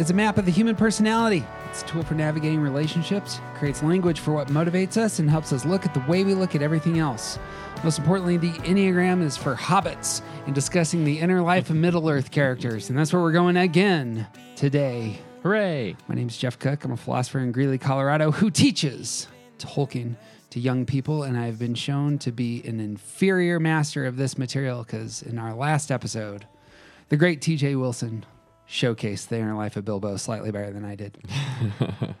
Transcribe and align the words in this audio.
Is 0.00 0.08
a 0.08 0.14
map 0.14 0.38
of 0.38 0.46
the 0.46 0.50
human 0.50 0.74
personality. 0.74 1.44
It's 1.68 1.82
a 1.82 1.84
tool 1.84 2.02
for 2.02 2.14
navigating 2.14 2.58
relationships, 2.60 3.38
creates 3.54 3.82
language 3.82 4.18
for 4.18 4.32
what 4.32 4.48
motivates 4.48 4.96
us, 4.96 5.18
and 5.18 5.28
helps 5.28 5.52
us 5.52 5.66
look 5.66 5.84
at 5.84 5.92
the 5.92 6.02
way 6.08 6.24
we 6.24 6.32
look 6.32 6.54
at 6.54 6.62
everything 6.62 6.98
else. 6.98 7.38
Most 7.84 7.98
importantly, 7.98 8.38
the 8.38 8.52
Enneagram 8.60 9.22
is 9.22 9.36
for 9.36 9.54
hobbits 9.54 10.22
in 10.46 10.54
discussing 10.54 11.04
the 11.04 11.18
inner 11.18 11.42
life 11.42 11.68
of 11.68 11.76
Middle 11.76 12.08
Earth 12.08 12.30
characters. 12.30 12.88
And 12.88 12.98
that's 12.98 13.12
where 13.12 13.20
we're 13.20 13.30
going 13.30 13.58
again 13.58 14.26
today. 14.56 15.18
Hooray! 15.42 15.96
My 16.08 16.14
name 16.14 16.28
is 16.28 16.38
Jeff 16.38 16.58
Cook. 16.58 16.82
I'm 16.82 16.92
a 16.92 16.96
philosopher 16.96 17.40
in 17.40 17.52
Greeley, 17.52 17.76
Colorado, 17.76 18.30
who 18.30 18.50
teaches 18.50 19.28
Tolkien 19.58 20.16
to 20.48 20.60
young 20.60 20.86
people, 20.86 21.24
and 21.24 21.36
I've 21.36 21.58
been 21.58 21.74
shown 21.74 22.16
to 22.20 22.32
be 22.32 22.62
an 22.64 22.80
inferior 22.80 23.60
master 23.60 24.06
of 24.06 24.16
this 24.16 24.38
material 24.38 24.82
because 24.82 25.20
in 25.20 25.38
our 25.38 25.52
last 25.52 25.90
episode, 25.90 26.46
the 27.10 27.18
great 27.18 27.42
TJ 27.42 27.78
Wilson 27.78 28.24
showcased 28.70 29.28
the 29.28 29.36
inner 29.36 29.54
life 29.54 29.76
of 29.76 29.84
Bilbo 29.84 30.16
slightly 30.16 30.52
better 30.52 30.70
than 30.70 30.84
I 30.84 30.94
did. 30.94 31.18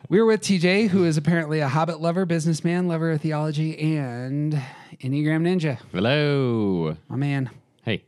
we 0.08 0.18
were 0.20 0.26
with 0.26 0.40
TJ, 0.40 0.88
who 0.88 1.04
is 1.04 1.16
apparently 1.16 1.60
a 1.60 1.68
hobbit 1.68 2.00
lover, 2.00 2.26
businessman, 2.26 2.88
lover 2.88 3.12
of 3.12 3.20
theology, 3.20 3.78
and 3.78 4.54
Enneagram 5.00 5.42
Ninja. 5.44 5.78
Hello. 5.92 6.96
My 7.08 7.16
man. 7.16 7.50
Hey. 7.84 8.02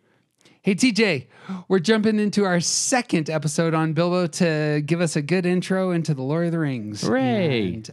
Hey, 0.62 0.74
TJ, 0.74 1.26
we're 1.68 1.78
jumping 1.78 2.18
into 2.18 2.44
our 2.44 2.58
second 2.58 3.30
episode 3.30 3.74
on 3.74 3.92
Bilbo 3.92 4.26
to 4.26 4.82
give 4.84 5.00
us 5.00 5.14
a 5.14 5.22
good 5.22 5.46
intro 5.46 5.92
into 5.92 6.12
the 6.12 6.22
Lord 6.22 6.46
of 6.46 6.52
the 6.52 6.58
Rings. 6.58 7.02
Hooray. 7.02 7.74
And 7.74 7.90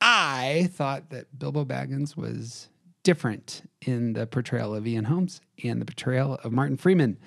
I 0.00 0.70
thought 0.72 1.10
that 1.10 1.38
Bilbo 1.38 1.66
Baggins 1.66 2.16
was 2.16 2.68
different 3.02 3.68
in 3.82 4.14
the 4.14 4.26
portrayal 4.26 4.74
of 4.74 4.86
Ian 4.86 5.04
Holmes 5.04 5.42
and 5.62 5.78
the 5.78 5.84
portrayal 5.84 6.38
of 6.42 6.52
Martin 6.52 6.78
Freeman. 6.78 7.18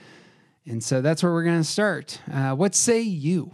And 0.65 0.83
so 0.83 1.01
that's 1.01 1.21
where 1.23 1.31
we're 1.31 1.43
going 1.43 1.61
to 1.61 1.67
start. 1.67 2.19
Uh, 2.31 2.55
what 2.55 2.73
say 2.75 3.01
you? 3.01 3.53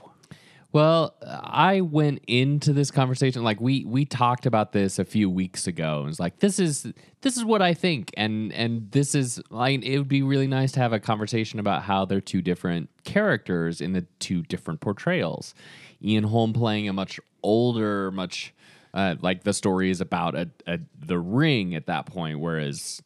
Well, 0.72 1.16
I 1.26 1.82
went 1.82 2.24
into 2.28 2.74
this 2.74 2.92
conversation 2.92 3.44
like 3.44 3.60
we 3.60 3.86
we 3.86 4.06
talked 4.06 4.46
about 4.46 4.72
this 4.72 5.00
a 5.00 5.06
few 5.06 5.28
weeks 5.28 5.66
ago. 5.66 6.02
It 6.02 6.06
was 6.06 6.20
like 6.20 6.40
this 6.40 6.60
is 6.60 6.86
this 7.22 7.38
is 7.38 7.44
what 7.44 7.64
I 7.64 7.74
think, 7.74 8.14
and 8.16 8.54
and 8.54 8.92
this 8.92 9.16
is 9.16 9.42
like 9.50 9.84
it 9.84 9.98
would 9.98 10.08
be 10.08 10.22
really 10.22 10.46
nice 10.46 10.72
to 10.74 10.80
have 10.80 10.94
a 10.94 11.00
conversation 11.00 11.60
about 11.60 11.82
how 11.84 12.06
they're 12.06 12.22
two 12.22 12.44
different 12.44 12.90
characters 13.04 13.82
in 13.82 13.94
the 13.94 14.02
two 14.20 14.44
different 14.44 14.80
portrayals. 14.80 15.56
Ian 16.04 16.26
Holm 16.26 16.54
playing 16.54 16.88
a 16.88 16.94
much 16.94 17.20
older, 17.42 18.12
much 18.12 18.54
uh, 18.94 19.16
like 19.22 19.44
the 19.44 19.54
story 19.54 19.90
is 19.90 20.02
about 20.02 20.36
a, 20.36 20.52
a 20.68 20.80
the 21.00 21.18
ring 21.18 21.74
at 21.74 21.88
that 21.88 22.06
point, 22.06 22.40
whereas 22.40 23.02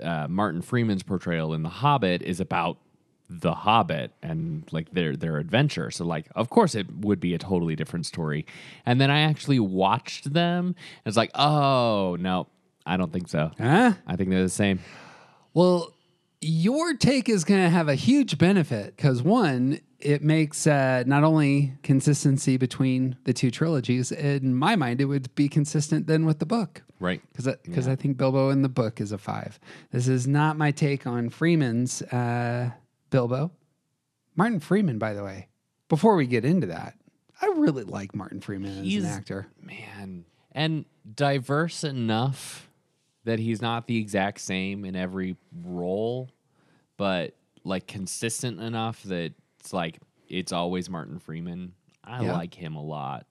uh, 0.00 0.28
Martin 0.28 0.62
Freeman's 0.62 1.02
portrayal 1.02 1.52
in 1.52 1.64
The 1.64 1.68
Hobbit 1.68 2.22
is 2.22 2.38
about 2.38 2.78
the 3.30 3.52
Hobbit 3.52 4.12
and 4.22 4.66
like 4.72 4.90
their 4.92 5.16
their 5.16 5.36
adventure. 5.38 5.90
So 5.90 6.04
like 6.04 6.26
of 6.34 6.48
course 6.50 6.74
it 6.74 6.86
would 7.00 7.20
be 7.20 7.34
a 7.34 7.38
totally 7.38 7.76
different 7.76 8.06
story. 8.06 8.46
And 8.86 9.00
then 9.00 9.10
I 9.10 9.20
actually 9.20 9.60
watched 9.60 10.32
them 10.32 10.66
and 10.68 11.10
it's 11.10 11.16
like, 11.16 11.30
"Oh, 11.34 12.16
no. 12.18 12.46
I 12.86 12.96
don't 12.96 13.12
think 13.12 13.28
so. 13.28 13.50
Huh? 13.58 13.92
I 14.06 14.16
think 14.16 14.30
they're 14.30 14.42
the 14.42 14.48
same." 14.48 14.80
Well, 15.52 15.92
your 16.40 16.94
take 16.94 17.28
is 17.28 17.44
going 17.44 17.62
to 17.62 17.68
have 17.68 17.88
a 17.88 17.94
huge 17.96 18.38
benefit 18.38 18.96
because 18.96 19.22
one, 19.22 19.80
it 19.98 20.22
makes 20.22 20.66
uh, 20.66 21.02
not 21.06 21.24
only 21.24 21.74
consistency 21.82 22.56
between 22.56 23.16
the 23.24 23.32
two 23.32 23.50
trilogies. 23.50 24.12
In 24.12 24.54
my 24.54 24.76
mind, 24.76 25.00
it 25.00 25.06
would 25.06 25.34
be 25.34 25.48
consistent 25.48 26.06
then 26.06 26.24
with 26.24 26.38
the 26.38 26.46
book 26.46 26.82
Right. 27.00 27.20
because 27.32 27.48
because 27.64 27.88
I 27.88 27.96
think 27.96 28.16
Bilbo 28.16 28.50
in 28.50 28.62
the 28.62 28.68
book 28.68 29.00
is 29.00 29.10
a 29.12 29.18
five. 29.18 29.58
This 29.90 30.06
is 30.08 30.26
not 30.28 30.56
my 30.56 30.70
take 30.70 31.06
on 31.06 31.28
Freeman's 31.28 32.00
uh, 32.02 32.70
Bilbo. 33.10 33.52
Martin 34.36 34.60
Freeman, 34.60 34.98
by 34.98 35.14
the 35.14 35.24
way. 35.24 35.48
Before 35.88 36.14
we 36.16 36.26
get 36.26 36.44
into 36.44 36.66
that, 36.68 36.94
I 37.40 37.46
really 37.56 37.84
like 37.84 38.14
Martin 38.14 38.40
Freeman 38.40 38.84
as 38.86 38.94
an 38.94 39.04
actor. 39.06 39.46
Man. 39.60 40.24
And 40.52 40.84
diverse 41.14 41.84
enough 41.84 42.68
that 43.24 43.38
he's 43.38 43.60
not 43.62 43.86
the 43.86 43.96
exact 43.98 44.40
same 44.40 44.84
in 44.84 44.96
every 44.96 45.36
role, 45.64 46.30
but 46.96 47.34
like 47.64 47.86
consistent 47.86 48.60
enough 48.60 49.02
that 49.04 49.32
it's 49.60 49.72
like 49.72 49.98
it's 50.28 50.52
always 50.52 50.88
Martin 50.90 51.18
Freeman. 51.18 51.72
I 52.04 52.24
Yeah. 52.24 52.32
like 52.32 52.54
him 52.54 52.76
a 52.76 52.82
lot. 52.82 53.26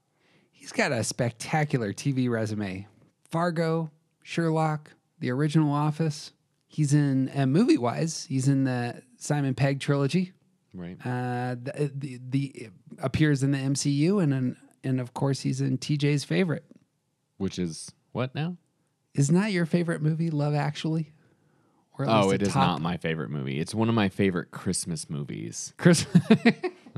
He's 0.52 0.72
got 0.72 0.92
a 0.92 1.04
spectacular 1.04 1.94
TV 1.94 2.30
resume. 2.30 2.88
Fargo, 3.30 3.92
Sherlock, 4.24 4.92
the 5.20 5.30
original 5.32 5.72
Office. 5.72 6.32
He's 6.78 6.94
in, 6.94 7.32
uh, 7.36 7.48
movie 7.48 7.80
wise, 7.80 8.28
he's 8.30 8.48
in 8.48 8.64
the 8.66 9.02
Simon 9.18 9.56
Pegg 9.56 9.80
trilogy. 9.80 10.34
Right. 10.76 10.96
Uh, 11.04 11.56
the, 11.60 11.92
the, 11.96 12.20
the 12.30 12.70
appears 13.00 13.42
in 13.42 13.50
the 13.50 13.58
MCU, 13.58 14.22
and 14.22 14.32
and 14.32 14.56
and 14.84 15.00
of 15.02 15.12
course 15.16 15.40
he's 15.40 15.60
in 15.60 15.80
TJ's 15.80 16.24
favorite. 16.24 16.66
Which 17.38 17.58
is 17.58 17.92
what 18.12 18.36
now? 18.36 18.58
Isn't 19.16 19.34
that 19.34 19.52
your 19.52 19.66
favorite 19.66 20.04
movie, 20.04 20.30
Love 20.30 20.54
Actually? 20.54 21.14
Or 21.98 22.06
at 22.06 22.12
Oh, 22.12 22.28
least 22.28 22.34
it 22.36 22.42
is 22.44 22.54
top- 22.54 22.68
not 22.68 22.82
my 22.82 22.98
favorite 22.98 23.32
movie. 23.32 23.60
It's 23.60 23.74
one 23.74 23.90
of 23.90 23.96
my 23.96 24.10
favorite 24.10 24.52
Christmas 24.52 25.10
movies, 25.10 25.74
Chris. 25.78 26.06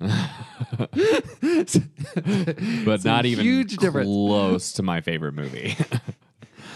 but 2.86 3.06
not 3.06 3.26
even 3.26 3.46
huge 3.46 3.78
difference. 3.78 4.08
close 4.08 4.74
to 4.74 4.84
my 4.84 5.00
favorite 5.00 5.36
movie. 5.36 5.78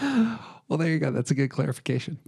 well, 0.00 0.78
there 0.78 0.88
you 0.88 0.98
go. 0.98 1.10
That's 1.10 1.30
a 1.30 1.34
good 1.34 1.50
clarification. 1.50 2.18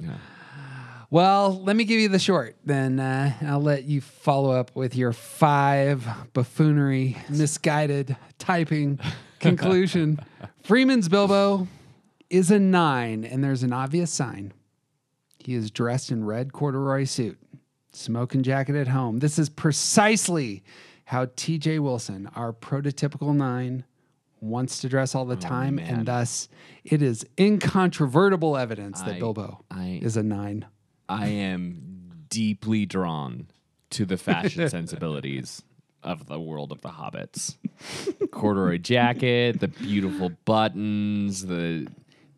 Well, 1.16 1.62
let 1.64 1.76
me 1.76 1.84
give 1.84 1.98
you 1.98 2.10
the 2.10 2.18
short, 2.18 2.56
then 2.62 3.00
uh, 3.00 3.32
I'll 3.40 3.62
let 3.62 3.84
you 3.84 4.02
follow 4.02 4.50
up 4.50 4.70
with 4.74 4.94
your 4.94 5.14
five 5.14 6.06
buffoonery, 6.34 7.16
misguided 7.30 8.14
typing 8.36 9.00
conclusion. 9.40 10.20
Freeman's 10.62 11.08
Bilbo 11.08 11.68
is 12.28 12.50
a 12.50 12.58
nine, 12.58 13.24
and 13.24 13.42
there's 13.42 13.62
an 13.62 13.72
obvious 13.72 14.10
sign. 14.10 14.52
He 15.38 15.54
is 15.54 15.70
dressed 15.70 16.10
in 16.10 16.22
red 16.22 16.52
corduroy 16.52 17.04
suit, 17.04 17.38
smoking 17.92 18.42
jacket 18.42 18.76
at 18.76 18.88
home. 18.88 19.20
This 19.20 19.38
is 19.38 19.48
precisely 19.48 20.62
how 21.06 21.24
TJ 21.24 21.80
Wilson, 21.80 22.28
our 22.36 22.52
prototypical 22.52 23.34
nine, 23.34 23.84
wants 24.42 24.80
to 24.82 24.88
dress 24.90 25.14
all 25.14 25.24
the 25.24 25.34
time, 25.36 25.76
man. 25.76 25.94
and 25.94 26.06
thus 26.06 26.50
it 26.84 27.00
is 27.00 27.24
incontrovertible 27.38 28.54
evidence 28.54 29.00
that 29.00 29.14
I- 29.14 29.18
Bilbo 29.18 29.64
I 29.70 29.98
is 30.02 30.18
a 30.18 30.22
nine. 30.22 30.66
I 31.08 31.28
am 31.28 32.26
deeply 32.28 32.86
drawn 32.86 33.48
to 33.90 34.04
the 34.04 34.16
fashion 34.16 34.68
sensibilities 34.68 35.62
of 36.02 36.26
the 36.26 36.40
world 36.40 36.72
of 36.72 36.82
the 36.82 36.90
hobbits. 36.90 37.56
Corduroy 38.30 38.78
jacket, 38.78 39.60
the 39.60 39.68
beautiful 39.68 40.30
buttons, 40.44 41.46
the 41.46 41.86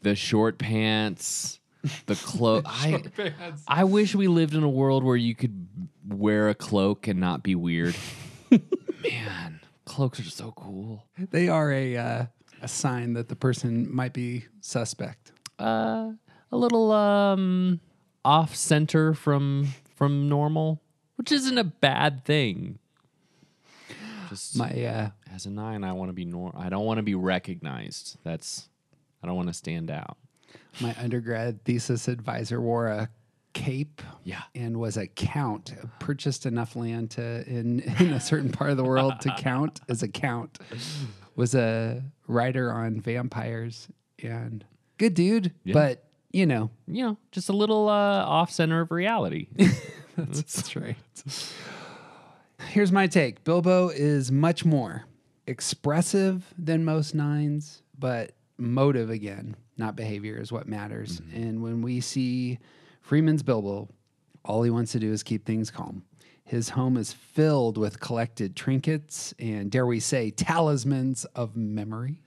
the 0.02 0.14
short 0.14 0.58
pants, 0.58 1.60
the 2.06 2.14
cloak. 2.14 2.64
I, 2.68 3.02
I 3.66 3.84
wish 3.84 4.14
we 4.14 4.28
lived 4.28 4.54
in 4.54 4.62
a 4.62 4.68
world 4.68 5.04
where 5.04 5.16
you 5.16 5.34
could 5.34 5.68
wear 6.06 6.48
a 6.48 6.54
cloak 6.54 7.08
and 7.08 7.20
not 7.20 7.42
be 7.42 7.54
weird. 7.54 7.96
Man, 9.02 9.60
cloaks 9.84 10.20
are 10.20 10.24
so 10.24 10.52
cool. 10.52 11.04
They 11.30 11.48
are 11.48 11.72
a 11.72 11.96
uh, 11.96 12.26
a 12.62 12.68
sign 12.68 13.14
that 13.14 13.28
the 13.28 13.36
person 13.36 13.94
might 13.94 14.12
be 14.12 14.44
suspect. 14.60 15.32
Uh, 15.58 16.12
a 16.50 16.56
little 16.56 16.92
um 16.92 17.80
off 18.24 18.54
center 18.54 19.14
from 19.14 19.68
from 19.96 20.28
normal, 20.28 20.80
which 21.16 21.32
isn't 21.32 21.58
a 21.58 21.64
bad 21.64 22.24
thing. 22.24 22.78
Just 24.28 24.56
My 24.56 24.70
uh, 24.84 25.10
as 25.34 25.46
a 25.46 25.50
nine, 25.50 25.84
I 25.84 25.92
want 25.92 26.10
to 26.10 26.12
be 26.12 26.24
nor. 26.24 26.52
I 26.56 26.68
don't 26.68 26.84
want 26.84 26.98
to 26.98 27.02
be 27.02 27.14
recognized. 27.14 28.18
That's 28.24 28.68
I 29.22 29.26
don't 29.26 29.36
want 29.36 29.48
to 29.48 29.54
stand 29.54 29.90
out. 29.90 30.16
my 30.80 30.94
undergrad 31.00 31.64
thesis 31.64 32.08
advisor 32.08 32.60
wore 32.60 32.88
a 32.88 33.08
cape 33.54 34.02
Yeah. 34.24 34.42
and 34.54 34.78
was 34.78 34.96
a 34.96 35.06
count. 35.06 35.74
Purchased 35.98 36.44
enough 36.46 36.76
land 36.76 37.10
to 37.12 37.44
in 37.48 37.80
in 37.98 38.12
a 38.12 38.20
certain 38.20 38.52
part 38.52 38.70
of 38.70 38.76
the 38.76 38.84
world 38.84 39.14
to 39.20 39.34
count 39.38 39.80
as 39.88 40.02
a 40.02 40.08
count. 40.08 40.58
Was 41.34 41.54
a 41.54 42.02
writer 42.26 42.70
on 42.72 43.00
vampires 43.00 43.88
and 44.22 44.64
good 44.98 45.14
dude, 45.14 45.52
but 45.72 46.04
you 46.30 46.46
know 46.46 46.70
You 46.86 47.04
know, 47.04 47.16
just 47.32 47.48
a 47.48 47.52
little 47.52 47.88
uh, 47.88 48.24
off 48.24 48.50
center 48.50 48.80
of 48.80 48.90
reality. 48.90 49.48
That's, 50.16 50.42
that's 50.42 50.76
right. 50.76 50.96
Here's 52.70 52.90
my 52.90 53.06
take 53.06 53.44
Bilbo 53.44 53.88
is 53.90 54.32
much 54.32 54.64
more. 54.64 55.04
expressive 55.46 56.52
than 56.58 56.84
most 56.84 57.14
nines, 57.14 57.82
but 57.98 58.32
motive 58.58 59.10
again, 59.10 59.56
not 59.76 59.94
behavior, 59.96 60.36
is 60.38 60.50
what 60.52 60.66
matters. 60.66 61.22
And 61.32 61.62
when 61.62 61.82
we 61.82 62.00
see 62.00 62.58
Freeman's 63.00 63.42
Bilbo, 63.44 63.88
all 64.44 64.62
he 64.64 64.70
wants 64.70 64.92
to 64.92 64.98
do 64.98 65.12
is 65.12 65.22
keep 65.22 65.46
things 65.46 65.70
calm. 65.70 66.02
His 66.44 66.70
home 66.70 66.96
is 66.96 67.12
filled 67.12 67.78
with 67.78 68.00
collected 68.00 68.56
trinkets 68.56 69.32
and, 69.38 69.70
dare 69.70 69.86
we 69.86 70.00
say, 70.00 70.30
talismans 70.30 71.24
of 71.34 71.56
memory. 71.56 72.22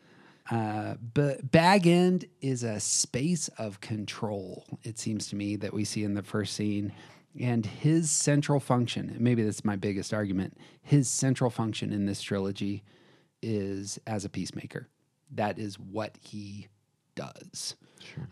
Uh, 0.51 0.95
but 1.13 1.49
Bag 1.49 1.87
End 1.87 2.25
is 2.41 2.63
a 2.63 2.79
space 2.79 3.47
of 3.57 3.79
control, 3.79 4.65
it 4.83 4.99
seems 4.99 5.27
to 5.29 5.37
me, 5.37 5.55
that 5.55 5.73
we 5.73 5.85
see 5.85 6.03
in 6.03 6.13
the 6.13 6.21
first 6.21 6.55
scene. 6.55 6.91
And 7.39 7.65
his 7.65 8.11
central 8.11 8.59
function, 8.59 9.15
maybe 9.17 9.43
that's 9.43 9.63
my 9.63 9.77
biggest 9.77 10.13
argument, 10.13 10.57
his 10.81 11.09
central 11.09 11.49
function 11.49 11.93
in 11.93 12.05
this 12.05 12.21
trilogy 12.21 12.83
is 13.41 13.97
as 14.05 14.25
a 14.25 14.29
peacemaker. 14.29 14.89
That 15.31 15.57
is 15.57 15.79
what 15.79 16.17
he 16.19 16.67
does. 17.15 17.75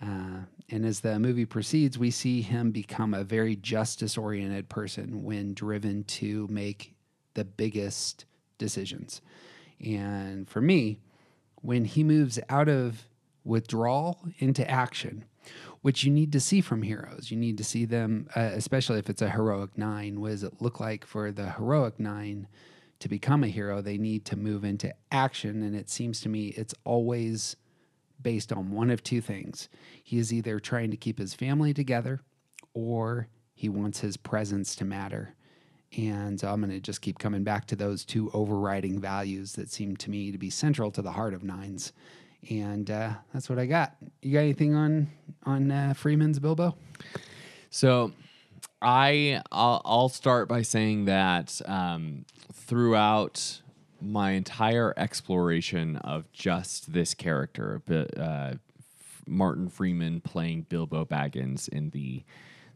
Uh, 0.01 0.42
and 0.69 0.86
as 0.86 1.00
the 1.00 1.18
movie 1.19 1.45
proceeds, 1.45 1.98
we 1.98 2.12
see 2.12 2.42
him 2.42 2.72
become 2.72 3.13
a 3.13 3.24
very 3.24 3.56
justice 3.56 4.18
oriented 4.18 4.68
person 4.68 5.24
when 5.24 5.54
driven 5.54 6.04
to 6.04 6.48
make 6.50 6.95
the 7.36 7.45
biggest 7.45 8.25
decisions. 8.57 9.22
And 9.80 10.50
for 10.50 10.60
me, 10.60 11.00
when 11.61 11.85
he 11.85 12.03
moves 12.03 12.39
out 12.50 12.69
of 12.69 13.06
withdrawal 13.44 14.19
into 14.39 14.69
action, 14.69 15.25
which 15.81 16.03
you 16.03 16.11
need 16.11 16.31
to 16.33 16.39
see 16.39 16.61
from 16.61 16.83
heroes, 16.83 17.31
you 17.31 17.38
need 17.38 17.57
to 17.57 17.63
see 17.63 17.85
them, 17.85 18.27
uh, 18.35 18.51
especially 18.53 19.00
if 19.00 19.09
it's 19.09 19.21
a 19.21 19.29
heroic 19.29 19.77
nine. 19.77 20.19
What 20.19 20.29
does 20.29 20.44
it 20.44 20.61
look 20.61 20.79
like 20.79 21.06
for 21.06 21.31
the 21.31 21.51
heroic 21.51 22.00
nine 22.00 22.47
to 23.00 23.09
become 23.09 23.44
a 23.44 23.47
hero? 23.47 23.81
They 23.81 23.97
need 23.97 24.25
to 24.25 24.35
move 24.35 24.63
into 24.63 24.94
action. 25.11 25.63
And 25.63 25.75
it 25.75 25.89
seems 25.89 26.19
to 26.21 26.29
me 26.29 26.47
it's 26.50 26.75
always 26.83 27.56
based 28.21 28.51
on 28.51 28.71
one 28.71 28.89
of 28.89 29.03
two 29.03 29.21
things. 29.21 29.69
He 30.03 30.17
is 30.17 30.33
either 30.33 30.59
trying 30.59 30.91
to 30.91 30.97
keep 30.97 31.17
his 31.17 31.33
family 31.33 31.73
together 31.73 32.21
or 32.73 33.29
he 33.53 33.69
wants 33.69 34.01
his 34.01 34.17
presence 34.17 34.75
to 34.75 34.85
matter. 34.85 35.35
And 35.97 36.41
I'm 36.44 36.62
going 36.62 36.71
to 36.71 36.80
just 36.80 37.01
keep 37.01 37.18
coming 37.18 37.44
back 37.44 37.65
to 37.68 37.75
those 37.75 38.06
two 38.06 38.30
overriding 38.33 39.00
values 39.00 39.53
that 39.53 39.69
seem 39.69 39.97
to 39.97 40.09
me 40.09 40.31
to 40.31 40.38
be 40.38 40.50
central 40.50 40.91
to 40.91 41.01
the 41.01 41.12
heart 41.12 41.33
of 41.33 41.44
Nines. 41.44 41.94
And 42.50 42.89
uh, 42.89 43.13
that's 43.33 43.50
what 43.50 43.59
I 43.59 43.65
got. 43.65 43.95
You 44.21 44.33
got 44.33 44.39
anything 44.39 44.75
on 44.75 45.09
on 45.44 45.71
uh, 45.71 45.94
Freeman's 45.95 46.39
Bilbo? 46.39 46.75
So 47.69 48.12
I 48.81 49.41
I'll, 49.51 49.81
I'll 49.83 50.09
start 50.09 50.47
by 50.47 50.62
saying 50.62 51.06
that 51.06 51.59
um, 51.65 52.25
throughout 52.53 53.62
my 54.01 54.31
entire 54.31 54.94
exploration 54.95 55.97
of 55.97 56.31
just 56.31 56.94
this 56.94 57.13
character, 57.13 57.81
uh, 58.18 58.53
Martin 59.27 59.69
Freeman 59.69 60.21
playing 60.21 60.65
Bilbo 60.69 61.06
Baggins 61.06 61.68
in 61.68 61.89
the 61.91 62.24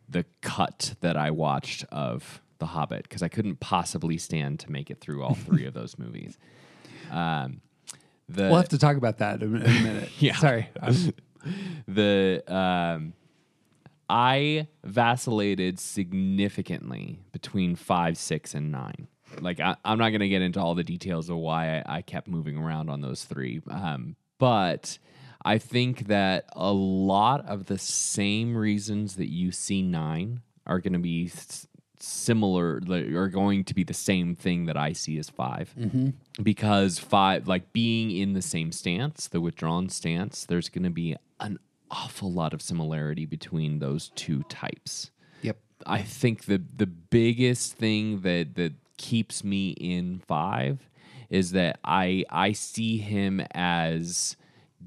the 0.09 0.25
cut 0.41 0.95
that 1.01 1.15
I 1.15 1.31
watched 1.31 1.85
of 1.85 2.41
The 2.63 2.67
Hobbit 2.67 3.03
because 3.03 3.21
I 3.21 3.27
couldn't 3.27 3.59
possibly 3.59 4.17
stand 4.17 4.61
to 4.61 4.71
make 4.71 4.89
it 4.89 5.01
through 5.01 5.21
all 5.21 5.33
three 5.33 5.65
of 5.65 5.73
those 5.73 5.97
movies. 5.97 6.37
Um, 7.11 7.61
the 8.27 8.43
We'll 8.43 8.55
have 8.55 8.69
to 8.69 8.77
talk 8.79 8.95
about 8.97 9.17
that 9.19 9.43
in 9.43 9.55
a, 9.55 9.59
in 9.59 9.65
a 9.65 9.79
minute. 9.81 10.09
Yeah. 10.19 10.35
Sorry. 10.37 10.69
I'm- 10.81 11.13
the 11.87 12.41
um, 12.47 13.13
I 14.09 14.67
vacillated 14.83 15.79
significantly 15.79 17.19
between 17.31 17.75
five, 17.75 18.17
six, 18.17 18.55
and 18.55 18.71
nine. 18.71 19.07
Like 19.39 19.59
I, 19.59 19.75
I'm 19.83 19.99
not 19.99 20.09
going 20.09 20.21
to 20.21 20.29
get 20.29 20.41
into 20.41 20.59
all 20.59 20.75
the 20.75 20.83
details 20.83 21.29
of 21.29 21.37
why 21.37 21.79
I, 21.79 21.97
I 21.97 22.01
kept 22.01 22.27
moving 22.27 22.57
around 22.57 22.89
on 22.89 23.01
those 23.01 23.25
three, 23.25 23.61
um, 23.69 24.15
but 24.39 24.97
I 25.45 25.57
think 25.57 26.07
that 26.07 26.45
a 26.53 26.71
lot 26.71 27.45
of 27.47 27.65
the 27.65 27.77
same 27.77 28.55
reasons 28.55 29.17
that 29.17 29.29
you 29.29 29.51
see 29.51 29.81
nine 29.81 30.41
are 30.65 30.79
going 30.79 30.93
to 30.93 30.99
be 30.99 31.29
similar, 32.03 32.81
like, 32.85 33.05
are 33.11 33.29
going 33.29 33.63
to 33.63 33.73
be 33.73 33.83
the 33.83 33.93
same 33.93 34.35
thing 34.35 34.65
that 34.65 34.75
I 34.75 34.91
see 34.93 35.17
as 35.17 35.29
5 35.29 35.73
because 36.43 36.99
five, 36.99 37.47
like 37.47 37.71
being 37.71 38.11
in 38.11 38.33
the 38.33 38.41
same 38.41 38.71
stance, 38.71 39.27
the 39.27 39.39
withdrawn 39.39 39.87
stance, 39.89 40.45
there's 40.45 40.69
going 40.69 40.83
to 40.83 40.89
be 40.89 41.15
an 41.39 41.59
awful 41.89 42.31
lot 42.31 42.53
of 42.53 42.61
similarity 42.61 43.25
between 43.25 43.79
those 43.79 44.09
two 44.15 44.43
types. 44.43 45.11
yep. 45.41 45.57
I 45.85 46.01
think 46.01 46.45
the 46.45 46.61
the 46.75 46.87
biggest 46.87 47.73
thing 47.73 48.21
that 48.21 48.55
that 48.55 48.73
keeps 48.97 49.43
me 49.43 49.71
in 49.71 50.21
five 50.27 50.89
is 51.29 51.51
that 51.51 51.79
I 51.83 52.25
I 52.29 52.51
see 52.53 52.97
him 52.97 53.41
as 53.51 54.35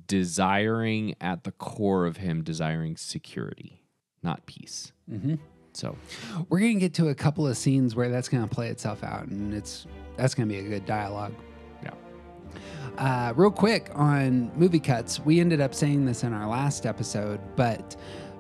desiring 0.07 1.15
at 1.21 1.45
the 1.45 1.53
core 1.53 2.07
of 2.07 2.19
him 2.19 2.43
desiring 2.43 2.97
security, 2.97 3.83
not 4.23 4.47
peace. 4.47 4.93
Mm-hmm. 5.11 5.37
So 5.77 5.97
We're 6.49 6.61
going 6.61 6.75
to 6.75 6.81
get 6.81 6.95
to 6.95 7.09
a 7.09 7.15
couple 7.15 7.47
of 7.47 7.57
scenes 7.57 7.95
where 7.95 8.09
that's 8.09 8.29
going 8.29 8.47
to 8.47 8.53
play 8.53 8.69
itself 8.69 9.05
out, 9.05 9.27
and 9.27 9.53
it's 9.55 9.87
that's 10.17 10.35
going 10.35 10.49
to 10.49 10.55
be 10.55 10.61
a 10.61 10.69
good 10.69 10.87
dialogue. 10.87 11.35
yeah, 11.83 11.91
Uh, 12.97 13.33
real 13.37 13.51
quick 13.51 13.91
on 13.95 14.51
movie 14.57 14.81
cuts, 14.81 15.21
we 15.21 15.41
ended 15.41 15.61
up 15.61 15.75
saying 15.75 16.07
this 16.07 16.23
in 16.25 16.33
our 16.33 16.49
last 16.49 16.87
episode, 16.87 17.39
but 17.57 17.97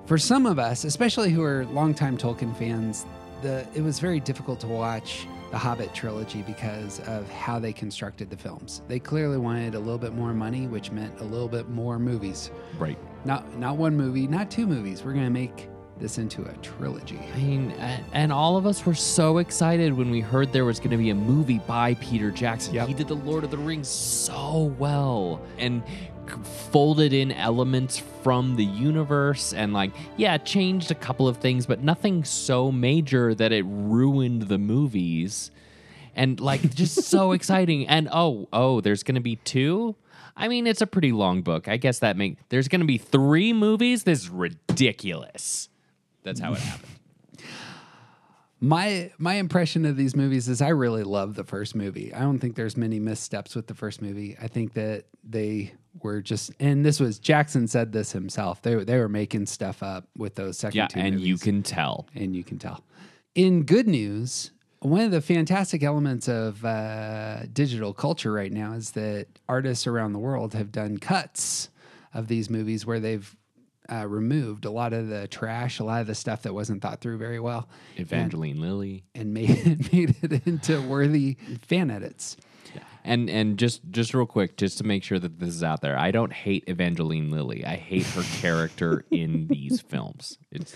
for 0.06 0.16
some 0.16 0.46
of 0.46 0.58
us, 0.58 0.84
especially 0.84 1.30
who 1.30 1.42
are 1.42 1.66
longtime 1.66 2.16
Tolkien 2.16 2.56
fans, 2.56 3.04
the 3.42 3.66
it 3.74 3.82
was 3.82 3.98
very 3.98 4.20
difficult 4.20 4.58
to 4.60 4.66
watch 4.66 5.26
the 5.50 5.58
Hobbit 5.58 5.92
trilogy 5.94 6.42
because 6.42 7.00
of 7.00 7.28
how 7.30 7.58
they 7.58 7.72
constructed 7.72 8.30
the 8.30 8.36
films. 8.36 8.82
They 8.88 8.98
clearly 8.98 9.36
wanted 9.36 9.74
a 9.74 9.78
little 9.78 9.98
bit 9.98 10.12
more 10.14 10.32
money, 10.32 10.66
which 10.66 10.90
meant 10.90 11.20
a 11.20 11.24
little 11.24 11.48
bit 11.48 11.68
more 11.68 11.98
movies. 11.98 12.50
right. 12.78 12.98
Not 13.26 13.58
not 13.58 13.76
one 13.76 13.96
movie, 13.96 14.26
not 14.26 14.50
two 14.50 14.66
movies. 14.66 15.02
We're 15.04 15.12
gonna 15.12 15.28
make 15.30 15.68
this 15.98 16.18
into 16.18 16.42
a 16.42 16.52
trilogy. 16.58 17.18
I 17.34 17.38
mean, 17.38 17.70
and 18.12 18.32
all 18.32 18.56
of 18.56 18.66
us 18.66 18.84
were 18.84 18.94
so 18.94 19.38
excited 19.38 19.92
when 19.92 20.10
we 20.10 20.20
heard 20.20 20.52
there 20.52 20.64
was 20.64 20.78
going 20.78 20.90
to 20.90 20.96
be 20.96 21.10
a 21.10 21.14
movie 21.14 21.60
by 21.60 21.94
Peter 21.94 22.30
Jackson. 22.30 22.74
Yep. 22.74 22.88
He 22.88 22.94
did 22.94 23.08
the 23.08 23.14
Lord 23.14 23.44
of 23.44 23.50
the 23.50 23.58
Rings 23.58 23.88
so 23.88 24.74
well 24.78 25.40
and 25.58 25.82
folded 26.70 27.12
in 27.12 27.32
elements 27.32 27.98
from 28.22 28.56
the 28.56 28.64
universe 28.64 29.52
and, 29.52 29.72
like, 29.72 29.92
yeah, 30.16 30.36
changed 30.38 30.90
a 30.90 30.94
couple 30.94 31.28
of 31.28 31.38
things, 31.38 31.66
but 31.66 31.82
nothing 31.82 32.24
so 32.24 32.72
major 32.72 33.34
that 33.34 33.52
it 33.52 33.64
ruined 33.66 34.42
the 34.42 34.58
movies. 34.58 35.50
And, 36.14 36.40
like, 36.40 36.74
just 36.74 37.04
so 37.04 37.32
exciting. 37.32 37.86
And 37.88 38.08
oh, 38.12 38.48
oh, 38.52 38.80
there's 38.80 39.02
going 39.02 39.14
to 39.14 39.20
be 39.20 39.36
two? 39.36 39.96
I 40.36 40.48
mean, 40.48 40.66
it's 40.66 40.82
a 40.82 40.86
pretty 40.86 41.12
long 41.12 41.42
book. 41.42 41.66
I 41.66 41.78
guess 41.78 42.00
that 42.00 42.16
make 42.16 42.36
there's 42.50 42.68
going 42.68 42.82
to 42.82 42.86
be 42.86 42.98
three 42.98 43.52
movies. 43.52 44.02
This 44.02 44.20
is 44.20 44.28
ridiculous. 44.28 45.70
That's 46.26 46.40
how 46.40 46.52
it 46.52 46.58
happened. 46.58 46.90
My 48.58 49.12
my 49.18 49.34
impression 49.34 49.84
of 49.84 49.96
these 49.98 50.16
movies 50.16 50.48
is 50.48 50.62
I 50.62 50.68
really 50.70 51.02
love 51.04 51.34
the 51.34 51.44
first 51.44 51.74
movie. 51.74 52.12
I 52.14 52.20
don't 52.20 52.38
think 52.38 52.56
there's 52.56 52.74
many 52.76 52.98
missteps 52.98 53.54
with 53.54 53.66
the 53.66 53.74
first 53.74 54.00
movie. 54.00 54.34
I 54.40 54.48
think 54.48 54.72
that 54.72 55.04
they 55.22 55.74
were 56.02 56.22
just 56.22 56.50
and 56.58 56.82
this 56.84 56.98
was 56.98 57.18
Jackson 57.18 57.68
said 57.68 57.92
this 57.92 58.12
himself. 58.12 58.62
They 58.62 58.74
were 58.74 58.84
they 58.84 58.96
were 58.98 59.10
making 59.10 59.44
stuff 59.44 59.82
up 59.82 60.08
with 60.16 60.36
those 60.36 60.56
second 60.56 60.76
Yeah, 60.78 60.86
two 60.86 61.00
and 61.00 61.20
you 61.20 61.36
can 61.36 61.62
tell. 61.62 62.08
and 62.14 62.34
you 62.34 62.42
can 62.42 62.58
tell. 62.58 62.82
In 63.34 63.64
good 63.64 63.86
news, 63.86 64.52
one 64.80 65.02
of 65.02 65.10
the 65.10 65.20
fantastic 65.20 65.82
elements 65.82 66.26
of 66.26 66.64
uh, 66.64 67.42
digital 67.52 67.92
culture 67.92 68.32
right 68.32 68.52
now 68.52 68.72
is 68.72 68.92
that 68.92 69.26
artists 69.50 69.86
around 69.86 70.14
the 70.14 70.18
world 70.18 70.54
have 70.54 70.72
done 70.72 70.96
cuts 70.96 71.68
of 72.14 72.28
these 72.28 72.48
movies 72.48 72.86
where 72.86 73.00
they've 73.00 73.36
uh, 73.92 74.06
removed 74.06 74.64
a 74.64 74.70
lot 74.70 74.92
of 74.92 75.08
the 75.08 75.28
trash, 75.28 75.78
a 75.78 75.84
lot 75.84 76.00
of 76.00 76.06
the 76.06 76.14
stuff 76.14 76.42
that 76.42 76.54
wasn't 76.54 76.82
thought 76.82 77.00
through 77.00 77.18
very 77.18 77.40
well, 77.40 77.68
Evangeline 77.96 78.60
Lilly. 78.60 79.04
and 79.14 79.32
made 79.34 79.50
it, 79.50 79.92
made 79.92 80.16
it 80.22 80.46
into 80.46 80.80
worthy 80.82 81.36
fan 81.62 81.90
edits. 81.90 82.36
And 83.04 83.30
and 83.30 83.56
just 83.56 83.82
just 83.92 84.12
real 84.14 84.26
quick, 84.26 84.56
just 84.56 84.78
to 84.78 84.84
make 84.84 85.04
sure 85.04 85.20
that 85.20 85.38
this 85.38 85.50
is 85.50 85.62
out 85.62 85.80
there, 85.80 85.96
I 85.96 86.10
don't 86.10 86.32
hate 86.32 86.64
Evangeline 86.66 87.30
Lilly. 87.30 87.64
I 87.64 87.76
hate 87.76 88.04
her 88.06 88.22
character 88.40 89.04
in 89.12 89.46
these 89.50 89.80
films. 89.80 90.38
It's 90.50 90.74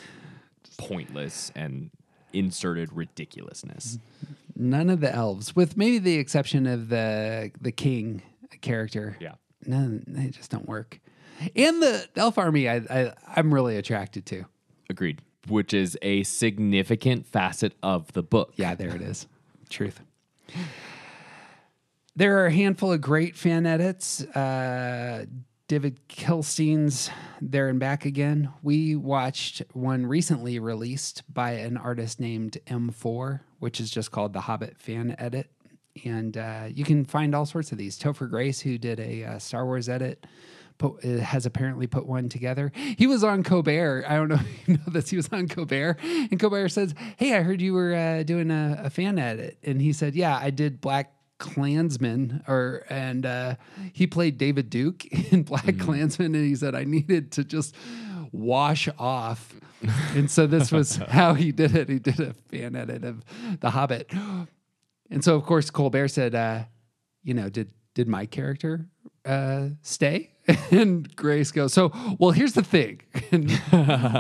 pointless 0.79 1.51
and 1.57 1.91
inserted 2.33 2.93
ridiculousness. 2.93 3.99
None 4.55 4.91
of 4.91 5.01
the 5.01 5.13
elves, 5.13 5.57
with 5.57 5.77
maybe 5.77 5.99
the 5.99 6.15
exception 6.17 6.67
of 6.69 6.89
the 6.89 7.51
the 7.61 7.73
king 7.73 8.23
character. 8.61 9.17
Yeah. 9.21 9.35
none 9.67 10.05
they 10.07 10.29
just 10.29 10.51
don't 10.53 10.69
work. 10.69 11.01
And 11.57 11.83
the 11.83 12.07
elf 12.17 12.39
army, 12.39 12.69
I, 12.69 12.77
I 12.77 13.13
I'm 13.37 13.53
really 13.53 13.77
attracted 13.77 14.27
to. 14.27 14.45
Agreed. 14.89 15.23
Which 15.49 15.73
is 15.73 15.97
a 16.03 16.23
significant 16.23 17.27
facet 17.27 17.75
of 17.83 18.13
the 18.13 18.23
book. 18.23 18.53
Yeah, 18.57 18.75
there 18.75 18.95
it 18.95 19.03
is. 19.03 19.27
Truth. 19.71 20.01
There 22.17 22.39
are 22.39 22.47
a 22.47 22.53
handful 22.53 22.93
of 22.93 23.01
great 23.01 23.37
fan 23.37 23.65
edits. 23.67 24.21
Uh, 24.23 25.25
David 25.69 26.01
Kilstein's 26.09 27.09
There 27.41 27.69
and 27.69 27.79
Back 27.79 28.05
Again. 28.05 28.53
We 28.61 28.97
watched 28.97 29.63
one 29.73 30.05
recently 30.05 30.59
released 30.59 31.23
by 31.33 31.53
an 31.53 31.77
artist 31.77 32.19
named 32.19 32.59
M4, 32.67 33.41
which 33.61 33.81
is 33.81 33.89
just 33.89 34.11
called 34.11 34.33
the 34.33 34.41
Hobbit 34.41 34.77
fan 34.79 35.15
edit. 35.17 35.49
And 36.05 36.37
uh, 36.37 36.65
you 36.69 36.85
can 36.85 37.05
find 37.05 37.35
all 37.37 37.47
sorts 37.47 37.71
of 37.71 37.79
these. 37.79 37.97
Topher 37.99 38.29
Grace, 38.29 38.61
who 38.61 38.79
did 38.79 38.99
a 38.99 39.25
uh, 39.25 39.39
Star 39.39 39.65
Wars 39.65 39.89
edit, 39.89 40.27
put, 40.81 41.05
uh, 41.05 41.19
has 41.19 41.47
apparently 41.47 41.87
put 41.87 42.07
one 42.07 42.29
together. 42.29 42.73
He 42.75 43.07
was 43.07 43.23
on 43.23 43.45
Colbert. 43.45 44.05
I 44.09 44.17
don't 44.17 44.29
know 44.29 44.35
if 44.41 44.69
you 44.69 44.75
know 44.75 44.83
this. 44.89 45.11
He 45.11 45.17
was 45.17 45.29
on 45.33 45.47
Colbert. 45.47 45.99
And 46.03 46.41
Colbert 46.41 46.71
says, 46.71 46.95
Hey, 47.17 47.37
I 47.37 47.43
heard 47.43 47.61
you 47.61 47.75
were 47.75 47.95
uh, 47.95 48.23
doing 48.25 48.51
a, 48.51 48.81
a 48.85 48.91
fan 48.91 49.19
edit. 49.19 49.59
And 49.63 49.81
he 49.81 49.93
said, 49.93 50.17
Yeah, 50.17 50.37
I 50.37 50.51
did 50.51 50.81
Black 50.81 51.13
Klansman 51.39 52.45
or 52.47 52.85
and 52.91 53.25
uh, 53.25 53.55
he 53.95 54.07
played 54.07 54.37
David 54.37 54.69
Duke 54.69 55.05
in 55.33 55.45
BlacKkKlansman 55.45 56.27
and 56.27 56.35
he 56.35 56.57
said 56.57 56.75
I 56.75 56.85
needed 56.85 57.33
to 57.33 57.45
just 57.45 57.75
wash 58.33 58.89
off. 58.99 59.55
and 60.15 60.31
so 60.31 60.47
this 60.47 60.71
was 60.71 60.97
how 61.09 61.35
he 61.35 61.53
did 61.53 61.75
it. 61.75 61.89
He 61.89 61.99
did 61.99 62.21
a 62.21 62.35
fan 62.51 62.77
edit 62.77 63.05
of 63.05 63.25
The 63.61 63.71
Hobbit. 63.71 64.13
And 65.11 65.25
so 65.25 65.35
of 65.35 65.45
course 65.45 65.71
Colbert 65.71 66.09
said, 66.09 66.35
uh, 66.35 66.65
you 67.23 67.33
know, 67.35 67.49
did 67.49 67.73
did 67.95 68.07
my 68.07 68.27
character 68.27 68.87
uh, 69.25 69.69
stay? 69.83 70.31
And 70.73 71.15
Grace 71.15 71.53
goes, 71.53 71.73
so 71.73 71.93
well, 72.19 72.33
here's 72.33 72.55
the 72.55 72.63
thing. 72.65 73.03
And 73.33 73.49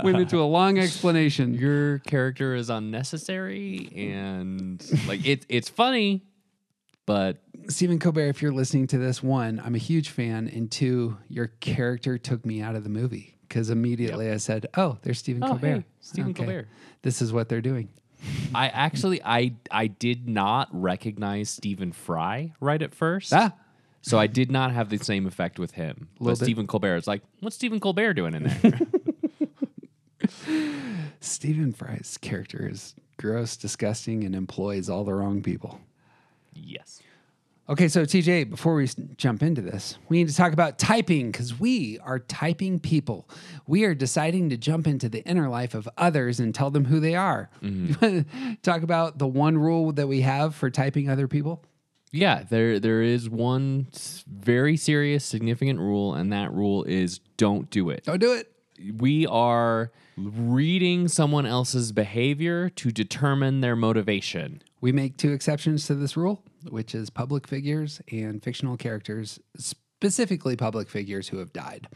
went 0.04 0.18
into 0.18 0.40
a 0.40 0.44
long 0.46 0.78
explanation. 0.78 1.54
Your 1.54 1.98
character 2.00 2.54
is 2.54 2.70
unnecessary 2.70 3.90
and 3.96 4.84
like 5.08 5.26
it, 5.26 5.44
it's 5.48 5.68
funny, 5.68 6.22
but 7.06 7.38
Stephen 7.68 7.98
Colbert, 7.98 8.28
if 8.28 8.42
you're 8.42 8.52
listening 8.52 8.86
to 8.88 8.98
this, 8.98 9.22
one, 9.22 9.60
I'm 9.64 9.74
a 9.74 9.78
huge 9.78 10.10
fan, 10.10 10.48
and 10.54 10.70
two, 10.70 11.16
your 11.28 11.48
character 11.48 12.16
took 12.18 12.46
me 12.46 12.60
out 12.62 12.76
of 12.76 12.84
the 12.84 12.90
movie 12.90 13.36
because 13.48 13.68
immediately 13.70 14.30
I 14.30 14.36
said, 14.36 14.66
"Oh, 14.76 14.98
there's 15.02 15.18
Stephen 15.18 15.42
Oh, 15.42 15.48
Colbert. 15.48 15.66
hey, 15.66 15.84
Stephen 16.00 16.34
Colbert." 16.34 16.68
This 17.02 17.20
is 17.20 17.32
what 17.32 17.48
they're 17.48 17.60
doing." 17.60 17.88
I 18.54 18.68
actually 18.68 19.20
I 19.24 19.54
I 19.70 19.88
did 19.88 20.28
not 20.28 20.68
recognize 20.72 21.50
Stephen 21.50 21.90
Fry 21.92 22.52
right 22.60 22.80
at 22.80 22.94
first. 22.94 23.32
Ah, 23.32 23.54
So 24.02 24.18
I 24.18 24.26
did 24.26 24.50
not 24.50 24.72
have 24.72 24.88
the 24.88 24.98
same 24.98 25.26
effect 25.26 25.58
with 25.58 25.72
him. 25.72 26.08
Little 26.18 26.34
But 26.34 26.38
bit. 26.40 26.44
Stephen 26.46 26.66
Colbert 26.66 26.96
is 26.96 27.06
like, 27.06 27.22
what's 27.40 27.56
Stephen 27.56 27.80
Colbert 27.80 28.14
doing 28.14 28.34
in 28.34 28.44
there? 28.44 28.80
Stephen 31.20 31.72
Fry's 31.72 32.18
character 32.20 32.66
is 32.66 32.94
gross, 33.18 33.56
disgusting, 33.56 34.24
and 34.24 34.34
employs 34.34 34.88
all 34.88 35.04
the 35.04 35.12
wrong 35.12 35.42
people. 35.42 35.80
yes. 36.54 37.00
Okay, 37.68 37.86
so 37.86 38.02
TJ, 38.04 38.50
before 38.50 38.74
we 38.74 38.88
jump 39.16 39.44
into 39.44 39.60
this, 39.62 39.96
we 40.08 40.18
need 40.18 40.28
to 40.28 40.34
talk 40.34 40.52
about 40.52 40.76
typing 40.76 41.30
because 41.30 41.60
we 41.60 42.00
are 42.00 42.18
typing 42.18 42.80
people. 42.80 43.28
We 43.68 43.84
are 43.84 43.94
deciding 43.94 44.50
to 44.50 44.56
jump 44.56 44.88
into 44.88 45.08
the 45.08 45.22
inner 45.22 45.48
life 45.48 45.74
of 45.74 45.88
others 45.96 46.40
and 46.40 46.52
tell 46.52 46.72
them 46.72 46.86
who 46.86 46.98
they 46.98 47.14
are. 47.14 47.48
You 47.60 47.70
mm-hmm. 47.70 48.24
wanna 48.42 48.56
talk 48.64 48.82
about 48.82 49.18
the 49.18 49.28
one 49.28 49.56
rule 49.56 49.92
that 49.92 50.08
we 50.08 50.22
have 50.22 50.56
for 50.56 50.68
typing 50.68 51.08
other 51.08 51.28
people? 51.28 51.62
Yeah, 52.12 52.42
there 52.48 52.80
there 52.80 53.02
is 53.02 53.30
one 53.30 53.88
very 54.26 54.76
serious, 54.76 55.24
significant 55.24 55.78
rule, 55.78 56.14
and 56.14 56.32
that 56.32 56.52
rule 56.52 56.84
is 56.84 57.20
don't 57.36 57.70
do 57.70 57.90
it. 57.90 58.04
Don't 58.04 58.18
do 58.18 58.32
it. 58.32 58.52
We 58.98 59.26
are 59.26 59.92
reading 60.16 61.08
someone 61.08 61.46
else's 61.46 61.92
behavior 61.92 62.68
to 62.70 62.90
determine 62.90 63.60
their 63.60 63.76
motivation. 63.76 64.62
We 64.80 64.92
make 64.92 65.16
two 65.16 65.32
exceptions 65.32 65.86
to 65.86 65.94
this 65.94 66.16
rule, 66.16 66.42
which 66.68 66.94
is 66.94 67.10
public 67.10 67.46
figures 67.46 68.00
and 68.10 68.42
fictional 68.42 68.76
characters, 68.76 69.38
specifically 69.56 70.56
public 70.56 70.88
figures 70.88 71.28
who 71.28 71.38
have 71.38 71.52
died. 71.52 71.88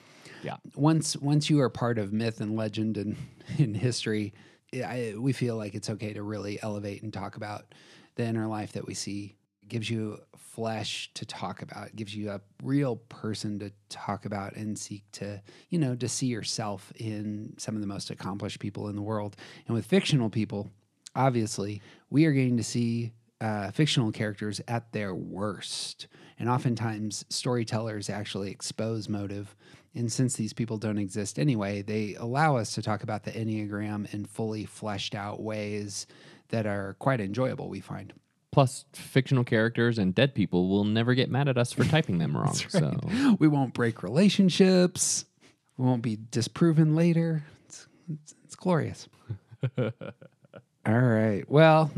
Yeah. 0.43 0.57
Once 0.77 1.17
once 1.17 1.49
you 1.49 1.61
are 1.61 1.71
part 1.71 1.99
of 1.99 2.13
myth 2.13 2.41
and 2.41 2.55
legend 2.55 2.99
and 2.99 3.17
in 3.59 3.75
history, 3.75 4.35
I, 4.75 5.15
we 5.19 5.33
feel 5.33 5.57
like 5.57 5.75
it's 5.75 5.91
okay 5.91 6.13
to 6.13 6.23
really 6.23 6.63
elevate 6.63 7.03
and 7.03 7.13
talk 7.13 7.37
about 7.37 7.75
the 8.17 8.25
inner 8.25 8.47
life 8.47 8.73
that 8.73 8.87
we 8.87 8.95
see. 8.95 9.37
Gives 9.69 9.89
you 9.91 10.19
flesh 10.55 11.11
to 11.15 11.27
talk 11.27 11.63
about. 11.63 11.89
It 11.89 11.97
gives 11.97 12.15
you 12.15 12.31
a 12.31 12.41
real 12.63 12.97
person 12.97 13.59
to 13.59 13.73
talk 13.89 14.25
about 14.25 14.55
and 14.55 14.79
seek 14.79 15.03
to, 15.13 15.43
you 15.69 15.79
know, 15.79 15.97
to 15.97 16.09
see 16.09 16.27
yourself 16.27 16.93
in 16.97 17.55
some 17.59 17.75
of 17.75 17.81
the 17.81 17.87
most 17.87 18.11
accomplished 18.11 18.61
people 18.61 18.89
in 18.89 18.95
the 18.95 19.03
world. 19.03 19.37
And 19.67 19.75
with 19.75 19.87
fictional 19.87 20.31
people, 20.31 20.71
obviously, 21.17 21.83
we 22.09 22.25
are 22.27 22.33
getting 22.33 22.57
to 22.57 22.63
see 22.63 23.13
uh, 23.41 23.73
fictional 23.73 24.13
characters 24.13 24.61
at 24.69 24.93
their 24.93 25.15
worst. 25.15 26.07
And 26.39 26.49
oftentimes, 26.49 27.25
storytellers 27.29 28.09
actually 28.09 28.51
expose 28.51 29.09
motive. 29.09 29.57
And 29.95 30.11
since 30.11 30.35
these 30.35 30.53
people 30.53 30.79
don't 30.79 30.99
exist 30.99 31.39
anyway, 31.39 31.83
they 31.83 32.15
allow 32.15 32.57
us 32.57 32.75
to 32.75 32.83
talk 32.83 33.03
about 33.03 33.25
the 33.25 33.33
Enneagram 33.33 34.13
in 34.15 34.25
fully 34.25 34.65
fleshed 34.65 35.15
out 35.15 35.43
ways 35.43 36.07
that 36.49 36.67
are 36.67 36.95
quite 36.99 37.21
enjoyable, 37.21 37.69
we 37.69 37.81
find. 37.81 38.13
Plus, 38.55 38.85
fictional 38.93 39.43
characters 39.43 39.99
and 39.99 40.15
dead 40.15 40.33
people 40.33 40.69
will 40.69 40.85
never 40.85 41.13
get 41.15 41.29
mad 41.29 41.49
at 41.49 41.59
us 41.59 41.73
for 41.73 41.83
typing 41.83 42.19
them 42.19 42.37
wrong. 42.37 42.55
So 42.55 43.01
We 43.41 43.49
won't 43.49 43.75
break 43.75 44.05
relationships, 44.05 45.25
we 45.77 45.85
won't 45.85 46.03
be 46.03 46.21
disproven 46.31 46.95
later. 46.95 47.43
It's, 47.65 47.89
it's, 48.09 48.35
it's 48.45 48.55
glorious. 48.55 49.09
All 49.77 49.91
right. 50.87 51.43
Well, 51.49 51.91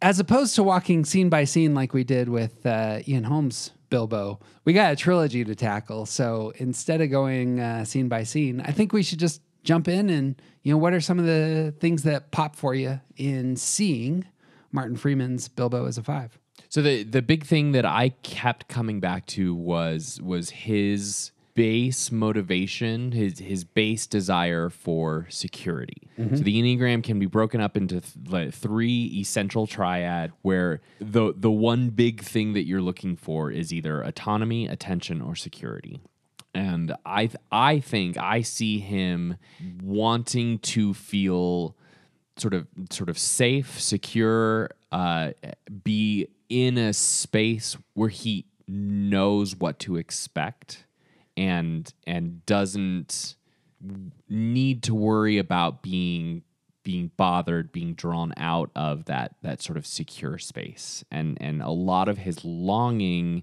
as 0.00 0.18
opposed 0.20 0.54
to 0.54 0.62
walking 0.62 1.04
scene 1.04 1.28
by 1.28 1.44
scene 1.44 1.74
like 1.74 1.92
we 1.92 2.02
did 2.02 2.30
with 2.30 2.64
uh, 2.64 3.00
Ian 3.06 3.24
Holmes' 3.24 3.72
Bilbo, 3.90 4.40
we 4.64 4.72
got 4.72 4.94
a 4.94 4.96
trilogy 4.96 5.44
to 5.44 5.54
tackle. 5.54 6.06
So 6.06 6.54
instead 6.56 7.02
of 7.02 7.10
going 7.10 7.60
uh, 7.60 7.84
scene 7.84 8.08
by 8.08 8.22
scene, 8.22 8.62
I 8.62 8.72
think 8.72 8.94
we 8.94 9.02
should 9.02 9.18
just 9.18 9.42
jump 9.64 9.86
in 9.86 10.08
and, 10.08 10.40
you 10.62 10.72
know, 10.72 10.78
what 10.78 10.94
are 10.94 11.00
some 11.02 11.18
of 11.18 11.26
the 11.26 11.74
things 11.78 12.04
that 12.04 12.30
pop 12.30 12.56
for 12.56 12.74
you 12.74 13.02
in 13.18 13.56
seeing 13.56 14.24
Martin 14.72 14.96
Freeman's 14.96 15.48
Bilbo 15.48 15.86
as 15.86 15.98
a 15.98 16.02
five? 16.02 16.38
So 16.68 16.82
the 16.82 17.02
the 17.02 17.22
big 17.22 17.44
thing 17.44 17.72
that 17.72 17.84
I 17.84 18.10
kept 18.22 18.68
coming 18.68 19.00
back 19.00 19.26
to 19.26 19.54
was 19.54 20.20
was 20.22 20.50
his 20.50 21.32
base 21.54 22.12
motivation, 22.12 23.12
his 23.12 23.38
his 23.38 23.64
base 23.64 24.06
desire 24.06 24.70
for 24.70 25.26
security. 25.28 26.08
Mm-hmm. 26.18 26.36
So 26.36 26.42
the 26.42 26.60
enneagram 26.60 27.02
can 27.02 27.18
be 27.18 27.26
broken 27.26 27.60
up 27.60 27.76
into 27.76 28.00
th- 28.00 28.28
like 28.28 28.54
three 28.54 29.06
essential 29.18 29.66
triad, 29.66 30.32
where 30.42 30.80
the 31.00 31.34
the 31.36 31.50
one 31.50 31.90
big 31.90 32.20
thing 32.22 32.52
that 32.52 32.66
you're 32.66 32.82
looking 32.82 33.16
for 33.16 33.50
is 33.50 33.72
either 33.72 34.02
autonomy, 34.02 34.66
attention, 34.66 35.20
or 35.20 35.34
security. 35.34 36.00
And 36.54 36.94
I 37.04 37.26
th- 37.26 37.36
I 37.52 37.80
think 37.80 38.16
I 38.16 38.42
see 38.42 38.80
him 38.80 39.36
wanting 39.82 40.58
to 40.60 40.94
feel 40.94 41.76
sort 42.40 42.54
of 42.54 42.66
sort 42.90 43.08
of 43.08 43.18
safe, 43.18 43.80
secure, 43.80 44.70
uh, 44.92 45.32
be 45.84 46.28
in 46.48 46.78
a 46.78 46.92
space 46.92 47.76
where 47.94 48.08
he 48.08 48.46
knows 48.66 49.56
what 49.56 49.78
to 49.80 49.96
expect 49.96 50.84
and 51.36 51.92
and 52.06 52.44
doesn't 52.46 53.36
need 54.28 54.82
to 54.82 54.94
worry 54.94 55.38
about 55.38 55.82
being 55.82 56.42
being 56.82 57.10
bothered 57.16 57.72
being 57.72 57.94
drawn 57.94 58.32
out 58.36 58.70
of 58.74 59.04
that 59.06 59.34
that 59.42 59.62
sort 59.62 59.76
of 59.76 59.86
secure 59.86 60.38
space. 60.38 61.04
And 61.10 61.38
and 61.40 61.62
a 61.62 61.70
lot 61.70 62.08
of 62.08 62.18
his 62.18 62.44
longing 62.44 63.42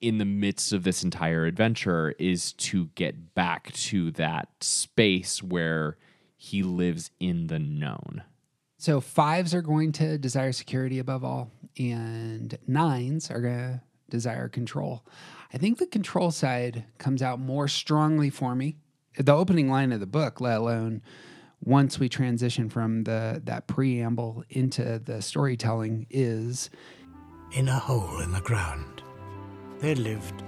in 0.00 0.18
the 0.18 0.24
midst 0.24 0.72
of 0.72 0.82
this 0.82 1.04
entire 1.04 1.46
adventure 1.46 2.14
is 2.18 2.52
to 2.52 2.86
get 2.94 3.34
back 3.34 3.72
to 3.72 4.10
that 4.12 4.48
space 4.60 5.42
where 5.42 5.96
he 6.38 6.62
lives 6.62 7.10
in 7.20 7.48
the 7.48 7.58
known 7.58 8.22
So 8.78 9.00
fives 9.00 9.52
are 9.54 9.60
going 9.60 9.92
to 9.92 10.16
desire 10.16 10.52
security 10.52 11.00
above 11.00 11.24
all, 11.24 11.50
and 11.76 12.56
nines 12.66 13.30
are 13.30 13.40
going 13.40 13.58
to 13.58 13.82
desire 14.08 14.48
control. 14.48 15.04
I 15.52 15.58
think 15.58 15.78
the 15.78 15.86
control 15.86 16.30
side 16.30 16.84
comes 16.98 17.20
out 17.20 17.40
more 17.40 17.68
strongly 17.68 18.30
for 18.30 18.54
me. 18.54 18.76
The 19.18 19.34
opening 19.34 19.68
line 19.68 19.90
of 19.92 19.98
the 20.00 20.06
book, 20.06 20.40
let 20.40 20.58
alone 20.58 21.02
once 21.60 21.98
we 21.98 22.08
transition 22.08 22.68
from 22.68 23.02
the 23.02 23.42
that 23.44 23.66
preamble 23.66 24.44
into 24.48 25.00
the 25.04 25.20
storytelling, 25.20 26.06
is 26.08 26.70
In 27.52 27.68
a 27.68 27.78
hole 27.78 28.20
in 28.20 28.30
the 28.30 28.40
ground, 28.42 29.02
there 29.80 29.96
lived 29.96 30.44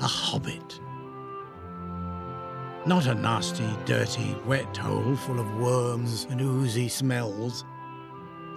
a 0.00 0.06
hobbit. 0.06 0.80
Not 2.86 3.06
a 3.06 3.14
nasty, 3.14 3.66
dirty, 3.86 4.36
wet 4.44 4.76
hole 4.76 5.16
full 5.16 5.40
of 5.40 5.56
worms 5.56 6.26
and 6.28 6.38
oozy 6.38 6.88
smells. 6.88 7.64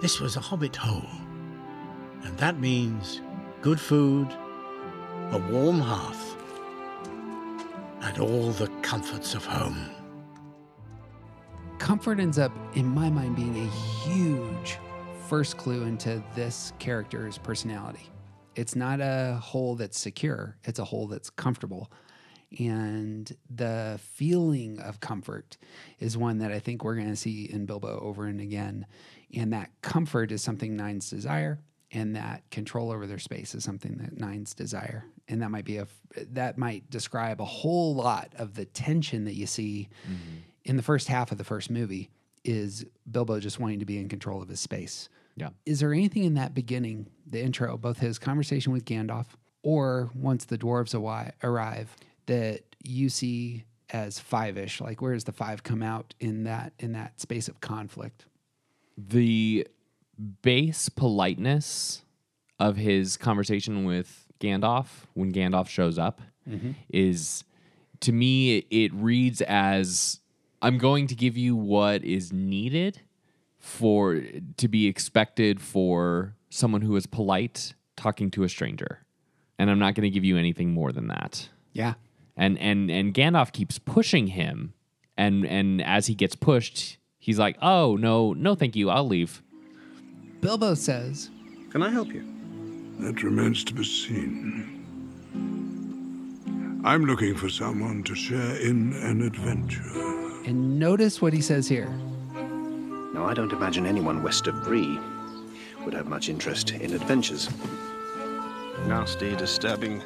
This 0.02 0.20
was 0.20 0.36
a 0.36 0.40
hobbit 0.40 0.76
hole. 0.76 1.08
And 2.24 2.36
that 2.36 2.60
means 2.60 3.22
good 3.62 3.80
food, 3.80 4.28
a 5.30 5.38
warm 5.50 5.80
hearth, 5.80 6.36
and 8.02 8.18
all 8.18 8.50
the 8.50 8.68
comforts 8.82 9.34
of 9.34 9.46
home. 9.46 9.90
comfort 11.78 12.20
ends 12.20 12.38
up, 12.38 12.52
in 12.74 12.86
my 12.86 13.08
mind, 13.08 13.34
being 13.34 13.56
a 13.56 13.70
huge 14.06 14.78
first 15.26 15.56
clue 15.56 15.84
into 15.84 16.22
this 16.34 16.74
character's 16.78 17.38
personality. 17.38 18.10
It's 18.56 18.76
not 18.76 19.00
a 19.00 19.38
hole 19.42 19.74
that's 19.74 19.98
secure, 19.98 20.56
it's 20.64 20.78
a 20.80 20.84
hole 20.84 21.06
that's 21.06 21.30
comfortable. 21.30 21.90
And 22.58 23.30
the 23.50 24.00
feeling 24.02 24.80
of 24.80 25.00
comfort 25.00 25.58
is 25.98 26.16
one 26.16 26.38
that 26.38 26.52
I 26.52 26.60
think 26.60 26.82
we're 26.82 26.94
going 26.94 27.10
to 27.10 27.16
see 27.16 27.44
in 27.44 27.66
Bilbo 27.66 28.00
over 28.00 28.26
and 28.26 28.40
again. 28.40 28.86
And 29.34 29.52
that 29.52 29.70
comfort 29.82 30.32
is 30.32 30.42
something 30.42 30.76
nines 30.76 31.10
desire. 31.10 31.60
and 31.90 32.16
that 32.16 32.48
control 32.50 32.90
over 32.90 33.06
their 33.06 33.18
space 33.18 33.54
is 33.54 33.64
something 33.64 33.96
that 33.98 34.18
nines 34.18 34.54
desire, 34.54 35.06
and 35.28 35.40
that 35.42 35.50
might 35.50 35.64
be 35.64 35.78
a 35.78 35.86
that 36.30 36.58
might 36.58 36.88
describe 36.90 37.40
a 37.40 37.44
whole 37.44 37.94
lot 37.94 38.32
of 38.36 38.54
the 38.54 38.64
tension 38.64 39.24
that 39.24 39.34
you 39.34 39.46
see 39.46 39.88
mm-hmm. 40.04 40.38
in 40.64 40.76
the 40.76 40.82
first 40.82 41.08
half 41.08 41.32
of 41.32 41.38
the 41.38 41.44
first 41.44 41.70
movie. 41.70 42.10
Is 42.44 42.86
Bilbo 43.10 43.40
just 43.40 43.58
wanting 43.58 43.80
to 43.80 43.84
be 43.84 43.98
in 43.98 44.08
control 44.08 44.40
of 44.40 44.48
his 44.48 44.60
space? 44.60 45.08
Yeah. 45.36 45.50
Is 45.66 45.80
there 45.80 45.92
anything 45.92 46.24
in 46.24 46.34
that 46.34 46.54
beginning, 46.54 47.08
the 47.26 47.42
intro, 47.42 47.76
both 47.76 47.98
his 47.98 48.18
conversation 48.18 48.72
with 48.72 48.84
Gandalf 48.84 49.26
or 49.62 50.10
once 50.14 50.44
the 50.44 50.56
dwarves 50.56 50.94
arrive, 51.42 51.96
that 52.28 52.62
you 52.82 53.10
see 53.10 53.64
as 53.90 54.18
five-ish? 54.18 54.80
Like, 54.80 55.02
where 55.02 55.12
does 55.12 55.24
the 55.24 55.32
five 55.32 55.62
come 55.62 55.82
out 55.82 56.14
in 56.18 56.44
that 56.44 56.72
in 56.78 56.92
that 56.92 57.20
space 57.20 57.48
of 57.48 57.60
conflict? 57.60 58.24
the 58.98 59.66
base 60.42 60.88
politeness 60.88 62.02
of 62.58 62.76
his 62.76 63.16
conversation 63.16 63.84
with 63.84 64.26
Gandalf 64.40 64.86
when 65.14 65.32
Gandalf 65.32 65.68
shows 65.68 65.98
up 65.98 66.20
mm-hmm. 66.48 66.72
is 66.88 67.44
to 68.00 68.12
me 68.12 68.58
it 68.70 68.92
reads 68.92 69.40
as 69.42 70.20
I'm 70.60 70.78
going 70.78 71.06
to 71.06 71.14
give 71.14 71.36
you 71.36 71.54
what 71.54 72.02
is 72.02 72.32
needed 72.32 73.00
for 73.58 74.22
to 74.56 74.68
be 74.68 74.88
expected 74.88 75.60
for 75.60 76.34
someone 76.50 76.82
who 76.82 76.96
is 76.96 77.06
polite 77.06 77.74
talking 77.96 78.30
to 78.32 78.42
a 78.42 78.48
stranger. 78.48 79.04
And 79.60 79.70
I'm 79.70 79.78
not 79.78 79.94
going 79.94 80.04
to 80.04 80.10
give 80.10 80.24
you 80.24 80.36
anything 80.36 80.72
more 80.72 80.92
than 80.92 81.08
that 81.08 81.48
Yeah, 81.72 81.94
and 82.38 82.58
and 82.58 82.90
and 82.90 83.12
Gandalf 83.12 83.52
keeps 83.52 83.78
pushing 83.78 84.28
him, 84.28 84.72
and 85.16 85.44
and 85.44 85.82
as 85.82 86.06
he 86.06 86.14
gets 86.14 86.34
pushed, 86.34 86.96
he's 87.18 87.38
like, 87.38 87.58
"Oh 87.60 87.96
no, 87.96 88.32
no, 88.32 88.54
thank 88.54 88.74
you, 88.76 88.88
I'll 88.88 89.06
leave." 89.06 89.42
Bilbo 90.40 90.74
says, 90.74 91.30
Can 91.70 91.82
I 91.82 91.90
help 91.90 92.08
you? 92.08 92.24
That 93.00 93.22
remains 93.24 93.64
to 93.64 93.74
be 93.74 93.82
seen. 93.84 94.76
I'm 96.84 97.04
looking 97.04 97.34
for 97.34 97.48
someone 97.48 98.04
to 98.04 98.14
share 98.14 98.56
in 98.60 98.92
an 99.02 99.22
adventure. 99.22 99.82
and 100.46 100.78
notice 100.78 101.20
what 101.20 101.32
he 101.32 101.40
says 101.42 101.66
here. 101.68 101.88
Now, 103.12 103.26
I 103.26 103.34
don't 103.34 103.52
imagine 103.52 103.84
anyone 103.84 104.22
west 104.22 104.46
of 104.46 104.62
Bree 104.62 104.98
would 105.84 105.92
have 105.94 106.06
much 106.06 106.28
interest 106.28 106.70
in 106.70 106.94
adventures. 106.94 107.50
Nasty, 108.86 109.34
disturbing, 109.34 110.02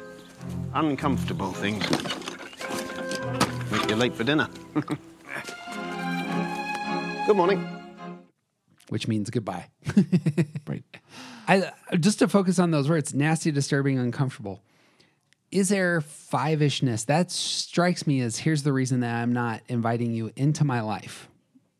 uncomfortable 0.73 1.51
things. 1.53 1.83
Make 3.71 3.89
you 3.89 3.95
late 3.95 4.13
for 4.15 4.23
dinner. 4.23 4.47
Good 7.27 7.35
morning. 7.37 7.65
which 8.89 9.07
means 9.07 9.29
goodbye. 9.29 9.67
Right. 10.65 10.83
I 11.47 11.71
just 11.99 12.19
to 12.19 12.27
focus 12.29 12.57
on 12.57 12.71
those 12.71 12.89
words: 12.89 13.13
nasty, 13.13 13.51
disturbing, 13.51 13.99
uncomfortable. 13.99 14.61
Is 15.51 15.67
there 15.69 15.99
five-ishness 16.01 17.03
that 17.05 17.29
strikes 17.31 18.07
me 18.07 18.21
as 18.21 18.37
here's 18.39 18.63
the 18.63 18.71
reason 18.73 19.01
that 19.01 19.13
I'm 19.15 19.33
not 19.33 19.61
inviting 19.67 20.13
you 20.13 20.31
into 20.37 20.63
my 20.63 20.79
life. 20.81 21.27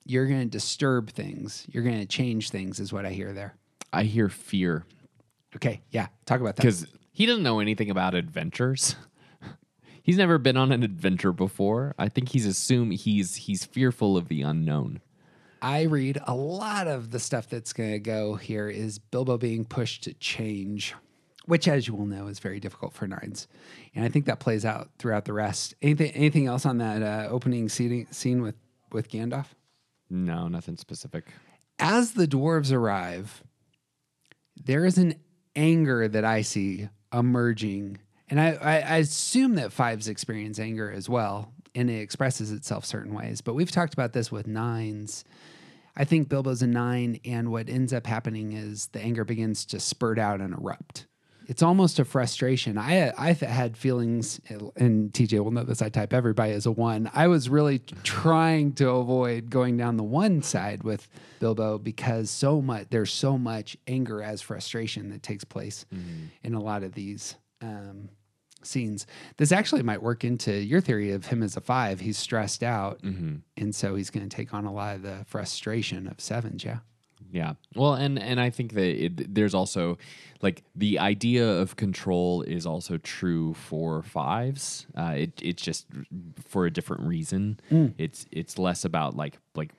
You're 0.06 0.28
going 0.28 0.42
to 0.42 0.46
disturb 0.46 1.10
things. 1.12 1.66
You're 1.72 1.84
going 1.84 2.00
to 2.02 2.06
change 2.06 2.50
things, 2.50 2.80
is 2.82 2.92
what 2.92 3.06
I 3.06 3.12
hear 3.12 3.32
there. 3.34 3.56
I 3.94 4.04
hear 4.04 4.28
fear 4.30 4.84
Okay, 5.56 5.82
yeah, 5.92 6.08
talk 6.26 6.42
about 6.42 6.56
that. 6.58 6.62
because 6.64 6.86
he 7.14 7.28
doesn't 7.28 7.44
know 7.44 7.60
anything 7.60 7.90
about 7.90 8.16
adventures. 8.16 8.96
he's 10.04 10.18
never 10.18 10.40
been 10.40 10.58
on 10.58 10.72
an 10.72 10.84
adventure 10.84 11.32
before. 11.32 11.94
I 11.98 12.10
think 12.10 12.30
he's 12.30 12.48
assumed 12.48 12.94
he's 12.94 13.36
he's 13.36 13.64
fearful 13.64 14.18
of 14.18 14.28
the 14.28 14.42
unknown. 14.42 15.00
I 15.62 15.84
read 15.84 16.20
a 16.26 16.36
lot 16.36 16.88
of 16.88 17.12
the 17.12 17.20
stuff 17.20 17.48
that's 17.48 17.72
going 17.72 17.92
to 17.92 18.00
go 18.00 18.36
here 18.36 18.68
is 18.68 19.00
Bilbo 19.00 19.38
being 19.38 19.64
pushed 19.64 20.04
to 20.04 20.14
change, 20.16 20.94
which, 21.46 21.70
as 21.70 21.88
you 21.88 21.94
will 21.94 22.06
know, 22.06 22.28
is 22.28 22.40
very 22.40 22.60
difficult 22.60 22.94
for 22.94 23.08
nines, 23.08 23.48
and 23.96 24.04
I 24.04 24.10
think 24.10 24.26
that 24.26 24.40
plays 24.42 24.66
out 24.66 24.90
throughout 24.98 25.24
the 25.24 25.34
rest. 25.34 25.76
Anything, 25.82 26.12
anything 26.12 26.48
else 26.48 26.66
on 26.66 26.80
that 26.80 27.02
uh, 27.02 27.28
opening 27.30 27.70
scene, 27.70 28.08
scene 28.12 28.42
with 28.42 28.56
with 28.92 29.10
Gandalf? 29.10 29.46
No, 30.10 30.48
nothing 30.48 30.78
specific. 30.78 31.28
As 31.80 32.14
the 32.14 32.28
dwarves 32.28 32.74
arrive, 32.74 33.44
there 34.62 34.86
is 34.86 34.98
an 34.98 35.16
anger 35.56 36.08
that 36.08 36.26
I 36.26 36.42
see 36.42 36.90
emerging, 37.14 38.00
and 38.30 38.40
I, 38.40 38.58
I, 38.62 38.98
assume 38.98 39.56
that 39.56 39.72
fives 39.72 40.08
experience 40.08 40.60
anger 40.60 40.92
as 40.92 41.08
well, 41.08 41.52
and 41.76 41.90
it 41.90 42.00
expresses 42.00 42.52
itself 42.52 42.86
certain 42.86 43.14
ways. 43.14 43.42
But 43.42 43.54
we've 43.54 43.72
talked 43.72 43.94
about 43.94 44.14
this 44.14 44.32
with 44.32 44.48
nines. 44.48 45.24
I 45.96 46.06
think 46.06 46.30
Bilbo's 46.30 46.62
a 46.62 46.68
nine, 46.68 47.20
and 47.26 47.52
what 47.52 47.70
ends 47.70 47.94
up 47.94 48.08
happening 48.08 48.54
is 48.54 48.88
the 48.88 49.02
anger 49.02 49.24
begins 49.24 49.66
to 49.66 49.80
spurt 49.80 50.18
out 50.18 50.42
and 50.42 50.54
erupt. 50.54 51.06
It's 51.48 51.62
almost 51.62 52.00
a 52.00 52.06
frustration. 52.06 52.78
I 52.78 53.12
I 53.18 53.34
had 53.34 53.76
feelings, 53.78 54.40
and 54.50 55.12
TJ 55.12 55.44
will 55.44 55.52
know 55.52 55.64
this. 55.64 55.82
I 55.82 55.90
type 55.90 56.14
everybody 56.14 56.54
as 56.54 56.66
a 56.66 56.72
one. 56.72 57.10
I 57.14 57.28
was 57.28 57.50
really 57.50 57.80
trying 58.04 58.74
to 58.74 58.90
avoid 58.90 59.50
going 59.50 59.78
down 59.78 59.98
the 59.98 60.04
one 60.04 60.42
side 60.42 60.84
with 60.84 61.08
Bilbo 61.40 61.78
because 61.78 62.30
so 62.30 62.62
much 62.62 62.88
there's 62.90 63.12
so 63.12 63.38
much 63.38 63.78
anger 63.88 64.22
as 64.24 64.42
frustration 64.42 65.10
that 65.10 65.24
takes 65.24 65.44
place 65.44 65.86
in 66.44 66.54
a 66.54 66.62
lot 66.62 66.84
of 66.84 66.94
these 66.94 67.36
um, 67.62 68.10
scenes. 68.64 69.06
This 69.38 69.52
actually 69.52 69.84
might 69.84 70.02
work 70.02 70.24
into 70.24 70.54
your 70.54 70.80
theory 70.82 71.12
of 71.12 71.26
him 71.26 71.44
as 71.44 71.58
a 71.58 71.62
five. 71.62 72.00
He's 72.00 72.18
stressed 72.18 72.64
out, 72.64 73.02
and 73.58 73.76
so 73.76 73.96
he's 73.96 74.10
going 74.10 74.28
to 74.28 74.34
take 74.36 74.54
on 74.54 74.66
a 74.66 74.74
lot 74.74 74.96
of 74.96 75.02
the 75.02 75.26
frustration 75.28 76.08
of 76.08 76.20
sevens. 76.22 76.64
Yeah. 76.64 76.80
Yeah. 77.34 77.54
Well, 77.76 77.96
and 77.96 78.20
and 78.20 78.40
I 78.40 78.52
think 78.52 78.74
that 78.74 79.06
it, 79.06 79.34
there's 79.34 79.56
also 79.56 79.98
like 80.44 80.64
the 80.76 81.00
idea 81.00 81.50
of 81.50 81.76
control 81.76 82.44
is 82.44 82.68
also 82.68 82.98
true 82.98 83.56
for 83.56 84.04
fives. 84.04 84.86
Uh, 84.96 85.16
it 85.18 85.32
it's 85.42 85.64
just 85.64 85.88
for 86.46 86.68
a 86.68 86.72
different 86.72 87.02
reason. 87.02 87.60
It's 87.98 88.28
it's 88.32 88.60
less 88.60 88.86
about 88.86 89.16
like 89.16 89.40
like 89.56 89.72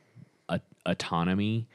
a, 0.49 0.61
autonomy 0.85 1.69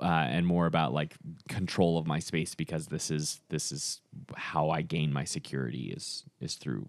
uh, 0.00 0.06
and 0.06 0.46
more 0.46 0.64
about 0.64 0.94
like 0.94 1.16
control 1.50 1.98
of 1.98 2.06
my 2.06 2.18
space 2.18 2.54
because 2.54 2.86
this 2.86 3.10
is 3.10 3.42
this 3.50 3.72
is 3.72 4.00
how 4.36 4.70
I 4.70 4.80
gain 4.80 5.12
my 5.12 5.24
security 5.24 5.92
is 5.94 6.24
is 6.40 6.54
through 6.54 6.86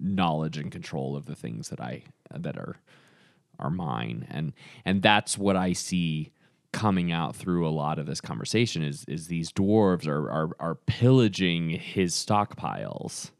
knowledge 0.00 0.58
and 0.58 0.72
control 0.72 1.14
of 1.14 1.26
the 1.26 1.36
things 1.36 1.68
that 1.68 1.80
I 1.80 2.02
that 2.34 2.58
are 2.58 2.80
are 3.60 3.70
mine 3.70 4.26
and 4.28 4.54
and 4.84 5.02
that's 5.02 5.38
what 5.38 5.54
I 5.54 5.72
see 5.72 6.32
coming 6.72 7.10
out 7.10 7.34
through 7.34 7.66
a 7.66 7.70
lot 7.70 7.98
of 7.98 8.06
this 8.06 8.20
conversation 8.20 8.82
is 8.82 9.04
is 9.08 9.26
these 9.28 9.50
dwarves 9.52 10.06
are 10.06 10.30
are, 10.30 10.50
are 10.60 10.74
pillaging 10.74 11.70
his 11.70 12.14
stockpiles 12.14 13.30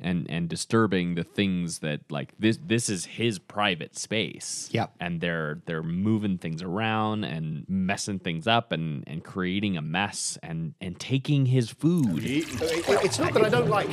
and 0.00 0.28
and 0.28 0.48
disturbing 0.48 1.14
the 1.14 1.22
things 1.22 1.78
that 1.78 2.00
like 2.10 2.32
this 2.40 2.58
this 2.66 2.88
is 2.88 3.04
his 3.04 3.38
private 3.38 3.96
space 3.96 4.68
Yep. 4.72 4.90
and 4.98 5.20
they're 5.20 5.60
they're 5.66 5.84
moving 5.84 6.38
things 6.38 6.60
around 6.62 7.22
and 7.22 7.64
messing 7.68 8.18
things 8.18 8.48
up 8.48 8.72
and 8.72 9.04
and 9.06 9.22
creating 9.22 9.76
a 9.76 9.82
mess 9.82 10.36
and 10.42 10.74
and 10.80 10.98
taking 10.98 11.46
his 11.46 11.70
food 11.70 12.18
It's 12.24 13.20
not 13.20 13.32
that 13.34 13.44
I 13.44 13.48
don't 13.48 13.68
like 13.68 13.88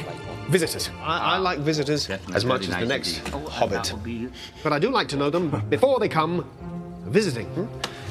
visitors. 0.47 0.89
I, 1.01 1.35
I 1.35 1.37
like 1.37 1.59
visitors 1.59 2.09
as 2.33 2.43
much 2.45 2.67
as 2.67 2.75
the 2.75 2.85
next 2.87 3.19
hobbit. 3.27 3.93
But 4.63 4.73
I 4.73 4.79
do 4.79 4.89
like 4.89 5.07
to 5.09 5.17
know 5.17 5.29
them 5.29 5.51
before 5.69 5.99
they 5.99 6.09
come 6.09 6.43
visiting. 7.09 7.47
hmm? 7.47 7.65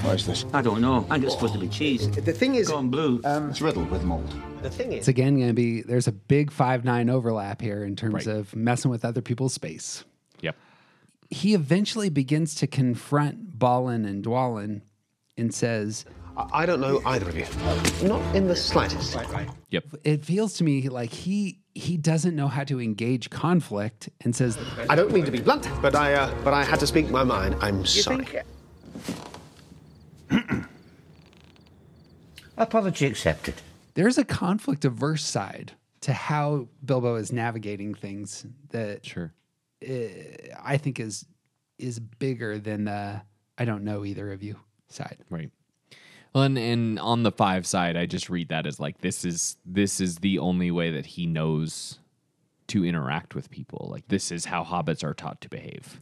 Why 0.06 0.12
is 0.14 0.26
this? 0.26 0.44
I 0.52 0.62
don't 0.62 0.80
know. 0.80 1.04
I 1.11 1.14
think 1.14 1.24
it's 1.24 1.34
supposed 1.34 1.54
to 1.54 1.58
be 1.58 1.68
cheese. 1.68 2.08
The 2.11 2.32
thing 2.32 2.54
is, 2.54 2.68
Gone 2.68 2.88
blue. 2.88 3.20
It's 3.24 3.61
riddled 3.61 3.90
with 3.90 4.04
mold. 4.04 4.32
the 4.62 4.70
thing 4.70 4.92
is, 4.92 4.98
It's 5.00 5.08
again 5.08 5.37
going 5.37 5.48
to 5.48 5.54
be 5.54 5.82
there's 5.82 6.06
a 6.06 6.12
big 6.12 6.50
five 6.52 6.84
nine 6.84 7.11
overlap 7.11 7.61
here 7.61 7.82
in 7.84 7.96
terms 7.96 8.14
Right. 8.26 8.37
of 8.37 8.54
messing 8.54 8.90
with 8.90 9.04
other 9.04 9.20
people's 9.22 9.54
space. 9.54 10.04
yep 10.40 10.54
He 11.30 11.54
eventually 11.54 12.11
begins 12.11 12.54
to 12.56 12.66
confront 12.66 13.58
Balin 13.58 14.04
and 14.04 14.24
Dwalin 14.24 14.82
and 15.37 15.52
says, 15.54 16.04
I 16.37 16.62
I 16.62 16.66
don't 16.66 16.80
know 16.80 17.00
either 17.04 17.28
of 17.28 17.37
you. 17.37 17.46
Not 18.08 18.22
in 18.37 18.46
the 18.46 18.54
slightest. 18.56 19.16
yep 19.70 19.84
it 20.04 20.24
feels 20.24 20.52
to 20.58 20.64
me 20.64 20.88
like 20.88 21.11
he 21.12 21.58
he 21.74 21.96
doesn't 21.96 22.34
know 22.37 22.48
how 22.48 22.62
to 22.64 22.80
engage 22.80 23.30
conflict 23.30 24.08
and 24.22 24.34
says 24.37 24.56
I 24.88 24.94
don't 24.94 25.12
mean 25.12 25.24
to 25.24 25.30
be 25.32 25.40
blunt, 25.40 25.68
but 25.82 25.94
I 25.96 26.14
uh, 26.14 26.32
but 26.44 26.54
I 26.54 26.62
had 26.64 26.78
to 26.80 26.87
speak 26.87 27.11
my 27.11 27.24
mind. 27.24 27.56
I'm 27.61 27.84
sorry. 27.84 28.26
Apology 32.56 33.06
accepted. 33.06 33.54
there's 33.94 34.18
a 34.18 34.24
conflict 34.24 34.84
averse 34.84 35.24
side 35.24 35.72
to 36.00 36.12
how 36.12 36.68
Bilbo 36.84 37.16
is 37.16 37.32
navigating 37.32 37.94
things 37.94 38.46
that 38.70 39.04
sure 39.04 39.32
uh, 39.88 39.92
I 40.62 40.76
think 40.76 41.00
is 41.00 41.24
is 41.78 41.98
bigger 42.00 42.58
than 42.58 42.84
the 42.84 43.22
I 43.56 43.64
don't 43.64 43.84
know 43.84 44.04
either 44.04 44.32
of 44.32 44.42
you 44.42 44.56
side. 44.88 45.18
Right. 45.30 45.50
Well, 46.34 46.44
and, 46.44 46.58
and 46.58 46.98
on 46.98 47.22
the 47.22 47.32
five 47.32 47.66
side, 47.66 47.96
I 47.96 48.06
just 48.06 48.28
read 48.28 48.50
that 48.50 48.66
as 48.66 48.78
like 48.78 49.00
this 49.00 49.24
is 49.24 49.56
this 49.64 50.00
is 50.00 50.16
the 50.18 50.38
only 50.38 50.70
way 50.70 50.90
that 50.90 51.06
he 51.06 51.26
knows 51.26 51.98
to 52.68 52.84
interact 52.84 53.34
with 53.34 53.50
people. 53.50 53.88
Like 53.90 54.08
this 54.08 54.30
is 54.30 54.44
how 54.44 54.64
hobbits 54.64 55.02
are 55.02 55.14
taught 55.14 55.40
to 55.42 55.48
behave. 55.48 56.00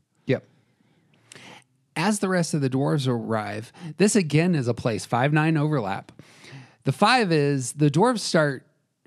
As 1.96 2.18
the 2.18 2.28
rest 2.28 2.52
of 2.52 2.60
the 2.60 2.70
dwarves 2.70 3.08
arrive, 3.08 3.72
this 3.96 4.14
again 4.14 4.54
is 4.54 4.68
a 4.68 4.74
place 4.74 5.06
five 5.06 5.32
nine 5.32 5.56
overlap. 5.56 6.12
The 6.84 6.92
five 6.92 7.32
is 7.32 7.72
the 7.72 7.90
dwarves 7.90 8.20
start, 8.20 8.66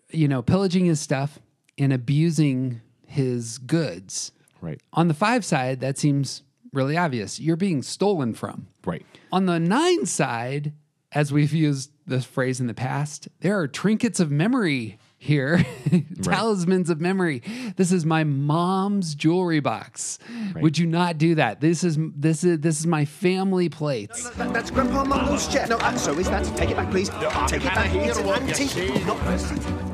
you 0.10 0.28
know, 0.28 0.42
pillaging 0.42 0.86
his 0.86 1.00
stuff 1.00 1.40
and 1.78 1.94
abusing 1.94 2.82
his 3.06 3.58
goods. 3.60 4.32
Right. 4.60 4.82
On 4.94 5.08
the 5.08 5.14
five 5.14 5.46
side, 5.46 5.80
that 5.80 5.98
seems 5.98 6.44
really 6.74 6.98
obvious. 6.98 7.40
You're 7.40 7.56
being 7.56 7.82
stolen 7.82 8.34
from. 8.34 8.68
Right. 8.86 9.06
On 9.32 9.46
the 9.46 9.60
nine 9.60 10.06
side, 10.06 10.74
as 11.12 11.32
we've 11.32 11.54
used 11.54 11.92
this 12.06 12.26
phrase 12.26 12.60
in 12.60 12.68
the 12.68 12.74
past, 12.74 13.28
there 13.40 13.58
are 13.60 13.68
trinkets 13.68 14.20
of 14.20 14.30
memory 14.32 14.98
here, 15.20 15.66
talismans 16.24 16.90
of 16.90 17.02
memory. 17.02 17.44
This 17.76 17.92
is 17.92 18.06
my 18.06 18.24
mom's 18.24 19.14
jewelry 19.14 19.60
box. 19.60 20.18
Would 20.56 20.78
you 20.78 20.88
not 20.88 21.18
do 21.18 21.36
that? 21.36 21.60
This 21.60 21.84
is 21.84 21.98
this 22.16 22.44
is 22.44 22.60
this 22.60 22.80
is 22.80 22.88
my 22.88 23.04
family 23.06 23.68
plates. 23.70 24.30
That- 24.32 24.54
that's 24.54 24.72
Grandpa 24.72 25.04
Mungo's 25.04 25.48
chair. 25.48 25.68
No, 25.68 25.78
uh, 25.78 25.96
so 25.98 26.18
is 26.18 26.30
that. 26.30 26.46
Take 26.58 26.72
it 26.72 26.78
back, 26.78 26.90
please. 26.90 27.10
Take 27.48 27.66
it 27.66 27.76
back. 27.76 27.94
It's 27.94 28.18
an 28.18 28.30
antique. 28.30 29.90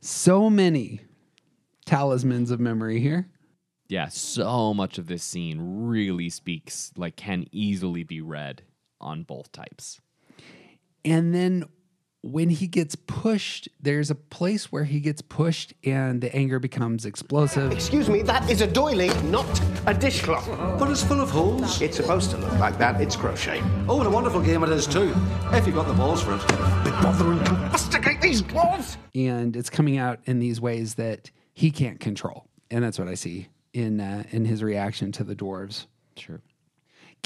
So 0.00 0.48
many 0.50 1.00
talismans 1.86 2.50
of 2.50 2.60
memory 2.60 3.00
here. 3.00 3.28
Yeah, 3.88 4.08
so 4.08 4.74
much 4.74 4.98
of 4.98 5.06
this 5.06 5.22
scene 5.22 5.58
really 5.86 6.28
speaks 6.28 6.92
like 6.96 7.16
can 7.16 7.46
easily 7.52 8.02
be 8.02 8.20
read 8.20 8.62
on 9.00 9.22
both 9.22 9.50
types. 9.52 10.00
And 11.04 11.34
then 11.34 11.64
when 12.26 12.50
he 12.50 12.66
gets 12.66 12.96
pushed, 12.96 13.68
there's 13.80 14.10
a 14.10 14.14
place 14.14 14.72
where 14.72 14.84
he 14.84 15.00
gets 15.00 15.22
pushed 15.22 15.72
and 15.84 16.20
the 16.20 16.34
anger 16.34 16.58
becomes 16.58 17.06
explosive. 17.06 17.70
Excuse 17.70 18.08
me, 18.08 18.22
that 18.22 18.50
is 18.50 18.60
a 18.60 18.66
doily, 18.66 19.08
not 19.24 19.46
a 19.86 19.94
dishcloth. 19.94 20.46
But 20.78 20.90
it's 20.90 21.04
full 21.04 21.20
of 21.20 21.30
holes. 21.30 21.80
It's 21.80 21.96
supposed 21.96 22.30
to 22.32 22.36
look 22.36 22.52
like 22.58 22.78
that. 22.78 23.00
It's 23.00 23.14
crochet. 23.14 23.62
Oh, 23.88 23.96
what 23.96 24.06
a 24.06 24.10
wonderful 24.10 24.40
game 24.42 24.64
it 24.64 24.70
is 24.70 24.86
too. 24.86 25.14
If 25.52 25.66
you've 25.66 25.76
got 25.76 25.86
the 25.86 25.94
balls 25.94 26.22
for 26.22 26.34
it. 26.34 26.46
Bothering 27.02 27.44
to 27.44 27.52
masticate 27.52 28.20
these 28.20 28.42
balls. 28.42 28.96
and 29.14 29.54
it's 29.54 29.70
coming 29.70 29.96
out 29.98 30.18
in 30.24 30.40
these 30.40 30.60
ways 30.60 30.94
that 30.94 31.30
he 31.54 31.70
can't 31.70 32.00
control. 32.00 32.46
And 32.70 32.82
that's 32.82 32.98
what 32.98 33.06
I 33.08 33.14
see 33.14 33.48
in 33.72 34.00
uh, 34.00 34.24
in 34.30 34.44
his 34.44 34.62
reaction 34.62 35.12
to 35.12 35.24
the 35.24 35.36
dwarves. 35.36 35.86
Sure. 36.16 36.40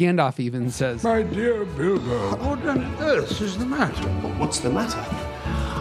Gandalf 0.01 0.41
even 0.41 0.71
says, 0.71 1.05
My 1.05 1.21
dear 1.23 1.67
Bilbo, 1.67 2.35
What 2.37 2.67
on 2.67 2.83
earth 3.01 3.39
is 3.43 3.59
the 3.59 3.67
matter? 3.67 4.09
What's 4.39 4.59
the 4.59 4.71
matter? 4.71 5.05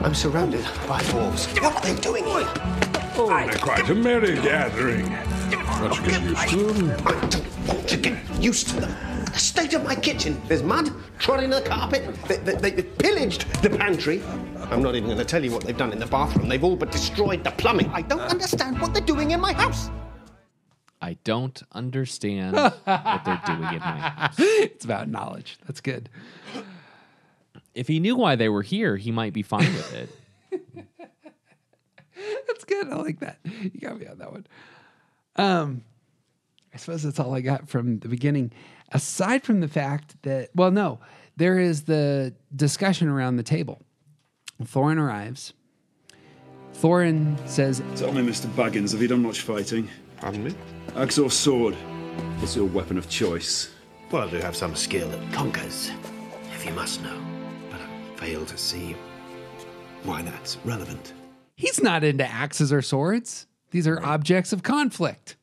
I'm 0.04 0.14
surrounded 0.14 0.66
by 0.90 1.02
dwarves. 1.04 1.48
What 1.62 1.78
are 1.78 1.82
they 1.82 2.02
doing 2.02 2.26
here? 2.26 2.46
oh, 3.16 3.46
they're 3.48 3.58
quite 3.60 3.90
a 3.90 3.96
merry 3.96 4.36
gathering. 4.36 5.10
Let's 5.82 6.00
get 6.02 6.22
used 6.22 6.50
to 6.50 6.58
them. 6.74 7.02
I 7.08 7.28
don't 7.30 7.68
want 7.68 7.88
to 7.88 7.96
get 7.96 8.44
used 8.44 8.68
to 8.68 8.82
them. 8.82 9.26
The 9.28 9.40
state 9.40 9.74
of 9.74 9.86
my 9.86 9.96
kitchen. 9.96 10.42
There's 10.50 10.64
mud, 10.64 10.92
trodden 11.18 11.52
the 11.52 11.62
carpet. 11.62 12.14
They, 12.28 12.38
they, 12.40 12.72
they 12.72 12.84
pillaged 12.84 13.50
the 13.64 13.70
pantry. 13.70 14.22
I'm 14.70 14.84
not 14.84 14.96
even 14.96 15.08
going 15.08 15.18
to 15.18 15.24
tell 15.24 15.46
you 15.46 15.52
what 15.52 15.64
they've 15.64 15.78
done 15.78 15.94
in 15.94 16.00
the 16.00 16.08
bathroom. 16.08 16.50
They've 16.50 16.64
all 16.66 16.76
but 16.76 16.92
destroyed 16.92 17.46
the 17.46 17.52
plumbing. 17.52 17.90
I 17.94 18.02
don't 18.02 18.20
understand 18.20 18.82
what 18.82 18.94
they're 18.94 19.02
doing 19.02 19.32
in 19.32 19.40
my 19.40 19.54
house. 19.54 19.90
I 21.02 21.18
don't 21.24 21.62
understand 21.72 22.56
what 22.84 22.84
they're 22.86 23.42
doing 23.46 23.74
in 23.74 23.80
my 23.80 24.00
house. 24.00 24.36
it's 24.38 24.86
about 24.86 25.08
knowledge. 25.08 25.58
That's 25.66 25.82
good. 25.82 26.10
If 27.74 27.88
he 27.88 28.00
knew 28.00 28.16
why 28.16 28.36
they 28.36 28.50
were 28.50 28.64
here, 28.64 28.98
he 28.98 29.12
might 29.12 29.34
be 29.34 29.42
fine 29.42 29.74
with 29.74 29.94
it. 29.94 30.10
That's 32.48 32.66
good. 32.66 32.90
I 32.90 32.96
like 32.96 33.20
that. 33.20 33.40
You 33.44 33.80
got 33.80 34.00
me 34.00 34.08
on 34.08 34.18
that 34.18 34.32
one. 34.32 34.48
Um, 35.38 35.84
I 36.74 36.78
suppose 36.78 37.04
that's 37.04 37.20
all 37.20 37.34
I 37.34 37.40
got 37.42 37.70
from 37.70 38.00
the 38.00 38.10
beginning. 38.10 38.52
Aside 38.92 39.44
from 39.44 39.62
the 39.62 39.68
fact 39.70 40.22
that, 40.24 40.50
well, 40.54 40.72
no, 40.72 41.00
there 41.38 41.58
is 41.58 41.84
the 41.84 42.34
discussion 42.54 43.08
around 43.08 43.38
the 43.38 43.44
table. 43.44 43.82
Thorin 44.62 44.98
arrives. 44.98 45.54
Thorin 46.74 47.38
says, 47.48 47.82
Tell 47.96 48.12
me, 48.12 48.22
Mr. 48.22 48.48
Baggins, 48.48 48.92
have 48.92 49.02
you 49.02 49.08
done 49.08 49.24
much 49.24 49.42
fighting? 49.42 49.90
Pardon 50.20 50.44
me? 50.44 50.56
Axe 50.96 51.18
or 51.18 51.32
sword? 51.32 51.76
What's 52.40 52.56
your 52.56 52.66
weapon 52.66 52.98
of 52.98 53.10
choice? 53.10 53.72
Well, 54.12 54.28
I 54.28 54.32
do 54.32 54.38
have 54.38 54.56
some 54.56 54.76
skill 54.76 55.08
that 55.10 55.34
conkers, 55.34 55.92
if 56.54 56.66
you 56.66 56.74
must 56.74 57.02
know. 57.04 57.18
But 57.70 57.80
I 57.82 58.18
fail 58.20 58.46
to 58.46 58.58
see 58.58 58.96
why 60.04 60.22
that's 60.24 60.58
relevant. 60.66 61.14
he's 61.56 61.82
not 61.82 62.04
into 62.04 62.26
axes 62.26 62.72
or 62.74 62.82
swords. 62.82 63.48
These 63.72 63.88
are 63.88 64.04
objects 64.04 64.52
of 64.52 64.64
conflict. 64.64 65.36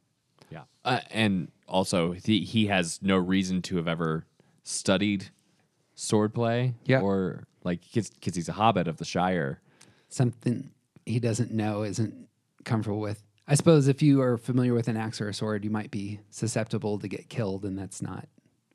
Yeah. 0.51 0.63
Uh, 0.85 1.01
and 1.11 1.51
also, 1.69 2.13
he, 2.13 2.41
he 2.41 2.67
has 2.67 2.99
no 3.03 3.17
reason 3.17 3.63
to 3.63 3.77
have 3.77 3.87
ever 3.87 4.27
studied 4.65 5.31
swordplay. 5.97 6.75
Yeah. 6.85 7.01
Or 7.01 7.45
like, 7.65 7.81
because 7.93 8.35
he's 8.35 8.49
a 8.49 8.53
hobbit 8.55 8.89
of 8.89 8.97
the 8.97 9.05
Shire. 9.05 9.61
Something 10.09 10.71
he 11.05 11.19
doesn't 11.21 11.53
know, 11.53 11.83
isn't 11.83 12.29
comfortable 12.65 13.01
with. 13.01 13.23
I 13.49 13.55
suppose 13.55 13.87
if 13.87 14.03
you 14.03 14.21
are 14.23 14.37
familiar 14.37 14.75
with 14.75 14.89
an 14.89 14.97
axe 14.97 15.21
or 15.21 15.29
a 15.29 15.35
sword, 15.35 15.65
you 15.65 15.71
might 15.71 15.91
be 15.91 16.21
susceptible 16.31 16.99
to 16.99 17.09
get 17.09 17.29
killed, 17.29 17.65
and 17.65 17.79
that's 17.79 18.03
not 18.03 18.27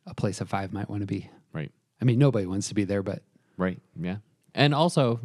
a 0.06 0.14
place 0.14 0.40
a 0.42 0.46
five 0.46 0.72
might 0.72 0.90
want 0.90 1.02
to 1.02 1.08
be. 1.08 1.30
Right. 1.54 1.72
I 2.02 2.06
mean, 2.06 2.18
nobody 2.18 2.46
wants 2.46 2.70
to 2.70 2.76
be 2.76 2.84
there, 2.86 3.04
but 3.04 3.22
Right. 3.58 3.80
Yeah. 4.00 4.18
And 4.56 4.74
also, 4.74 5.20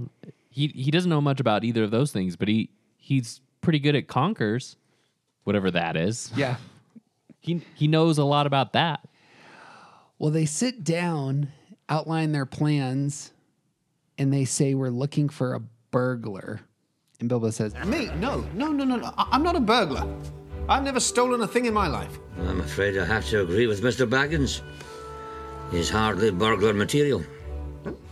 he 0.51 0.69
he 0.69 0.91
doesn't 0.91 1.09
know 1.11 1.21
much 1.21 1.41
about 1.41 1.65
either 1.65 1.85
of 1.85 1.91
those 1.91 2.13
things, 2.13 2.37
but 2.37 2.49
he 2.49 2.71
he's 2.97 3.41
pretty 3.61 3.79
good 3.79 3.95
at 3.95 4.09
conkers, 4.09 4.77
whatever 5.45 5.71
that 5.71 5.97
is. 5.97 6.31
yeah. 6.37 6.57
He 7.41 7.63
he 7.77 7.87
knows 7.87 8.19
a 8.19 8.25
lot 8.25 8.49
about 8.49 8.73
that. 8.73 9.07
Well, 10.19 10.33
they 10.33 10.47
sit 10.47 10.83
down, 10.83 11.53
outline 11.89 12.33
their 12.33 12.47
plans, 12.47 13.31
and 14.19 14.33
they 14.33 14.45
say, 14.45 14.75
We're 14.75 14.89
looking 14.91 15.29
for 15.29 15.55
a 15.55 15.61
burglar. 15.93 16.63
And 17.21 17.29
Bilbo 17.29 17.51
says, 17.51 17.75
Me? 17.87 18.07
No, 18.17 18.41
no, 18.55 18.73
no, 18.73 18.85
no, 18.85 18.97
no. 18.97 19.13
I- 19.17 19.29
I'm 19.33 19.43
not 19.43 19.57
a 19.57 19.61
burglar. 19.61 20.07
I've 20.69 20.83
never 20.83 21.01
stolen 21.01 21.41
a 21.43 21.47
thing 21.47 21.67
in 21.67 21.75
my 21.75 21.87
life. 21.87 22.19
I'm 22.41 22.61
afraid 22.61 22.99
I 22.99 23.05
have 23.05 23.25
to 23.27 23.41
agree 23.43 23.67
with 23.67 23.83
Mr. 23.83 24.09
Baggins. 24.09 24.63
He's 25.71 25.89
hardly 25.89 26.31
burglar 26.31 26.75
material. 26.75 27.23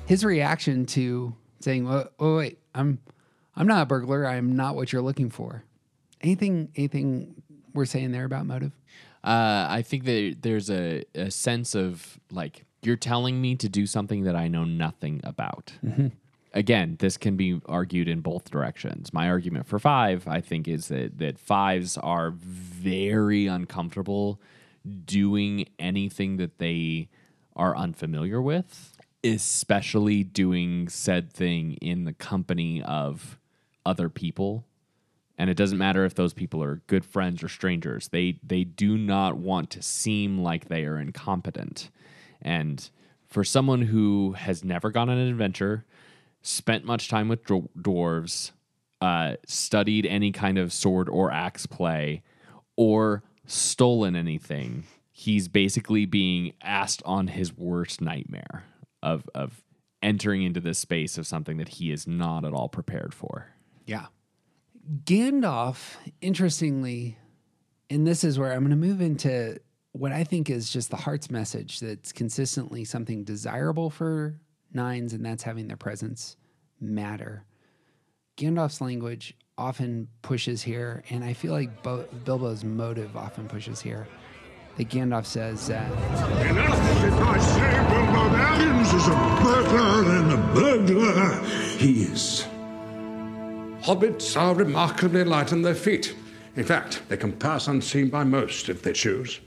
His 0.06 0.24
reaction 0.24 0.86
to 0.86 1.34
saying, 1.60 1.88
"Oh, 1.88 2.08
wait, 2.18 2.36
wait 2.36 2.58
I'm, 2.74 2.98
I'm 3.56 3.66
not 3.66 3.82
a 3.82 3.86
burglar. 3.86 4.26
I'm 4.26 4.54
not 4.56 4.76
what 4.76 4.92
you're 4.92 5.02
looking 5.02 5.30
for." 5.30 5.64
Anything, 6.20 6.70
anything 6.76 7.42
we're 7.74 7.84
saying 7.84 8.12
there 8.12 8.24
about 8.24 8.46
motive? 8.46 8.72
Uh, 9.22 9.66
I 9.68 9.82
think 9.82 10.04
that 10.04 10.36
there's 10.42 10.70
a, 10.70 11.04
a 11.14 11.30
sense 11.30 11.74
of 11.74 12.18
like 12.30 12.64
you're 12.82 12.96
telling 12.96 13.40
me 13.40 13.56
to 13.56 13.68
do 13.68 13.86
something 13.86 14.24
that 14.24 14.36
I 14.36 14.48
know 14.48 14.64
nothing 14.64 15.20
about. 15.24 15.72
Again, 16.54 16.96
this 17.00 17.16
can 17.16 17.36
be 17.36 17.60
argued 17.66 18.08
in 18.08 18.20
both 18.20 18.48
directions. 18.48 19.12
My 19.12 19.28
argument 19.28 19.66
for 19.66 19.80
five, 19.80 20.28
I 20.28 20.40
think, 20.40 20.68
is 20.68 20.86
that 20.86 21.18
that 21.18 21.36
fives 21.36 21.98
are 21.98 22.30
very 22.30 23.48
uncomfortable 23.48 24.40
doing 25.04 25.66
anything 25.80 26.36
that 26.36 26.58
they 26.58 27.08
are 27.56 27.76
unfamiliar 27.76 28.40
with, 28.40 28.96
especially 29.24 30.22
doing 30.22 30.88
said 30.88 31.32
thing 31.32 31.72
in 31.74 32.04
the 32.04 32.12
company 32.12 32.80
of 32.84 33.36
other 33.84 34.08
people. 34.08 34.64
And 35.36 35.50
it 35.50 35.56
doesn't 35.56 35.78
matter 35.78 36.04
if 36.04 36.14
those 36.14 36.32
people 36.32 36.62
are 36.62 36.82
good 36.86 37.04
friends 37.04 37.42
or 37.42 37.48
strangers. 37.48 38.08
They 38.08 38.38
they 38.44 38.62
do 38.62 38.96
not 38.96 39.36
want 39.36 39.70
to 39.70 39.82
seem 39.82 40.38
like 40.38 40.68
they 40.68 40.84
are 40.84 41.00
incompetent. 41.00 41.90
And 42.40 42.88
for 43.26 43.42
someone 43.42 43.82
who 43.82 44.32
has 44.38 44.62
never 44.62 44.90
gone 44.90 45.10
on 45.10 45.18
an 45.18 45.28
adventure 45.28 45.84
spent 46.44 46.84
much 46.84 47.08
time 47.08 47.26
with 47.26 47.42
dwar- 47.44 47.68
dwarves 47.76 48.52
uh, 49.00 49.34
studied 49.46 50.06
any 50.06 50.30
kind 50.30 50.56
of 50.58 50.72
sword 50.72 51.08
or 51.08 51.32
axe 51.32 51.66
play 51.66 52.22
or 52.76 53.24
stolen 53.46 54.14
anything 54.14 54.84
he's 55.10 55.48
basically 55.48 56.06
being 56.06 56.52
asked 56.62 57.02
on 57.04 57.26
his 57.28 57.56
worst 57.56 58.00
nightmare 58.00 58.64
of 59.02 59.28
of 59.34 59.62
entering 60.02 60.42
into 60.42 60.60
this 60.60 60.78
space 60.78 61.18
of 61.18 61.26
something 61.26 61.56
that 61.56 61.68
he 61.68 61.90
is 61.90 62.06
not 62.06 62.44
at 62.44 62.52
all 62.52 62.68
prepared 62.68 63.12
for 63.12 63.48
Yeah. 63.86 64.06
Gandalf, 65.04 65.96
interestingly, 66.20 67.16
and 67.88 68.06
this 68.06 68.22
is 68.22 68.38
where 68.38 68.52
I'm 68.52 68.60
going 68.60 68.70
to 68.70 68.76
move 68.76 69.00
into 69.00 69.58
what 69.92 70.12
I 70.12 70.24
think 70.24 70.50
is 70.50 70.70
just 70.70 70.90
the 70.90 70.96
heart's 70.96 71.30
message 71.30 71.80
that's 71.80 72.12
consistently 72.12 72.84
something 72.84 73.24
desirable 73.24 73.88
for 73.88 74.38
nines, 74.74 75.12
and 75.12 75.24
that's 75.24 75.42
having 75.42 75.68
their 75.68 75.76
presence 75.76 76.36
matter. 76.80 77.44
Gandalf's 78.36 78.80
language 78.80 79.36
often 79.56 80.08
pushes 80.22 80.62
here, 80.62 81.04
and 81.10 81.22
I 81.24 81.32
feel 81.32 81.52
like 81.52 81.82
Bo- 81.82 82.08
Bilbo's 82.24 82.64
motive 82.64 83.16
often 83.16 83.46
pushes 83.46 83.80
here. 83.80 84.06
That 84.76 84.88
Gandalf 84.88 85.24
says, 85.24 85.70
uh, 85.70 85.74
Enough, 86.50 87.04
if 87.04 87.14
I 87.14 87.38
say 87.38 87.70
Bilbo 87.88 88.28
Baggins 88.34 88.94
is 88.94 89.06
a 89.06 89.42
burglar 89.42 90.18
and 90.18 90.32
a 90.32 90.54
burglar 90.54 91.44
he 91.78 92.02
is. 92.02 92.46
Hobbits 93.82 94.36
are 94.40 94.54
remarkably 94.54 95.24
light 95.24 95.52
on 95.52 95.62
their 95.62 95.74
feet. 95.74 96.16
In 96.56 96.64
fact, 96.64 97.02
they 97.08 97.16
can 97.16 97.32
pass 97.32 97.68
unseen 97.68 98.08
by 98.08 98.24
most 98.24 98.68
if 98.68 98.82
they 98.82 98.92
choose. 98.92 99.40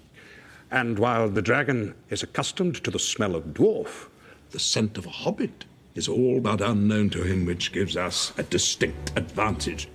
And 0.72 1.00
while 1.00 1.30
the 1.30 1.42
dragon 1.42 1.96
is 2.10 2.24
accustomed 2.24 2.84
to 2.84 2.92
the 2.92 3.00
smell 3.00 3.36
of 3.36 3.46
dwarf, 3.46 4.08
the 4.52 4.60
scent 4.60 4.98
of 4.98 5.06
a 5.06 5.10
hobbit 5.10 5.66
is 5.96 6.08
all 6.08 6.40
but 6.40 6.62
unknown 6.62 7.10
to 7.10 7.24
him, 7.24 7.46
which 7.46 7.72
gives 7.72 7.98
us 7.98 8.32
a 8.38 8.44
distinct 8.44 9.12
advantage. 9.16 9.88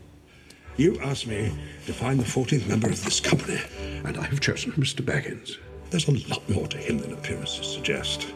You 0.77 0.99
asked 1.01 1.27
me 1.27 1.53
to 1.87 1.93
find 1.93 2.19
the 2.19 2.25
14th 2.25 2.67
member 2.67 2.89
of 2.89 3.05
this 3.05 3.21
company, 3.21 3.61
and 4.05 4.17
I 4.17 4.25
have 4.25 4.41
chosen 4.41 4.73
Mr. 4.73 5.05
Baggins. 5.05 5.59
There's 5.91 6.09
a 6.09 6.29
lot 6.29 6.49
more 6.49 6.67
to 6.69 6.79
him 6.79 6.99
than 6.99 7.13
appearances 7.13 7.67
suggest, 7.67 8.27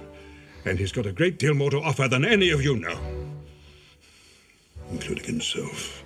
and 0.64 0.78
he's 0.78 0.92
got 0.92 1.06
a 1.06 1.12
great 1.12 1.38
deal 1.38 1.54
more 1.54 1.70
to 1.70 1.80
offer 1.80 2.08
than 2.08 2.24
any 2.24 2.50
of 2.50 2.62
you 2.62 2.76
know, 2.76 2.98
including 4.90 5.24
himself. 5.24 6.04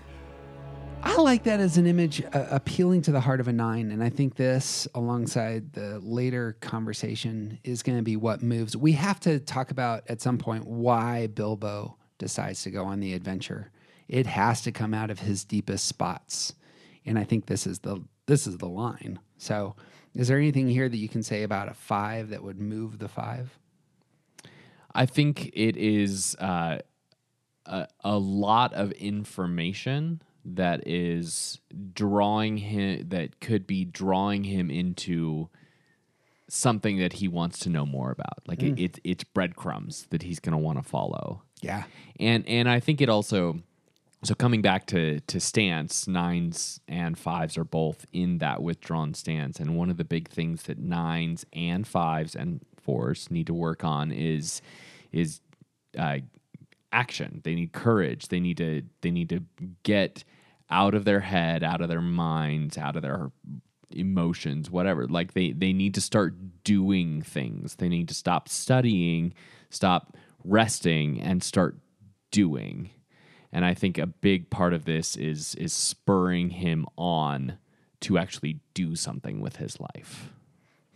I 1.02 1.16
like 1.16 1.44
that 1.44 1.60
as 1.60 1.78
an 1.78 1.86
image 1.86 2.22
uh, 2.22 2.46
appealing 2.50 3.02
to 3.02 3.12
the 3.12 3.20
heart 3.20 3.40
of 3.40 3.48
a 3.48 3.52
nine. 3.52 3.90
And 3.90 4.02
I 4.02 4.10
think 4.10 4.36
this, 4.36 4.86
alongside 4.94 5.72
the 5.72 5.98
later 6.00 6.56
conversation, 6.60 7.58
is 7.64 7.82
going 7.82 7.98
to 7.98 8.02
be 8.02 8.16
what 8.16 8.42
moves. 8.42 8.76
We 8.76 8.92
have 8.92 9.18
to 9.20 9.40
talk 9.40 9.70
about 9.70 10.02
at 10.08 10.20
some 10.20 10.38
point 10.38 10.66
why 10.66 11.28
Bilbo 11.28 11.96
decides 12.18 12.62
to 12.64 12.70
go 12.70 12.84
on 12.84 13.00
the 13.00 13.14
adventure. 13.14 13.70
It 14.08 14.26
has 14.26 14.62
to 14.62 14.72
come 14.72 14.92
out 14.92 15.10
of 15.10 15.20
his 15.20 15.44
deepest 15.44 15.86
spots. 15.86 16.54
And 17.06 17.18
I 17.18 17.24
think 17.24 17.46
this 17.46 17.66
is 17.66 17.80
the 17.80 18.02
this 18.26 18.46
is 18.46 18.58
the 18.58 18.68
line. 18.68 19.18
So 19.38 19.74
is 20.14 20.28
there 20.28 20.38
anything 20.38 20.68
here 20.68 20.88
that 20.88 20.96
you 20.96 21.08
can 21.08 21.22
say 21.22 21.42
about 21.42 21.68
a 21.68 21.74
five 21.74 22.28
that 22.28 22.42
would 22.42 22.60
move 22.60 22.98
the 22.98 23.08
five? 23.08 23.58
I 24.94 25.06
think 25.06 25.50
it 25.54 25.76
is 25.76 26.36
uh, 26.38 26.78
a, 27.66 27.88
a 28.04 28.18
lot 28.18 28.72
of 28.74 28.92
information 28.92 30.22
that 30.44 30.86
is 30.86 31.60
drawing 31.92 32.56
him 32.58 33.08
that 33.10 33.40
could 33.40 33.66
be 33.66 33.84
drawing 33.84 34.44
him 34.44 34.70
into 34.70 35.48
something 36.48 36.98
that 36.98 37.14
he 37.14 37.28
wants 37.28 37.58
to 37.60 37.68
know 37.70 37.86
more 37.86 38.10
about. 38.10 38.40
Like 38.46 38.58
Mm. 38.60 38.72
it, 38.78 38.80
it, 38.80 39.00
it's 39.04 39.24
breadcrumbs 39.24 40.06
that 40.10 40.22
he's 40.22 40.40
going 40.40 40.52
to 40.52 40.58
want 40.58 40.78
to 40.78 40.82
follow. 40.88 41.42
Yeah. 41.60 41.84
and 42.18 42.46
and 42.48 42.68
I 42.68 42.80
think 42.80 43.00
it 43.00 43.08
also. 43.08 43.60
So 44.22 44.34
coming 44.34 44.60
back 44.60 44.86
to 44.88 45.20
to 45.20 45.40
stance, 45.40 46.06
nines 46.06 46.80
and 46.86 47.16
fives 47.18 47.56
are 47.56 47.64
both 47.64 48.04
in 48.12 48.36
that 48.38 48.62
withdrawn 48.62 49.14
stance, 49.14 49.58
and 49.58 49.76
one 49.78 49.88
of 49.90 49.96
the 49.96 50.04
big 50.04 50.28
things 50.28 50.64
that 50.64 50.78
nines 50.78 51.46
and 51.54 51.86
fives 51.86 52.34
and 52.36 52.60
fours 52.82 53.30
need 53.30 53.46
to 53.46 53.54
work 53.54 53.82
on 53.82 54.12
is 54.12 54.60
is 55.10 55.40
uh, 55.98 56.18
action. 56.92 57.40
They 57.44 57.54
need 57.54 57.72
courage. 57.72 58.28
They 58.28 58.40
need 58.40 58.58
to 58.58 58.82
they 59.00 59.10
need 59.10 59.30
to 59.30 59.42
get 59.84 60.22
out 60.70 60.94
of 60.94 61.04
their 61.04 61.20
head, 61.20 61.62
out 61.62 61.80
of 61.80 61.88
their 61.88 62.00
minds, 62.00 62.78
out 62.78 62.96
of 62.96 63.02
their 63.02 63.30
emotions, 63.90 64.70
whatever. 64.70 65.06
Like 65.06 65.34
they 65.34 65.52
they 65.52 65.72
need 65.72 65.94
to 65.94 66.00
start 66.00 66.64
doing 66.64 67.22
things. 67.22 67.76
They 67.76 67.88
need 67.88 68.08
to 68.08 68.14
stop 68.14 68.48
studying, 68.48 69.34
stop 69.68 70.16
resting 70.44 71.20
and 71.20 71.42
start 71.42 71.76
doing. 72.30 72.90
And 73.52 73.64
I 73.64 73.74
think 73.74 73.98
a 73.98 74.06
big 74.06 74.50
part 74.50 74.72
of 74.72 74.84
this 74.84 75.16
is 75.16 75.54
is 75.56 75.72
spurring 75.72 76.50
him 76.50 76.86
on 76.96 77.58
to 78.00 78.16
actually 78.16 78.60
do 78.74 78.96
something 78.96 79.40
with 79.40 79.56
his 79.56 79.78
life. 79.80 80.32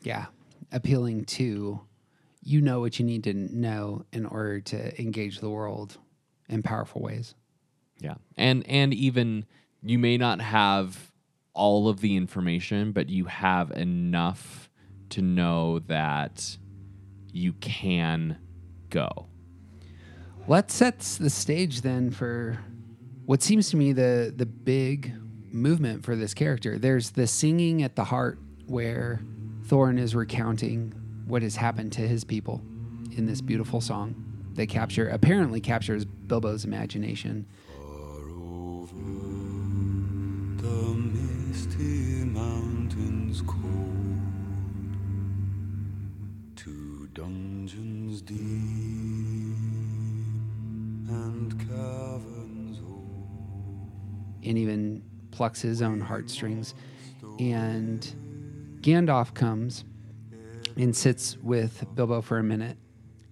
Yeah. 0.03 0.27
Appealing 0.73 1.25
to 1.27 1.81
you 2.43 2.61
know 2.61 2.81
what 2.81 2.99
you 2.99 3.07
need 3.07 3.25
to 3.25 3.33
know 3.33 4.05
in 4.13 4.27
order 4.27 4.61
to 4.61 5.01
engage 5.01 5.41
the 5.41 5.49
world 5.49 5.97
in 6.49 6.63
powerful 6.63 7.01
ways. 7.01 7.35
Yeah. 8.01 8.15
And 8.37 8.67
and 8.69 8.93
even 8.93 9.47
you 9.85 9.99
may 9.99 10.17
not 10.17 10.41
have 10.41 11.13
all 11.53 11.89
of 11.89 12.01
the 12.01 12.17
information, 12.17 12.93
but 12.93 13.09
you 13.09 13.27
have 13.27 13.71
enough 13.73 14.69
to 15.11 15.23
know 15.23 15.79
that 15.81 16.57
you 17.33 17.53
can 17.55 18.39
go. 18.91 19.27
What 20.47 20.71
sets 20.71 21.17
the 21.17 21.31
stage 21.31 21.83
then 21.83 22.11
for 22.11 22.59
what 23.27 23.43
seems 23.43 23.71
to 23.71 23.77
me 23.77 23.93
the 23.93 24.33
the 24.35 24.47
big 24.47 25.13
movement 25.53 26.05
for 26.05 26.17
this 26.17 26.35
character? 26.35 26.79
There's 26.79 27.11
the 27.11 27.27
singing 27.27 27.83
at 27.83 27.97
the 27.97 28.05
heart 28.05 28.39
where 28.67 29.21
Thorin 29.67 29.99
is 29.99 30.15
recounting 30.15 30.93
what 31.27 31.43
has 31.43 31.57
happened 31.57 31.93
to 31.93 32.03
his 32.03 32.25
people 32.25 32.61
in 33.17 33.27
this 33.27 33.41
beautiful 33.41 33.81
song 33.81 34.15
that 34.55 34.69
capture 34.69 35.09
apparently 35.09 35.61
captures 35.61 36.05
Bilbo's 36.05 36.65
imagination. 36.65 37.47
Mountains 43.35 43.43
cold, 43.47 44.21
to 46.57 47.09
dungeons 47.15 48.23
deep 48.23 48.37
and 51.09 51.59
caverns 51.59 52.79
old. 52.81 53.91
and 54.45 54.59
even 54.59 55.03
plucks 55.31 55.61
his 55.63 55.83
own 55.83 56.01
heartstrings. 56.01 56.75
And 57.39 58.79
Gandalf 58.81 59.35
comes 59.35 59.85
and 60.77 60.95
sits 60.95 61.37
with 61.39 61.85
Bilbo 61.95 62.21
for 62.21 62.39
a 62.39 62.43
minute 62.43 62.77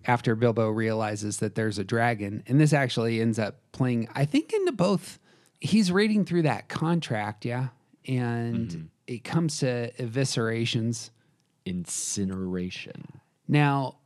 after 0.04 0.34
Bilbo 0.34 0.68
realizes 0.70 1.38
that 1.38 1.54
there's 1.54 1.78
a 1.78 1.84
dragon. 1.84 2.42
And 2.48 2.60
this 2.60 2.72
actually 2.72 3.20
ends 3.20 3.38
up 3.38 3.60
playing, 3.70 4.08
I 4.14 4.24
think, 4.24 4.52
into 4.52 4.72
both. 4.72 5.20
He's 5.60 5.92
reading 5.92 6.24
through 6.24 6.42
that 6.42 6.68
contract, 6.68 7.44
yeah. 7.44 7.68
And 8.08 8.68
mm-hmm. 8.68 8.86
It 9.06 9.24
comes 9.24 9.58
to 9.58 9.92
eviscerations. 9.98 11.10
Incineration. 11.64 13.20
Now, 13.46 13.98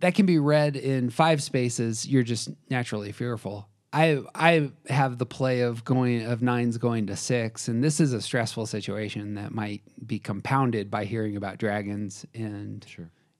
that 0.00 0.14
can 0.14 0.26
be 0.26 0.38
read 0.38 0.76
in 0.76 1.10
five 1.10 1.42
spaces. 1.42 2.06
You're 2.06 2.22
just 2.22 2.50
naturally 2.68 3.12
fearful. 3.12 3.68
I 3.92 4.20
I 4.34 4.70
have 4.88 5.18
the 5.18 5.26
play 5.26 5.60
of 5.60 5.84
going 5.84 6.24
of 6.24 6.42
nines 6.42 6.78
going 6.78 7.06
to 7.06 7.16
six, 7.16 7.68
and 7.68 7.84
this 7.84 8.00
is 8.00 8.12
a 8.12 8.20
stressful 8.20 8.66
situation 8.66 9.34
that 9.34 9.52
might 9.52 9.82
be 10.06 10.18
compounded 10.18 10.90
by 10.90 11.04
hearing 11.04 11.36
about 11.36 11.58
dragons 11.58 12.26
and 12.34 12.84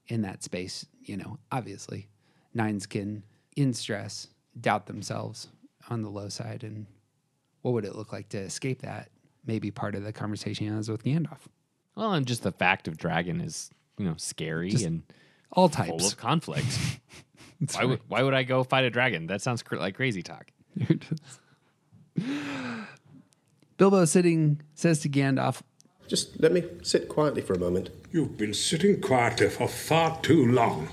in 0.07 0.21
that 0.21 0.43
space. 0.43 0.85
You 1.01 1.17
know, 1.17 1.37
obviously, 1.51 2.07
nines 2.53 2.85
can 2.85 3.23
in 3.55 3.73
stress 3.73 4.27
doubt 4.59 4.85
themselves 4.85 5.49
on 5.89 6.01
the 6.01 6.09
low 6.09 6.29
side, 6.29 6.63
and 6.63 6.85
what 7.61 7.73
would 7.73 7.85
it 7.85 7.95
look 7.95 8.13
like 8.13 8.29
to 8.29 8.37
escape 8.37 8.83
that? 8.83 9.09
Maybe 9.45 9.71
part 9.71 9.95
of 9.95 10.03
the 10.03 10.13
conversation 10.13 10.67
he 10.67 10.73
has 10.73 10.89
with 10.89 11.03
Gandalf. 11.03 11.39
Well, 11.95 12.13
and 12.13 12.25
just 12.25 12.43
the 12.43 12.51
fact 12.51 12.87
of 12.87 12.97
dragon 12.97 13.41
is, 13.41 13.69
you 13.97 14.05
know, 14.05 14.15
scary 14.17 14.69
Just 14.71 14.85
and 14.85 15.03
all 15.51 15.67
full 15.69 15.85
types. 15.99 16.13
of 16.13 16.17
conflict. 16.29 16.67
why 17.73 17.85
would 17.85 17.99
why 18.07 18.23
would 18.23 18.33
I 18.33 18.43
go 18.43 18.63
fight 18.63 18.85
a 18.85 18.89
dragon? 18.89 19.27
That 19.27 19.41
sounds 19.41 19.61
cr- 19.63 19.75
like 19.77 19.95
crazy 19.95 20.23
talk. 20.23 20.49
Bilbo 23.77 24.05
sitting 24.05 24.61
says 24.75 24.99
to 24.99 25.09
Gandalf, 25.09 25.61
Just 26.07 26.39
let 26.39 26.51
me 26.51 26.63
sit 26.83 27.09
quietly 27.09 27.41
for 27.41 27.53
a 27.53 27.59
moment. 27.59 27.89
You've 28.11 28.37
been 28.37 28.53
sitting 28.53 29.01
quietly 29.01 29.49
for 29.49 29.67
far 29.67 30.19
too 30.21 30.51
long. 30.51 30.87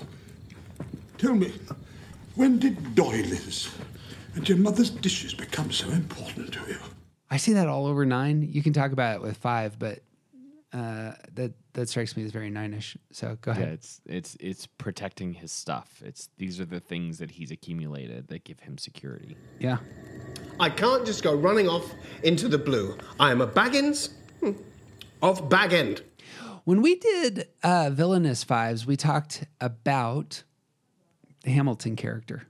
Tell 1.19 1.35
me, 1.35 1.53
when 2.35 2.59
did 2.59 2.95
doilies 2.95 3.69
and 4.35 4.49
your 4.49 4.59
mother's 4.59 4.91
dishes 4.91 5.35
become 5.35 5.71
so 5.71 5.91
important 5.91 6.53
to 6.55 6.61
you? 6.69 6.79
I 7.31 7.37
see 7.37 7.53
that 7.53 7.69
all 7.69 7.87
over 7.87 8.05
nine. 8.05 8.49
You 8.51 8.63
can 8.63 8.73
talk 8.73 8.93
about 8.93 9.17
it 9.17 9.23
with 9.23 9.37
five, 9.37 9.79
but 9.79 10.01
uh, 10.73 11.13
that 11.35 11.53
that 11.73 11.89
strikes 11.89 12.17
me 12.17 12.25
as 12.25 12.31
very 12.31 12.51
nine-ish. 12.51 12.97
So 13.13 13.37
go 13.41 13.53
ahead. 13.53 13.61
Yeah, 13.61 13.67
ahead. 13.67 13.75
it's 13.75 14.01
it's 14.07 14.37
it's 14.41 14.67
protecting 14.67 15.35
his 15.35 15.53
stuff. 15.53 16.03
It's 16.05 16.29
these 16.39 16.61
are 16.61 16.65
the 16.65 16.81
things 16.81 17.19
that 17.19 17.31
he's 17.31 17.51
accumulated 17.51 18.29
that 18.29 18.45
give 18.45 18.61
him 18.61 18.79
security. 18.79 19.37
Yeah. 19.59 19.79
I 20.59 20.71
can't 20.71 21.07
just 21.07 21.23
go 21.23 21.35
running 21.35 21.69
off 21.69 21.93
into 22.23 22.49
the 22.49 22.59
blue. 22.59 22.97
I 23.19 23.31
am 23.31 23.41
a 23.41 23.47
Baggins 23.47 24.11
hmm, 24.41 24.53
of 25.23 25.49
Bag 25.49 25.73
End. 25.73 26.03
When 26.65 26.83
we 26.83 26.97
did 26.97 27.49
uh, 27.63 27.91
villainous 27.91 28.45
fives, 28.45 28.87
we 28.87 28.97
talked 28.97 29.45
about 29.61 30.45
the 31.43 31.51
Hamilton 31.51 31.97
character, 31.97 32.43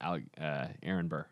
Al, 0.00 0.18
uh, 0.38 0.66
Aaron 0.82 1.08
Burr. 1.08 1.26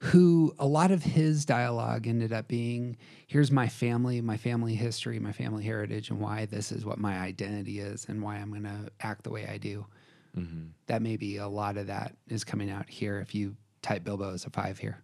Who 0.00 0.54
a 0.58 0.66
lot 0.66 0.90
of 0.90 1.02
his 1.02 1.44
dialogue 1.44 2.06
ended 2.06 2.32
up 2.32 2.46
being, 2.48 2.96
"Here's 3.26 3.50
my 3.50 3.68
family, 3.68 4.20
my 4.20 4.36
family 4.36 4.74
history, 4.76 5.18
my 5.18 5.32
family 5.32 5.64
heritage, 5.64 6.10
and 6.10 6.20
why 6.20 6.46
this 6.46 6.70
is 6.70 6.84
what 6.84 6.98
my 6.98 7.18
identity 7.18 7.80
is, 7.80 8.06
and 8.08 8.22
why 8.22 8.36
I'm 8.36 8.50
going 8.50 8.62
to 8.64 8.90
act 9.00 9.24
the 9.24 9.30
way 9.30 9.46
I 9.46 9.58
do." 9.58 9.86
That 10.86 11.02
maybe 11.02 11.38
a 11.38 11.48
lot 11.48 11.76
of 11.76 11.88
that 11.88 12.14
is 12.28 12.44
coming 12.44 12.70
out 12.70 12.88
here 12.88 13.18
if 13.18 13.34
you 13.34 13.56
type 13.82 14.04
Bilbo 14.04 14.32
as 14.34 14.44
a 14.44 14.50
five 14.50 14.78
here. 14.78 15.02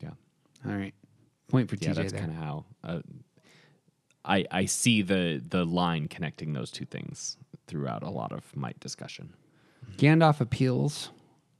Yeah. 0.00 0.10
All 0.66 0.72
right. 0.72 0.94
Point 1.46 1.70
for 1.70 1.76
Yeah, 1.76 1.90
TJ 1.90 1.94
that's 1.94 2.12
there. 2.12 2.20
kind 2.22 2.32
of 2.32 2.36
how 2.38 2.64
uh, 2.82 3.00
I 4.24 4.44
I 4.50 4.64
see 4.64 5.02
the 5.02 5.40
the 5.48 5.64
line 5.64 6.08
connecting 6.08 6.54
those 6.54 6.72
two 6.72 6.84
things 6.86 7.36
throughout 7.68 8.02
a 8.02 8.10
lot 8.10 8.32
of 8.32 8.54
my 8.56 8.72
discussion. 8.80 9.32
Gandalf 9.96 10.40
appeals 10.40 11.10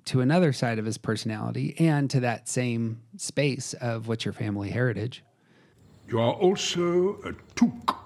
to 0.08 0.20
another 0.20 0.52
side 0.52 0.78
of 0.78 0.84
his 0.84 0.98
personality 0.98 1.74
and 1.78 2.08
to 2.10 2.20
that 2.20 2.48
same 2.48 3.00
space 3.16 3.74
of 3.74 4.08
what's 4.08 4.24
your 4.24 4.32
family 4.32 4.70
heritage. 4.70 5.22
You 6.08 6.20
are 6.20 6.32
also 6.32 7.20
a 7.24 7.34
Took. 7.54 7.96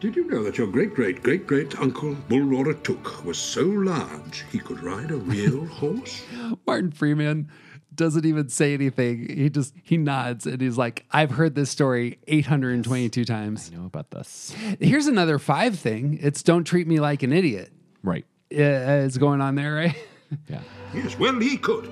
Did 0.00 0.16
you 0.16 0.28
know 0.28 0.42
that 0.44 0.58
your 0.58 0.66
great 0.68 0.94
great 0.94 1.22
great 1.22 1.46
great 1.46 1.78
uncle 1.80 2.14
Bullroarer 2.28 2.80
Took 2.82 3.24
was 3.24 3.38
so 3.38 3.62
large 3.62 4.44
he 4.50 4.58
could 4.58 4.82
ride 4.82 5.10
a 5.10 5.16
real 5.16 5.66
horse? 5.80 6.22
Martin 6.66 6.92
Freeman 6.92 7.48
doesn't 7.94 8.24
even 8.24 8.48
say 8.48 8.74
anything. 8.74 9.28
He 9.28 9.50
just 9.50 9.74
he 9.82 9.96
nods 9.96 10.46
and 10.46 10.60
he's 10.60 10.78
like, 10.78 11.04
"I've 11.10 11.32
heard 11.32 11.56
this 11.56 11.70
story 11.70 12.18
822 12.28 13.24
times." 13.24 13.70
I 13.72 13.76
know 13.76 13.86
about 13.86 14.10
this. 14.12 14.54
Here's 14.80 15.08
another 15.08 15.40
five 15.40 15.78
thing. 15.78 16.18
It's 16.22 16.42
don't 16.44 16.64
treat 16.64 16.86
me 16.86 17.00
like 17.00 17.22
an 17.22 17.32
idiot. 17.32 17.72
Right. 18.04 18.24
Uh, 18.54 19.04
is 19.04 19.18
going 19.18 19.40
on 19.40 19.54
there, 19.54 19.74
right? 19.74 19.96
Yeah. 20.48 20.60
Yes, 20.94 21.18
well, 21.18 21.38
he 21.38 21.58
could. 21.58 21.90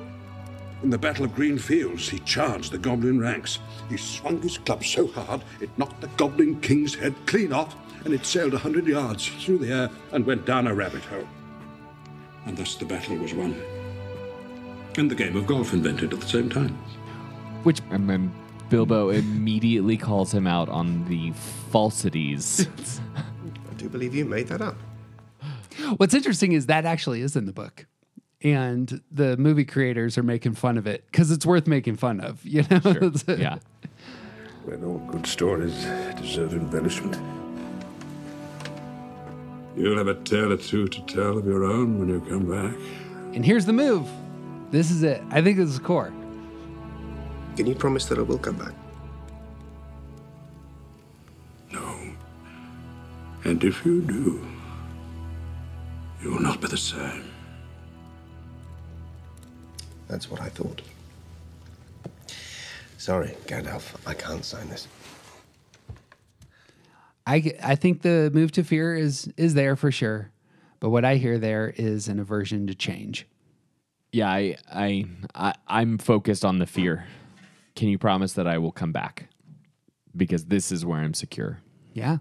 In 0.82 0.88
the 0.88 0.96
Battle 0.96 1.26
of 1.26 1.34
Green 1.34 1.58
Fields, 1.58 2.08
he 2.08 2.20
charged 2.20 2.72
the 2.72 2.78
goblin 2.78 3.20
ranks. 3.20 3.58
He 3.90 3.98
swung 3.98 4.40
his 4.40 4.56
club 4.56 4.82
so 4.82 5.08
hard 5.08 5.42
it 5.60 5.68
knocked 5.76 6.00
the 6.00 6.06
goblin 6.16 6.58
king's 6.62 6.94
head 6.94 7.14
clean 7.26 7.52
off, 7.52 7.76
and 8.06 8.14
it 8.14 8.24
sailed 8.24 8.54
a 8.54 8.58
hundred 8.58 8.86
yards 8.86 9.28
through 9.28 9.58
the 9.58 9.70
air 9.70 9.90
and 10.12 10.24
went 10.24 10.46
down 10.46 10.66
a 10.68 10.74
rabbit 10.74 11.04
hole. 11.04 11.28
And 12.46 12.56
thus 12.56 12.76
the 12.76 12.86
battle 12.86 13.16
was 13.16 13.34
won. 13.34 13.60
And 14.96 15.10
the 15.10 15.14
game 15.14 15.36
of 15.36 15.46
golf 15.46 15.74
invented 15.74 16.14
at 16.14 16.20
the 16.20 16.26
same 16.28 16.48
time. 16.48 16.78
Which 17.62 17.80
and 17.90 18.08
then 18.08 18.32
Bilbo 18.70 19.10
immediately 19.10 19.98
calls 19.98 20.32
him 20.32 20.46
out 20.46 20.70
on 20.70 21.04
the 21.08 21.32
falsities. 21.70 22.66
I 23.16 23.74
do 23.76 23.90
believe 23.90 24.14
you 24.14 24.24
made 24.24 24.48
that 24.48 24.62
up. 24.62 24.76
What's 25.96 26.14
interesting 26.14 26.52
is 26.52 26.66
that 26.66 26.84
actually 26.84 27.20
is 27.20 27.36
in 27.36 27.46
the 27.46 27.52
book. 27.52 27.86
And 28.42 29.02
the 29.10 29.36
movie 29.36 29.64
creators 29.64 30.16
are 30.16 30.22
making 30.22 30.54
fun 30.54 30.78
of 30.78 30.86
it 30.86 31.04
because 31.06 31.30
it's 31.30 31.44
worth 31.44 31.66
making 31.66 31.96
fun 31.96 32.20
of, 32.20 32.44
you 32.44 32.64
know? 32.70 32.80
Sure. 32.80 33.12
yeah. 33.36 33.58
When 34.64 34.84
all 34.84 34.98
good 35.10 35.26
stories 35.26 35.84
deserve 36.16 36.54
embellishment. 36.54 37.16
You'll 39.76 39.98
have 39.98 40.08
a 40.08 40.14
tale 40.14 40.52
or 40.52 40.56
two 40.56 40.88
to 40.88 41.00
tell 41.02 41.38
of 41.38 41.46
your 41.46 41.64
own 41.64 41.98
when 41.98 42.08
you 42.08 42.20
come 42.20 42.50
back. 42.50 42.76
And 43.34 43.44
here's 43.44 43.66
the 43.66 43.72
move. 43.72 44.08
This 44.70 44.90
is 44.90 45.02
it. 45.02 45.22
I 45.30 45.42
think 45.42 45.56
this 45.56 45.70
is 45.70 45.78
core. 45.78 46.12
Can 47.56 47.66
you 47.66 47.74
promise 47.74 48.06
that 48.06 48.18
I 48.18 48.22
will 48.22 48.38
come 48.38 48.56
back? 48.56 48.72
No. 51.72 51.98
And 53.44 53.62
if 53.64 53.84
you 53.84 54.02
do, 54.02 54.46
you 56.22 56.30
will 56.30 56.40
not 56.40 56.60
be 56.60 56.68
the 56.68 56.76
same. 56.76 57.30
That's 60.08 60.30
what 60.30 60.40
I 60.40 60.48
thought. 60.48 60.82
Sorry, 62.98 63.34
Gandalf, 63.46 63.94
I 64.06 64.14
can't 64.14 64.44
sign 64.44 64.68
this. 64.68 64.86
I, 67.26 67.54
I 67.62 67.74
think 67.76 68.02
the 68.02 68.30
move 68.34 68.52
to 68.52 68.64
fear 68.64 68.94
is 68.96 69.32
is 69.36 69.54
there 69.54 69.76
for 69.76 69.92
sure. 69.92 70.32
But 70.80 70.90
what 70.90 71.04
I 71.04 71.16
hear 71.16 71.38
there 71.38 71.72
is 71.76 72.08
an 72.08 72.18
aversion 72.18 72.66
to 72.66 72.74
change. 72.74 73.26
Yeah, 74.12 74.30
I, 74.30 74.56
I, 74.72 75.06
I, 75.34 75.54
I'm 75.68 75.98
focused 75.98 76.44
on 76.44 76.58
the 76.58 76.66
fear. 76.66 77.06
Can 77.76 77.88
you 77.88 77.98
promise 77.98 78.32
that 78.32 78.48
I 78.48 78.58
will 78.58 78.72
come 78.72 78.90
back? 78.90 79.28
Because 80.16 80.46
this 80.46 80.72
is 80.72 80.84
where 80.84 80.98
I'm 80.98 81.14
secure. 81.14 81.60
Yeah. 81.92 82.18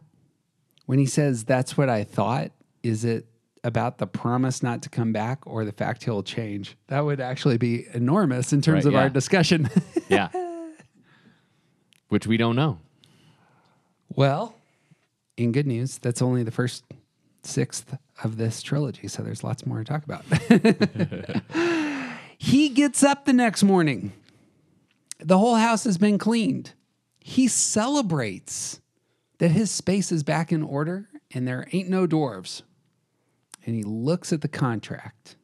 When 0.86 1.00
he 1.00 1.06
says 1.06 1.46
that's 1.46 1.78
what 1.78 1.90
I 1.90 2.04
thought, 2.04 2.52
is 2.84 3.06
it 3.06 3.26
about 3.64 3.98
the 3.98 4.08
promise 4.08 4.62
not 4.64 4.82
to 4.84 4.90
come 4.90 5.12
back 5.14 5.40
or 5.46 5.66
the 5.66 5.72
fact 5.72 6.04
he'll 6.04 6.24
change? 6.24 6.76
That 6.88 7.02
would 7.02 7.20
actually 7.20 7.58
be 7.58 7.86
enormous 7.94 8.54
in 8.54 8.62
terms 8.62 8.86
Right, 8.86 8.94
of 8.94 9.00
our 9.00 9.10
discussion. 9.10 9.70
Yeah. 10.10 10.30
Which 12.08 12.26
we 12.26 12.38
don't 12.38 12.56
know. 12.56 12.80
well, 14.16 14.56
in 15.38 15.52
good 15.52 15.68
news, 15.68 16.00
that's 16.00 16.22
only 16.22 16.42
the 16.44 16.50
first 16.52 16.84
sixth 17.44 17.96
of 18.24 18.38
this 18.38 18.62
trilogy, 18.64 19.08
so 19.08 19.22
there's 19.22 19.44
lots 19.44 19.66
more 19.68 19.78
to 19.78 19.86
talk 19.86 20.04
about. 20.04 20.26
he 22.38 22.70
gets 22.70 23.04
up 23.04 23.26
the 23.26 23.34
next 23.34 23.62
morning. 23.64 24.12
The 25.20 25.38
whole 25.38 25.56
house 25.56 25.84
has 25.84 25.98
been 26.00 26.18
cleaned. 26.18 26.74
He 27.20 27.48
celebrates 27.48 28.82
that 29.38 29.52
his 29.52 29.70
space 29.70 30.12
is 30.12 30.24
back 30.24 30.52
in 30.52 30.64
order 30.64 31.08
and 31.32 31.48
there 31.48 31.68
ain't 31.72 31.90
no 31.90 32.08
dwarves. 32.08 32.64
And 33.66 33.76
he 33.76 33.84
looks 33.84 34.32
at 34.34 34.42
the 34.42 34.48
contract. 34.48 35.36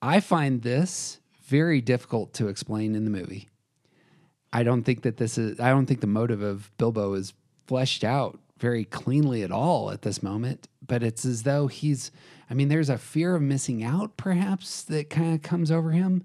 I 0.00 0.20
find 0.20 0.62
this 0.62 1.20
very 1.44 1.80
difficult 1.80 2.32
to 2.34 2.48
explain 2.48 2.94
in 2.94 3.04
the 3.04 3.10
movie. 3.10 3.48
I 4.52 4.62
don't 4.62 4.84
think 4.84 5.02
that 5.02 5.16
this 5.16 5.38
is, 5.38 5.60
I 5.60 5.70
don't 5.70 5.86
think 5.86 6.00
the 6.00 6.06
motive 6.06 6.42
of 6.42 6.70
Bilbo 6.78 7.14
is 7.14 7.34
fleshed 7.66 8.04
out 8.04 8.38
very 8.58 8.84
cleanly 8.84 9.42
at 9.42 9.50
all 9.50 9.90
at 9.90 10.02
this 10.02 10.22
moment, 10.22 10.68
but 10.86 11.02
it's 11.02 11.24
as 11.24 11.42
though 11.42 11.66
he's, 11.66 12.12
I 12.48 12.54
mean, 12.54 12.68
there's 12.68 12.90
a 12.90 12.98
fear 12.98 13.34
of 13.34 13.42
missing 13.42 13.82
out 13.82 14.16
perhaps 14.16 14.82
that 14.84 15.10
kind 15.10 15.34
of 15.34 15.42
comes 15.42 15.70
over 15.70 15.90
him. 15.90 16.24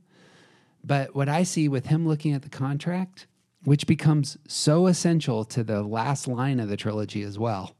But 0.83 1.15
what 1.15 1.29
I 1.29 1.43
see 1.43 1.67
with 1.67 1.87
him 1.87 2.07
looking 2.07 2.33
at 2.33 2.43
the 2.43 2.49
contract, 2.49 3.27
which 3.63 3.87
becomes 3.87 4.37
so 4.47 4.87
essential 4.87 5.43
to 5.45 5.63
the 5.63 5.81
last 5.81 6.27
line 6.27 6.59
of 6.59 6.69
the 6.69 6.77
trilogy 6.77 7.23
as 7.23 7.39
well, 7.39 7.75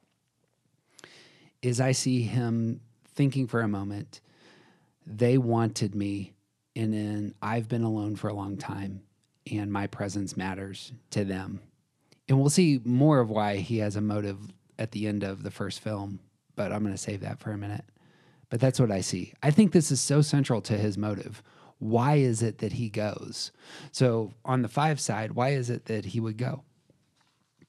is 1.62 1.80
I 1.80 1.92
see 1.92 2.24
him 2.24 2.82
thinking 3.18 3.48
for 3.48 3.60
a 3.60 3.68
moment, 3.68 4.22
they 5.06 5.38
wanted 5.38 5.96
me, 5.96 6.34
and 6.76 6.94
then 6.94 7.34
I've 7.42 7.68
been 7.68 7.84
alone 7.84 8.16
for 8.16 8.30
a 8.30 8.34
long 8.34 8.56
time, 8.56 9.02
and 9.52 9.74
my 9.74 9.88
presence 9.88 10.38
matters 10.38 10.94
to 11.12 11.26
them. 11.26 11.60
And 12.30 12.40
we'll 12.40 12.50
see 12.50 12.80
more 12.86 13.20
of 13.20 13.30
why 13.30 13.58
he 13.58 13.80
has 13.80 13.96
a 13.96 14.02
motive 14.02 14.38
at 14.78 14.92
the 14.92 15.08
end 15.08 15.24
of 15.24 15.44
the 15.44 15.52
first 15.52 15.80
film, 15.80 16.20
but 16.56 16.72
I'm 16.72 16.84
going 16.84 16.94
to 16.94 16.98
save 16.98 17.22
that 17.22 17.40
for 17.40 17.52
a 17.52 17.58
minute. 17.58 17.86
But 18.50 18.60
that's 18.60 18.80
what 18.80 18.92
I 18.92 19.02
see. 19.02 19.34
I 19.42 19.52
think 19.52 19.72
this 19.72 19.92
is 19.92 20.00
so 20.00 20.22
central 20.22 20.62
to 20.62 20.78
his 20.78 20.98
motive. 20.98 21.42
Why 21.80 22.16
is 22.16 22.42
it 22.42 22.60
that 22.60 22.74
he 22.74 22.90
goes? 22.90 23.52
So, 23.92 24.34
on 24.46 24.62
the 24.62 24.70
five 24.70 25.00
side, 25.00 25.34
why 25.34 25.50
is 25.50 25.70
it 25.70 25.86
that 25.86 26.06
he 26.06 26.20
would 26.20 26.38
go? 26.38 26.64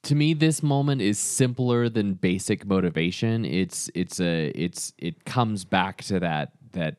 To 0.09 0.15
me 0.15 0.33
this 0.33 0.63
moment 0.63 1.03
is 1.03 1.19
simpler 1.19 1.91
than 1.91 2.15
basic 2.15 2.65
motivation. 2.67 3.45
It's 3.45 3.91
it's 3.95 4.21
a 4.21 4.49
it's 4.55 4.95
it 4.97 5.27
comes 5.27 5.67
back 5.67 6.03
to 6.05 6.19
that 6.21 6.53
that 6.73 6.97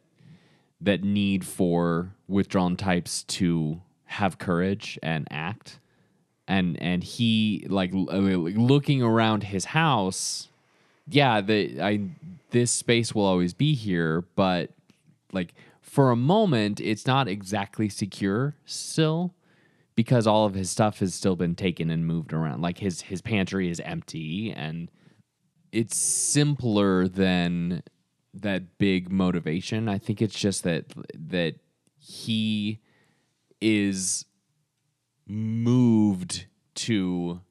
that 0.82 1.04
need 1.04 1.44
for 1.44 2.14
withdrawn 2.28 2.78
types 2.78 3.24
to 3.24 3.82
have 4.06 4.38
courage 4.38 5.00
and 5.02 5.28
act. 5.32 5.80
And 6.48 6.80
and 6.82 7.04
he 7.04 7.66
like 7.68 7.92
uh, 7.94 8.18
looking 8.18 9.02
around 9.02 9.44
his 9.44 9.66
house 9.66 10.50
yeah 11.12 11.42
the 11.42 11.82
i 11.82 12.00
this 12.52 12.72
space 12.72 13.16
will 13.16 13.26
always 13.26 13.54
be 13.54 13.74
here 13.74 14.24
but 14.36 14.70
like 15.32 15.54
for 15.82 16.12
a 16.12 16.16
moment 16.16 16.80
it's 16.80 17.08
not 17.08 17.28
exactly 17.28 17.90
secure 17.90 18.56
still 18.66 19.34
because 20.00 20.26
all 20.26 20.46
of 20.46 20.54
his 20.54 20.70
stuff 20.70 21.00
has 21.00 21.14
still 21.14 21.36
been 21.36 21.56
taken 21.56 21.90
and 21.90 22.08
moved 22.08 22.32
around. 22.32 22.62
Like 22.62 22.78
his 22.78 23.02
his 23.02 23.22
pantry 23.22 23.70
is 23.70 23.82
empty 23.82 24.50
and 24.50 24.90
it's 25.74 25.98
simpler 25.98 27.06
than 27.10 27.84
that 28.34 28.78
big 28.78 29.12
motivation. 29.12 29.90
I 29.90 29.98
think 29.98 30.22
it's 30.22 30.40
just 30.40 30.64
that 30.64 30.86
that 31.14 31.56
he 31.98 32.80
is 33.60 34.24
moved 35.28 36.46
to 36.76 37.42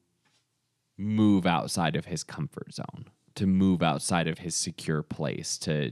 move 0.96 1.44
outside 1.44 1.96
of 1.96 2.06
his 2.06 2.24
comfort 2.24 2.72
zone, 2.72 3.10
to 3.34 3.46
move 3.46 3.82
outside 3.82 4.26
of 4.26 4.38
his 4.38 4.54
secure 4.54 5.02
place 5.02 5.58
to 5.58 5.90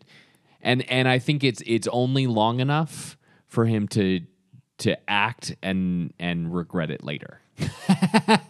and 0.63 0.91
and 0.91 1.07
I 1.07 1.19
think 1.19 1.45
it's 1.45 1.63
it's 1.67 1.89
only 1.89 2.27
long 2.27 2.61
enough 2.61 3.19
for 3.47 3.67
him 3.67 3.87
to 3.89 4.23
to 4.79 4.99
act 5.11 5.55
and 5.63 6.13
and 6.19 6.55
regret 6.55 6.91
it 6.91 7.03
later. 7.03 7.41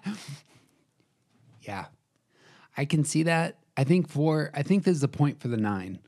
Yeah. 1.66 1.86
I 2.76 2.84
can 2.84 3.04
see 3.04 3.24
that. 3.24 3.58
I 3.76 3.84
think 3.84 4.08
for 4.08 4.50
I 4.54 4.62
think 4.62 4.84
this 4.84 4.96
is 4.96 5.02
a 5.02 5.08
point 5.08 5.40
for 5.40 5.48
the 5.48 5.56
nine 5.56 5.98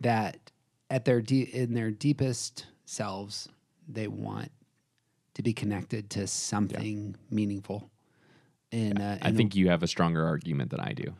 that 0.00 0.50
at 0.90 1.04
their 1.04 1.20
de- 1.20 1.42
in 1.42 1.74
their 1.74 1.90
deepest 1.90 2.66
selves 2.86 3.48
they 3.86 4.08
want 4.08 4.50
to 5.34 5.42
be 5.42 5.52
connected 5.52 6.10
to 6.10 6.26
something 6.26 7.16
meaningful. 7.30 7.90
And 8.72 9.00
uh, 9.00 9.18
I 9.22 9.32
think 9.32 9.54
you 9.54 9.68
have 9.68 9.82
a 9.82 9.86
stronger 9.86 10.26
argument 10.26 10.70
than 10.70 10.80
I 10.80 10.92
do. 10.92 11.14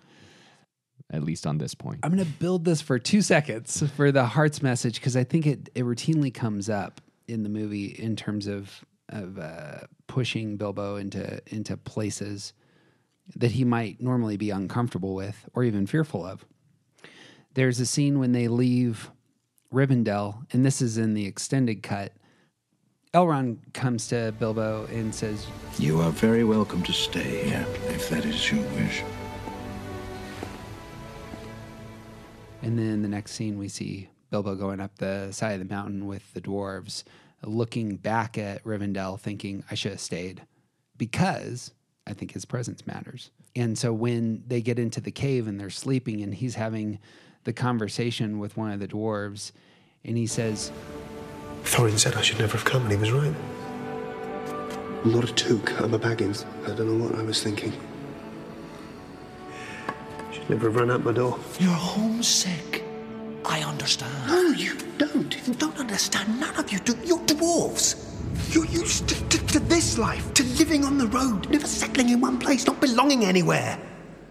At 1.10 1.22
least 1.22 1.46
on 1.46 1.56
this 1.56 1.74
point. 1.74 2.00
I'm 2.02 2.14
going 2.14 2.24
to 2.24 2.30
build 2.30 2.66
this 2.66 2.82
for 2.82 2.98
two 2.98 3.22
seconds 3.22 3.82
for 3.96 4.12
the 4.12 4.26
heart's 4.26 4.60
message 4.62 4.96
because 4.96 5.16
I 5.16 5.24
think 5.24 5.46
it, 5.46 5.70
it 5.74 5.84
routinely 5.84 6.32
comes 6.34 6.68
up 6.68 7.00
in 7.28 7.42
the 7.42 7.48
movie 7.48 7.86
in 7.86 8.16
terms 8.16 8.46
of 8.46 8.84
of 9.10 9.38
uh, 9.38 9.80
pushing 10.06 10.56
Bilbo 10.56 10.96
into 10.96 11.40
into 11.46 11.76
places 11.76 12.52
that 13.36 13.52
he 13.52 13.64
might 13.64 14.00
normally 14.00 14.36
be 14.36 14.50
uncomfortable 14.50 15.14
with 15.14 15.48
or 15.54 15.64
even 15.64 15.86
fearful 15.86 16.24
of. 16.24 16.44
There's 17.54 17.80
a 17.80 17.86
scene 17.86 18.18
when 18.18 18.32
they 18.32 18.48
leave 18.48 19.10
Rivendell, 19.72 20.46
and 20.52 20.64
this 20.64 20.80
is 20.80 20.96
in 20.96 21.14
the 21.14 21.26
extended 21.26 21.82
cut. 21.82 22.12
Elrond 23.14 23.58
comes 23.72 24.08
to 24.08 24.34
Bilbo 24.38 24.86
and 24.86 25.14
says, 25.14 25.46
You 25.78 26.00
are 26.00 26.10
very 26.10 26.44
welcome 26.44 26.82
to 26.84 26.92
stay 26.92 27.44
here, 27.48 27.66
if 27.88 28.08
that 28.10 28.24
is 28.24 28.50
your 28.50 28.62
wish. 28.72 29.02
And 32.62 32.78
then 32.78 33.02
the 33.02 33.08
next 33.08 33.32
scene, 33.32 33.58
we 33.58 33.68
see 33.68 34.08
Bilbo 34.30 34.54
going 34.54 34.80
up 34.80 34.96
the 34.96 35.32
side 35.32 35.60
of 35.60 35.66
the 35.66 35.74
mountain 35.74 36.06
with 36.06 36.32
the 36.34 36.40
dwarves, 36.40 37.04
looking 37.42 37.96
back 37.96 38.36
at 38.36 38.62
Rivendell, 38.64 39.18
thinking, 39.18 39.64
I 39.70 39.74
should 39.74 39.92
have 39.92 40.00
stayed 40.00 40.42
because 40.96 41.72
I 42.06 42.12
think 42.12 42.32
his 42.32 42.44
presence 42.44 42.86
matters. 42.86 43.30
And 43.56 43.78
so 43.78 43.92
when 43.92 44.42
they 44.46 44.60
get 44.60 44.78
into 44.78 45.00
the 45.00 45.10
cave 45.10 45.46
and 45.46 45.58
they're 45.58 45.70
sleeping, 45.70 46.22
and 46.22 46.34
he's 46.34 46.54
having 46.54 46.98
the 47.44 47.52
conversation 47.52 48.38
with 48.38 48.56
one 48.56 48.70
of 48.70 48.80
the 48.80 48.88
dwarves, 48.88 49.52
and 50.04 50.16
he 50.16 50.26
says, 50.26 50.70
Thorin 51.62 51.98
said 51.98 52.14
I 52.14 52.22
should 52.22 52.38
never 52.38 52.52
have 52.52 52.64
come, 52.64 52.82
and 52.82 52.92
he 52.92 52.96
was 52.96 53.10
right. 53.10 53.34
I'm 55.04 55.12
not 55.12 55.28
a 55.28 55.32
Took, 55.32 55.80
I'm 55.80 55.94
a 55.94 55.98
Baggins. 55.98 56.44
I 56.64 56.74
don't 56.74 56.98
know 56.98 57.04
what 57.04 57.14
I 57.18 57.22
was 57.22 57.42
thinking. 57.42 57.72
Should 60.32 60.50
never 60.50 60.66
have 60.66 60.76
run 60.76 60.90
out 60.90 61.04
my 61.04 61.12
door. 61.12 61.38
You're 61.58 61.72
homesick. 61.72 62.84
I 63.44 63.62
understand. 63.62 64.12
No, 64.26 64.50
you 64.50 64.76
don't. 64.98 65.46
You 65.46 65.54
don't 65.54 65.78
understand. 65.78 66.40
None 66.40 66.56
of 66.56 66.70
you 66.72 66.78
do. 66.80 66.96
You're 67.04 67.18
dwarves. 67.20 68.04
You're 68.54 68.66
used 68.66 69.08
to, 69.08 69.14
to, 69.28 69.46
to 69.46 69.60
this 69.60 69.98
life, 69.98 70.32
to 70.34 70.44
living 70.44 70.84
on 70.84 70.98
the 70.98 71.06
road, 71.06 71.48
never 71.50 71.66
settling 71.66 72.10
in 72.10 72.20
one 72.20 72.38
place, 72.38 72.66
not 72.66 72.80
belonging 72.80 73.24
anywhere. 73.24 73.78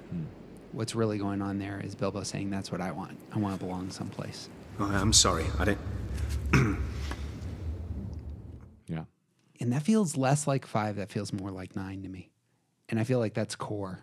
Hmm. 0.10 0.24
What's 0.72 0.96
really 0.96 1.18
going 1.18 1.42
on 1.42 1.60
there 1.60 1.82
is 1.84 1.96
Bilbo 1.96 2.24
saying, 2.24 2.50
That's 2.50 2.72
what 2.72 2.82
I 2.82 2.92
want. 2.92 3.18
I 3.34 3.40
want 3.40 3.60
to 3.60 3.66
belong 3.66 3.90
someplace. 3.90 4.50
Oh, 4.80 4.86
I'm 4.86 5.14
sorry. 5.14 5.46
I 5.60 5.66
didn't. 5.66 6.78
Yeah. 8.88 9.04
And 9.60 9.74
that 9.74 9.84
feels 9.84 10.18
less 10.18 10.48
like 10.48 10.66
five. 10.66 10.96
That 10.96 11.12
feels 11.12 11.34
more 11.34 11.52
like 11.52 11.76
nine 11.76 12.04
to 12.04 12.10
me. 12.10 12.30
And 12.90 13.00
I 13.00 13.04
feel 13.04 13.20
like 13.20 13.34
that's 13.34 13.56
core. 13.56 14.00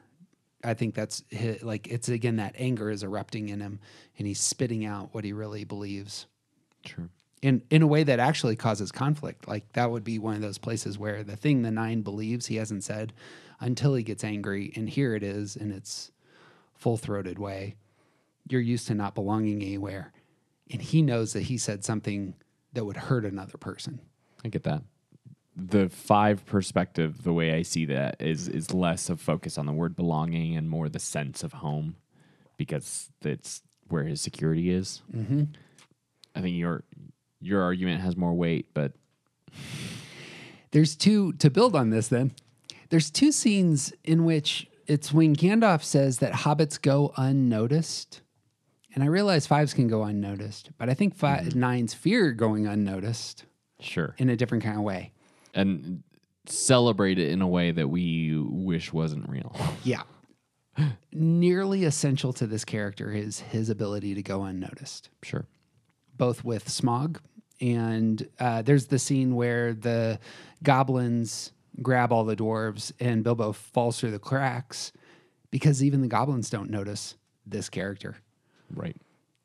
I 0.65 0.75
think 0.75 0.95
that's 0.95 1.23
hi- 1.33 1.59
like 1.63 1.89
it's 1.89 2.09
again 2.09 2.37
that 2.37 2.55
anger 2.59 2.91
is 2.91 3.03
erupting 3.03 3.49
in 3.49 3.61
him, 3.61 3.81
and 4.19 4.27
he's 4.27 4.41
spitting 4.41 4.85
out 4.85 5.11
what 5.13 5.25
he 5.25 5.33
really 5.33 5.65
believes. 5.65 6.27
True. 6.85 7.09
In 7.43 7.63
in 7.71 7.83
a 7.83 7.87
way 7.87 8.05
that 8.05 8.19
actually 8.19 8.57
causes 8.57 8.91
conflict. 8.91 9.47
Like 9.47 9.73
that 9.73 9.91
would 9.91 10.05
be 10.05 10.19
one 10.19 10.35
of 10.35 10.43
those 10.43 10.59
places 10.59 10.99
where 10.99 11.23
the 11.23 11.37
thing 11.37 11.63
the 11.63 11.71
nine 11.71 12.03
believes 12.03 12.47
he 12.47 12.57
hasn't 12.57 12.85
said 12.85 13.13
until 13.61 13.95
he 13.95 14.03
gets 14.03 14.25
angry, 14.25 14.73
and 14.77 14.89
here 14.89 15.15
it 15.15 15.23
is 15.23 15.57
in 15.57 15.71
its 15.71 16.11
full 16.75 16.97
throated 16.97 17.39
way. 17.39 17.77
You're 18.49 18.61
used 18.61 18.87
to 18.89 18.95
not 18.95 19.15
belonging 19.15 19.63
anywhere, 19.63 20.13
and 20.71 20.83
he 20.83 21.03
knows 21.03 21.33
that 21.33 21.45
he 21.45 21.57
said 21.59 21.85
something 21.85 22.35
that 22.73 22.85
would 22.85 22.97
hurt 22.97 23.25
another 23.25 23.57
person. 23.57 24.01
I 24.45 24.49
get 24.49 24.65
that. 24.65 24.83
The 25.57 25.89
five 25.89 26.45
perspective, 26.47 27.23
the 27.23 27.33
way 27.33 27.55
I 27.55 27.63
see 27.63 27.85
that 27.87 28.21
is 28.21 28.49
is 28.49 28.75
less 28.75 29.09
of 29.09 29.21
focus 29.21 29.57
on 29.57 29.67
the 29.67 29.73
word 29.73 29.95
belonging 29.95 30.57
and 30.57 30.69
more 30.69 30.89
the 30.89 30.99
sense 30.99 31.43
of 31.45 31.55
home, 31.55 31.97
because 32.57 33.11
it's 33.23 33.63
where 33.89 34.05
his 34.05 34.21
security 34.21 34.71
is. 34.71 35.03
Mhm. 35.15 35.49
I 36.35 36.41
think 36.41 36.57
your 36.57 36.83
your 37.41 37.63
argument 37.63 38.01
has 38.01 38.17
more 38.17 38.35
weight, 38.35 38.67
but 38.75 38.93
There's 40.73 40.97
two 40.97 41.33
to 41.35 41.51
build 41.51 41.77
on 41.77 41.91
this. 41.91 42.09
Then 42.09 42.33
there's 42.91 43.11
two 43.11 43.31
scenes 43.31 43.93
in 44.03 44.25
which 44.25 44.67
it's 44.89 45.13
when 45.13 45.35
Gandalf 45.37 45.83
says 45.85 46.19
that 46.19 46.33
hobbits 46.33 46.81
go 46.83 47.13
unnoticed, 47.17 48.23
and 48.95 49.05
I 49.05 49.07
realize 49.07 49.47
fives 49.47 49.73
can 49.73 49.87
go 49.87 50.03
unnoticed, 50.03 50.71
but 50.77 50.89
I 50.91 50.95
think 50.95 51.15
5 51.15 51.55
nines 51.55 51.95
fear 51.95 52.33
going 52.33 52.67
unnoticed 52.67 53.45
sure, 53.81 54.15
in 54.19 54.29
a 54.29 54.37
different 54.37 54.65
kind 54.65 54.77
of 54.77 54.83
way. 54.83 55.13
And 55.55 56.03
celebrate 56.47 57.19
it 57.19 57.31
in 57.31 57.41
a 57.43 57.49
way 57.49 57.71
that 57.71 57.89
we 57.89 58.37
wish 58.37 58.93
wasn't 58.93 59.29
real. 59.29 59.55
Yeah. 59.85 60.03
Nearly 61.13 61.85
essential 61.85 62.33
to 62.33 62.49
this 62.49 62.65
character 62.65 63.13
is 63.13 63.39
his 63.39 63.71
ability 63.71 64.15
to 64.15 64.23
go 64.23 64.43
unnoticed. 64.43 65.09
Sure. 65.23 65.47
Both 66.17 66.43
with 66.43 66.67
Smaug 66.67 67.19
and 67.61 68.29
uh, 68.41 68.63
there's 68.63 68.87
the 68.87 68.99
scene 68.99 69.37
where 69.37 69.73
the 69.73 70.19
goblins 70.63 71.53
grab 71.81 72.13
all 72.13 72.25
the 72.25 72.35
dwarves 72.35 72.93
and 72.99 73.23
Bilbo 73.23 73.53
falls 73.53 74.01
through 74.01 74.11
the 74.11 74.19
cracks 74.19 74.93
because 75.51 75.83
even 75.83 76.01
the 76.01 76.09
goblins 76.09 76.51
don't 76.51 76.71
notice 76.71 77.15
this 77.47 77.69
character. 77.69 78.17
Right. 78.75 78.97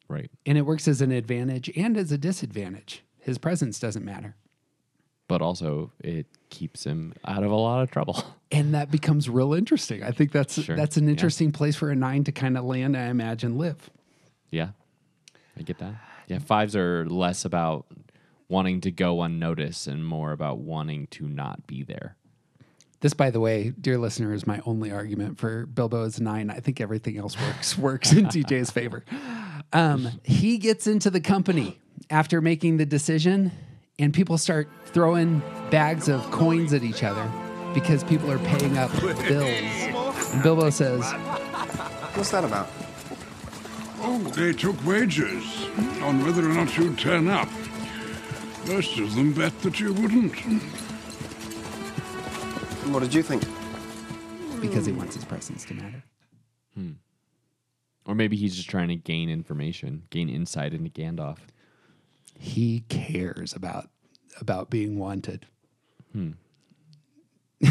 Right. 0.07 0.31
And 0.45 0.57
it 0.57 0.63
works 0.63 0.87
as 0.87 1.01
an 1.01 1.11
advantage 1.11 1.69
and 1.75 1.95
as 1.95 2.11
a 2.11 2.17
disadvantage. 2.17 3.03
His 3.19 3.37
presence 3.37 3.79
doesn't 3.79 4.03
matter. 4.03 4.35
But 5.29 5.41
also 5.41 5.91
it 6.03 6.25
keeps 6.49 6.83
him 6.83 7.13
out 7.23 7.43
of 7.43 7.51
a 7.51 7.55
lot 7.55 7.81
of 7.81 7.89
trouble. 7.91 8.21
And 8.51 8.73
that 8.73 8.89
becomes 8.89 9.29
real 9.29 9.53
interesting. 9.53 10.01
I 10.03 10.09
think 10.09 10.31
that's 10.31 10.59
Sure. 10.59 10.75
that's 10.75 10.97
an 10.97 11.03
Yeah. 11.03 11.11
interesting 11.11 11.51
place 11.51 11.75
for 11.75 11.91
a 11.91 11.95
nine 11.95 12.23
to 12.23 12.31
kind 12.31 12.57
of 12.57 12.65
land, 12.65 12.97
I 12.97 13.03
imagine, 13.09 13.59
live. 13.59 13.91
Yeah. 14.49 14.69
I 15.55 15.61
get 15.61 15.77
that. 15.77 15.93
Yeah, 16.27 16.39
fives 16.39 16.75
are 16.75 17.05
less 17.07 17.45
about 17.45 17.85
wanting 18.47 18.81
to 18.81 18.89
go 18.91 19.21
unnoticed 19.21 19.85
and 19.85 20.03
more 20.03 20.31
about 20.31 20.57
wanting 20.57 21.05
to 21.11 21.27
not 21.27 21.67
be 21.67 21.83
there. 21.83 22.15
This, 23.01 23.13
by 23.13 23.29
the 23.29 23.39
way, 23.39 23.71
dear 23.79 23.99
listener, 23.99 24.33
is 24.33 24.47
my 24.47 24.61
only 24.65 24.91
argument 24.91 25.37
for 25.37 25.67
Bilbo 25.67 26.05
as 26.05 26.19
nine. 26.19 26.49
I 26.49 26.59
think 26.59 26.81
everything 26.81 27.19
else 27.19 27.39
works 27.39 27.77
works 27.87 28.11
in 28.13 28.25
TJ's 28.25 28.71
favor. 28.71 29.05
Um, 29.71 30.09
he 30.23 30.57
gets 30.57 30.87
into 30.87 31.11
the 31.11 31.21
company 31.21 31.79
after 32.09 32.41
making 32.41 32.77
the 32.77 32.85
decision, 32.87 33.51
and 33.99 34.13
people 34.13 34.37
start 34.37 34.67
throwing 34.85 35.41
bags 35.69 36.09
of 36.09 36.21
coins 36.31 36.73
at 36.73 36.83
each 36.83 37.03
other 37.03 37.29
because 37.73 38.03
people 38.03 38.31
are 38.31 38.39
paying 38.39 38.77
up 38.77 38.91
bills. 39.01 40.33
And 40.33 40.43
Bilbo 40.43 40.69
says, 40.69 41.03
What's 42.15 42.31
that 42.31 42.43
about? 42.43 42.69
Oh, 44.01 44.17
they 44.35 44.53
took 44.53 44.83
wagers 44.85 45.67
on 46.01 46.23
whether 46.23 46.43
or 46.43 46.53
not 46.53 46.75
you'd 46.77 46.97
turn 46.97 47.27
up. 47.27 47.49
Most 48.67 48.97
of 48.97 49.13
them 49.15 49.33
bet 49.33 49.61
that 49.61 49.79
you 49.79 49.93
wouldn't. 49.93 50.35
What 52.91 53.01
did 53.01 53.13
you 53.13 53.21
think? 53.21 53.43
because 54.61 54.85
he 54.85 54.91
wants 54.91 55.15
his 55.15 55.25
presence 55.25 55.65
to 55.65 55.73
matter. 55.73 56.03
Hmm. 56.75 56.91
Or 58.05 58.15
maybe 58.15 58.35
he's 58.35 58.55
just 58.55 58.69
trying 58.69 58.89
to 58.89 58.95
gain 58.95 59.29
information, 59.29 60.03
gain 60.09 60.29
insight 60.29 60.73
into 60.73 60.89
Gandalf. 60.89 61.37
He 62.39 62.85
cares 62.87 63.53
about 63.53 63.89
about 64.39 64.69
being 64.69 64.97
wanted. 64.97 65.45
Hmm. 66.13 66.31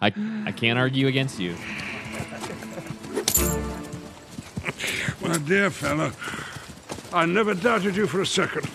I 0.00 0.12
I 0.46 0.52
can't 0.52 0.78
argue 0.78 1.06
against 1.06 1.40
you. 1.40 1.56
My 5.22 5.38
dear 5.38 5.70
fellow, 5.70 6.12
I 7.12 7.24
never 7.24 7.54
doubted 7.54 7.96
you 7.96 8.06
for 8.06 8.20
a 8.20 8.26
second. 8.26 8.68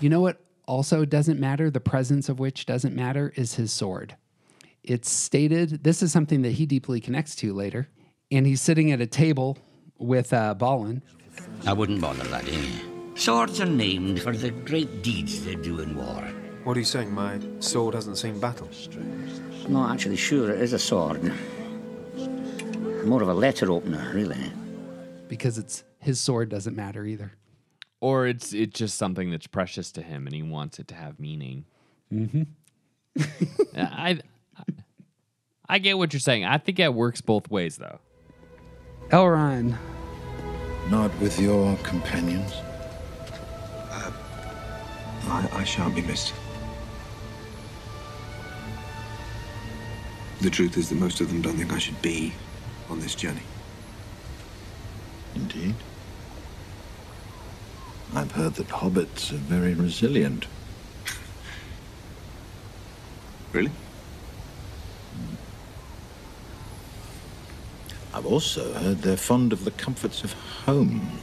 You 0.00 0.10
know 0.10 0.20
what 0.20 0.44
also 0.66 1.06
doesn't 1.06 1.40
matter, 1.40 1.70
the 1.70 1.80
presence 1.80 2.28
of 2.28 2.38
which 2.38 2.66
doesn't 2.66 2.94
matter, 2.94 3.32
is 3.36 3.54
his 3.54 3.72
sword. 3.72 4.16
It's 4.82 5.08
stated, 5.10 5.82
this 5.84 6.02
is 6.02 6.12
something 6.12 6.42
that 6.42 6.52
he 6.52 6.66
deeply 6.66 7.00
connects 7.00 7.34
to 7.36 7.54
later, 7.54 7.88
and 8.30 8.46
he's 8.46 8.60
sitting 8.60 8.92
at 8.92 9.00
a 9.00 9.06
table 9.06 9.56
with 9.98 10.32
uh, 10.32 10.54
Balin. 10.54 11.02
I 11.66 11.72
wouldn't 11.72 12.00
bother, 12.00 12.24
laddie. 12.24 12.68
Swords 13.14 13.60
are 13.60 13.66
named 13.66 14.20
for 14.20 14.32
the 14.36 14.50
great 14.50 15.02
deeds 15.02 15.44
they 15.44 15.54
do 15.54 15.80
in 15.80 15.96
war. 15.96 16.22
What 16.64 16.76
are 16.76 16.80
you 16.80 16.84
saying? 16.86 17.12
My 17.12 17.38
sword 17.60 17.94
hasn't 17.94 18.18
seen 18.18 18.40
battle. 18.40 18.68
I'm 18.96 19.72
not 19.72 19.92
actually 19.92 20.16
sure 20.16 20.50
it 20.50 20.60
is 20.60 20.72
a 20.72 20.78
sword. 20.78 21.32
More 23.04 23.22
of 23.22 23.28
a 23.28 23.34
letter 23.34 23.70
opener, 23.70 24.10
really. 24.14 24.50
because 25.28 25.58
it's 25.58 25.84
his 26.00 26.18
sword 26.20 26.48
doesn't 26.48 26.74
matter 26.76 27.04
either. 27.04 27.32
Or 28.00 28.26
it's 28.26 28.52
it's 28.52 28.78
just 28.78 28.96
something 28.98 29.30
that's 29.30 29.46
precious 29.46 29.90
to 29.92 30.02
him 30.02 30.26
and 30.26 30.34
he 30.34 30.42
wants 30.42 30.78
it 30.78 30.88
to 30.88 30.94
have 30.94 31.18
meaning. 31.20 31.64
Mm-hmm. 32.12 32.42
I, 33.76 34.20
I 34.56 34.64
I 35.68 35.78
get 35.78 35.96
what 35.98 36.12
you're 36.12 36.20
saying. 36.20 36.44
I 36.44 36.58
think 36.58 36.78
it 36.78 36.92
works 36.92 37.20
both 37.20 37.50
ways 37.50 37.76
though. 37.76 38.00
Elrond, 39.10 39.76
Not 40.90 41.10
with 41.20 41.38
your 41.38 41.76
companions. 41.78 42.52
Uh, 43.90 44.12
I, 45.24 45.48
I 45.52 45.64
shan't 45.64 45.94
be 45.94 46.02
missed. 46.02 46.32
The 50.40 50.50
truth 50.50 50.76
is 50.76 50.88
that 50.88 50.96
most 50.96 51.20
of 51.20 51.28
them 51.28 51.42
don't 51.42 51.56
think 51.56 51.72
I 51.72 51.78
should 51.78 52.00
be 52.02 52.32
on 52.90 53.00
this 53.00 53.14
journey. 53.14 53.42
Indeed. 55.34 55.74
I've 58.14 58.32
heard 58.32 58.54
that 58.54 58.68
hobbits 58.68 59.32
are 59.32 59.36
very 59.36 59.74
resilient. 59.74 60.46
Really? 63.52 63.70
I've 68.14 68.26
also 68.26 68.72
heard 68.74 68.98
they're 68.98 69.16
fond 69.16 69.52
of 69.52 69.64
the 69.64 69.72
comforts 69.72 70.22
of 70.22 70.32
home. 70.32 71.18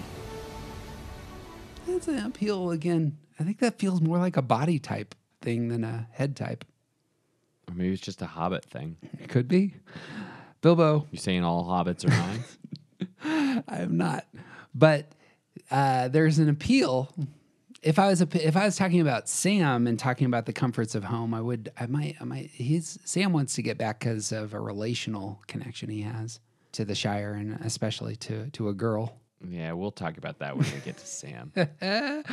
that's 1.88 2.10
an 2.10 2.26
appeal 2.26 2.72
again. 2.72 3.18
I 3.40 3.46
think 3.46 3.60
that 3.60 3.80
feels 3.80 4.02
more 4.02 4.18
like 4.18 4.36
a 4.36 4.42
body 4.42 4.78
type 4.78 5.16
thing 5.42 5.70
than 5.70 5.86
a 5.86 6.10
head 6.12 6.36
type. 6.36 6.66
Or 7.70 7.76
maybe 7.76 7.94
it's 7.94 8.02
just 8.02 8.22
a 8.22 8.26
hobbit 8.26 8.66
thing. 8.66 8.98
It 9.22 9.30
could 9.30 9.48
be. 9.48 9.76
Bilbo. 10.60 11.08
You're 11.12 11.22
saying 11.22 11.46
all 11.46 11.64
hobbits 11.64 12.04
are 12.04 12.10
nines? 12.10 12.58
I 13.70 13.78
am 13.78 13.96
not. 13.96 14.28
But 14.76 15.14
uh, 15.72 16.10
there's 16.10 16.40
an 16.40 16.50
appeal. 16.50 17.14
If 17.82 18.00
I 18.00 18.10
was 18.10 18.22
a, 18.22 18.28
if 18.34 18.58
I 18.58 18.66
was 18.66 18.76
talking 18.76 19.00
about 19.00 19.30
Sam 19.30 19.88
and 19.88 19.98
talking 19.98 20.28
about 20.28 20.46
the 20.46 20.54
comforts 20.54 20.94
of 20.94 21.06
home, 21.06 21.34
I 21.34 21.40
would 21.40 21.72
I 21.80 21.86
might 21.86 22.18
I 22.20 22.26
might 22.26 22.50
he's 22.52 23.00
Sam 23.06 23.32
wants 23.32 23.56
to 23.56 23.62
get 23.62 23.78
back 23.78 24.00
because 24.00 24.34
of 24.34 24.54
a 24.54 24.60
relational 24.60 25.42
connection 25.48 25.90
he 25.90 26.02
has 26.02 26.42
to 26.74 26.86
the 26.86 26.96
Shire 26.96 27.34
and 27.34 27.60
especially 27.64 28.16
to 28.18 28.50
to 28.52 28.70
a 28.70 28.74
girl. 28.74 29.18
Yeah, 29.48 29.72
we'll 29.74 29.92
talk 29.92 30.18
about 30.20 30.38
that 30.40 30.56
when 30.56 30.68
we 30.72 30.80
get 30.86 30.98
to 30.98 31.06
Sam. 31.08 31.52
the 31.56 32.24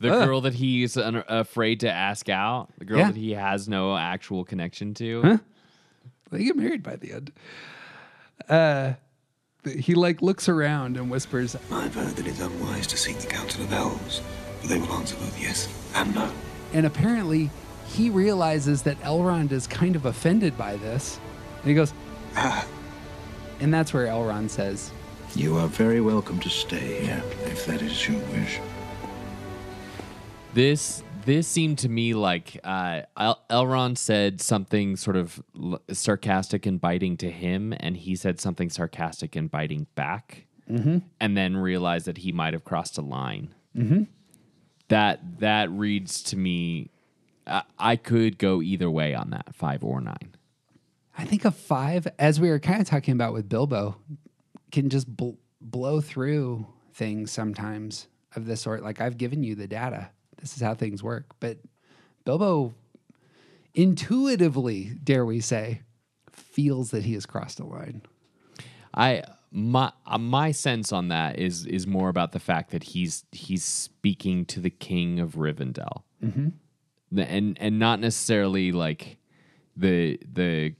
girl 0.00 0.40
that 0.42 0.54
he's 0.54 0.96
un- 0.96 1.22
afraid 1.28 1.80
to 1.80 1.90
ask 1.90 2.28
out, 2.30 2.68
the 2.78 2.84
girl 2.86 2.98
Yeah. 2.98 3.08
that 3.08 3.16
he 3.16 3.32
has 3.32 3.68
no 3.68 3.94
actual 3.96 4.44
connection 4.44 4.94
to. 4.94 5.22
Huh? 5.22 5.38
They 6.30 6.44
get 6.44 6.56
married 6.56 6.82
by 6.82 6.96
the 6.96 7.12
end. 7.12 7.32
Uh, 8.48 8.94
he 9.68 9.94
like 9.94 10.22
looks 10.22 10.48
around 10.48 10.96
and 10.96 11.10
whispers, 11.10 11.54
I've 11.70 11.94
heard 11.94 12.16
that 12.16 12.26
it's 12.26 12.40
unwise 12.40 12.86
to 12.86 12.96
seek 12.96 13.18
the 13.18 13.26
counsel 13.26 13.62
of 13.64 13.72
elves, 13.74 14.22
but 14.62 14.70
they 14.70 14.78
will 14.78 14.92
answer 14.94 15.16
both 15.16 15.38
yes 15.38 15.68
and 15.94 16.14
no. 16.14 16.30
and 16.72 16.86
apparently 16.86 17.50
he 17.86 18.08
realizes 18.08 18.82
that 18.84 18.98
Elrond 19.02 19.52
is 19.52 19.66
kind 19.66 19.94
of 19.96 20.06
offended 20.06 20.56
by 20.56 20.76
this, 20.76 21.20
and 21.60 21.68
he 21.68 21.74
goes, 21.74 21.92
Ah, 22.36 22.64
and 23.60 23.72
that's 23.72 23.92
where 23.92 24.06
Elrond 24.06 24.50
says, 24.50 24.90
you 25.34 25.56
are 25.58 25.68
very 25.68 26.00
welcome 26.00 26.40
to 26.40 26.48
stay 26.50 27.04
here, 27.04 27.22
if 27.44 27.64
that 27.66 27.82
is 27.82 28.08
your 28.08 28.18
wish. 28.32 28.58
This 30.54 31.02
this 31.26 31.46
seemed 31.46 31.78
to 31.78 31.88
me 31.88 32.14
like 32.14 32.58
uh, 32.64 33.02
El- 33.16 33.42
Elrond 33.50 33.98
said 33.98 34.40
something 34.40 34.96
sort 34.96 35.16
of 35.16 35.40
l- 35.54 35.80
sarcastic 35.92 36.64
and 36.66 36.80
biting 36.80 37.16
to 37.18 37.30
him, 37.30 37.74
and 37.78 37.96
he 37.96 38.16
said 38.16 38.40
something 38.40 38.70
sarcastic 38.70 39.36
and 39.36 39.50
biting 39.50 39.86
back, 39.94 40.46
Mhm. 40.68 41.02
and 41.20 41.36
then 41.36 41.56
realized 41.58 42.06
that 42.06 42.18
he 42.18 42.32
might 42.32 42.54
have 42.54 42.64
crossed 42.64 42.96
a 42.96 43.02
line. 43.02 43.54
Mhm. 43.76 44.06
That 44.88 45.38
that 45.40 45.70
reads 45.70 46.22
to 46.24 46.36
me. 46.36 46.90
I, 47.46 47.62
I 47.78 47.96
could 47.96 48.38
go 48.38 48.62
either 48.62 48.90
way 48.90 49.14
on 49.14 49.30
that, 49.30 49.54
five 49.54 49.84
or 49.84 50.00
nine. 50.00 50.34
I 51.16 51.24
think 51.24 51.44
a 51.44 51.50
five, 51.50 52.06
as 52.18 52.40
we 52.40 52.48
were 52.48 52.58
kind 52.58 52.80
of 52.80 52.86
talking 52.88 53.12
about 53.12 53.32
with 53.32 53.48
Bilbo, 53.48 53.96
can 54.72 54.88
just 54.88 55.06
bl- 55.16 55.32
blow 55.60 56.00
through 56.00 56.66
things 56.94 57.30
sometimes 57.30 58.06
of 58.36 58.46
this 58.46 58.60
sort. 58.60 58.82
Like 58.82 59.00
I've 59.00 59.18
given 59.18 59.42
you 59.42 59.54
the 59.54 59.66
data. 59.66 60.10
This 60.40 60.54
is 60.56 60.62
how 60.62 60.74
things 60.74 61.02
work. 61.02 61.26
But 61.40 61.58
Bilbo 62.24 62.74
intuitively, 63.74 64.92
dare 65.02 65.24
we 65.24 65.40
say, 65.40 65.82
feels 66.32 66.90
that 66.90 67.04
he 67.04 67.14
has 67.14 67.26
crossed 67.26 67.60
a 67.60 67.64
line. 67.64 68.02
I 68.94 69.22
my 69.52 69.92
uh, 70.06 70.18
my 70.18 70.52
sense 70.52 70.92
on 70.92 71.08
that 71.08 71.38
is 71.38 71.66
is 71.66 71.86
more 71.86 72.08
about 72.08 72.32
the 72.32 72.38
fact 72.40 72.70
that 72.70 72.82
he's 72.82 73.24
he's 73.32 73.64
speaking 73.64 74.44
to 74.46 74.60
the 74.60 74.70
king 74.70 75.20
of 75.20 75.34
Rivendell, 75.34 76.02
Mhm. 76.22 76.52
And 77.16 77.58
and 77.60 77.78
not 77.78 78.00
necessarily 78.00 78.72
like 78.72 79.18
the 79.76 80.18
the 80.32 80.74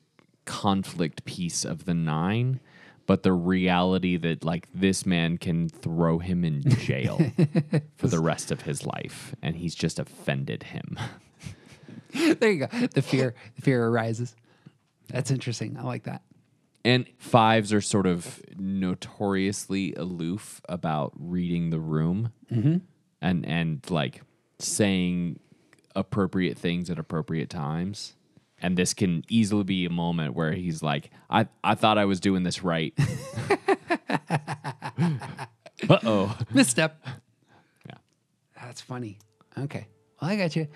conflict 0.45 1.25
piece 1.25 1.65
of 1.65 1.85
the 1.85 1.95
nine, 1.95 2.61
but 3.07 3.23
the 3.23 3.33
reality 3.33 4.17
that 4.17 4.45
like 4.45 4.69
this 4.75 5.05
man 5.07 5.39
can 5.39 5.69
throw 5.69 6.19
him 6.19 6.45
in 6.45 6.63
jail 6.79 7.19
for 7.97 8.09
the 8.09 8.21
rest 8.21 8.51
of 8.51 8.63
his 8.63 8.85
life, 8.87 9.35
and 9.43 9.57
he's 9.57 9.75
just 9.75 9.99
offended 9.99 10.63
him. 10.65 10.99
there 12.39 12.51
you 12.51 12.67
go. 12.67 12.87
The 12.89 13.03
fear, 13.03 13.35
the 13.57 13.63
fear 13.63 13.87
arises. 13.87 14.35
That's 15.09 15.31
interesting. 15.31 15.77
I 15.77 15.83
like 15.83 16.05
that. 16.05 16.23
And 16.85 17.07
fives 17.19 17.73
are 17.73 17.81
sort 17.81 18.07
of 18.07 18.41
notoriously 18.57 19.95
aloof 19.95 20.61
about 20.69 21.13
reading 21.17 21.71
the 21.71 21.81
room 21.81 22.33
Mhm. 22.51 22.81
and 23.21 23.45
and 23.47 23.91
like 23.91 24.23
saying 24.59 25.39
appropriate 25.95 26.57
things 26.57 26.89
at 26.89 26.99
appropriate 26.99 27.51
times. 27.51 28.15
And 28.61 28.77
this 28.77 28.95
can 28.95 29.25
easily 29.29 29.65
be 29.65 29.87
a 29.87 29.91
moment 29.91 30.35
where 30.35 30.53
he's 30.53 30.83
like, 30.83 31.11
I, 31.31 31.49
I 31.65 31.75
thought 31.75 31.99
I 31.99 32.05
was 32.05 32.21
doing 32.21 32.43
this 32.43 32.63
right. 32.63 32.93
uh 35.89 35.99
oh. 36.05 36.39
Misstep. 36.53 37.07
Yeah. 37.87 37.95
That's 38.55 38.81
funny. 38.81 39.19
Okay. 39.59 39.87
Well, 40.21 40.31
I 40.31 40.37
got 40.37 40.55
you. 40.57 40.69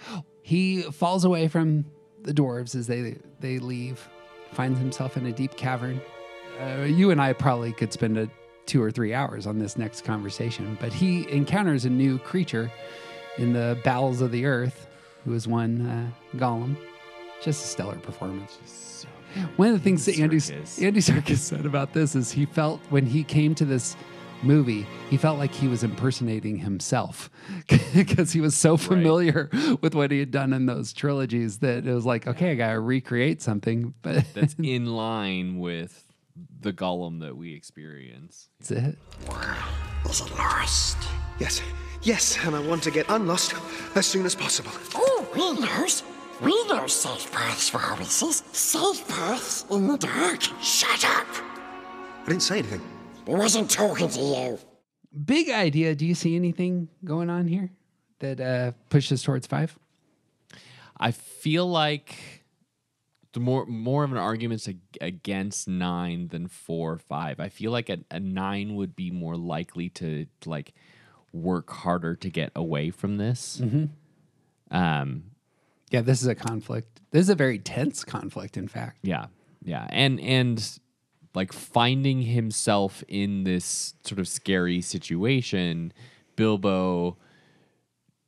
He 0.42 0.82
falls 0.82 1.24
away 1.24 1.48
from 1.48 1.84
the 2.22 2.32
dwarves 2.32 2.74
as 2.74 2.86
they 2.86 3.18
they 3.40 3.58
leave, 3.58 4.08
finds 4.52 4.78
himself 4.78 5.16
in 5.16 5.26
a 5.26 5.32
deep 5.32 5.56
cavern. 5.56 6.00
Uh, 6.60 6.82
you 6.82 7.10
and 7.10 7.20
I 7.20 7.32
probably 7.32 7.72
could 7.72 7.92
spend 7.92 8.16
a 8.16 8.28
two 8.66 8.82
or 8.82 8.90
three 8.90 9.12
hours 9.12 9.46
on 9.46 9.58
this 9.58 9.76
next 9.76 10.04
conversation, 10.04 10.78
but 10.80 10.92
he 10.92 11.28
encounters 11.30 11.84
a 11.84 11.90
new 11.90 12.18
creature 12.18 12.70
in 13.36 13.52
the 13.52 13.78
bowels 13.84 14.20
of 14.20 14.30
the 14.30 14.46
earth, 14.46 14.86
who 15.24 15.34
is 15.34 15.46
one 15.46 15.86
uh, 15.86 16.38
Gollum. 16.38 16.76
Just 17.42 17.64
a 17.64 17.68
stellar 17.68 17.96
performance. 17.96 19.06
One 19.56 19.68
of 19.68 19.74
the 19.74 19.80
things 19.80 20.04
that 20.06 20.18
Andy 20.18 20.36
Serkis. 20.36 20.82
Andy 20.82 21.00
Serkis 21.00 21.38
said 21.38 21.66
about 21.66 21.92
this 21.92 22.14
is 22.14 22.30
he 22.30 22.46
felt 22.46 22.80
when 22.90 23.04
he 23.04 23.24
came 23.24 23.54
to 23.56 23.64
this 23.64 23.96
movie, 24.42 24.86
he 25.10 25.16
felt 25.16 25.38
like 25.38 25.52
he 25.52 25.66
was 25.68 25.82
impersonating 25.82 26.56
himself 26.58 27.30
because 27.94 28.32
he 28.32 28.40
was 28.40 28.56
so 28.56 28.76
familiar 28.76 29.48
with 29.80 29.94
what 29.94 30.10
he 30.10 30.18
had 30.20 30.30
done 30.30 30.52
in 30.52 30.66
those 30.66 30.92
trilogies 30.92 31.58
that 31.58 31.86
it 31.86 31.92
was 31.92 32.06
like, 32.06 32.26
okay, 32.28 32.52
I 32.52 32.54
got 32.54 32.72
to 32.72 32.80
recreate 32.80 33.42
something. 33.42 33.94
But 34.02 34.24
That's 34.34 34.54
in 34.62 34.86
line 34.86 35.58
with 35.58 36.04
the 36.60 36.72
Gollum 36.72 37.20
that 37.20 37.36
we 37.36 37.54
experience. 37.54 38.48
that's 38.60 38.70
it. 38.70 38.98
Is 40.08 40.20
it 40.20 40.30
lost? 40.38 40.98
Yes. 41.38 41.60
Yes, 42.02 42.38
and 42.44 42.54
I 42.54 42.60
want 42.60 42.82
to 42.84 42.90
get 42.90 43.06
unlost 43.08 43.54
as 43.96 44.06
soon 44.06 44.26
as 44.26 44.34
possible. 44.34 44.70
Oh, 44.94 45.26
we 45.34 45.60
knows. 45.60 46.02
We 46.40 46.64
know 46.68 46.86
safe 46.86 47.30
paths 47.32 47.68
for 47.68 47.78
hobbitses. 47.78 48.42
Safe 48.54 49.06
paths 49.08 49.64
in 49.70 49.86
the 49.86 49.96
dark. 49.96 50.42
Shut 50.62 51.04
up. 51.04 51.26
I 51.30 52.28
didn't 52.28 52.42
say 52.42 52.58
anything. 52.58 52.80
I 53.26 53.30
wasn't 53.30 53.70
talking 53.70 54.08
to 54.08 54.20
you. 54.20 54.58
Big 55.24 55.48
idea. 55.50 55.94
Do 55.94 56.04
you 56.06 56.14
see 56.14 56.34
anything 56.36 56.88
going 57.04 57.30
on 57.30 57.46
here 57.46 57.70
that 58.18 58.40
uh, 58.40 58.72
pushes 58.90 59.22
towards 59.22 59.46
five? 59.46 59.78
I 60.98 61.12
feel 61.12 61.66
like 61.66 62.16
the 63.32 63.40
more 63.40 63.66
more 63.66 64.04
of 64.04 64.12
an 64.12 64.18
argument's 64.18 64.68
ag- 64.68 64.80
against 65.00 65.68
nine 65.68 66.28
than 66.28 66.48
four 66.48 66.92
or 66.92 66.98
five. 66.98 67.38
I 67.40 67.48
feel 67.48 67.70
like 67.70 67.88
a, 67.88 67.98
a 68.10 68.20
nine 68.20 68.74
would 68.74 68.94
be 68.96 69.10
more 69.10 69.36
likely 69.36 69.88
to 69.90 70.26
like 70.46 70.72
work 71.32 71.70
harder 71.70 72.14
to 72.16 72.30
get 72.30 72.50
away 72.56 72.90
from 72.90 73.16
this. 73.18 73.60
Mhm. 73.62 73.88
Um, 74.70 75.24
Yeah, 75.90 76.00
this 76.00 76.20
is 76.22 76.26
a 76.28 76.34
conflict. 76.34 77.00
This 77.10 77.22
is 77.22 77.28
a 77.30 77.34
very 77.34 77.58
tense 77.58 78.04
conflict, 78.04 78.56
in 78.56 78.66
fact. 78.68 78.98
yeah, 79.02 79.26
yeah, 79.62 79.86
and 79.90 80.18
and 80.20 80.78
like 81.34 81.52
finding 81.52 82.22
himself 82.22 83.02
in 83.08 83.44
this 83.44 83.94
sort 84.04 84.18
of 84.18 84.26
scary 84.28 84.80
situation, 84.80 85.92
Bilbo 86.36 87.16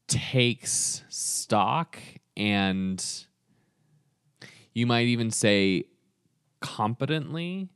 takes 0.09 1.03
stock 1.09 1.99
and 2.37 3.05
you 4.73 4.87
might 4.87 5.07
even 5.07 5.31
say 5.31 5.85
competently 6.61 7.69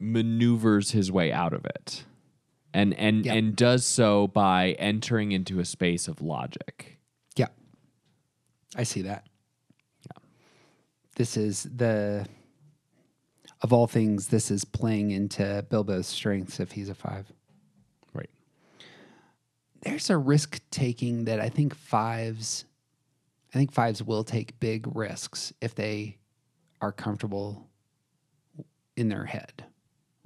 maneuvers 0.00 0.90
his 0.90 1.10
way 1.10 1.32
out 1.32 1.52
of 1.52 1.64
it 1.64 2.04
and 2.72 2.94
and 2.94 3.24
Yeah. 3.26 3.34
and 3.34 3.54
does 3.56 3.84
so 3.86 4.26
by 4.28 4.72
entering 4.72 5.32
into 5.32 5.60
a 5.60 5.64
space 5.64 6.08
of 6.08 6.20
logic. 6.20 6.93
I 8.74 8.82
see 8.82 9.02
that. 9.02 9.26
This 11.16 11.36
is 11.36 11.62
the 11.62 12.26
of 13.62 13.72
all 13.72 13.86
things, 13.86 14.28
this 14.28 14.50
is 14.50 14.64
playing 14.64 15.12
into 15.12 15.64
Bilbo's 15.70 16.06
strengths 16.08 16.58
if 16.60 16.72
he's 16.72 16.88
a 16.88 16.94
five. 16.94 17.30
Right. 18.12 18.28
There's 19.82 20.10
a 20.10 20.18
risk 20.18 20.60
taking 20.70 21.24
that 21.26 21.40
I 21.40 21.48
think 21.48 21.74
fives 21.74 22.64
I 23.54 23.58
think 23.58 23.70
fives 23.72 24.02
will 24.02 24.24
take 24.24 24.58
big 24.58 24.88
risks 24.96 25.52
if 25.60 25.76
they 25.76 26.18
are 26.80 26.90
comfortable 26.90 27.68
in 28.96 29.08
their 29.08 29.24
head 29.24 29.64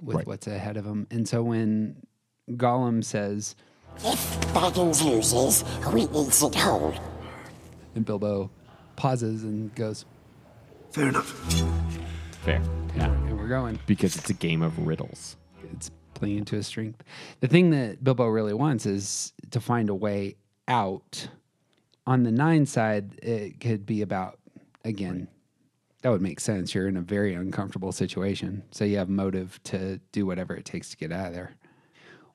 with 0.01 0.17
Right. 0.17 0.27
what's 0.27 0.47
ahead 0.47 0.77
of 0.77 0.85
them. 0.85 1.05
And 1.11 1.27
so 1.27 1.43
when 1.43 2.01
Gollum 2.49 3.03
says, 3.03 3.55
If 3.97 4.41
Baggins 4.53 5.03
loses, 5.03 5.61
who 5.83 5.97
eats 6.25 6.41
it 6.41 6.55
whole? 6.55 6.95
And 7.95 8.05
Bilbo 8.05 8.49
pauses 8.95 9.43
and 9.43 9.73
goes, 9.75 10.05
Fair 10.91 11.07
enough. 11.09 11.29
fair 12.41 12.61
yeah 12.95 13.05
and 13.05 13.37
we're 13.37 13.47
going. 13.47 13.79
because 13.85 14.15
it's 14.15 14.29
a 14.29 14.33
game 14.33 14.61
of 14.61 14.77
riddles 14.87 15.37
it's 15.71 15.91
playing 16.15 16.37
into 16.37 16.55
his 16.55 16.67
strength. 16.67 17.03
The 17.39 17.47
thing 17.47 17.69
that 17.71 18.03
Bilbo 18.03 18.25
really 18.27 18.53
wants 18.53 18.85
is 18.85 19.33
to 19.51 19.59
find 19.61 19.89
a 19.89 19.95
way 19.95 20.35
out. 20.67 21.29
On 22.05 22.23
the 22.23 22.31
nine 22.31 22.65
side, 22.65 23.19
it 23.21 23.59
could 23.59 23.85
be 23.85 24.01
about 24.01 24.39
again 24.83 25.27
that 26.01 26.09
would 26.09 26.21
make 26.21 26.39
sense. 26.39 26.73
You're 26.73 26.87
in 26.87 26.97
a 26.97 27.01
very 27.01 27.33
uncomfortable 27.33 27.91
situation, 27.91 28.63
so 28.71 28.85
you 28.85 28.97
have 28.97 29.09
motive 29.09 29.59
to 29.65 29.99
do 30.11 30.25
whatever 30.25 30.55
it 30.55 30.63
takes 30.65 30.89
to 30.91 30.97
get 30.97 31.11
out 31.11 31.27
of 31.27 31.33
there. 31.33 31.55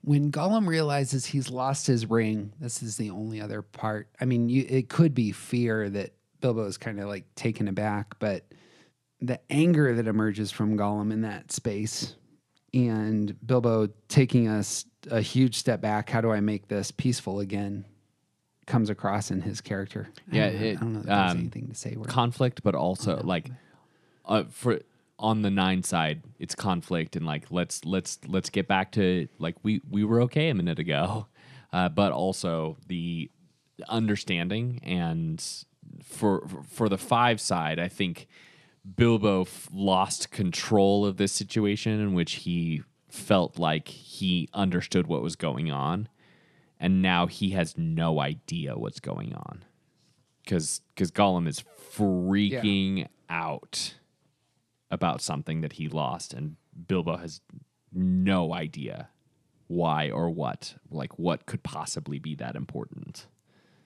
When 0.04 0.30
Gollum 0.30 0.66
realizes 0.66 1.24
he's 1.26 1.48
lost 1.50 1.86
his 1.86 2.10
ring, 2.10 2.52
this 2.60 2.82
is 2.82 2.96
the 2.96 3.10
only 3.10 3.40
other 3.40 3.62
part. 3.62 4.08
I 4.20 4.26
mean, 4.26 4.48
you, 4.48 4.66
it 4.68 4.88
could 4.88 5.14
be 5.14 5.32
fear 5.32 5.88
that 5.90 6.12
Bilbo 6.40 6.64
is 6.66 6.76
kind 6.76 7.00
of 7.00 7.08
like 7.08 7.24
taken 7.34 7.68
aback, 7.68 8.18
but 8.18 8.44
the 9.20 9.40
anger 9.50 9.94
that 9.94 10.06
emerges 10.06 10.50
from 10.50 10.76
Gollum 10.76 11.10
in 11.12 11.22
that 11.22 11.52
space 11.52 12.16
and 12.74 13.34
Bilbo 13.46 13.88
taking 14.08 14.48
us 14.48 14.84
a 15.10 15.20
huge 15.22 15.54
step 15.56 15.80
back. 15.80 16.10
How 16.10 16.20
do 16.20 16.30
I 16.32 16.40
make 16.40 16.68
this 16.68 16.90
peaceful 16.90 17.40
again? 17.40 17.84
Comes 18.66 18.88
across 18.90 19.30
in 19.30 19.40
his 19.42 19.60
character. 19.60 20.08
I 20.32 20.36
Yeah, 20.36 20.50
don't 20.50 20.60
know- 20.60 20.66
it, 20.66 20.70
I 20.76 20.80
don't 20.80 20.92
know 20.94 20.98
if 21.00 21.06
there's 21.06 21.30
um, 21.32 21.38
anything 21.38 21.68
to 21.68 21.74
say. 21.74 21.94
Where 21.96 22.04
conflict, 22.06 22.62
but 22.62 22.74
also 22.74 23.20
like 23.22 23.50
uh, 24.26 24.44
for 24.50 24.80
on 25.18 25.42
the 25.42 25.50
nine 25.50 25.82
side, 25.82 26.22
it's 26.38 26.54
conflict 26.54 27.16
and 27.16 27.26
like 27.26 27.50
let's 27.50 27.84
let's 27.84 28.18
let's 28.26 28.50
get 28.50 28.66
back 28.66 28.92
to 28.92 29.28
like 29.38 29.56
we 29.62 29.80
we 29.88 30.04
were 30.04 30.22
okay 30.22 30.48
a 30.48 30.54
minute 30.54 30.78
ago, 30.78 31.26
uh, 31.72 31.88
but 31.88 32.12
also 32.12 32.76
the 32.88 33.30
understanding 33.88 34.80
and 34.82 35.64
for 36.02 36.46
for 36.68 36.88
the 36.88 36.98
five 36.98 37.40
side, 37.40 37.78
I 37.78 37.88
think 37.88 38.26
Bilbo 38.96 39.42
f- 39.42 39.68
lost 39.72 40.30
control 40.30 41.06
of 41.06 41.16
this 41.16 41.32
situation 41.32 42.00
in 42.00 42.14
which 42.14 42.32
he 42.32 42.82
felt 43.08 43.58
like 43.58 43.88
he 43.88 44.48
understood 44.52 45.06
what 45.06 45.22
was 45.22 45.36
going 45.36 45.70
on, 45.70 46.08
and 46.80 47.00
now 47.00 47.26
he 47.26 47.50
has 47.50 47.78
no 47.78 48.20
idea 48.20 48.76
what's 48.76 49.00
going 49.00 49.34
on. 49.34 49.64
Because 50.42 50.80
because 50.94 51.10
Gollum 51.10 51.48
is 51.48 51.64
freaking 51.96 53.06
out 53.30 53.94
about 54.94 55.20
something 55.20 55.60
that 55.60 55.74
he 55.74 55.88
lost, 55.88 56.32
and 56.32 56.56
Bilbo 56.88 57.16
has 57.16 57.40
no 57.92 58.54
idea 58.54 59.08
why 59.66 60.10
or 60.10 60.30
what, 60.30 60.74
like 60.90 61.18
what 61.18 61.44
could 61.46 61.62
possibly 61.62 62.18
be 62.18 62.34
that 62.36 62.56
important. 62.56 63.26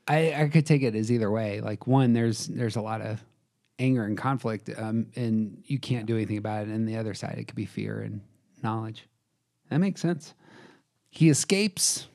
I, 0.07 0.35
I 0.35 0.49
could 0.49 0.67
take 0.67 0.83
it 0.83 0.95
as 0.95 1.11
either 1.11 1.31
way. 1.31 1.61
Like 1.61 1.87
one, 1.87 2.13
there's 2.13 2.47
there's 2.47 2.77
a 2.77 2.81
lot 2.81 3.01
of 3.01 3.25
anger 3.79 4.05
and 4.05 4.17
conflict, 4.17 4.71
um, 4.77 5.07
and 5.17 5.63
you 5.67 5.79
can't 5.79 6.07
do 6.07 6.15
anything 6.17 6.39
about 6.39 6.63
it. 6.63 6.69
And 6.69 6.89
the 6.89 6.97
other 6.97 7.15
side, 7.15 7.37
it 7.39 7.45
could 7.45 7.57
be 7.57 7.67
fear 7.67 8.01
and 8.01 8.21
knowledge. 8.63 9.07
That 9.71 9.79
makes 9.79 10.01
sense. 10.01 10.35
He 11.11 11.29
escapes. 11.29 12.07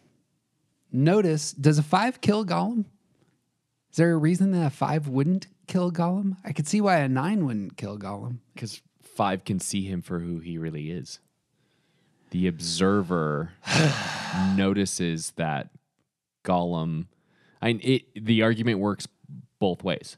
Notice, 0.92 1.54
does 1.54 1.80
a 1.80 1.84
five 1.84 2.22
kill 2.22 2.46
Gollum? 2.46 2.86
Is 3.92 3.98
there 3.98 4.12
a 4.12 4.18
reason 4.18 4.52
that 4.52 4.66
a 4.66 4.70
five 4.70 5.08
wouldn't 5.08 5.48
kill 5.68 5.92
Gollum? 5.92 6.38
I 6.44 6.52
could 6.52 6.68
see 6.68 6.82
why 6.82 6.98
a 6.98 7.10
nine 7.10 7.46
wouldn't 7.46 7.78
kill 7.78 7.98
Gollum. 7.98 8.40
Because 8.54 8.82
five 9.02 9.46
can 9.46 9.60
see 9.60 9.84
him 9.84 10.02
for 10.02 10.20
who 10.20 10.40
he 10.40 10.58
really 10.58 10.92
is. 10.92 11.20
The 12.32 12.48
observer 12.48 13.52
notices 14.56 15.32
that 15.36 15.70
Gollum. 16.44 17.08
I 17.62 17.80
it 17.82 18.04
the 18.16 18.42
argument 18.42 18.80
works 18.80 19.08
both 19.60 19.84
ways. 19.84 20.18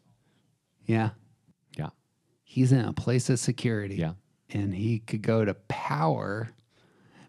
Yeah. 0.85 1.11
Yeah. 1.77 1.89
He's 2.43 2.71
in 2.71 2.85
a 2.85 2.93
place 2.93 3.29
of 3.29 3.39
security. 3.39 3.95
Yeah. 3.95 4.13
And 4.49 4.73
he 4.73 4.99
could 4.99 5.21
go 5.21 5.43
to 5.43 5.53
power. 5.67 6.51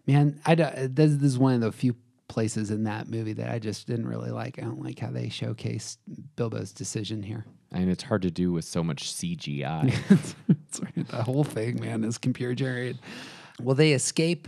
Man, 0.05 0.39
I 0.45 0.55
don't, 0.55 0.95
this, 0.95 1.15
this 1.15 1.31
is 1.33 1.37
one 1.37 1.55
of 1.55 1.61
the 1.61 1.71
few 1.71 1.95
places 2.27 2.71
in 2.71 2.83
that 2.83 3.07
movie 3.07 3.33
that 3.33 3.49
I 3.49 3.59
just 3.59 3.87
didn't 3.87 4.07
really 4.07 4.31
like. 4.31 4.59
I 4.59 4.61
don't 4.61 4.81
like 4.81 4.99
how 4.99 5.09
they 5.09 5.27
showcased 5.27 5.97
Bilbo's 6.35 6.71
decision 6.71 7.23
here. 7.23 7.45
And 7.71 7.89
it's 7.89 8.03
hard 8.03 8.21
to 8.21 8.31
do 8.31 8.51
with 8.51 8.65
so 8.65 8.83
much 8.83 9.11
CGI. 9.11 9.93
The 10.95 11.23
whole 11.23 11.43
thing, 11.43 11.79
man, 11.79 12.03
is 12.03 12.17
computer 12.17 12.53
generated. 12.53 12.99
Well, 13.61 13.73
they 13.75 13.93
escape. 13.93 14.47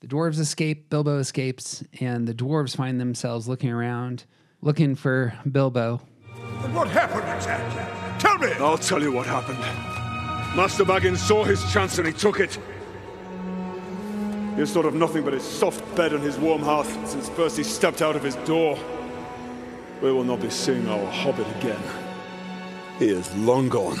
The 0.00 0.06
dwarves 0.06 0.38
escape. 0.38 0.88
Bilbo 0.88 1.18
escapes, 1.18 1.84
and 2.00 2.26
the 2.26 2.34
dwarves 2.34 2.76
find 2.76 3.00
themselves 3.00 3.48
looking 3.48 3.70
around, 3.70 4.24
looking 4.62 4.94
for 4.94 5.34
Bilbo. 5.50 5.98
What 6.72 6.88
happened 6.88 7.28
exactly? 7.34 7.82
Tell 8.18 8.38
me! 8.38 8.52
I'll 8.64 8.78
tell 8.78 9.02
you 9.02 9.12
what 9.12 9.26
happened. 9.26 9.58
Master 10.56 10.84
Baggins 10.84 11.18
saw 11.18 11.44
his 11.44 11.70
chance 11.72 11.98
and 11.98 12.06
he 12.06 12.12
took 12.12 12.40
it. 12.40 12.58
He 14.54 14.60
has 14.60 14.72
thought 14.72 14.86
of 14.86 14.94
nothing 14.94 15.22
but 15.22 15.34
his 15.34 15.42
soft 15.42 15.82
bed 15.94 16.14
and 16.14 16.22
his 16.22 16.38
warm 16.38 16.62
hearth 16.62 16.88
since 17.06 17.28
first 17.30 17.58
he 17.58 17.62
stepped 17.62 18.00
out 18.00 18.16
of 18.16 18.22
his 18.22 18.36
door. 18.46 18.78
We 20.00 20.12
will 20.12 20.24
not 20.24 20.40
be 20.40 20.48
seeing 20.48 20.88
our 20.88 21.10
hobbit 21.10 21.46
again. 21.58 21.80
He 22.98 23.10
is 23.10 23.34
long 23.36 23.68
gone. 23.68 23.98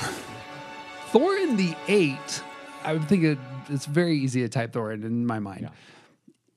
Thorin 1.12 1.58
the 1.58 1.74
Eight, 1.86 2.42
I 2.82 2.94
would 2.94 3.06
think 3.06 3.24
it, 3.24 3.38
it's 3.68 3.84
very 3.84 4.16
easy 4.18 4.40
to 4.40 4.48
type 4.48 4.72
Thorin 4.72 5.04
in 5.04 5.26
my 5.26 5.38
mind, 5.38 5.68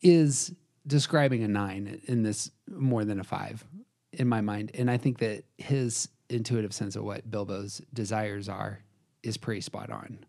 is 0.01 0.53
describing 0.87 1.43
a 1.43 1.49
nine 1.49 1.99
in 2.05 2.23
this 2.23 2.49
more 2.69 3.03
than 3.03 3.19
a 3.19 3.25
five 3.25 3.65
in 4.13 4.29
my 4.29 4.39
mind. 4.39 4.71
And 4.73 4.89
I 4.89 4.95
think 4.95 5.17
that 5.17 5.43
his 5.57 6.07
intuitive 6.29 6.73
sense 6.73 6.95
of 6.95 7.03
what 7.03 7.29
Bilbo's 7.29 7.81
desires 7.93 8.47
are 8.47 8.79
is 9.21 9.35
pretty 9.35 9.61
spot 9.61 9.89
on. 9.89 10.19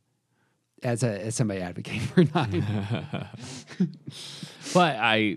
As 0.82 1.04
a 1.04 1.26
as 1.26 1.36
somebody 1.36 1.60
advocating 1.60 2.00
for 2.08 2.24
nine. 2.34 2.64
but 4.74 4.96
I 4.96 5.36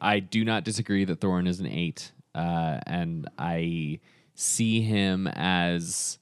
I 0.00 0.20
do 0.20 0.46
not 0.46 0.64
disagree 0.64 1.04
that 1.04 1.20
Thorin 1.20 1.46
is 1.46 1.60
an 1.60 1.66
eight, 1.66 2.12
uh, 2.34 2.78
and 2.86 3.28
I 3.36 4.00
see 4.36 4.82
him 4.82 5.26
as 5.26 6.18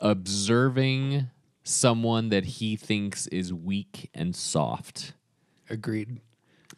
observing 0.00 1.28
someone 1.64 2.28
that 2.28 2.44
he 2.44 2.76
thinks 2.76 3.26
is 3.28 3.52
weak 3.54 4.10
and 4.12 4.34
soft. 4.34 5.14
Agreed. 5.70 6.20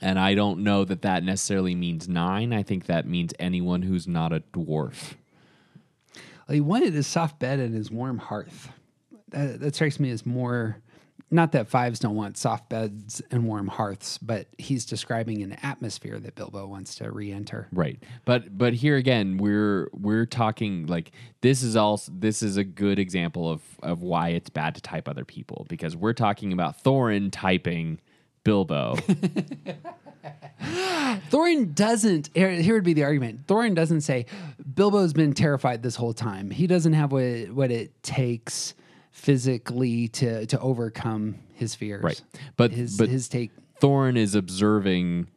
And 0.01 0.18
I 0.18 0.35
don't 0.35 0.61
know 0.61 0.85
that 0.85 1.03
that 1.03 1.24
necessarily 1.24 1.74
means 1.74 2.09
nine. 2.09 2.53
I 2.53 2.62
think 2.62 2.87
that 2.87 3.07
means 3.07 3.32
anyone 3.39 3.82
who's 3.82 4.07
not 4.07 4.32
a 4.32 4.41
dwarf. 4.53 5.14
he 6.51 6.61
wanted 6.61 6.93
his 6.93 7.07
soft 7.07 7.39
bed 7.39 7.59
and 7.59 7.74
his 7.74 7.91
warm 7.91 8.18
hearth. 8.18 8.68
That, 9.28 9.61
that 9.61 9.74
strikes 9.74 9.99
me 9.99 10.11
as 10.11 10.26
more, 10.26 10.82
not 11.31 11.53
that 11.53 11.68
fives 11.68 11.99
don't 11.99 12.14
want 12.14 12.37
soft 12.37 12.68
beds 12.68 13.22
and 13.31 13.45
warm 13.45 13.66
hearths, 13.66 14.18
but 14.18 14.47
he's 14.59 14.85
describing 14.85 15.43
an 15.43 15.53
atmosphere 15.62 16.18
that 16.20 16.35
Bilbo 16.35 16.66
wants 16.66 16.95
to 16.97 17.11
re-enter. 17.11 17.68
Right. 17.72 17.99
But 18.25 18.57
but 18.57 18.75
here 18.75 18.97
again, 18.97 19.39
we're 19.39 19.89
we're 19.93 20.27
talking 20.27 20.87
like 20.87 21.12
this 21.41 21.62
is 21.62 21.77
also 21.77 22.12
this 22.14 22.43
is 22.43 22.57
a 22.57 22.64
good 22.64 22.99
example 22.99 23.51
of 23.51 23.62
of 23.83 24.03
why 24.03 24.31
it's 24.31 24.51
bad 24.51 24.75
to 24.77 24.81
type 24.81 25.09
other 25.09 25.25
people 25.25 25.66
because 25.68 25.97
we're 25.97 26.12
talking 26.12 26.53
about 26.53 26.83
Thorin 26.83 27.31
typing 27.33 28.01
Bilbo. 28.45 28.97
Thorin 31.31 31.75
doesn't. 31.75 32.31
Here, 32.35 32.51
here 32.51 32.75
would 32.75 32.85
be 32.85 32.93
the 32.93 33.05
argument. 33.05 33.47
Thorin 33.47 33.75
doesn't 33.75 34.03
say 34.03 34.27
Bilbo's 34.75 35.12
been 35.12 35.33
terrified 35.33 35.83
this 35.83 35.97
whole 35.97 36.14
time. 36.14 36.51
He 36.51 36.66
doesn't 36.66 36.93
have 36.93 37.12
what 37.12 37.22
it, 37.22 37.55
what 37.55 37.70
it 37.70 38.03
takes 38.03 38.75
physically 39.14 40.08
to 40.08 40.44
to 40.44 40.60
overcome 40.60 41.36
his 41.54 41.74
fears. 41.74 42.02
Right. 42.02 42.22
But 42.56 42.72
his 42.72 42.98
but 42.98 43.08
his 43.08 43.28
take. 43.28 43.52
Thorin 43.80 44.16
is 44.16 44.34
observing 44.34 45.28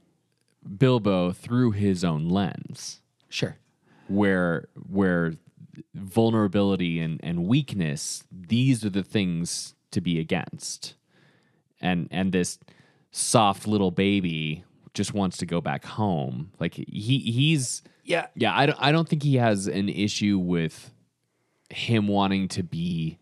Bilbo 0.78 1.32
through 1.32 1.72
his 1.72 2.04
own 2.04 2.28
lens. 2.28 3.02
Sure. 3.30 3.58
Where 4.08 4.68
where 4.90 5.34
vulnerability 5.94 7.00
and, 7.00 7.20
and 7.24 7.48
weakness, 7.48 8.24
these 8.32 8.84
are 8.84 8.90
the 8.90 9.04
things 9.04 9.76
to 9.92 10.02
be 10.02 10.20
against. 10.20 10.96
And 11.80 12.08
and 12.10 12.32
this 12.32 12.58
soft 13.12 13.68
little 13.68 13.92
baby 13.92 14.64
just 14.96 15.14
wants 15.14 15.38
to 15.38 15.46
go 15.46 15.62
back 15.62 15.86
home. 15.86 16.52
Like 16.60 16.74
he 16.74 17.20
he's 17.20 17.84
Yeah. 18.04 18.28
Yeah, 18.36 18.58
I 18.58 18.66
don't 18.66 18.80
I 18.82 18.92
don't 18.92 19.08
think 19.08 19.22
he 19.22 19.36
has 19.36 19.68
an 19.68 19.88
issue 19.88 20.40
with 20.40 20.92
him 21.70 22.08
wanting 22.08 22.48
to 22.48 22.64
be 22.64 23.20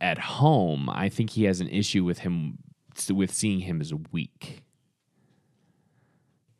at 0.00 0.18
home. 0.18 0.88
I 0.90 1.08
think 1.08 1.30
he 1.30 1.44
has 1.44 1.60
an 1.60 1.68
issue 1.68 2.04
with 2.04 2.20
him 2.20 2.58
with 3.12 3.32
seeing 3.32 3.60
him 3.60 3.80
as 3.80 3.92
weak. 4.12 4.62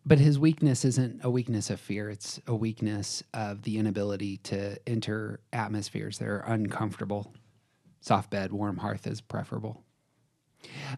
But 0.05 0.18
his 0.18 0.39
weakness 0.39 0.84
isn't 0.84 1.24
a 1.24 1.30
weakness 1.30 1.68
of 1.68 1.80
fear. 1.80 2.09
It's 2.11 2.41
a 2.47 2.55
weakness 2.55 3.24
of 3.34 3.62
the 3.62 3.78
inability 3.78 4.37
to 4.45 4.76
enter 4.87 5.41
atmospheres 5.53 6.18
that 6.18 6.28
are 6.28 6.45
uncomfortable. 6.47 7.34
Soft 8.01 8.30
bed, 8.30 8.53
warm 8.53 8.76
hearth 8.76 9.07
is 9.07 9.20
preferable. 9.20 9.82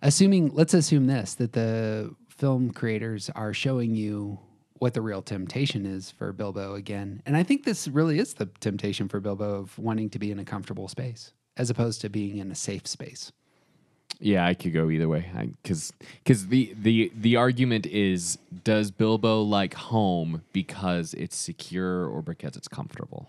Assuming, 0.02 0.50
let's 0.52 0.74
assume 0.74 1.06
this 1.06 1.34
that 1.36 1.52
the 1.52 2.14
film 2.28 2.70
creators 2.70 3.30
are 3.30 3.54
showing 3.54 3.94
you 3.94 4.38
what 4.74 4.94
the 4.94 5.00
real 5.00 5.22
temptation 5.22 5.86
is 5.86 6.10
for 6.10 6.32
Bilbo 6.32 6.74
again. 6.74 7.22
And 7.24 7.36
I 7.36 7.42
think 7.42 7.64
this 7.64 7.88
really 7.88 8.18
is 8.18 8.34
the 8.34 8.46
temptation 8.60 9.08
for 9.08 9.20
Bilbo 9.20 9.54
of 9.54 9.78
wanting 9.78 10.10
to 10.10 10.18
be 10.18 10.30
in 10.30 10.38
a 10.38 10.44
comfortable 10.44 10.86
space 10.86 11.32
as 11.58 11.68
opposed 11.70 12.00
to 12.02 12.08
being 12.08 12.38
in 12.38 12.50
a 12.50 12.54
safe 12.54 12.86
space. 12.86 13.32
Yeah, 14.20 14.46
I 14.46 14.54
could 14.54 14.72
go 14.72 14.90
either 14.90 15.06
way 15.08 15.30
because 15.62 15.92
because 16.24 16.48
the, 16.48 16.74
the 16.80 17.12
the 17.14 17.36
argument 17.36 17.86
is 17.86 18.38
does 18.64 18.90
Bilbo 18.90 19.42
like 19.42 19.74
home 19.74 20.42
because 20.52 21.14
it's 21.14 21.36
secure 21.36 22.06
or 22.06 22.22
because 22.22 22.56
it's 22.56 22.66
comfortable? 22.68 23.28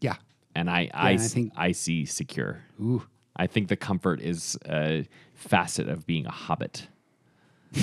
Yeah, 0.00 0.16
and 0.54 0.70
I 0.70 0.82
Yeah, 0.82 0.90
I, 0.94 1.10
I 1.10 1.16
think- 1.18 1.52
I 1.56 1.72
see 1.72 2.06
secure. 2.06 2.62
Ooh, 2.80 3.02
I 3.36 3.46
think 3.46 3.68
the 3.68 3.76
comfort 3.76 4.20
is 4.20 4.56
a 4.66 5.06
facet 5.34 5.88
of 5.88 6.06
being 6.06 6.24
a 6.26 6.30
hobbit. 6.30 6.86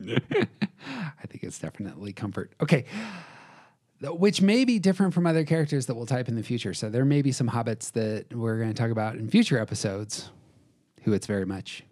I 0.00 1.26
think 1.26 1.42
it's 1.42 1.58
definitely 1.58 2.12
comfort. 2.12 2.52
Okay. 2.60 2.84
Th- 4.00 4.12
Which 4.12 4.40
may 4.40 4.64
be 4.64 4.78
different 4.78 5.14
from 5.14 5.26
other 5.26 5.44
characters 5.44 5.86
that 5.86 5.94
we'll 5.94 6.06
type 6.06 6.28
in 6.28 6.36
the 6.36 6.42
future. 6.42 6.74
So 6.74 6.88
there 6.88 7.04
may 7.04 7.22
be 7.22 7.32
some 7.32 7.48
hobbits 7.48 7.92
that 7.92 8.32
we're 8.34 8.58
going 8.58 8.68
to 8.72 8.74
talk 8.74 8.90
about 8.90 9.16
in 9.16 9.28
future 9.28 9.58
episodes 9.58 10.30
who 11.02 11.12
it's 11.12 11.26
very 11.26 11.46
much 11.46 11.84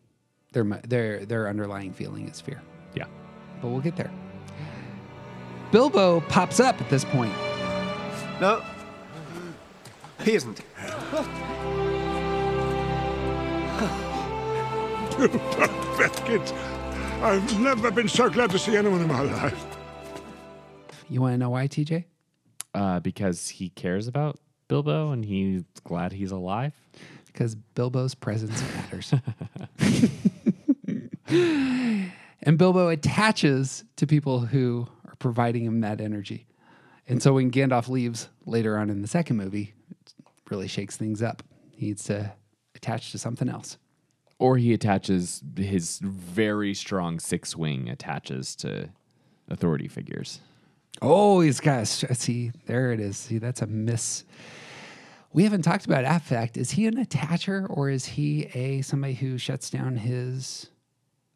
their 0.52 0.64
their 0.86 1.24
their 1.26 1.48
underlying 1.48 1.92
feeling 1.92 2.28
is 2.28 2.40
fear. 2.40 2.62
Yeah. 2.94 3.06
But 3.60 3.68
we'll 3.68 3.80
get 3.80 3.96
there. 3.96 4.10
Bilbo 5.72 6.20
pops 6.22 6.60
up 6.60 6.80
at 6.80 6.88
this 6.88 7.04
point. 7.04 7.32
No. 8.40 8.62
He 10.22 10.34
isn't. 10.34 10.60
Beckett, 15.18 16.52
I've 17.22 17.58
never 17.60 17.90
been 17.90 18.08
so 18.08 18.28
glad 18.28 18.50
to 18.50 18.58
see 18.58 18.76
anyone 18.76 19.00
in 19.00 19.08
my 19.08 19.22
life. 19.22 19.75
You 21.08 21.20
want 21.20 21.34
to 21.34 21.38
know 21.38 21.50
why, 21.50 21.68
TJ? 21.68 22.04
Uh, 22.74 23.00
because 23.00 23.48
he 23.48 23.68
cares 23.70 24.08
about 24.08 24.38
Bilbo 24.68 25.12
and 25.12 25.24
he's 25.24 25.62
glad 25.84 26.12
he's 26.12 26.32
alive. 26.32 26.72
Because 27.26 27.54
Bilbo's 27.54 28.14
presence 28.14 28.62
matters. 28.74 29.14
and 32.42 32.58
Bilbo 32.58 32.88
attaches 32.88 33.84
to 33.96 34.06
people 34.06 34.40
who 34.40 34.88
are 35.06 35.14
providing 35.16 35.64
him 35.64 35.80
that 35.80 36.00
energy. 36.00 36.46
And 37.08 37.22
so 37.22 37.34
when 37.34 37.50
Gandalf 37.50 37.88
leaves 37.88 38.28
later 38.46 38.76
on 38.76 38.90
in 38.90 39.02
the 39.02 39.08
second 39.08 39.36
movie, 39.36 39.74
it 39.90 40.14
really 40.50 40.66
shakes 40.66 40.96
things 40.96 41.22
up. 41.22 41.42
He 41.70 41.86
needs 41.86 42.04
to 42.04 42.32
attach 42.74 43.12
to 43.12 43.18
something 43.18 43.48
else. 43.48 43.78
Or 44.38 44.56
he 44.58 44.72
attaches 44.72 45.42
his 45.56 45.98
very 46.02 46.74
strong 46.74 47.20
six 47.20 47.56
wing 47.56 47.88
attaches 47.88 48.56
to 48.56 48.90
authority 49.48 49.88
figures. 49.88 50.40
Oh, 51.02 51.40
he's 51.40 51.60
got 51.60 51.82
a, 51.82 51.86
str- 51.86 52.12
see, 52.14 52.52
there 52.66 52.92
it 52.92 53.00
is. 53.00 53.16
See, 53.16 53.38
that's 53.38 53.62
a 53.62 53.66
miss. 53.66 54.24
We 55.32 55.44
haven't 55.44 55.62
talked 55.62 55.84
about 55.84 56.04
affect. 56.04 56.56
Is 56.56 56.70
he 56.72 56.86
an 56.86 57.04
attacher 57.04 57.66
or 57.68 57.90
is 57.90 58.06
he 58.06 58.44
a 58.54 58.82
somebody 58.82 59.14
who 59.14 59.36
shuts 59.36 59.68
down 59.68 59.96
his 59.96 60.70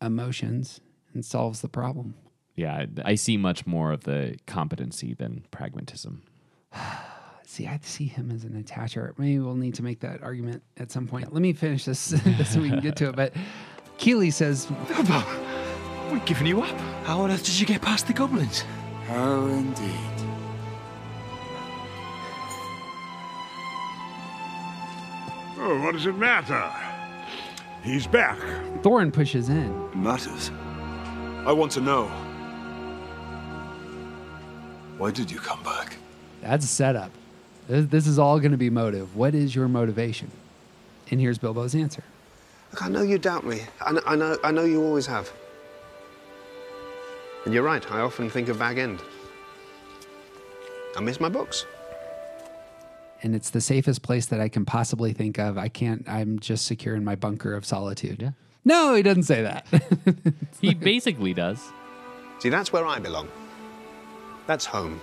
emotions 0.01 0.81
and 1.13 1.25
solves 1.25 1.61
the 1.61 1.69
problem? 1.69 2.15
Yeah, 2.57 2.75
I, 2.75 2.89
I 3.05 3.15
see 3.15 3.37
much 3.37 3.67
more 3.67 3.93
of 3.93 4.05
the 4.05 4.37
competency 4.47 5.15
than 5.15 5.45
pragmatism. 5.51 6.23
See, 7.47 7.67
I 7.67 7.81
see 7.83 8.05
him 8.07 8.31
as 8.31 8.45
an 8.45 8.63
attacher. 8.63 9.13
Maybe 9.19 9.41
we'll 9.41 9.57
need 9.57 9.75
to 9.75 9.83
make 9.83 9.99
that 10.01 10.23
argument 10.23 10.63
at 10.77 10.93
some 10.93 11.09
point. 11.09 11.33
Let 11.33 11.43
me 11.43 11.53
finish 11.53 11.85
this 11.85 11.99
so 12.47 12.61
we 12.61 12.69
can 12.69 12.79
get 12.79 12.95
to 12.97 13.09
it. 13.09 13.17
But 13.17 13.35
Kili 13.99 14.33
says, 14.33 14.71
We're 16.13 16.25
giving 16.27 16.47
you 16.47 16.63
up. 16.63 16.79
How 17.05 17.23
on 17.23 17.33
earth 17.33 17.45
did 17.45 17.59
you 17.59 17.67
get 17.67 17.83
past 17.83 18.07
the 18.07 18.13
goblins? 18.13 18.63
How 19.11 19.45
indeed. 19.47 19.91
Oh, 25.59 25.81
what 25.83 25.95
does 25.95 26.07
it 26.07 26.17
matter? 26.17 26.73
He's 27.83 28.07
back. 28.07 28.39
Thorin 28.83 29.13
pushes 29.13 29.49
in. 29.49 30.01
Matters. 30.01 30.53
I 31.45 31.51
want 31.51 31.73
to 31.73 31.81
know. 31.81 32.07
Why 34.97 35.11
did 35.11 35.29
you 35.29 35.41
come 35.41 35.61
back? 35.65 35.97
That's 36.41 36.65
a 36.65 36.69
setup. 36.69 37.11
This, 37.67 37.87
this 37.87 38.07
is 38.07 38.17
all 38.17 38.39
going 38.39 38.53
to 38.53 38.59
be 38.59 38.71
motive. 38.71 39.17
What 39.17 39.35
is 39.35 39.57
your 39.57 39.67
motivation? 39.67 40.31
And 41.11 41.21
here's 41.21 41.37
Bilbo's 41.37 41.75
answer. 41.75 42.05
Look, 42.71 42.85
I 42.85 42.89
know 42.89 43.03
you 43.03 43.19
doubt 43.19 43.45
me. 43.45 43.63
I 43.85 43.91
know, 43.91 44.03
I 44.07 44.15
know, 44.15 44.39
I 44.45 44.53
know 44.53 44.65
you 44.65 44.85
always 44.85 45.07
have. 45.07 45.33
And 47.45 47.55
you're 47.55 47.63
right, 47.63 47.91
I 47.91 48.01
often 48.01 48.29
think 48.29 48.49
of 48.49 48.59
Bag 48.59 48.79
End. 48.79 49.01
I 50.97 51.01
miss 51.01 51.21
my 51.21 51.29
books. 51.29 51.65
And 53.23 53.35
it's 53.35 53.51
the 53.51 53.61
safest 53.61 54.03
place 54.03 54.27
that 54.27 54.41
I 54.41 54.49
can 54.49 54.65
possibly 54.65 55.13
think 55.13 55.39
of. 55.39 55.59
I 55.59 55.69
can't, 55.69 56.09
I'm 56.09 56.39
just 56.39 56.67
secure 56.67 56.95
in 56.97 57.05
my 57.05 57.15
bunker 57.17 57.55
of 57.55 57.65
solitude. 57.65 58.23
Yeah. 58.23 58.31
No, 58.65 58.95
he 58.95 59.03
doesn't 59.03 59.23
say 59.25 59.43
that. 59.43 59.67
He 60.61 60.75
basically 60.75 61.33
does. 61.33 61.73
See, 62.41 62.51
that's 62.51 62.71
where 62.71 62.85
I 62.87 62.99
belong. 62.99 63.29
That's 64.47 64.67
home. 64.67 65.01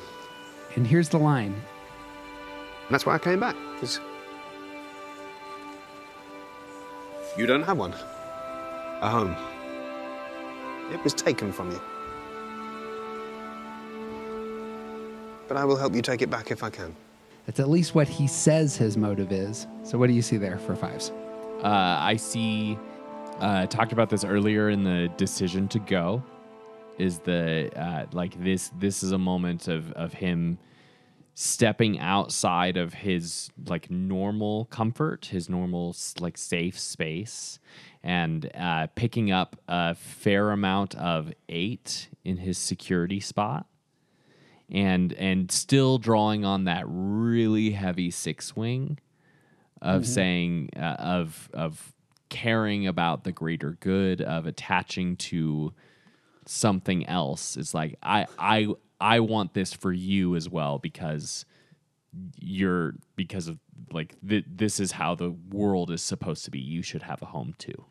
and 0.76 0.86
here's 0.86 1.10
the 1.10 1.18
line 1.18 1.54
And 1.54 2.92
that's 2.94 3.06
why 3.08 3.16
I 3.16 3.18
came 3.18 3.40
back. 3.40 3.56
'cause 3.80 4.00
you 7.38 7.48
don't 7.48 7.64
have 7.64 7.78
one. 7.80 7.94
A 9.02 9.10
home. 9.10 9.36
It 10.94 11.04
was 11.04 11.14
taken 11.16 11.52
from 11.52 11.72
you. 11.72 11.82
But 15.48 15.58
I 15.58 15.66
will 15.66 15.78
help 15.78 15.96
you 15.96 16.02
take 16.02 16.22
it 16.22 16.30
back 16.30 16.52
if 16.52 16.64
I 16.64 16.70
can. 16.70 16.96
That's 17.46 17.60
at 17.60 17.70
least 17.70 17.96
what 17.96 18.08
he 18.08 18.28
says 18.28 18.76
his 18.76 18.98
motive 18.98 19.32
is. 19.32 19.68
So 19.84 19.98
what 19.98 20.08
do 20.08 20.14
you 20.14 20.22
see 20.22 20.38
there 20.38 20.58
for 20.58 20.76
fives? 20.76 21.12
Uh, 21.64 21.98
I 22.00 22.18
see. 22.18 22.78
Uh, 23.40 23.68
talked 23.68 23.94
about 23.94 24.10
this 24.10 24.24
earlier 24.26 24.70
in 24.70 24.84
the 24.84 25.10
decision 25.16 25.68
to 25.70 25.80
go. 25.80 26.24
Is 26.98 27.20
the 27.20 27.72
uh, 27.80 28.08
like 28.12 28.42
this? 28.44 28.72
This 28.80 29.04
is 29.04 29.12
a 29.12 29.18
moment 29.18 29.68
of 29.68 29.92
of 29.94 30.14
him 30.14 30.58
stepping 31.36 32.00
outside 32.00 32.78
of 32.78 32.96
his 32.96 33.52
like 33.68 33.92
normal 33.92 34.66
comfort, 34.66 35.28
his 35.28 35.50
normal 35.50 35.96
like 36.20 36.36
safe 36.36 36.80
space, 36.80 37.60
and 38.04 38.50
uh, 38.56 38.88
picking 38.96 39.32
up 39.32 39.56
a 39.68 39.94
fair 39.94 40.50
amount 40.50 40.96
of 40.96 41.32
eight 41.48 42.10
in 42.26 42.38
his 42.38 42.58
security 42.58 43.20
spot, 43.20 43.68
and 44.72 45.14
and 45.14 45.52
still 45.52 45.98
drawing 45.98 46.44
on 46.46 46.66
that 46.66 46.84
really 46.88 47.72
heavy 47.72 48.12
six 48.12 48.56
wing 48.56 49.00
of 49.82 50.02
Mhm. 50.04 50.06
saying 50.06 50.70
uh, 50.76 50.96
of 51.00 51.50
of 51.54 51.94
caring 52.30 52.86
about 52.88 53.24
the 53.24 53.32
greater 53.32 53.78
good 53.80 54.22
of 54.22 54.46
attaching 54.46 55.16
to 55.16 55.74
something 56.46 57.06
else 57.08 57.56
it's 57.56 57.74
like 57.74 57.98
i 58.04 58.26
i 58.38 58.68
i 59.00 59.20
want 59.22 59.54
this 59.54 59.72
for 59.74 59.94
you 59.94 60.36
as 60.36 60.50
well 60.50 60.78
because 60.80 61.46
you're 62.40 62.96
because 63.16 63.48
of 63.48 63.60
like 63.92 64.16
th- 64.28 64.46
this 64.48 64.80
is 64.80 64.92
how 64.94 65.14
the 65.16 65.30
world 65.52 65.92
is 65.92 66.02
supposed 66.02 66.44
to 66.46 66.52
be 66.52 66.60
you 66.60 66.82
should 66.82 67.04
have 67.04 67.22
a 67.22 67.26
home 67.26 67.54
too 67.58 67.86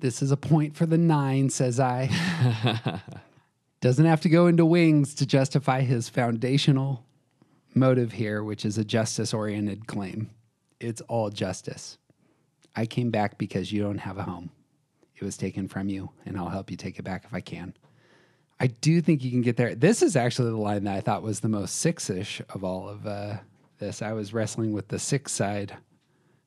This 0.00 0.20
is 0.22 0.30
a 0.30 0.36
point 0.36 0.76
for 0.76 0.84
the 0.86 0.98
nine, 0.98 1.48
says 1.50 1.80
I. 1.80 2.10
Doesn't 3.80 4.06
have 4.06 4.22
to 4.22 4.28
go 4.28 4.46
into 4.46 4.64
wings 4.64 5.14
to 5.14 5.26
justify 5.26 5.82
his 5.82 6.08
foundational 6.08 7.04
motive 7.74 8.12
here, 8.12 8.42
which 8.42 8.64
is 8.64 8.78
a 8.78 8.84
justice 8.84 9.34
oriented 9.34 9.86
claim. 9.86 10.30
It's 10.80 11.02
all 11.02 11.30
justice. 11.30 11.98
I 12.74 12.86
came 12.86 13.10
back 13.10 13.38
because 13.38 13.72
you 13.72 13.82
don't 13.82 13.98
have 13.98 14.18
a 14.18 14.22
home. 14.22 14.50
It 15.14 15.24
was 15.24 15.36
taken 15.36 15.68
from 15.68 15.88
you, 15.88 16.10
and 16.24 16.36
I'll 16.36 16.48
help 16.48 16.70
you 16.70 16.76
take 16.76 16.98
it 16.98 17.04
back 17.04 17.24
if 17.24 17.32
I 17.32 17.40
can. 17.40 17.74
I 18.58 18.68
do 18.68 19.00
think 19.00 19.22
you 19.22 19.30
can 19.30 19.42
get 19.42 19.56
there. 19.56 19.74
This 19.74 20.02
is 20.02 20.16
actually 20.16 20.50
the 20.50 20.56
line 20.56 20.84
that 20.84 20.96
I 20.96 21.00
thought 21.00 21.22
was 21.22 21.40
the 21.40 21.48
most 21.48 21.76
six 21.76 22.08
ish 22.08 22.40
of 22.50 22.64
all 22.64 22.88
of 22.88 23.06
uh, 23.06 23.36
this. 23.78 24.00
I 24.00 24.12
was 24.12 24.32
wrestling 24.32 24.72
with 24.72 24.88
the 24.88 24.98
six 24.98 25.32
side, 25.32 25.76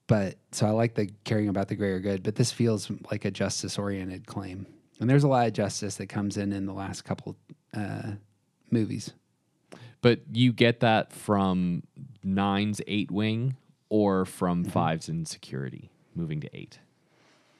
but 0.07 0.35
so 0.51 0.65
I 0.65 0.71
like 0.71 0.95
the 0.95 1.11
caring 1.23 1.49
about 1.49 1.67
the 1.67 1.75
greater 1.75 1.99
good, 1.99 2.23
but 2.23 2.35
this 2.35 2.51
feels 2.51 2.91
like 3.11 3.25
a 3.25 3.31
justice 3.31 3.77
oriented 3.77 4.25
claim. 4.25 4.65
And 4.99 5.09
there's 5.09 5.23
a 5.23 5.27
lot 5.27 5.47
of 5.47 5.53
justice 5.53 5.95
that 5.95 6.07
comes 6.07 6.35
in 6.37 6.51
in 6.51 6.65
the 6.65 6.73
last 6.73 7.03
couple 7.05 7.35
uh, 7.73 8.11
movies. 8.71 9.13
but 10.01 10.21
you 10.31 10.51
get 10.53 10.79
that 10.81 11.11
from 11.13 11.83
nine's 12.23 12.81
eight 12.87 13.11
wing 13.11 13.55
or 13.89 14.25
from 14.25 14.63
Mm-hmm. 14.63 14.71
five's 14.71 15.09
insecurity 15.09 15.89
moving 16.15 16.41
to 16.41 16.49
eight 16.55 16.79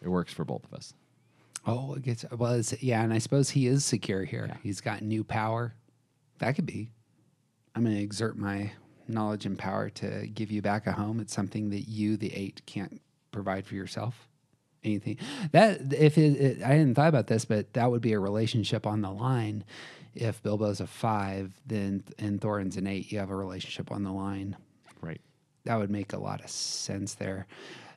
it 0.01 0.09
works 0.09 0.33
for 0.33 0.43
both 0.45 0.63
of 0.65 0.73
us 0.73 0.93
Oh, 1.65 1.93
it 1.95 2.03
gets 2.03 2.23
well. 2.31 2.53
It's, 2.53 2.81
yeah, 2.81 3.03
and 3.03 3.13
I 3.13 3.17
suppose 3.17 3.49
he 3.49 3.67
is 3.67 3.83
secure 3.83 4.23
here. 4.23 4.57
He's 4.63 4.79
got 4.79 5.01
new 5.01 5.25
power. 5.25 5.75
That 6.39 6.55
could 6.55 6.65
be. 6.65 6.89
I'm 7.75 7.83
going 7.83 7.97
to 7.97 8.01
exert 8.01 8.37
my 8.37 8.71
knowledge 9.09 9.45
and 9.45 9.57
power 9.59 9.89
to 9.89 10.25
give 10.27 10.51
you 10.51 10.61
back 10.61 10.87
a 10.87 10.93
home. 10.93 11.19
It's 11.19 11.33
something 11.33 11.69
that 11.71 11.81
you, 11.89 12.15
the 12.15 12.33
eight, 12.33 12.61
can't 12.65 13.01
provide 13.31 13.67
for 13.67 13.75
yourself. 13.75 14.28
Anything 14.83 15.17
that 15.51 15.93
if 15.93 16.17
it, 16.17 16.37
it, 16.39 16.63
I 16.63 16.69
hadn't 16.69 16.95
thought 16.95 17.09
about 17.09 17.27
this, 17.27 17.43
but 17.45 17.73
that 17.73 17.91
would 17.91 18.01
be 18.01 18.13
a 18.13 18.19
relationship 18.19 18.87
on 18.87 19.01
the 19.01 19.11
line. 19.11 19.65
If 20.15 20.41
Bilbo's 20.41 20.79
a 20.79 20.87
five, 20.87 21.53
then 21.65 22.03
and 22.17 22.39
Thorin's 22.39 22.77
an 22.77 22.87
eight, 22.87 23.11
you 23.11 23.19
have 23.19 23.29
a 23.29 23.35
relationship 23.35 23.91
on 23.91 24.03
the 24.03 24.11
line. 24.11 24.55
Right. 25.01 25.21
That 25.65 25.77
would 25.77 25.91
make 25.91 26.13
a 26.13 26.17
lot 26.17 26.41
of 26.43 26.49
sense 26.49 27.13
there. 27.15 27.45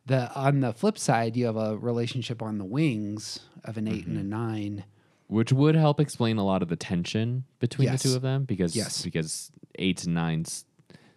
The 0.06 0.32
on 0.34 0.60
the 0.60 0.72
flip 0.72 0.98
side, 0.98 1.36
you 1.36 1.46
have 1.46 1.56
a 1.56 1.76
relationship 1.76 2.42
on 2.42 2.58
the 2.58 2.64
wings 2.64 3.40
of 3.64 3.76
an 3.76 3.86
8 3.86 4.06
and 4.06 4.16
a 4.16 4.20
mm-hmm. 4.20 4.28
nine. 4.28 4.84
which 5.28 5.52
would 5.52 5.76
help 5.76 6.00
explain 6.00 6.36
a 6.36 6.44
lot 6.44 6.62
of 6.62 6.68
the 6.68 6.76
tension 6.76 7.44
between 7.60 7.86
Yes. 7.86 8.02
the 8.02 8.08
two 8.10 8.16
of 8.16 8.22
them 8.22 8.44
because 8.44 8.74
Yes. 8.74 9.02
because 9.02 9.52
eights 9.78 10.04
and 10.04 10.14
nines 10.14 10.64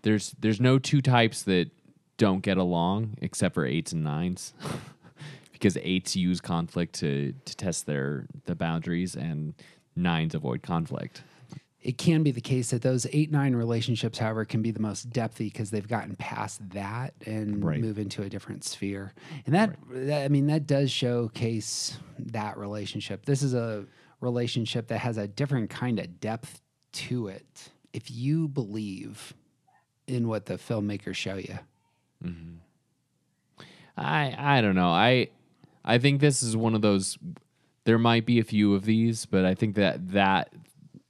there's 0.03 0.35
there's 0.39 0.61
no 0.61 0.77
two 0.77 1.01
types 1.01 1.41
that 1.43 1.71
don't 2.17 2.41
get 2.41 2.57
along 2.57 3.15
except 3.21 3.55
for 3.55 3.65
eights 3.65 3.91
and 3.91 4.03
nines. 4.03 4.53
because 5.65 5.81
eights 5.81 6.15
use 6.15 6.39
conflict 6.39 6.93
to, 6.93 7.33
to 7.43 7.57
test 7.57 7.87
their 7.87 8.27
the 8.45 8.53
boundaries 8.53 9.15
and 9.15 9.55
nines 9.95 10.35
avoid 10.35 10.61
conflict. 10.61 11.23
It 11.81 11.97
can 11.97 12.21
be 12.21 12.29
the 12.29 12.39
case 12.41 12.69
that 12.69 12.83
those 12.83 13.07
eight 13.11 13.31
nine 13.31 13.55
relationships, 13.55 14.19
however, 14.19 14.45
can 14.45 14.61
be 14.61 14.69
the 14.69 14.79
most 14.79 15.09
depthy 15.09 15.51
because 15.51 15.71
they've 15.71 15.87
gotten 15.87 16.15
past 16.17 16.69
that 16.69 17.15
and 17.25 17.65
Right. 17.65 17.81
move 17.81 17.97
into 17.97 18.21
a 18.21 18.29
different 18.29 18.63
sphere. 18.63 19.15
And 19.47 19.55
that, 19.55 19.75
that, 19.89 20.25
I 20.25 20.27
mean, 20.27 20.45
that 20.47 20.67
does 20.67 20.91
showcase 20.91 21.97
that 22.19 22.59
relationship. 22.59 23.25
This 23.25 23.41
is 23.41 23.55
a 23.55 23.85
relationship 24.21 24.89
that 24.89 24.99
has 24.99 25.17
a 25.17 25.27
different 25.27 25.71
kind 25.71 25.97
of 25.97 26.19
depth 26.19 26.61
to 26.91 27.27
it. 27.29 27.71
If 27.91 28.11
you 28.11 28.49
believe 28.49 29.33
in 30.05 30.27
what 30.27 30.45
the 30.45 30.59
filmmakers 30.59 31.15
show 31.15 31.37
you, 31.37 31.57
mm-hmm. 32.23 32.57
I 33.97 34.57
I 34.57 34.61
don't 34.61 34.75
know. 34.75 34.89
I 34.89 35.29
I 35.85 35.97
think 35.99 36.19
this 36.19 36.41
is 36.43 36.57
one 36.57 36.73
of 36.75 36.81
those. 36.81 37.17
There 37.85 37.99
might 37.99 38.25
be 38.25 38.39
a 38.39 38.43
few 38.43 38.73
of 38.73 38.83
these, 38.85 39.25
but 39.25 39.45
I 39.45 39.53
think 39.53 39.75
that 39.75 40.09
that 40.09 40.51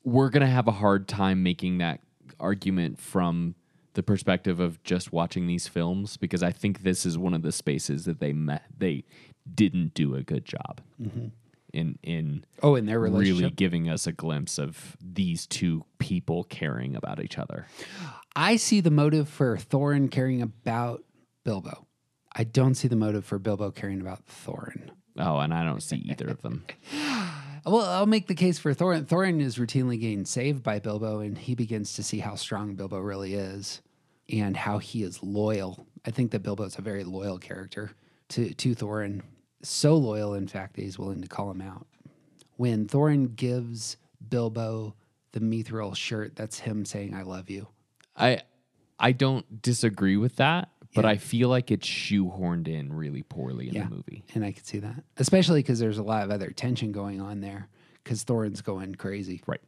we're 0.03 0.29
gonna 0.29 0.45
have 0.47 0.67
a 0.67 0.71
hard 0.73 1.07
time 1.07 1.41
making 1.41 1.77
that 1.79 2.01
argument 2.39 2.99
from 2.99 3.55
the 3.93 4.03
perspective 4.03 4.59
of 4.59 4.83
just 4.83 5.13
watching 5.13 5.47
these 5.47 5.67
films 5.69 6.17
because 6.17 6.43
I 6.43 6.51
think 6.51 6.83
this 6.83 7.05
is 7.05 7.17
one 7.17 7.33
of 7.33 7.41
the 7.43 7.51
spaces 7.53 8.03
that 8.05 8.19
they 8.19 8.33
met 8.33 8.63
they 8.77 9.05
didn't 9.53 9.93
do 9.93 10.15
a 10.15 10.21
good 10.23 10.43
job 10.43 10.81
Mhm. 11.01 11.31
in 11.73 11.97
in 12.03 12.43
Oh, 12.61 12.75
in 12.75 12.85
their 12.87 12.99
really 12.99 13.49
giving 13.51 13.89
us 13.89 14.05
a 14.05 14.11
glimpse 14.11 14.59
of 14.59 14.97
these 15.01 15.47
two 15.47 15.85
people 15.97 16.43
caring 16.43 16.93
about 16.95 17.23
each 17.23 17.37
other. 17.37 17.67
I 18.35 18.57
see 18.57 18.81
the 18.81 18.91
motive 18.91 19.29
for 19.29 19.55
Thorin 19.55 20.11
caring 20.11 20.41
about 20.41 21.05
Bilbo. 21.45 21.84
I 22.35 22.43
don't 22.43 22.75
see 22.75 22.87
the 22.87 22.95
motive 22.95 23.25
for 23.25 23.39
Bilbo 23.39 23.71
caring 23.71 24.01
about 24.01 24.25
Thorin. 24.27 24.89
Oh, 25.17 25.39
and 25.39 25.53
I 25.53 25.63
don't 25.63 25.81
see 25.81 25.97
either 26.05 26.27
of 26.27 26.41
them. 26.41 26.65
Well, 27.67 27.81
I'll 27.81 28.05
make 28.05 28.27
the 28.27 28.35
case 28.35 28.59
for 28.59 28.75
Thorin. 28.75 29.05
Thorin 29.05 29.41
is 29.41 29.57
routinely 29.57 29.99
getting 29.99 30.25
saved 30.25 30.61
by 30.61 30.77
Bilbo, 30.77 31.21
and 31.21 31.35
he 31.35 31.55
begins 31.55 31.93
to 31.93 32.03
see 32.03 32.19
how 32.19 32.35
strong 32.35 32.75
Bilbo 32.75 32.99
really 32.99 33.33
is 33.33 33.81
and 34.31 34.55
how 34.55 34.77
he 34.77 35.01
is 35.01 35.23
loyal. 35.23 35.87
I 36.05 36.11
think 36.11 36.29
that 36.29 36.43
Bilbo 36.43 36.65
is 36.65 36.77
a 36.77 36.83
very 36.83 37.03
loyal 37.03 37.39
character 37.39 37.89
to, 38.29 38.53
to 38.53 38.75
Thorin. 38.75 39.23
So 39.63 39.95
loyal, 39.95 40.35
in 40.35 40.47
fact, 40.47 40.75
that 40.75 40.83
he's 40.83 40.99
willing 40.99 41.23
to 41.23 41.27
call 41.27 41.49
him 41.49 41.61
out. 41.61 41.87
When 42.57 42.85
Thorin 42.85 43.35
gives 43.35 43.97
Bilbo 44.29 44.93
the 45.31 45.39
mithril 45.39 45.95
shirt, 45.95 46.35
that's 46.35 46.59
him 46.59 46.85
saying, 46.85 47.15
I 47.15 47.23
love 47.23 47.49
you. 47.49 47.67
I 48.15 48.43
I 48.99 49.11
don't 49.11 49.61
disagree 49.61 50.17
with 50.17 50.37
that, 50.37 50.69
but 50.95 51.05
I 51.05 51.17
feel 51.17 51.49
like 51.49 51.69
it's 51.71 51.87
shoehorned 51.87 52.67
in 52.67 52.91
really 52.93 53.21
poorly 53.23 53.67
in 53.67 53.75
Yeah. 53.75 53.83
the 53.85 53.95
movie. 53.95 54.23
And 54.33 54.43
I 54.45 54.51
could 54.51 54.65
see 54.65 54.79
that, 54.79 55.03
especially 55.17 55.59
because 55.61 55.79
there's 55.79 55.97
a 55.97 56.03
lot 56.03 56.23
of 56.23 56.31
other 56.31 56.49
tension 56.51 56.91
going 56.91 57.21
on 57.21 57.41
there 57.41 57.67
because 58.03 58.23
Thorin's 58.23 58.61
going 58.61 58.95
crazy. 58.95 59.41
Right. 59.45 59.61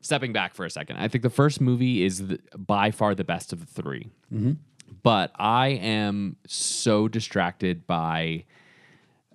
Stepping 0.00 0.32
back 0.32 0.54
for 0.54 0.64
a 0.64 0.70
second, 0.70 0.96
I 0.96 1.08
think 1.08 1.22
the 1.22 1.28
first 1.30 1.60
movie 1.60 2.02
is 2.04 2.26
the, 2.28 2.40
by 2.56 2.90
far 2.90 3.14
the 3.14 3.24
best 3.24 3.52
of 3.52 3.60
the 3.60 3.66
3 3.82 4.08
Mhm. 4.32 4.56
But 5.02 5.30
I 5.38 5.68
am 5.68 6.36
so 6.46 7.06
distracted 7.06 7.86
by, 7.86 8.44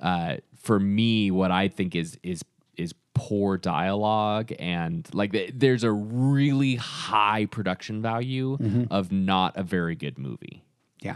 uh, 0.02 0.38
for 0.56 0.80
me, 0.80 1.32
what 1.32 1.52
I 1.52 1.68
think 1.70 1.96
is 1.96 2.18
is 2.24 2.44
is 2.78 2.94
poor 3.14 3.58
dialogue 3.58 4.52
and 4.60 5.08
like 5.14 5.32
th- 5.32 5.54
there's 5.56 5.86
a 5.86 5.92
really 5.94 6.76
high 6.76 7.46
production 7.46 8.02
value 8.02 8.58
Mhm. 8.58 8.88
of 8.92 9.14
not 9.14 9.56
a 9.56 9.64
very 9.64 9.96
good 9.96 10.18
movie. 10.20 10.65
Yeah. 11.06 11.16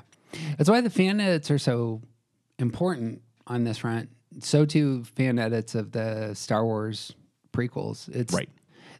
That's 0.57 0.69
why 0.69 0.81
the 0.81 0.89
fan 0.89 1.19
edits 1.19 1.49
are 1.51 1.57
so 1.57 2.01
important 2.59 3.21
on 3.47 3.63
this 3.63 3.79
front. 3.79 4.09
So 4.41 4.65
too 4.65 5.03
fan 5.15 5.39
edits 5.39 5.73
of 5.75 5.91
the 5.91 6.33
Star 6.35 6.63
Wars 6.63 7.13
prequels. 7.51 8.07
It's 8.15 8.33
Right. 8.33 8.49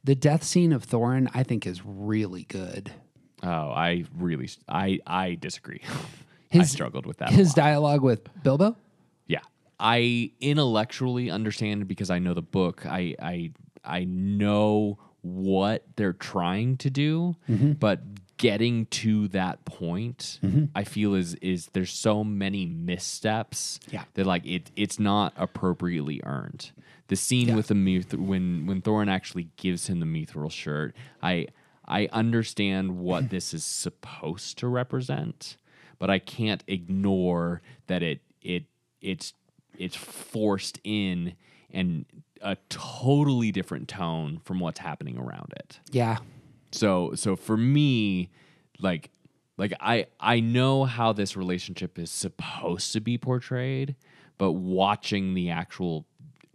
The 0.03 0.15
death 0.15 0.43
scene 0.43 0.71
of 0.73 0.85
Thorin, 0.87 1.29
I 1.33 1.43
think, 1.43 1.67
is 1.67 1.81
really 1.85 2.43
good. 2.45 2.91
Oh, 3.43 3.47
I 3.69 4.05
really, 4.17 4.49
I 4.67 4.99
I 5.05 5.35
disagree. 5.35 5.81
I 6.53 6.63
struggled 6.63 7.05
with 7.05 7.17
that. 7.17 7.29
His 7.29 7.53
dialogue 7.53 8.01
with 8.01 8.21
Bilbo. 8.43 8.75
Yeah. 9.27 9.41
I 9.79 10.31
intellectually 10.41 11.29
understand 11.29 11.87
because 11.87 12.09
I 12.09 12.19
know 12.19 12.33
the 12.33 12.41
book. 12.41 12.85
I 12.85 13.15
I 13.21 13.51
I 13.83 14.05
know 14.05 14.97
what 15.21 15.85
they're 15.97 16.13
trying 16.13 16.77
to 16.77 16.89
do, 16.89 17.35
Mhm. 17.49 17.77
but 17.79 18.01
getting 18.39 18.87
to 18.87 19.27
that 19.27 19.63
point, 19.65 20.39
Mhm. 20.41 20.69
I 20.73 20.83
feel 20.83 21.13
is 21.13 21.35
is 21.35 21.67
there's 21.73 21.91
so 21.91 22.23
many 22.23 22.65
missteps 22.65 23.79
Yeah. 23.91 24.05
that 24.15 24.25
like 24.25 24.43
it 24.47 24.71
it's 24.75 24.97
not 24.99 25.33
appropriately 25.37 26.19
earned. 26.23 26.71
The 27.09 27.15
scene 27.15 27.55
with 27.55 27.67
the 27.67 27.75
mith- 27.75 28.13
when 28.15 28.65
when 28.65 28.81
Thorin 28.81 29.09
actually 29.09 29.49
gives 29.57 29.85
him 29.87 29.99
the 29.99 30.05
mithril 30.07 30.51
shirt, 30.51 30.95
I 31.21 31.47
I 31.85 32.07
understand 32.11 32.97
what 32.99 33.29
this 33.29 33.53
is 33.53 33.63
supposed 33.65 34.57
to 34.59 34.67
represent, 34.67 35.57
but 35.99 36.09
I 36.09 36.17
can't 36.19 36.63
ignore 36.67 37.61
that 37.87 38.01
it 38.01 38.21
it 38.41 38.65
it's 39.01 39.33
it's 39.77 39.95
forced 39.95 40.79
in 40.83 41.33
and 41.71 42.05
a 42.41 42.55
totally 42.69 43.51
different 43.51 43.87
tone 43.89 44.39
from 44.45 44.59
what's 44.59 44.79
happening 44.79 45.17
around 45.17 45.53
it. 45.57 45.79
Yeah. 45.91 46.19
So 46.71 47.13
so 47.15 47.35
for 47.35 47.57
me, 47.57 48.29
like 48.79 49.11
like 49.57 49.73
I 49.79 50.07
I 50.19 50.39
know 50.39 50.85
how 50.85 51.13
this 51.13 51.35
relationship 51.35 51.97
is 51.99 52.11
supposed 52.11 52.93
to 52.93 52.99
be 53.01 53.17
portrayed, 53.17 53.95
but 54.37 54.53
watching 54.53 55.33
the 55.33 55.49
actual 55.49 56.05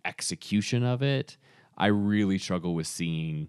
execution 0.04 0.82
of 0.84 1.02
it, 1.02 1.36
I 1.76 1.86
really 1.86 2.38
struggle 2.38 2.74
with 2.74 2.86
seeing 2.86 3.48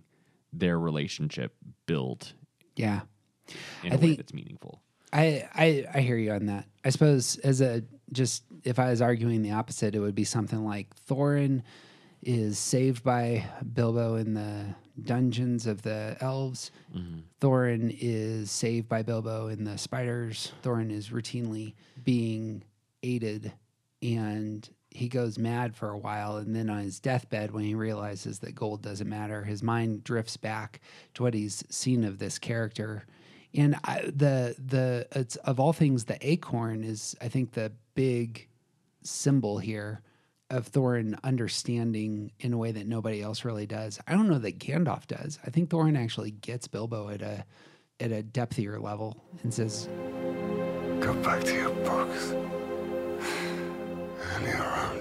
their 0.54 0.80
relationship 0.80 1.54
build 1.86 2.34
Yeah. 2.76 3.02
in 3.84 3.92
I 3.92 3.96
a 3.96 3.98
think- 3.98 4.20
it's 4.20 4.34
meaningful. 4.34 4.82
I, 5.14 5.48
I 5.54 5.86
I 5.94 6.02
hear 6.02 6.18
you 6.18 6.32
on 6.32 6.48
that. 6.48 6.66
I 6.84 6.90
suppose 6.90 7.38
as 7.38 7.62
a 7.62 7.84
just 8.12 8.44
if 8.66 8.80
I 8.80 8.90
was 8.90 9.02
arguing 9.02 9.44
the 9.44 9.52
opposite, 9.52 9.96
it 9.96 10.00
would 10.00 10.16
be 10.16 10.26
something 10.26 10.66
like 10.66 10.94
Thorin 11.08 11.62
is 12.26 12.58
saved 12.58 13.04
by 13.04 13.46
Bilbo 13.74 14.16
in 14.16 14.34
the 14.34 14.76
dungeons 15.02 15.68
of 15.68 15.84
the 15.84 16.18
elves. 16.20 16.72
Mm-hmm. 16.94 17.20
Thorin 17.40 17.96
is 18.00 18.52
saved 18.52 18.90
by 18.90 19.04
Bilbo 19.04 19.48
in 19.48 19.64
the 19.64 19.78
spiders. 19.78 20.52
Thorin 20.64 20.92
is 20.92 21.10
routinely 21.10 21.76
being 22.04 22.64
aided 23.04 23.54
and 24.02 24.68
he 24.90 25.10
goes 25.10 25.38
mad 25.38 25.76
for 25.76 25.90
a 25.90 25.98
while 25.98 26.38
and 26.38 26.56
then 26.56 26.70
on 26.70 26.80
his 26.80 27.00
deathbed 27.00 27.52
when 27.52 27.64
he 27.64 27.76
realizes 27.76 28.40
that 28.40 28.56
gold 28.56 28.82
doesn't 28.82 29.10
matter 29.10 29.44
his 29.44 29.62
mind 29.62 30.04
drifts 30.04 30.38
back 30.38 30.80
to 31.14 31.24
what 31.24 31.34
he's 31.34 31.64
seen 31.70 32.04
of 32.04 32.18
this 32.18 32.40
character 32.40 33.06
and 33.54 33.76
I, 33.84 34.02
the 34.04 34.56
the 34.58 35.08
it's 35.12 35.36
of 35.38 35.60
all 35.60 35.74
things 35.74 36.06
the 36.06 36.18
acorn 36.28 36.84
is 36.84 37.16
i 37.22 37.28
think 37.28 37.52
the 37.52 37.74
big 37.94 38.48
symbol 39.04 39.58
here 39.60 40.02
of 40.50 40.72
thorin 40.72 41.18
understanding 41.24 42.32
in 42.40 42.54
a 42.54 42.58
way 42.58 42.72
that 42.72 42.86
nobody 42.88 43.22
else 43.22 43.44
really 43.46 43.66
does 43.66 44.00
i 44.08 44.12
don't 44.14 44.28
know 44.30 44.38
that 44.38 44.60
gandalf 44.60 45.08
does 45.08 45.40
i 45.46 45.50
think 45.50 45.70
thorin 45.70 45.98
actually 45.98 46.32
gets 46.32 46.68
bilbo 46.68 47.10
at 47.10 47.22
a 47.22 47.44
at 48.00 48.12
a 48.12 48.22
depthier 48.22 48.80
level 48.82 49.24
and 49.44 49.54
says 49.54 49.88
Go 51.02 51.14
back 51.22 51.44
to 51.44 51.54
your 51.54 51.72
books. 51.84 52.32
And 54.34 54.46
your 54.46 54.66
own 54.66 55.00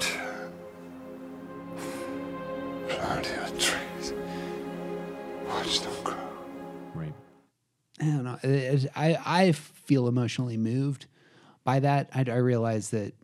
Plant 2.89 3.27
your 3.35 3.49
trees. 3.59 4.13
Watch 5.49 5.81
them 5.81 5.93
grow. 6.03 6.17
Right. 6.95 7.15
I 8.01 8.05
don't 8.05 8.25
know. 8.25 8.39
It- 8.43 8.51
it- 8.85 8.91
I 8.97 9.19
I 9.25 9.53
feel 9.53 10.09
emotionally 10.09 10.57
moved 10.57 11.07
by 11.65 11.81
that. 11.81 12.11
I, 12.15 12.25
I 12.29 12.37
realize 12.37 12.91
that 12.91 13.15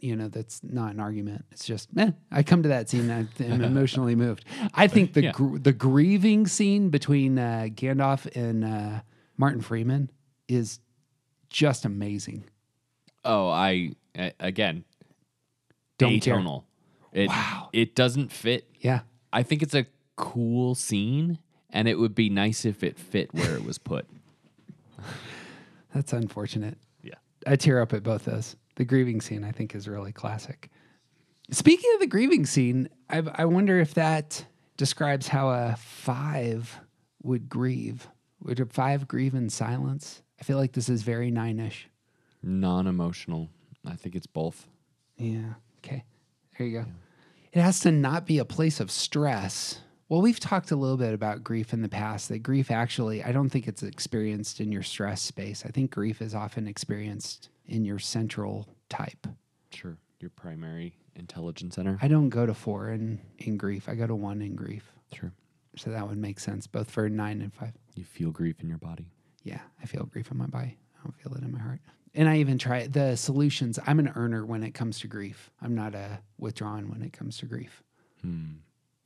you 0.00 0.16
know 0.16 0.28
that's 0.28 0.62
not 0.62 0.92
an 0.94 1.00
argument. 1.00 1.44
It's 1.52 1.64
just 1.64 1.88
eh, 1.96 2.10
I 2.30 2.42
come 2.42 2.62
to 2.62 2.68
that 2.70 2.88
scene. 2.88 3.08
and 3.10 3.28
I'm 3.40 3.62
emotionally 3.62 4.14
moved. 4.14 4.44
I 4.74 4.86
think 4.88 5.12
the 5.14 5.24
Yeah. 5.24 5.32
gr- 5.32 5.58
the 5.58 5.72
grieving 5.72 6.46
scene 6.46 6.90
between 6.90 7.38
uh, 7.38 7.66
Gandalf 7.70 8.26
and 8.36 8.64
uh, 8.64 9.00
Martin 9.36 9.60
Freeman 9.60 10.10
is 10.48 10.80
just 11.50 11.84
amazing. 11.84 12.44
Oh, 13.24 13.48
I 13.48 13.92
again 14.40 14.84
Don't 15.98 16.20
care. 16.20 16.36
atonal. 16.36 16.64
It, 17.12 17.28
wow. 17.28 17.70
It 17.72 17.94
doesn't 17.94 18.30
fit. 18.32 18.68
Yeah. 18.80 19.00
I 19.32 19.42
think 19.42 19.62
it's 19.62 19.74
a 19.74 19.86
cool 20.16 20.74
scene, 20.74 21.38
and 21.70 21.88
it 21.88 21.98
would 21.98 22.14
be 22.14 22.28
nice 22.30 22.64
if 22.64 22.82
it 22.84 22.98
fit 22.98 23.32
where 23.34 23.54
it 23.56 23.64
was 23.64 23.78
put. 23.78 24.06
That's 25.94 26.12
unfortunate. 26.12 26.78
Yeah. 27.02 27.14
I 27.46 27.56
tear 27.56 27.80
up 27.80 27.92
at 27.92 28.02
both 28.02 28.24
those. 28.26 28.56
The 28.78 28.84
grieving 28.84 29.20
scene, 29.20 29.42
I 29.42 29.50
think, 29.50 29.74
is 29.74 29.88
really 29.88 30.12
classic. 30.12 30.70
Speaking 31.50 31.90
of 31.94 32.00
the 32.00 32.06
grieving 32.06 32.46
scene, 32.46 32.88
I, 33.10 33.24
I 33.34 33.44
wonder 33.44 33.80
if 33.80 33.94
that 33.94 34.46
describes 34.76 35.26
how 35.26 35.48
a 35.48 35.74
five 35.76 36.78
would 37.24 37.48
grieve. 37.48 38.06
Would 38.44 38.60
a 38.60 38.66
five 38.66 39.08
grieve 39.08 39.34
in 39.34 39.50
silence? 39.50 40.22
I 40.40 40.44
feel 40.44 40.58
like 40.58 40.74
this 40.74 40.88
is 40.88 41.02
very 41.02 41.28
nine 41.28 41.58
ish. 41.58 41.88
Non-emotional. 42.40 43.48
I 43.84 43.96
think 43.96 44.14
it's 44.14 44.28
both. 44.28 44.68
Yeah. 45.16 45.54
Okay. 45.84 46.04
There 46.56 46.64
you 46.64 46.78
go. 46.78 46.84
It 47.52 47.60
has 47.60 47.80
to 47.80 47.90
not 47.90 48.26
be 48.26 48.38
a 48.38 48.44
place 48.44 48.78
of 48.78 48.92
stress. 48.92 49.80
Well, 50.08 50.22
we've 50.22 50.40
talked 50.40 50.70
a 50.70 50.76
little 50.76 50.96
bit 50.96 51.12
about 51.12 51.44
grief 51.44 51.74
in 51.74 51.82
the 51.82 51.88
past, 51.88 52.30
that 52.30 52.38
grief 52.38 52.70
actually, 52.70 53.22
I 53.22 53.30
don't 53.30 53.50
think 53.50 53.68
it's 53.68 53.82
experienced 53.82 54.58
in 54.58 54.72
your 54.72 54.82
stress 54.82 55.20
space. 55.20 55.64
I 55.66 55.68
think 55.68 55.90
grief 55.90 56.22
is 56.22 56.34
often 56.34 56.66
experienced 56.66 57.50
in 57.66 57.84
your 57.84 57.98
central 57.98 58.66
type. 58.88 59.26
Sure. 59.70 59.98
Your 60.20 60.30
primary 60.30 60.94
intelligence 61.14 61.74
center. 61.74 61.98
I 62.00 62.08
don't 62.08 62.30
go 62.30 62.46
to 62.46 62.54
four 62.54 62.90
in, 62.90 63.20
in 63.38 63.58
grief, 63.58 63.88
I 63.88 63.94
go 63.94 64.06
to 64.06 64.14
one 64.14 64.40
in 64.40 64.54
grief. 64.54 64.90
Sure. 65.12 65.32
So 65.76 65.90
that 65.90 66.08
would 66.08 66.18
make 66.18 66.40
sense, 66.40 66.66
both 66.66 66.90
for 66.90 67.08
nine 67.10 67.42
and 67.42 67.52
five. 67.52 67.72
You 67.94 68.04
feel 68.04 68.30
grief 68.30 68.60
in 68.62 68.68
your 68.68 68.78
body. 68.78 69.10
Yeah, 69.42 69.60
I 69.82 69.86
feel 69.86 70.04
grief 70.04 70.30
in 70.30 70.38
my 70.38 70.46
body. 70.46 70.78
I 70.98 71.04
don't 71.04 71.14
feel 71.16 71.34
it 71.34 71.44
in 71.44 71.52
my 71.52 71.60
heart. 71.60 71.80
And 72.14 72.28
I 72.28 72.38
even 72.38 72.56
try 72.56 72.86
the 72.86 73.14
solutions. 73.16 73.78
I'm 73.86 73.98
an 73.98 74.12
earner 74.16 74.44
when 74.44 74.64
it 74.64 74.72
comes 74.72 74.98
to 75.00 75.06
grief. 75.06 75.50
I'm 75.60 75.74
not 75.74 75.94
a 75.94 76.20
withdrawn 76.38 76.88
when 76.90 77.02
it 77.02 77.12
comes 77.12 77.36
to 77.38 77.46
grief. 77.46 77.82
Hmm. 78.22 78.56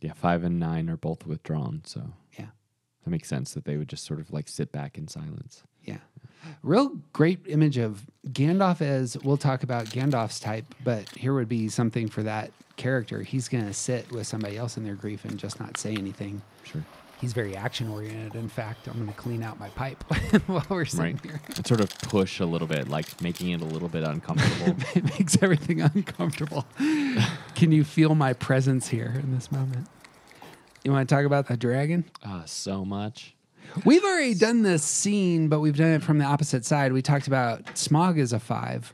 Yeah, 0.03 0.13
five 0.15 0.45
and 0.45 0.59
nine 0.61 0.91
are 0.91 0.97
both 0.97 1.27
withdrawn, 1.27 1.83
so 1.85 2.13
Yeah. 2.39 2.47
that 3.05 3.11
makes 3.11 3.29
sense 3.29 3.55
that 3.55 3.65
they 3.65 3.77
would 3.77 3.89
just 3.89 4.05
sort 4.05 4.21
of 4.21 4.33
like 4.33 4.49
sit 4.49 4.73
back 4.73 4.99
in 4.99 5.09
silence. 5.09 5.63
Yeah. 5.85 5.99
Real 6.63 6.99
great 7.13 7.41
image 7.47 7.79
of 7.79 8.05
Gandalf 8.29 8.81
as 8.81 9.17
we'll 9.23 9.37
talk 9.37 9.63
about 9.63 9.87
Gandalf's 9.87 10.41
type, 10.41 10.75
but 10.85 11.09
here 11.11 11.35
would 11.35 11.49
be 11.49 11.69
something 11.69 12.09
for 12.09 12.23
that 12.25 12.51
character. 12.77 13.23
He's 13.23 13.49
going 13.49 13.65
to 13.65 13.73
sit 13.73 14.11
with 14.11 14.27
somebody 14.27 14.57
else 14.57 14.77
in 14.77 14.83
their 14.85 14.95
grief 14.97 15.25
and 15.25 15.39
just 15.39 15.61
not 15.61 15.77
say 15.77 15.93
anything. 15.95 16.43
Sure. 16.65 16.85
He's 17.23 17.33
very 17.33 17.55
action 17.57 17.89
oriented. 17.89 18.35
In 18.35 18.49
fact, 18.49 18.89
I'm 18.89 18.95
going 18.95 19.07
to 19.07 19.13
clean 19.15 19.45
out 19.45 19.59
my 19.61 19.69
pipe 19.71 20.03
while 20.49 20.67
we're 20.69 20.85
sitting 20.85 21.15
Right. 21.15 21.25
here. 21.25 21.41
And 21.57 21.65
sort 21.65 21.81
of 21.81 21.89
push 22.01 22.41
a 22.41 22.45
little 22.45 22.67
bit, 22.67 22.89
like 22.89 23.23
making 23.23 23.51
it 23.51 23.61
a 23.61 23.65
little 23.65 23.89
bit 23.89 24.03
uncomfortable. 24.03 24.77
it 24.97 25.05
makes 25.05 25.41
everything 25.41 25.81
uncomfortable. 25.81 26.67
Can 27.55 27.71
you 27.71 27.85
feel 27.85 28.17
my 28.17 28.33
presence 28.33 28.89
here 28.89 29.13
in 29.23 29.33
this 29.33 29.53
moment? 29.53 29.87
You 30.85 30.91
want 30.91 31.09
to 31.09 31.15
talk 31.15 31.25
about 31.25 31.47
the 31.47 31.57
dragon? 31.57 32.07
Ah, 32.25 32.43
so 32.45 32.85
much. 32.85 33.37
We've 33.85 34.03
already 34.03 34.35
done 34.35 34.63
this 34.63 34.83
scene, 34.83 35.47
but 35.49 35.61
we've 35.61 35.77
done 35.77 35.93
it 35.93 36.03
from 36.03 36.19
the 36.19 36.25
opposite 36.25 36.65
side. 36.65 36.93
We 36.93 37.03
talked 37.03 37.29
about 37.29 37.67
Smaug 37.77 38.19
as 38.21 38.33
a 38.33 38.41
five. 38.41 38.93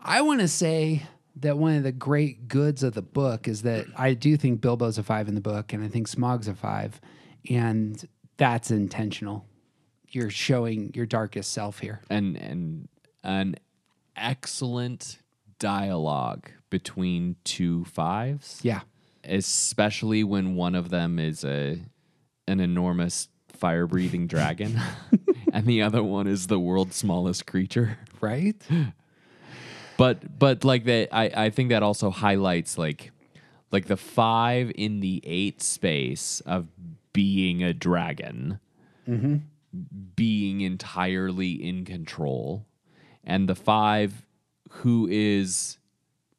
I 0.00 0.20
want 0.20 0.40
to 0.40 0.46
say 0.48 1.02
that 1.40 1.58
one 1.58 1.76
of 1.76 1.82
the 1.82 1.92
great 1.92 2.48
goods 2.48 2.82
of 2.82 2.94
the 2.94 3.02
book 3.02 3.48
is 3.48 3.62
that 3.62 3.86
I 3.96 4.14
do 4.14 4.36
think 4.36 4.60
Bilbo's 4.60 4.98
a 4.98 5.02
five 5.02 5.28
in 5.28 5.34
the 5.34 5.40
book, 5.40 5.72
and 5.72 5.84
I 5.84 5.88
think 5.88 6.08
Smaug's 6.08 6.48
a 6.48 6.54
five, 6.54 7.00
and 7.48 8.06
that's 8.36 8.70
intentional. 8.70 9.46
You're 10.10 10.30
showing 10.30 10.92
your 10.94 11.06
darkest 11.06 11.52
self 11.52 11.80
here. 11.80 12.00
and 12.08 12.36
and 12.36 12.88
an 13.22 13.56
excellent 14.16 15.18
dialogue 15.58 16.50
between 16.70 17.36
two 17.44 17.84
fives. 17.84 18.60
Yeah. 18.62 18.80
Especially 19.24 20.24
when 20.24 20.54
one 20.54 20.74
of 20.74 20.90
them 20.90 21.18
is 21.18 21.44
a 21.44 21.80
an 22.46 22.60
enormous 22.60 23.28
fire 23.52 23.86
breathing 23.86 24.26
dragon 24.26 24.80
and 25.52 25.66
the 25.66 25.82
other 25.82 26.02
one 26.02 26.26
is 26.26 26.46
the 26.46 26.58
world's 26.58 26.96
smallest 26.96 27.46
creature. 27.46 27.98
Right? 28.20 28.56
But 29.98 30.38
but 30.38 30.64
like 30.64 30.84
that 30.84 31.08
I, 31.12 31.46
I 31.46 31.50
think 31.50 31.68
that 31.68 31.82
also 31.82 32.10
highlights 32.10 32.78
like 32.78 33.12
like 33.70 33.86
the 33.86 33.98
five 33.98 34.72
in 34.74 35.00
the 35.00 35.20
eight 35.24 35.60
space 35.60 36.40
of 36.46 36.68
being 37.12 37.62
a 37.62 37.74
dragon 37.74 38.60
Mm-hmm. 39.06 39.36
being 40.16 40.60
entirely 40.60 41.52
in 41.52 41.86
control 41.86 42.66
and 43.24 43.48
the 43.48 43.54
five 43.54 44.26
who 44.68 45.08
is 45.10 45.78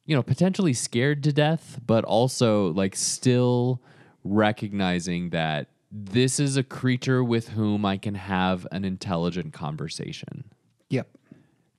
you 0.06 0.14
know 0.14 0.22
potentially 0.22 0.72
scared 0.72 1.24
to 1.24 1.32
death 1.32 1.80
but 1.84 2.04
also 2.04 2.72
like 2.72 2.94
still 2.94 3.82
recognizing 4.22 5.30
that 5.30 5.66
this 5.90 6.38
is 6.38 6.56
a 6.56 6.62
creature 6.62 7.24
with 7.24 7.48
whom 7.50 7.84
I 7.84 7.96
can 7.96 8.14
have 8.14 8.66
an 8.70 8.84
intelligent 8.84 9.52
conversation. 9.52 10.44
Yep. 10.88 11.08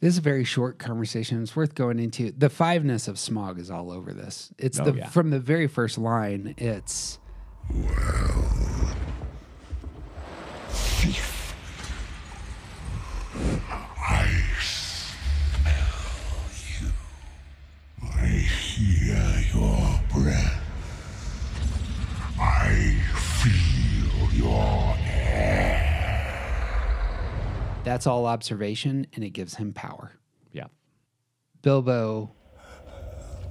This 0.01 0.15
is 0.15 0.17
a 0.17 0.21
very 0.21 0.43
short 0.43 0.79
conversation. 0.79 1.41
It's 1.43 1.55
worth 1.55 1.75
going 1.75 1.99
into. 1.99 2.31
The 2.35 2.49
fiveness 2.49 3.07
of 3.07 3.15
Smaug 3.17 3.59
is 3.59 3.69
all 3.69 3.91
over 3.91 4.13
this. 4.13 4.51
It's 4.57 4.79
Oh, 4.79 4.85
the 4.85 4.93
yeah. 4.97 5.07
from 5.09 5.29
the 5.29 5.39
very 5.39 5.67
first 5.67 5.97
line. 5.99 6.55
It's 6.57 7.19
Well. 7.69 8.41
I 13.97 14.27
that's 27.91 28.07
all 28.07 28.25
observation, 28.25 29.05
and 29.13 29.21
it 29.21 29.31
gives 29.31 29.55
him 29.55 29.73
power. 29.73 30.13
Yeah. 30.53 30.67
Bilbo. 31.61 32.31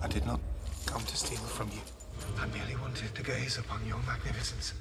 I 0.02 0.08
did 0.08 0.24
not 0.24 0.40
come 0.86 1.02
to 1.02 1.14
steal 1.14 1.36
from 1.40 1.68
you. 1.68 1.82
I 2.38 2.46
merely 2.46 2.74
wanted 2.76 3.14
to 3.14 3.22
gaze 3.22 3.58
upon 3.58 3.86
your 3.86 3.98
magnificence, 4.06 4.72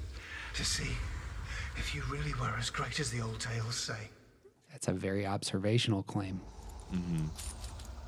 to 0.54 0.64
see 0.64 0.90
if 1.76 1.94
you 1.94 2.02
really 2.10 2.32
were 2.40 2.56
as 2.58 2.70
great 2.70 2.98
as 3.00 3.10
the 3.10 3.20
old 3.20 3.38
tales 3.38 3.76
say. 3.76 4.08
That's 4.72 4.88
a 4.88 4.92
very 4.92 5.26
observational 5.26 6.04
claim. 6.04 6.40
Mm-hmm. 6.94 7.26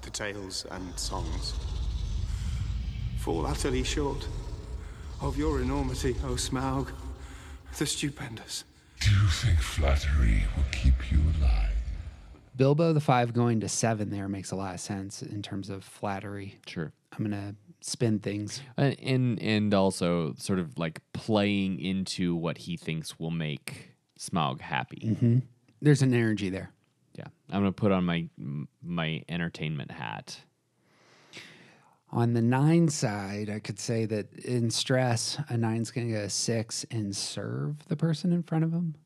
The 0.00 0.10
tales 0.10 0.64
and 0.70 0.98
songs 0.98 1.52
fall 3.18 3.44
utterly 3.46 3.84
short 3.84 4.26
of 5.20 5.36
your 5.36 5.60
enormity, 5.60 6.16
O 6.24 6.30
Smaug, 6.30 6.90
the 7.76 7.84
stupendous. 7.84 8.64
Do 9.04 9.10
you 9.10 9.26
think 9.28 9.60
flattery 9.60 10.44
will 10.56 10.64
keep 10.70 11.10
you 11.10 11.18
alive? 11.40 11.70
Bilbo 12.54 12.92
the 12.92 13.00
five 13.00 13.32
going 13.32 13.60
to 13.60 13.68
seven 13.68 14.10
there 14.10 14.28
makes 14.28 14.52
a 14.52 14.56
lot 14.56 14.74
of 14.74 14.80
sense 14.80 15.22
in 15.22 15.42
terms 15.42 15.70
of 15.70 15.82
flattery. 15.82 16.60
Sure. 16.66 16.92
I'm 17.12 17.24
gonna 17.24 17.56
spin 17.80 18.20
things. 18.20 18.60
And 18.76 18.96
and, 19.00 19.42
and 19.42 19.74
also 19.74 20.34
sort 20.38 20.58
of 20.60 20.78
like 20.78 21.00
playing 21.12 21.80
into 21.80 22.36
what 22.36 22.58
he 22.58 22.76
thinks 22.76 23.18
will 23.18 23.30
make 23.32 23.90
Smaug 24.20 24.60
happy. 24.60 25.08
Mm-hmm. 25.10 25.38
There's 25.80 26.02
an 26.02 26.14
energy 26.14 26.48
there. 26.48 26.70
Yeah, 27.16 27.26
I'm 27.50 27.60
gonna 27.60 27.72
put 27.72 27.90
on 27.90 28.04
my 28.04 28.28
my 28.82 29.24
entertainment 29.28 29.90
hat. 29.90 30.38
On 32.14 32.34
the 32.34 32.42
nine 32.42 32.88
side, 32.88 33.48
I 33.48 33.58
could 33.58 33.78
say 33.78 34.04
that 34.04 34.34
in 34.44 34.70
stress, 34.70 35.38
a 35.48 35.56
nine's 35.56 35.90
going 35.90 36.06
to 36.08 36.12
get 36.12 36.24
a 36.24 36.30
six 36.30 36.84
and 36.90 37.16
serve 37.16 37.88
the 37.88 37.96
person 37.96 38.32
in 38.32 38.42
front 38.42 38.64
of 38.64 38.72
him. 38.72 38.96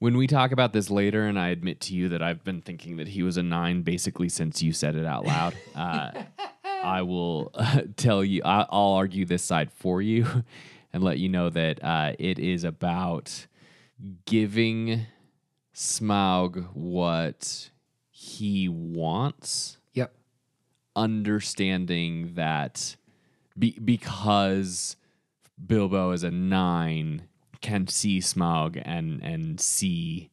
When 0.00 0.16
we 0.16 0.26
talk 0.26 0.50
about 0.50 0.72
this 0.72 0.90
later, 0.90 1.24
and 1.24 1.38
I 1.38 1.48
admit 1.48 1.80
to 1.82 1.94
you 1.94 2.08
that 2.08 2.22
I've 2.22 2.42
been 2.42 2.60
thinking 2.60 2.96
that 2.96 3.08
he 3.08 3.22
was 3.22 3.36
a 3.36 3.42
nine 3.44 3.82
basically 3.82 4.28
since 4.28 4.60
you 4.60 4.72
said 4.72 4.96
it 4.96 5.06
out 5.06 5.24
loud, 5.24 5.54
uh, 5.76 6.10
I 6.64 7.02
will 7.02 7.50
uh, 7.54 7.82
tell 7.96 8.24
you, 8.24 8.42
I, 8.44 8.66
I'll 8.70 8.92
argue 8.92 9.24
this 9.24 9.44
side 9.44 9.70
for 9.72 10.02
you 10.02 10.44
and 10.92 11.02
let 11.02 11.18
you 11.18 11.28
know 11.28 11.50
that 11.50 11.82
uh, 11.82 12.12
it 12.18 12.40
is 12.40 12.64
about 12.64 13.46
giving 14.24 15.06
Smaug 15.74 16.68
what 16.74 17.70
he 18.10 18.68
wants. 18.68 19.77
Understanding 20.98 22.32
that 22.34 22.96
be, 23.56 23.78
because 23.78 24.96
Bilbo 25.64 26.10
is 26.10 26.24
a 26.24 26.30
nine, 26.32 27.22
can 27.60 27.86
see 27.86 28.18
Smaug 28.18 28.82
and 28.84 29.22
and 29.22 29.60
see 29.60 30.30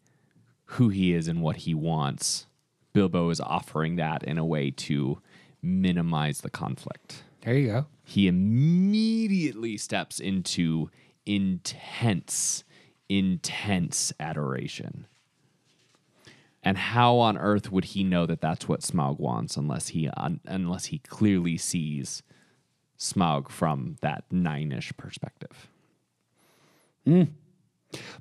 who 0.65 0.89
he 0.89 1.13
is 1.13 1.27
and 1.27 1.41
what 1.41 1.57
he 1.57 1.75
wants. 1.75 2.47
Bilbo 2.93 3.29
is 3.29 3.39
offering 3.39 3.95
that 3.97 4.23
in 4.23 4.39
a 4.39 4.45
way 4.45 4.71
to 4.71 5.21
minimize 5.61 6.41
the 6.41 6.49
conflict. 6.49 7.23
There 7.41 7.55
you 7.55 7.67
go. 7.67 7.85
He 8.03 8.27
immediately 8.27 9.77
steps 9.77 10.19
into 10.19 10.89
intense, 11.27 12.63
intense 13.07 14.13
adoration. 14.19 15.05
And 16.65 16.77
how 16.77 17.17
on 17.19 17.37
earth 17.37 17.71
would 17.71 17.85
he 17.85 18.03
know 18.03 18.25
that 18.25 18.41
that's 18.41 18.67
what 18.67 18.81
Smaug 18.81 19.19
wants 19.19 19.55
unless 19.55 19.89
he 19.89 20.09
un, 20.09 20.39
unless 20.45 20.85
he 20.85 20.97
clearly 20.97 21.57
sees 21.57 22.23
Smaug 22.99 23.49
from 23.49 23.97
that 24.01 24.23
nine-ish 24.31 24.91
perspective? 24.97 25.69
Mm. 27.07 27.29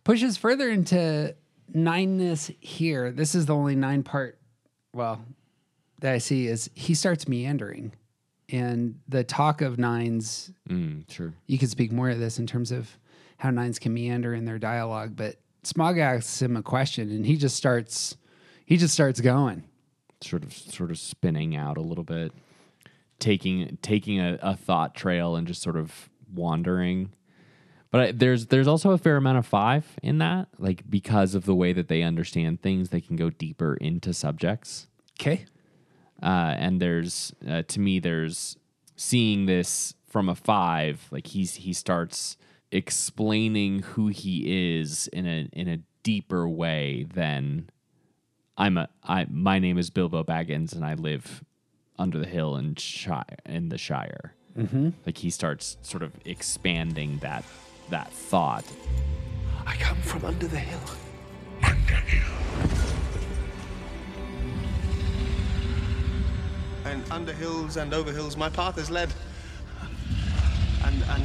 Pushes 0.05 0.37
further 0.37 0.69
into 0.69 1.35
nineness 1.75 2.55
here. 2.61 3.11
This 3.11 3.35
is 3.35 3.47
the 3.47 3.55
only 3.55 3.75
nine 3.75 4.03
part, 4.03 4.39
well, 4.93 5.25
that 6.01 6.13
I 6.13 6.19
see 6.19 6.47
is 6.47 6.69
he 6.75 6.95
starts 6.95 7.27
meandering. 7.27 7.93
And 8.51 9.01
the 9.09 9.25
talk 9.25 9.63
of 9.63 9.79
nines, 9.79 10.53
Mm, 10.69 11.11
sure. 11.11 11.33
you 11.47 11.57
could 11.57 11.71
speak 11.71 11.91
more 11.93 12.11
of 12.11 12.19
this 12.19 12.39
in 12.39 12.47
terms 12.47 12.71
of 12.73 12.99
how 13.39 13.49
nines 13.51 13.79
can 13.79 13.95
meander 13.95 14.35
in 14.35 14.45
their 14.45 14.59
dialogue. 14.59 15.17
But 15.17 15.37
Smaug 15.65 15.99
asks 15.99 16.43
him 16.43 16.57
a 16.59 16.63
question 16.63 17.11
and 17.11 17.25
he 17.25 17.39
just 17.39 17.57
starts, 17.57 18.19
he 18.65 18.77
just 18.77 18.95
starts 18.95 19.21
going. 19.21 19.65
sort 20.21 20.43
of 20.43 20.53
sort 20.53 20.91
of 20.91 20.99
spinning 20.99 21.55
out 21.57 21.77
a 21.77 21.83
little 21.83 22.05
bit, 22.05 22.33
taking 23.19 23.79
taking 23.83 24.21
a, 24.21 24.39
a 24.43 24.57
thought 24.57 24.95
trail 24.95 25.37
and 25.37 25.47
just 25.47 25.63
sort 25.63 25.77
of 25.77 26.09
wandering. 26.33 27.13
But 27.91 28.01
I, 28.01 28.13
there's 28.13 28.47
there's 28.47 28.67
also 28.67 28.91
a 28.91 28.99
fair 28.99 29.17
amount 29.17 29.39
of 29.39 29.47
five 29.47 29.87
in 30.03 30.19
that, 30.19 30.49
like 30.59 30.89
because 30.89 31.35
of 31.35 31.45
the 31.45 31.55
way 31.55 31.73
that 31.73 31.89
they 31.89 32.03
understand 32.03 32.61
things, 32.63 32.89
they 32.89 33.01
can 33.01 33.17
go 33.17 33.31
deeper 33.31 33.75
into 33.75 34.13
subjects. 34.13 34.89
Okay. 35.21 35.45
Uh, 36.23 36.55
and 36.57 36.81
there's 36.81 37.33
uh, 37.49 37.63
to 37.69 37.81
me 37.81 37.99
there's 37.99 38.57
seeing 38.97 39.47
this 39.47 39.95
from 40.09 40.29
a 40.29 40.35
five, 40.35 41.07
like 41.11 41.27
he's 41.29 41.55
he 41.57 41.73
starts 41.73 42.37
explaining 42.73 43.81
who 43.81 44.09
he 44.09 44.79
is 44.79 45.09
in 45.09 45.27
a 45.27 45.49
in 45.53 45.69
a 45.69 45.79
deeper 46.03 46.49
way 46.49 47.07
than 47.15 47.69
I'm 48.57 48.79
a 48.79 48.89
I 49.03 49.27
my 49.29 49.59
name 49.59 49.79
is 49.79 49.91
Bilbo 49.91 50.23
Baggins 50.25 50.75
and 50.75 50.85
I 50.85 50.95
live 50.95 51.43
under 51.99 52.19
the 52.19 52.27
hill 52.27 52.57
in 52.57 52.75
Shire 52.77 53.25
in 53.47 53.69
the 53.69 53.79
Shire. 53.79 54.35
Mhm. 54.57 54.93
Like 55.05 55.19
he 55.19 55.31
starts 55.31 55.77
sort 55.83 56.03
of 56.03 56.13
expanding 56.25 57.19
that 57.19 57.45
that 57.91 58.13
thought. 58.13 58.65
I 59.67 59.75
come 59.77 59.99
from 60.03 60.25
under 60.25 60.47
the 60.47 60.59
hill. 60.59 60.81
And 66.85 67.03
under 67.11 67.33
hills 67.33 67.77
and 67.77 67.95
over 67.95 68.13
hills, 68.13 68.37
my 68.37 68.49
path 68.51 68.79
is 68.79 68.91
led. 68.91 69.13
And 70.85 71.03
and 71.03 71.25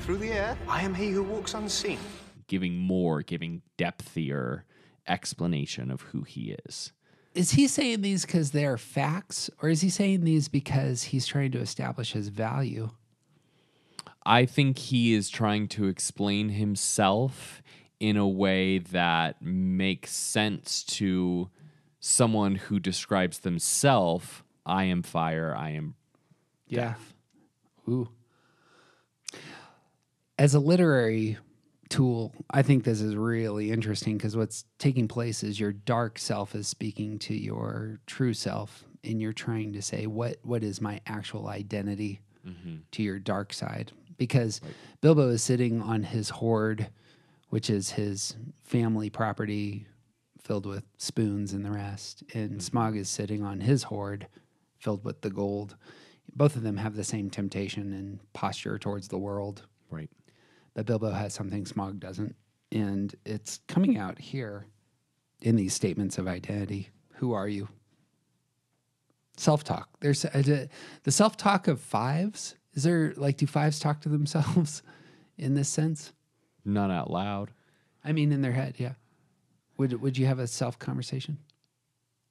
through 0.00 0.18
the 0.18 0.28
air, 0.32 0.56
I 0.68 0.82
am 0.82 0.94
he 0.94 1.10
who 1.10 1.22
walks 1.22 1.54
unseen. 1.54 1.98
Giving 2.46 2.76
more, 2.76 3.22
giving 3.22 3.62
depthier 3.76 4.62
explanation 5.08 5.90
of 5.90 6.02
who 6.02 6.22
he 6.22 6.56
is. 6.66 6.92
Is 7.34 7.52
he 7.52 7.68
saying 7.68 8.02
these 8.02 8.24
because 8.24 8.50
they're 8.50 8.78
facts, 8.78 9.50
or 9.62 9.68
is 9.68 9.80
he 9.80 9.90
saying 9.90 10.24
these 10.24 10.48
because 10.48 11.04
he's 11.04 11.26
trying 11.26 11.52
to 11.52 11.60
establish 11.60 12.12
his 12.12 12.28
value? 12.28 12.90
I 14.26 14.44
think 14.44 14.78
he 14.78 15.14
is 15.14 15.30
trying 15.30 15.68
to 15.68 15.86
explain 15.86 16.50
himself 16.50 17.62
in 18.00 18.16
a 18.16 18.28
way 18.28 18.78
that 18.78 19.40
makes 19.40 20.12
sense 20.12 20.82
to 20.84 21.48
someone 22.00 22.54
who 22.54 22.78
describes 22.78 23.38
themselves 23.40 24.42
I 24.68 24.84
am 24.84 25.02
fire, 25.02 25.54
I 25.56 25.70
am 25.70 25.94
Yeah. 26.66 26.94
Ooh. 27.88 28.10
As 30.38 30.54
a 30.54 30.60
literary 30.60 31.38
tool, 31.88 32.34
I 32.50 32.62
think 32.62 32.84
this 32.84 33.00
is 33.00 33.16
really 33.16 33.70
interesting 33.70 34.16
because 34.16 34.36
what's 34.36 34.64
taking 34.78 35.08
place 35.08 35.42
is 35.42 35.58
your 35.60 35.72
dark 35.72 36.18
self 36.18 36.54
is 36.54 36.68
speaking 36.68 37.18
to 37.20 37.34
your 37.34 38.00
true 38.06 38.34
self, 38.34 38.84
and 39.04 39.20
you're 39.20 39.32
trying 39.32 39.72
to 39.74 39.82
say 39.82 40.06
what 40.06 40.36
what 40.42 40.62
is 40.62 40.80
my 40.80 41.00
actual 41.06 41.48
identity 41.48 42.20
Mhm. 42.46 42.82
to 42.92 43.02
your 43.02 43.18
dark 43.18 43.52
side. 43.52 43.92
Because 44.16 44.60
Bilbo 45.00 45.28
is 45.28 45.42
sitting 45.42 45.80
on 45.80 46.02
his 46.02 46.30
hoard, 46.30 46.90
which 47.50 47.70
is 47.70 47.90
his 47.90 48.36
family 48.64 49.10
property 49.10 49.86
filled 50.40 50.66
with 50.66 50.84
spoons 50.96 51.52
and 51.52 51.64
the 51.64 51.70
rest, 51.70 52.22
and 52.34 52.60
Smaug 52.60 52.96
is 52.96 53.08
sitting 53.08 53.42
on 53.42 53.60
his 53.60 53.84
hoard 53.84 54.26
filled 54.78 55.04
with 55.04 55.20
the 55.20 55.30
gold. 55.30 55.76
Both 56.34 56.56
of 56.56 56.62
them 56.62 56.76
have 56.78 56.94
the 56.96 57.04
same 57.04 57.30
temptation 57.30 57.92
and 57.92 58.20
posture 58.32 58.78
towards 58.78 59.08
the 59.08 59.18
world. 59.18 59.66
Right. 59.90 60.10
But 60.78 60.86
Bilbo 60.86 61.10
has 61.10 61.34
something 61.34 61.64
Smaug 61.64 61.98
doesn't. 61.98 62.36
And 62.70 63.12
it's 63.26 63.58
coming 63.66 63.98
out 63.98 64.16
here 64.16 64.64
in 65.42 65.56
these 65.56 65.74
statements 65.74 66.18
of 66.18 66.28
identity. 66.28 66.90
Who 67.14 67.32
are 67.32 67.48
you? 67.48 67.68
Self 69.36 69.64
talk. 69.64 69.88
There's 69.98 70.24
a, 70.24 70.68
the 71.02 71.10
self 71.10 71.36
talk 71.36 71.66
of 71.66 71.80
fives. 71.80 72.54
Is 72.74 72.84
there 72.84 73.12
like, 73.16 73.38
do 73.38 73.46
fives 73.48 73.80
talk 73.80 74.02
to 74.02 74.08
themselves 74.08 74.84
in 75.36 75.54
this 75.54 75.68
sense? 75.68 76.12
not 76.64 76.92
out 76.92 77.10
loud. 77.10 77.50
I 78.04 78.12
mean, 78.12 78.30
in 78.30 78.42
their 78.42 78.52
head, 78.52 78.76
yeah. 78.78 78.92
Would, 79.78 80.00
would 80.00 80.16
you 80.16 80.26
have 80.26 80.38
a 80.38 80.46
self 80.46 80.78
conversation? 80.78 81.38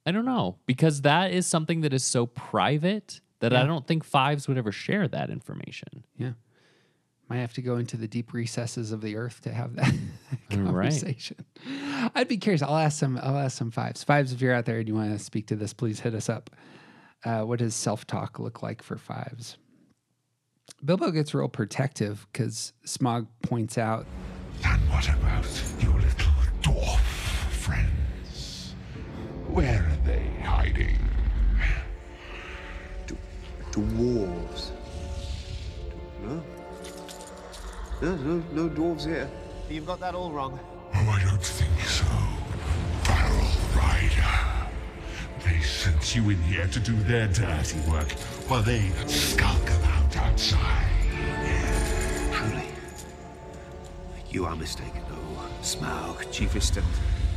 I 0.06 0.10
don't 0.10 0.24
know 0.24 0.56
because 0.64 1.02
that 1.02 1.32
is 1.32 1.46
something 1.46 1.82
that 1.82 1.92
is 1.92 2.02
so 2.02 2.24
private 2.24 3.20
that 3.40 3.52
I 3.52 3.66
don't 3.66 3.86
think 3.86 4.04
fives 4.04 4.48
would 4.48 4.56
ever 4.56 4.72
share 4.72 5.06
that 5.06 5.28
information. 5.28 6.04
Yeah. 6.16 6.32
Might 7.28 7.38
have 7.38 7.52
to 7.54 7.62
go 7.62 7.76
into 7.76 7.96
the 7.98 8.08
deep 8.08 8.32
recesses 8.32 8.90
of 8.90 9.02
the 9.02 9.16
earth 9.16 9.42
to 9.42 9.52
have 9.52 9.76
that 9.76 9.92
All 10.52 10.58
right. 10.58 10.90
conversation. 10.90 11.36
I'd 12.14 12.26
be 12.28 12.38
curious. 12.38 12.62
I'll 12.62 12.76
ask 12.76 12.98
some. 12.98 13.18
I'll 13.22 13.36
ask 13.36 13.56
some 13.58 13.70
fives. 13.70 14.02
Fives, 14.02 14.32
if 14.32 14.40
you're 14.40 14.54
out 14.54 14.64
there 14.64 14.78
and 14.78 14.88
you 14.88 14.94
want 14.94 15.12
to 15.12 15.18
speak 15.22 15.46
to 15.48 15.56
this, 15.56 15.72
please 15.74 16.00
hit 16.00 16.14
us 16.14 16.28
up. 16.30 16.48
Uh, 17.24 17.42
what 17.42 17.58
does 17.58 17.74
self 17.74 18.06
talk 18.06 18.38
look 18.38 18.62
like 18.62 18.82
for 18.82 18.96
fives? 18.96 19.58
Bilbo 20.84 21.10
gets 21.10 21.34
real 21.34 21.48
protective 21.48 22.26
because 22.32 22.72
Smaug 22.86 23.26
points 23.42 23.76
out. 23.76 24.06
And 24.64 24.80
what 24.88 25.06
about 25.08 25.44
your 25.80 25.94
little 25.94 26.32
dwarf 26.62 27.00
friends? 27.50 28.74
Where 29.48 29.82
are 29.82 30.06
they 30.06 30.28
hiding? 30.42 30.96
Dwarves. 33.72 34.70
No. 36.22 36.42
No, 38.00 38.14
no, 38.14 38.42
no 38.52 38.68
dwarves 38.68 39.04
here. 39.04 39.28
You've 39.68 39.86
got 39.86 39.98
that 40.00 40.14
all 40.14 40.30
wrong. 40.30 40.58
Oh, 40.94 40.98
I 40.98 41.20
don't 41.24 41.42
think 41.42 41.80
so. 41.80 42.06
Barrel 43.04 43.50
Rider. 43.76 44.70
They 45.44 45.60
sent 45.62 46.14
you 46.14 46.30
in 46.30 46.40
here 46.42 46.68
to 46.68 46.78
do 46.78 46.92
their 46.92 47.26
dirty 47.26 47.80
work 47.90 48.12
while 48.46 48.62
they 48.62 48.90
skulk 49.06 49.62
about 49.80 50.16
outside. 50.16 50.86
Truly. 52.30 52.68
You 54.30 54.44
are 54.44 54.54
mistaken, 54.54 55.02
oh 55.10 55.50
Smaug, 55.62 56.30
chiefest 56.30 56.76
and 56.76 56.86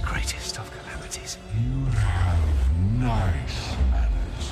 greatest 0.04 0.60
of 0.60 0.70
calamities. 0.72 1.40
You 1.56 1.86
have 1.86 2.78
nice 3.00 3.76
manners 3.90 4.52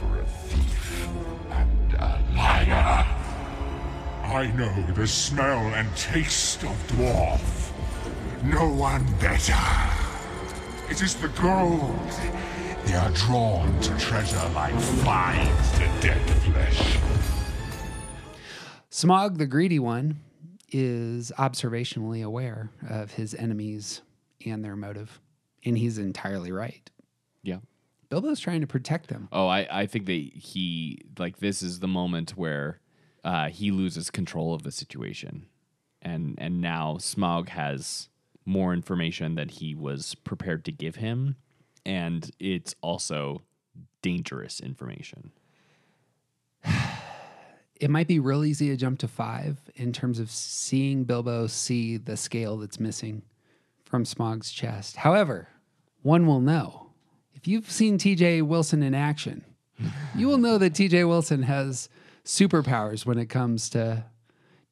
for 0.00 0.18
a 0.18 0.24
thief 0.24 1.08
and 1.50 1.94
a 1.94 2.20
liar. 2.34 3.15
I 4.26 4.50
know 4.56 4.92
the 4.92 5.06
smell 5.06 5.60
and 5.74 5.88
taste 5.96 6.64
of 6.64 6.76
dwarf. 6.88 7.72
No 8.42 8.68
one 8.68 9.06
better. 9.20 9.54
It 10.90 11.00
is 11.00 11.14
the 11.14 11.28
gold. 11.28 11.96
They 12.84 12.94
are 12.94 13.10
drawn 13.10 13.80
to 13.80 13.96
treasure 13.98 14.48
like 14.54 14.74
flies 14.74 15.72
to 15.72 15.88
dead 16.00 16.30
flesh. 16.42 16.98
Smaug, 18.90 19.38
the 19.38 19.46
greedy 19.46 19.78
one, 19.78 20.20
is 20.72 21.32
observationally 21.38 22.24
aware 22.24 22.70
of 22.90 23.12
his 23.12 23.34
enemies 23.34 24.02
and 24.44 24.64
their 24.64 24.76
motive, 24.76 25.20
and 25.64 25.78
he's 25.78 25.98
entirely 25.98 26.50
right. 26.50 26.90
Yeah. 27.42 27.58
Bilbo's 28.08 28.40
trying 28.40 28.60
to 28.60 28.66
protect 28.66 29.08
them. 29.08 29.28
Oh, 29.30 29.46
I, 29.46 29.68
I 29.70 29.86
think 29.86 30.06
that 30.06 30.12
he 30.12 31.02
like 31.18 31.38
this 31.38 31.62
is 31.62 31.78
the 31.78 31.88
moment 31.88 32.30
where 32.32 32.80
uh, 33.26 33.48
he 33.48 33.72
loses 33.72 34.08
control 34.08 34.54
of 34.54 34.62
the 34.62 34.70
situation, 34.70 35.46
and 36.00 36.36
and 36.38 36.60
now 36.60 36.96
Smaug 37.00 37.48
has 37.48 38.08
more 38.44 38.72
information 38.72 39.34
than 39.34 39.48
he 39.48 39.74
was 39.74 40.14
prepared 40.14 40.64
to 40.64 40.72
give 40.72 40.96
him, 40.96 41.34
and 41.84 42.30
it's 42.38 42.76
also 42.80 43.42
dangerous 44.00 44.60
information. 44.60 45.32
It 47.78 47.90
might 47.90 48.08
be 48.08 48.18
real 48.18 48.42
easy 48.42 48.70
to 48.70 48.76
jump 48.78 49.00
to 49.00 49.06
five 49.06 49.58
in 49.74 49.92
terms 49.92 50.18
of 50.18 50.30
seeing 50.30 51.04
Bilbo 51.04 51.46
see 51.46 51.98
the 51.98 52.16
scale 52.16 52.56
that's 52.56 52.80
missing 52.80 53.20
from 53.84 54.04
Smaug's 54.04 54.50
chest. 54.50 54.96
However, 54.96 55.48
one 56.00 56.26
will 56.26 56.40
know 56.40 56.92
if 57.34 57.46
you've 57.46 57.70
seen 57.70 57.98
TJ 57.98 58.44
Wilson 58.44 58.82
in 58.82 58.94
action, 58.94 59.44
you 60.14 60.26
will 60.26 60.38
know 60.38 60.56
that 60.56 60.72
TJ 60.72 61.06
Wilson 61.06 61.42
has 61.42 61.90
superpowers 62.26 63.06
when 63.06 63.18
it 63.18 63.26
comes 63.26 63.70
to 63.70 64.04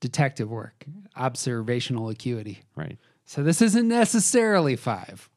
detective 0.01 0.51
work, 0.51 0.85
observational 1.17 2.11
acuity. 2.11 2.61
Right. 2.77 2.99
So 3.25 3.43
this 3.43 3.63
isn't 3.63 3.89
necessarily 3.89 4.77
five. 4.77 5.31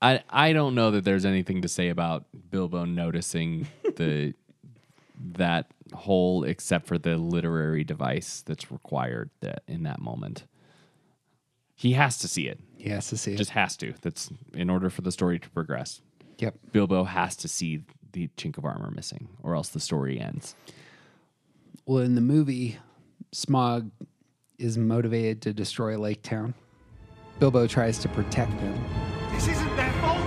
I 0.00 0.22
I 0.30 0.54
don't 0.54 0.74
know 0.74 0.92
that 0.92 1.04
there's 1.04 1.26
anything 1.26 1.60
to 1.62 1.68
say 1.68 1.90
about 1.90 2.24
Bilbo 2.50 2.86
noticing 2.86 3.66
the 3.96 4.32
that 5.34 5.66
hole 5.92 6.44
except 6.44 6.86
for 6.86 6.96
the 6.96 7.16
literary 7.18 7.84
device 7.84 8.42
that's 8.46 8.70
required 8.72 9.28
that 9.40 9.62
in 9.66 9.82
that 9.82 10.00
moment. 10.00 10.44
He 11.74 11.92
has 11.92 12.18
to 12.18 12.28
see 12.28 12.46
it. 12.46 12.60
He 12.76 12.90
has 12.90 13.08
to 13.08 13.16
see 13.16 13.34
it. 13.34 13.36
Just 13.36 13.50
has 13.50 13.76
to. 13.78 13.92
That's 14.00 14.30
in 14.54 14.70
order 14.70 14.88
for 14.88 15.02
the 15.02 15.12
story 15.12 15.38
to 15.38 15.50
progress. 15.50 16.00
Yep. 16.38 16.54
Bilbo 16.72 17.04
has 17.04 17.36
to 17.36 17.48
see 17.48 17.82
the 18.12 18.28
chink 18.36 18.56
of 18.56 18.64
armor 18.64 18.90
missing, 18.90 19.28
or 19.42 19.54
else 19.54 19.68
the 19.68 19.80
story 19.80 20.18
ends. 20.18 20.54
Well, 21.90 22.04
in 22.04 22.14
the 22.14 22.20
movie, 22.20 22.78
Smaug 23.34 23.90
is 24.60 24.78
motivated 24.78 25.42
to 25.42 25.52
destroy 25.52 25.98
Lake 25.98 26.22
Town. 26.22 26.54
Bilbo 27.40 27.66
tries 27.66 27.98
to 27.98 28.08
protect 28.08 28.52
them. 28.60 28.84
This 29.32 29.48
isn't 29.48 29.76
their 29.76 29.90
fault. 29.94 30.20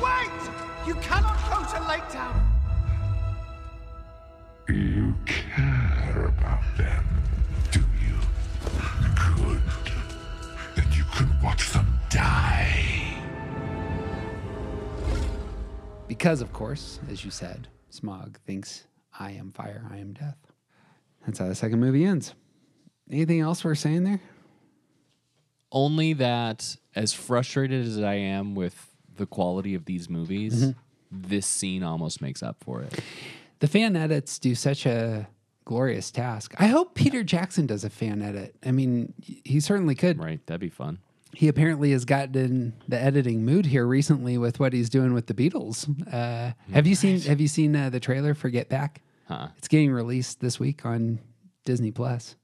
Wait! 0.00 0.30
You 0.86 0.94
cannot 1.02 1.40
go 1.50 1.76
to 1.76 1.88
Lake 1.88 2.08
Town. 2.08 2.52
You 4.68 5.16
care 5.26 6.26
about 6.26 6.62
them, 6.78 7.04
do 7.72 7.80
you? 7.80 8.16
Good. 9.42 9.62
Then 10.76 10.86
you 10.92 11.02
can 11.16 11.36
watch 11.42 11.68
them 11.70 11.98
die. 12.10 13.20
Because, 16.06 16.40
of 16.40 16.52
course, 16.52 17.00
as 17.10 17.24
you 17.24 17.32
said, 17.32 17.66
Smaug 17.90 18.36
thinks 18.46 18.86
I 19.18 19.32
am 19.32 19.50
fire, 19.50 19.84
I 19.90 19.96
am 19.96 20.12
death. 20.12 20.45
That's 21.26 21.38
how 21.38 21.48
the 21.48 21.54
second 21.54 21.80
movie 21.80 22.04
ends. 22.04 22.34
Anything 23.10 23.40
else 23.40 23.64
we're 23.64 23.74
saying 23.74 24.04
there? 24.04 24.20
Only 25.72 26.12
that, 26.14 26.76
as 26.94 27.12
frustrated 27.12 27.84
as 27.84 27.98
I 28.00 28.14
am 28.14 28.54
with 28.54 28.90
the 29.16 29.26
quality 29.26 29.74
of 29.74 29.84
these 29.84 30.08
movies, 30.08 30.66
Mhm. 30.66 30.74
this 31.10 31.46
scene 31.46 31.82
almost 31.82 32.22
makes 32.22 32.42
up 32.42 32.56
for 32.62 32.82
it. 32.82 33.00
The 33.60 33.66
fan 33.68 33.96
edits 33.96 34.38
do 34.38 34.54
such 34.54 34.86
a 34.86 35.28
glorious 35.64 36.10
task. 36.10 36.54
I 36.58 36.66
hope 36.68 36.94
Peter 36.94 37.24
Jackson 37.24 37.66
does 37.66 37.82
a 37.84 37.90
fan 37.90 38.22
edit. 38.22 38.54
I 38.64 38.70
mean, 38.70 39.12
he 39.22 39.58
certainly 39.60 39.94
could. 39.94 40.18
Right, 40.18 40.44
that'd 40.46 40.60
be 40.60 40.68
fun. 40.68 40.98
He 41.34 41.48
apparently 41.48 41.90
has 41.90 42.04
gotten 42.04 42.36
in 42.36 42.72
the 42.88 42.98
editing 43.00 43.44
mood 43.44 43.66
here 43.66 43.86
recently 43.86 44.38
with 44.38 44.58
what 44.60 44.72
he's 44.72 44.88
doing 44.88 45.12
with 45.12 45.26
the 45.26 45.34
Beatles. 45.34 45.86
Uh, 46.12 46.52
have 46.72 46.86
you 46.86 46.94
seen 46.94 47.20
Have 47.22 47.40
you 47.40 47.48
seen 47.48 47.74
uh, 47.76 47.90
the 47.90 48.00
trailer 48.00 48.32
for 48.34 48.48
Get 48.48 48.68
Back? 48.68 49.02
Huh. 49.26 49.48
It's 49.58 49.68
getting 49.68 49.90
released 49.92 50.40
this 50.40 50.58
week 50.60 50.86
on 50.86 51.18
Disney 51.64 51.90
Plus. 51.90 52.36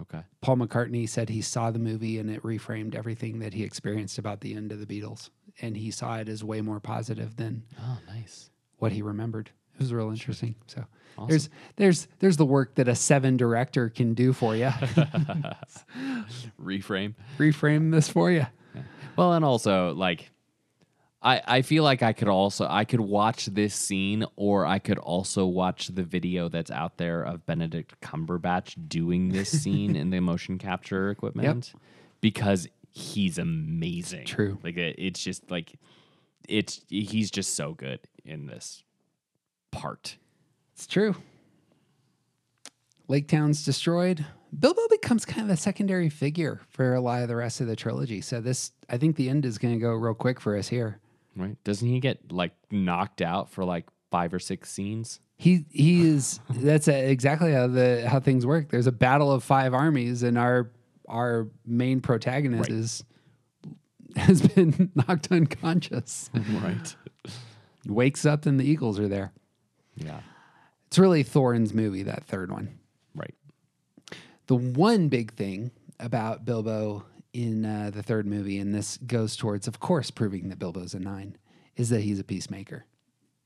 Okay. 0.00 0.20
Paul 0.40 0.58
McCartney 0.58 1.08
said 1.08 1.28
he 1.28 1.42
saw 1.42 1.70
the 1.72 1.80
movie 1.80 2.18
and 2.18 2.30
it 2.30 2.42
reframed 2.44 2.94
everything 2.94 3.40
that 3.40 3.52
he 3.54 3.64
experienced 3.64 4.16
about 4.18 4.40
the 4.40 4.54
end 4.54 4.70
of 4.70 4.78
the 4.78 4.86
Beatles, 4.86 5.30
and 5.60 5.76
he 5.76 5.90
saw 5.90 6.16
it 6.18 6.28
as 6.28 6.44
way 6.44 6.60
more 6.60 6.78
positive 6.78 7.34
than 7.36 7.64
Oh, 7.80 7.98
nice. 8.06 8.50
what 8.78 8.92
he 8.92 9.02
remembered. 9.02 9.50
It 9.74 9.80
was 9.80 9.92
real 9.92 10.10
interesting. 10.10 10.54
So 10.68 10.84
Awesome. 11.16 11.28
there's 11.28 11.48
there's 11.76 12.08
there's 12.20 12.36
the 12.36 12.46
work 12.46 12.76
that 12.76 12.86
a 12.86 12.94
seven 12.94 13.36
director 13.36 13.88
can 13.88 14.14
do 14.14 14.32
for 14.32 14.54
you. 14.54 14.66
Reframe. 16.62 17.14
Reframe 17.38 17.90
this 17.92 18.08
for 18.08 18.30
you. 18.30 18.46
Well, 19.16 19.32
and 19.32 19.44
also 19.44 19.94
like 19.94 20.30
I 21.22 21.42
I 21.46 21.62
feel 21.62 21.84
like 21.84 22.02
I 22.02 22.12
could 22.12 22.28
also 22.28 22.66
I 22.68 22.84
could 22.84 23.00
watch 23.00 23.46
this 23.46 23.74
scene 23.74 24.24
or 24.36 24.66
I 24.66 24.78
could 24.78 24.98
also 24.98 25.46
watch 25.46 25.88
the 25.88 26.02
video 26.02 26.48
that's 26.48 26.70
out 26.70 26.96
there 26.96 27.22
of 27.22 27.44
Benedict 27.46 28.00
Cumberbatch 28.00 28.88
doing 28.88 29.30
this 29.30 29.50
scene 29.62 29.96
in 29.96 30.10
the 30.10 30.20
motion 30.20 30.58
capture 30.58 31.10
equipment 31.10 31.72
because 32.20 32.68
he's 32.90 33.38
amazing. 33.38 34.26
True. 34.26 34.58
Like 34.62 34.76
it, 34.76 34.96
it's 34.98 35.22
just 35.22 35.50
like 35.50 35.78
it's 36.48 36.80
he's 36.88 37.30
just 37.30 37.54
so 37.54 37.74
good 37.74 38.00
in 38.24 38.46
this 38.46 38.82
part. 39.70 40.16
It's 40.74 40.86
true. 40.86 41.16
Lake 43.08 43.26
Town's 43.26 43.64
destroyed. 43.64 44.24
Bilbo 44.58 44.82
becomes 44.90 45.24
kind 45.24 45.42
of 45.42 45.50
a 45.50 45.56
secondary 45.56 46.08
figure 46.08 46.60
for 46.68 46.94
a 46.94 47.00
lot 47.00 47.22
of 47.22 47.28
the 47.28 47.36
rest 47.36 47.60
of 47.60 47.66
the 47.66 47.76
trilogy. 47.76 48.20
So 48.20 48.40
this, 48.40 48.72
I 48.88 48.96
think, 48.96 49.16
the 49.16 49.28
end 49.28 49.44
is 49.44 49.58
going 49.58 49.74
to 49.74 49.80
go 49.80 49.92
real 49.92 50.14
quick 50.14 50.40
for 50.40 50.56
us 50.56 50.68
here. 50.68 51.00
Right? 51.38 51.56
Doesn't 51.64 51.88
he 51.88 52.00
get 52.00 52.32
like 52.32 52.52
knocked 52.70 53.22
out 53.22 53.50
for 53.50 53.64
like 53.64 53.86
five 54.10 54.34
or 54.34 54.38
six 54.38 54.70
scenes? 54.70 55.20
He 55.36 55.64
he 55.70 56.06
is. 56.06 56.40
That's 56.50 56.88
exactly 56.88 57.52
how 57.52 57.68
the 57.68 58.08
how 58.08 58.18
things 58.20 58.44
work. 58.44 58.70
There's 58.70 58.88
a 58.88 58.92
battle 58.92 59.30
of 59.30 59.44
five 59.44 59.72
armies, 59.72 60.22
and 60.24 60.36
our 60.36 60.72
our 61.08 61.48
main 61.64 62.00
protagonist 62.00 62.70
is 62.70 63.04
has 64.16 64.42
been 64.42 64.90
knocked 65.08 65.30
unconscious. 65.30 66.30
Right. 66.62 66.96
Wakes 67.86 68.26
up, 68.26 68.44
and 68.44 68.58
the 68.58 68.64
Eagles 68.64 68.98
are 68.98 69.08
there. 69.08 69.32
Yeah. 69.94 70.20
It's 70.88 70.98
really 70.98 71.22
Thorin's 71.22 71.72
movie, 71.72 72.02
that 72.02 72.24
third 72.24 72.50
one. 72.50 72.78
Right. 73.14 73.34
The 74.46 74.56
one 74.56 75.08
big 75.08 75.32
thing 75.34 75.70
about 76.00 76.44
Bilbo 76.44 77.04
in 77.32 77.64
uh, 77.64 77.90
the 77.92 78.02
third 78.02 78.26
movie, 78.26 78.58
and 78.58 78.74
this 78.74 78.96
goes 78.98 79.36
towards, 79.36 79.68
of 79.68 79.80
course, 79.80 80.10
proving 80.10 80.48
that 80.48 80.58
Bilbo's 80.58 80.94
a 80.94 80.98
nine, 80.98 81.36
is 81.76 81.88
that 81.90 82.00
he's 82.00 82.18
a 82.18 82.24
peacemaker. 82.24 82.86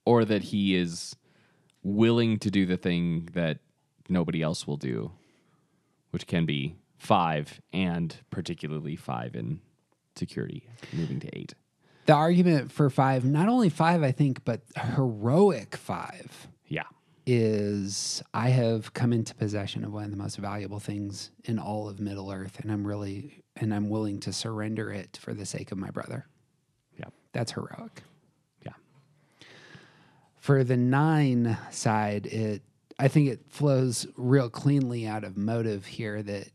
Or 0.05 0.25
that 0.25 0.45
he 0.45 0.75
is 0.75 1.17
willing 1.83 2.39
to 2.39 2.51
do 2.51 2.67
the 2.67 2.77
thing 2.77 3.29
that 3.35 3.59
nobody 4.09 4.43
else 4.43 4.67
will 4.67 4.77
do, 4.77 5.13
which 6.11 6.27
can 6.27 6.47
be 6.47 6.77
five 6.99 7.61
and 7.73 8.17
particularly 8.31 8.97
five 8.97 9.35
in 9.35 9.61
security, 10.17 10.69
moving 10.93 11.21
to 11.21 11.37
eight. 11.37 11.55
The 12.07 12.15
argument 12.15 12.73
for 12.73 12.91
five, 12.91 13.25
not 13.25 13.49
only 13.49 13.69
five, 13.69 14.03
I 14.03 14.13
think, 14.13 14.45
but 14.45 14.63
heroic 14.77 15.77
five. 15.77 16.49
Is 17.25 18.23
I 18.35 18.49
have 18.49 18.93
come 18.95 19.13
into 19.13 19.35
possession 19.35 19.85
of 19.85 19.93
one 19.93 20.05
of 20.05 20.11
the 20.11 20.17
most 20.17 20.39
valuable 20.39 20.81
things 20.81 21.31
in 21.45 21.59
all 21.59 21.89
of 21.89 22.01
Middle 22.01 22.33
Earth, 22.33 22.59
and 22.61 22.73
I'm 22.73 22.85
really 22.87 23.45
and 23.57 23.73
I'm 23.73 23.89
willing 23.89 24.19
to 24.21 24.33
surrender 24.33 24.91
it 24.91 25.19
for 25.21 25.35
the 25.35 25.47
sake 25.47 25.71
of 25.73 25.79
my 25.79 25.91
brother. 25.91 26.27
Yeah. 26.99 27.11
That's 27.33 27.53
heroic. 27.53 28.03
Yeah. 28.65 28.73
For 30.37 30.65
the 30.65 30.77
nine 30.77 31.57
side, 31.71 32.27
it 32.27 32.63
I 32.99 33.09
think 33.09 33.29
it 33.29 33.41
flows 33.49 34.07
real 34.17 34.51
cleanly 34.51 35.07
out 35.07 35.25
of 35.25 35.37
motive 35.37 35.87
here 35.87 36.23
that 36.23 36.49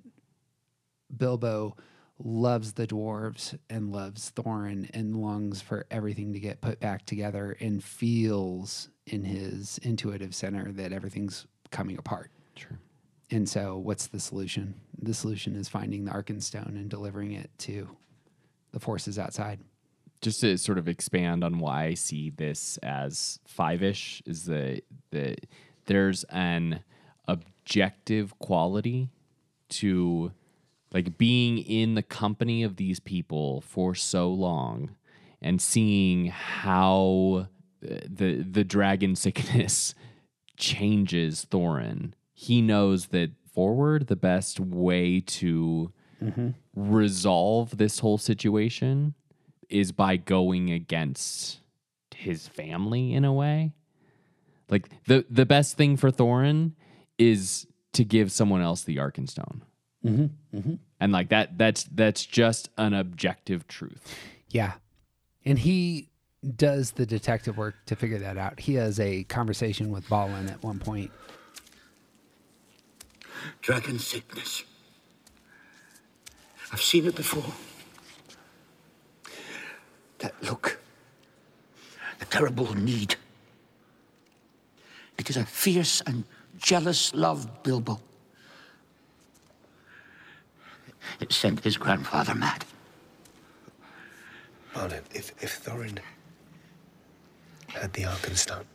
Bilbo 1.16 1.76
loves 2.20 2.74
the 2.74 2.88
dwarves 2.88 3.58
and 3.70 3.92
loves 3.92 4.32
Thorin 4.36 4.90
and 4.94 5.16
longs 5.22 5.62
for 5.62 5.86
everything 5.92 6.34
to 6.34 6.40
get 6.40 6.62
put 6.62 6.80
back 6.80 7.06
together 7.06 7.56
and 7.60 7.84
feels 7.84 8.90
in 9.08 9.24
his 9.24 9.80
intuitive 9.80 10.36
center 10.36 10.72
that 10.74 10.94
everything's 10.94 11.48
coming 11.72 11.98
apart. 11.98 12.32
Sure. 12.56 12.80
And 13.30 13.48
so, 13.48 13.78
what's 13.78 14.08
the 14.08 14.20
solution? 14.20 14.76
The 15.02 15.14
solution 15.14 15.56
is 15.56 15.68
finding 15.68 16.06
the 16.06 16.12
Arkenstone 16.12 16.76
and 16.76 16.90
delivering 16.90 17.34
it 17.34 17.50
to 17.60 17.90
the 18.72 18.80
forces 18.80 19.20
outside. 19.20 19.60
Just 20.22 20.42
to 20.42 20.58
sort 20.58 20.78
of 20.78 20.88
expand 20.88 21.44
on 21.44 21.60
why 21.60 21.86
I 21.86 21.94
see 21.94 22.32
this 22.32 22.78
as 22.78 23.40
five 23.46 23.84
ish 23.84 24.24
is 24.26 24.46
the 24.46 24.82
the 25.12 25.36
there's 25.86 26.24
an 26.26 26.84
objective 27.28 28.38
quality 28.40 29.10
to 29.70 30.32
like 30.94 31.18
being 31.18 31.60
in 31.60 31.96
the 31.96 32.02
company 32.02 32.64
of 32.64 32.78
these 32.78 33.00
people 33.00 33.62
for 33.62 33.94
so 33.94 34.30
long 34.30 34.96
and 35.42 35.62
seeing 35.62 36.28
how 36.28 37.48
the 37.82 38.44
the 38.44 38.64
dragon 38.64 39.16
sickness 39.16 39.94
changes 40.58 41.46
Thorin. 41.50 42.14
He 42.34 42.62
knows 42.62 43.08
that 43.08 43.32
forward 43.54 44.08
the 44.08 44.16
best 44.16 44.60
way 44.60 45.20
to 45.22 45.92
Mhm. 46.22 46.56
resolve 46.76 47.78
this 47.78 48.00
whole 48.00 48.18
situation 48.18 49.14
is 49.70 49.92
by 49.92 50.18
going 50.18 50.72
against 50.72 51.60
his 52.16 52.48
family 52.48 53.14
in 53.14 53.24
a 53.26 53.34
way. 53.34 53.74
Like 54.70 54.90
the 55.06 55.26
the 55.30 55.46
best 55.46 55.78
thing 55.78 55.96
for 55.98 56.12
Thorin 56.12 56.74
is 57.18 57.68
to 57.94 58.04
give 58.04 58.32
someone 58.32 58.62
else 58.62 58.84
the 58.84 58.98
Arkenstone. 58.98 59.62
Mm-hmm. 60.06 60.58
Mm-hmm. 60.58 60.74
And 61.00 61.12
like 61.12 61.30
that 61.30 61.58
that's 61.58 61.84
that's 61.86 62.26
just 62.26 62.70
an 62.78 62.94
objective 62.94 63.68
truth. 63.68 64.16
Yeah. 64.50 64.74
And 65.46 65.60
he 65.60 66.10
does 66.56 66.92
the 66.92 67.06
detective 67.06 67.58
work 67.58 67.76
to 67.88 67.96
figure 67.96 68.20
that 68.20 68.38
out. 68.38 68.60
He 68.60 68.76
has 68.76 69.00
a 69.00 69.24
conversation 69.24 69.92
with 69.92 70.08
Balin 70.08 70.50
at 70.50 70.62
one 70.64 70.80
point. 70.80 71.12
Dragon 73.62 74.00
sickness. 74.00 74.64
I've 76.72 76.82
seen 76.82 77.06
it 77.06 77.16
before. 77.16 77.54
That 80.20 80.34
look. 80.44 80.80
A 82.22 82.26
terrible 82.26 82.74
need. 82.76 83.16
It 85.18 85.30
is 85.30 85.38
a 85.38 85.46
fierce 85.46 86.02
and 86.02 86.24
jealous 86.58 87.14
love, 87.14 87.64
Bilbo. 87.64 88.00
It 91.20 91.32
sent 91.32 91.64
his 91.64 91.78
grandfather 91.78 92.36
mad. 92.36 92.66
Martin, 94.76 95.04
if, 95.14 95.32
if 95.42 95.64
Thorin 95.64 96.00
had 97.68 97.94
the 97.94 98.04
Arkenstone, 98.04 98.66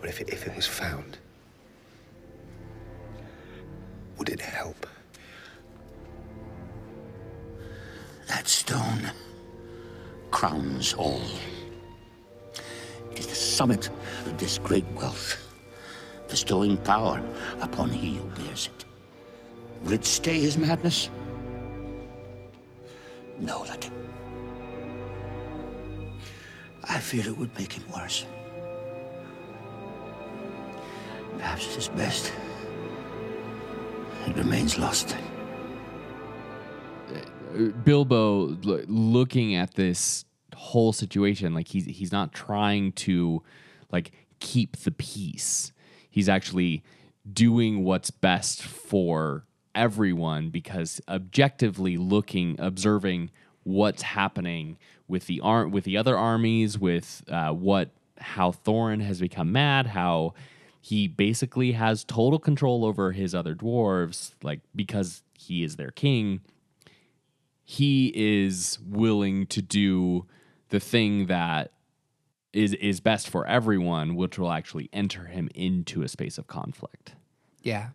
or 0.00 0.08
if 0.08 0.20
it, 0.20 0.30
if 0.30 0.46
it 0.46 0.54
was 0.56 0.66
found, 0.66 1.18
would 4.18 4.28
it 4.28 4.40
help? 4.40 4.86
That 8.28 8.48
stone 8.48 9.10
crowns 10.30 10.94
all. 10.94 11.22
It 13.12 13.20
is 13.20 13.26
the 13.28 13.34
summit 13.34 13.88
of 14.26 14.36
this 14.38 14.58
great 14.58 14.86
wealth, 14.94 15.36
bestowing 16.28 16.76
power 16.78 17.22
upon 17.60 17.90
he 17.90 18.16
who 18.16 18.24
bears 18.30 18.68
it. 18.76 18.84
Will 19.84 19.92
it 19.92 20.04
stay 20.04 20.40
his 20.40 20.58
madness? 20.58 21.08
No, 23.38 23.62
lad. 23.62 23.86
I 26.88 26.98
fear 27.00 27.26
it 27.26 27.36
would 27.36 27.56
make 27.58 27.72
him 27.72 27.84
worse. 27.94 28.24
Perhaps 31.36 31.66
it 31.66 31.78
is 31.78 31.88
best. 31.88 32.32
It 34.26 34.36
remains 34.36 34.78
lost. 34.78 35.16
Bilbo 37.84 38.56
looking 38.86 39.54
at 39.54 39.74
this 39.74 40.24
whole 40.54 40.92
situation 40.92 41.54
like 41.54 41.68
he's 41.68 41.84
he's 41.84 42.12
not 42.12 42.32
trying 42.32 42.92
to 42.92 43.42
like 43.90 44.12
keep 44.40 44.76
the 44.78 44.90
peace. 44.90 45.72
He's 46.10 46.28
actually 46.28 46.82
doing 47.30 47.84
what's 47.84 48.10
best 48.10 48.62
for 48.62 49.44
everyone 49.74 50.50
because 50.50 51.00
objectively 51.08 51.96
looking 51.96 52.56
observing 52.58 53.30
what's 53.64 54.02
happening 54.02 54.78
with 55.08 55.26
the 55.26 55.40
ar- 55.40 55.68
with 55.68 55.84
the 55.84 55.96
other 55.96 56.16
armies 56.16 56.78
with 56.78 57.22
uh, 57.28 57.50
what 57.50 57.90
how 58.18 58.50
Thorin 58.50 59.02
has 59.02 59.20
become 59.20 59.52
mad 59.52 59.88
how 59.88 60.34
he 60.80 61.08
basically 61.08 61.72
has 61.72 62.04
total 62.04 62.38
control 62.38 62.84
over 62.84 63.12
his 63.12 63.34
other 63.34 63.54
dwarves 63.54 64.32
like 64.42 64.60
because 64.74 65.22
he 65.38 65.62
is 65.62 65.76
their 65.76 65.90
king 65.90 66.40
he 67.68 68.12
is 68.14 68.78
willing 68.86 69.46
to 69.48 69.60
do 69.60 70.24
the 70.68 70.78
thing 70.78 71.26
that 71.26 71.72
is 72.52 72.72
is 72.74 73.00
best 73.00 73.28
for 73.28 73.46
everyone, 73.46 74.14
which 74.14 74.38
will 74.38 74.52
actually 74.52 74.88
enter 74.92 75.24
him 75.26 75.48
into 75.54 76.02
a 76.02 76.08
space 76.08 76.38
of 76.38 76.46
conflict. 76.46 77.14
Yeah. 77.62 77.88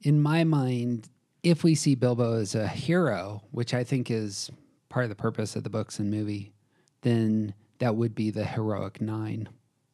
In 0.00 0.20
my 0.20 0.44
mind, 0.44 1.08
if 1.42 1.62
we 1.62 1.74
see 1.74 1.94
Bilbo 1.94 2.40
as 2.40 2.54
a 2.54 2.66
hero, 2.66 3.42
which 3.50 3.74
I 3.74 3.84
think 3.84 4.10
is 4.10 4.50
part 4.92 5.04
of 5.04 5.08
the 5.08 5.16
purpose 5.16 5.56
of 5.56 5.64
the 5.64 5.70
books 5.70 5.98
and 5.98 6.10
movie, 6.10 6.52
then 7.00 7.54
that 7.78 7.96
would 7.96 8.14
be 8.14 8.30
the 8.30 8.44
heroic 8.44 9.00
nine 9.00 9.48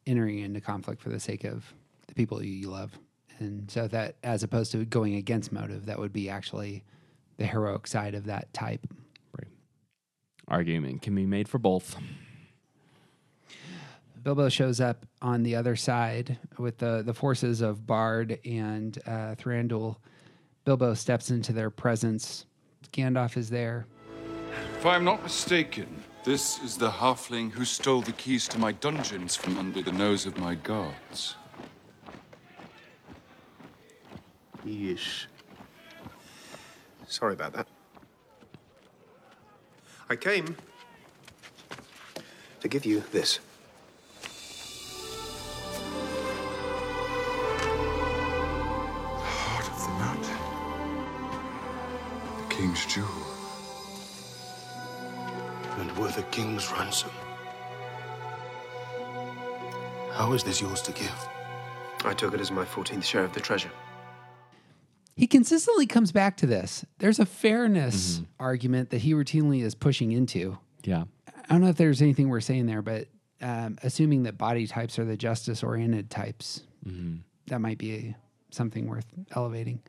entering 0.05 0.39
into 0.39 0.59
conflict 0.59 1.01
for 1.01 1.09
the 1.09 1.19
sake 1.19 1.45
of 1.45 1.73
the 2.07 2.13
people 2.13 2.43
you, 2.43 2.69
love. 2.69 2.99
And 3.39 3.71
so 3.71 3.87
that, 3.87 4.17
as 4.23 4.43
opposed 4.43 4.73
to 4.73 4.83
going 4.83 5.15
against 5.15 5.53
motive, 5.53 5.85
that 5.85 5.97
would 5.97 6.11
be 6.11 6.29
actually 6.29 6.83
the 7.37 7.45
heroic 7.45 7.87
side 7.87 8.13
of 8.13 8.25
that 8.25 8.53
type. 8.53 8.85
Right. 9.37 9.47
Argument 10.49 11.01
can 11.01 11.15
be 11.15 11.25
made 11.25 11.47
for 11.47 11.59
both. 11.59 11.95
Bilbo 14.21 14.49
shows 14.49 14.81
up 14.81 15.05
on 15.21 15.43
the 15.43 15.55
other 15.55 15.77
side 15.77 16.37
with 16.57 16.77
the, 16.77 17.03
the 17.05 17.13
forces 17.13 17.61
of 17.61 17.87
Bard 17.87 18.37
and 18.43 18.99
uh, 19.07 19.35
Thranduil. 19.35 19.95
Bilbo 20.65 20.93
steps 20.93 21.31
into 21.31 21.53
their 21.53 21.69
presence. 21.69 22.45
Gandalf 22.91 23.37
is 23.37 23.49
there. 23.49 23.85
If 24.77 24.85
I'm 24.85 25.03
not 25.03 25.21
mistaken, 25.23 26.03
this 26.23 26.61
is 26.63 26.77
the 26.77 26.89
halfling 26.89 27.51
who 27.51 27.65
stole 27.65 28.01
the 28.01 28.11
keys 28.13 28.47
to 28.49 28.59
my 28.59 28.71
dungeons 28.71 29.35
from 29.35 29.57
under 29.57 29.81
the 29.81 29.91
nose 29.91 30.25
of 30.25 30.37
my 30.37 30.55
guards. 30.55 31.35
Yes. 34.63 35.27
Sorry 37.07 37.33
about 37.33 37.53
that. 37.53 37.67
I 40.09 40.15
came 40.15 40.55
to 42.61 42.67
give 42.67 42.85
you 42.85 43.03
this. 43.11 43.39
The 49.17 49.25
heart 49.25 49.67
of 49.67 49.81
the 49.83 49.89
Mountain. 49.99 50.37
The 52.37 52.55
king's 52.55 52.85
jewel. 52.85 53.28
And 55.79 55.95
worth 55.97 56.17
a 56.17 56.23
king's 56.23 56.71
ransom. 56.71 57.11
How 60.11 60.33
is 60.33 60.43
this 60.43 60.59
yours 60.59 60.81
to 60.83 60.91
give? 60.91 61.27
I 62.03 62.13
took 62.13 62.33
it 62.33 62.41
as 62.41 62.51
my 62.51 62.65
14th 62.65 63.03
share 63.03 63.23
of 63.23 63.33
the 63.33 63.39
treasure. 63.39 63.71
He 65.15 65.27
consistently 65.27 65.85
comes 65.85 66.11
back 66.11 66.37
to 66.37 66.45
this. 66.45 66.85
There's 66.97 67.19
a 67.19 67.25
fairness 67.25 68.21
argument 68.39 68.89
that 68.89 68.99
he 68.99 69.13
routinely 69.13 69.63
is 69.63 69.75
pushing 69.75 70.11
into. 70.11 70.57
Yeah. 70.83 71.05
I 71.27 71.53
don't 71.53 71.61
know 71.61 71.69
if 71.69 71.77
there's 71.77 72.01
anything 72.01 72.29
we're 72.29 72.41
saying 72.41 72.67
there, 72.67 72.81
but 72.81 73.07
um, 73.41 73.77
assuming 73.83 74.23
that 74.23 74.37
body 74.37 74.67
types 74.67 74.99
are 74.99 75.05
the 75.05 75.17
justice 75.17 75.63
oriented 75.63 76.09
types, 76.09 76.63
that 77.47 77.59
might 77.59 77.77
be 77.77 78.15
something 78.51 78.87
worth 78.87 79.05
elevating. 79.35 79.81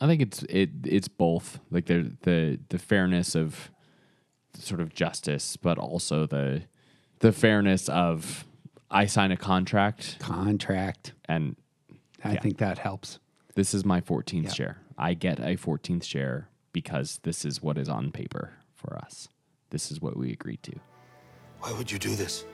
I 0.00 0.06
think 0.06 0.22
it's 0.22 0.42
it 0.44 0.70
it's 0.84 1.08
both 1.08 1.60
like 1.70 1.86
the 1.86 2.12
the 2.22 2.58
the 2.68 2.78
fairness 2.78 3.34
of 3.34 3.70
sort 4.58 4.80
of 4.80 4.94
justice, 4.94 5.56
but 5.56 5.78
also 5.78 6.26
the 6.26 6.62
the 7.20 7.32
fairness 7.32 7.88
of 7.88 8.44
I 8.90 9.06
sign 9.06 9.32
a 9.32 9.36
contract 9.36 10.18
contract 10.20 11.12
and 11.26 11.56
I 12.22 12.36
think 12.36 12.58
that 12.58 12.78
helps. 12.78 13.18
This 13.54 13.74
is 13.74 13.84
my 13.84 14.00
14th 14.00 14.44
Yeah. 14.44 14.52
share. 14.52 14.78
I 14.98 15.14
get 15.14 15.38
a 15.38 15.56
14th 15.56 16.04
share 16.04 16.48
because 16.72 17.20
this 17.22 17.44
is 17.44 17.62
what 17.62 17.78
is 17.78 17.88
on 17.88 18.10
paper 18.12 18.54
for 18.74 18.96
us. 18.96 19.28
This 19.70 19.90
is 19.90 20.00
what 20.00 20.16
we 20.16 20.32
agreed 20.32 20.62
to. 20.64 20.72
Why 21.60 21.72
would 21.72 21.90
you 21.90 21.98
do 21.98 22.14
this? 22.16 22.44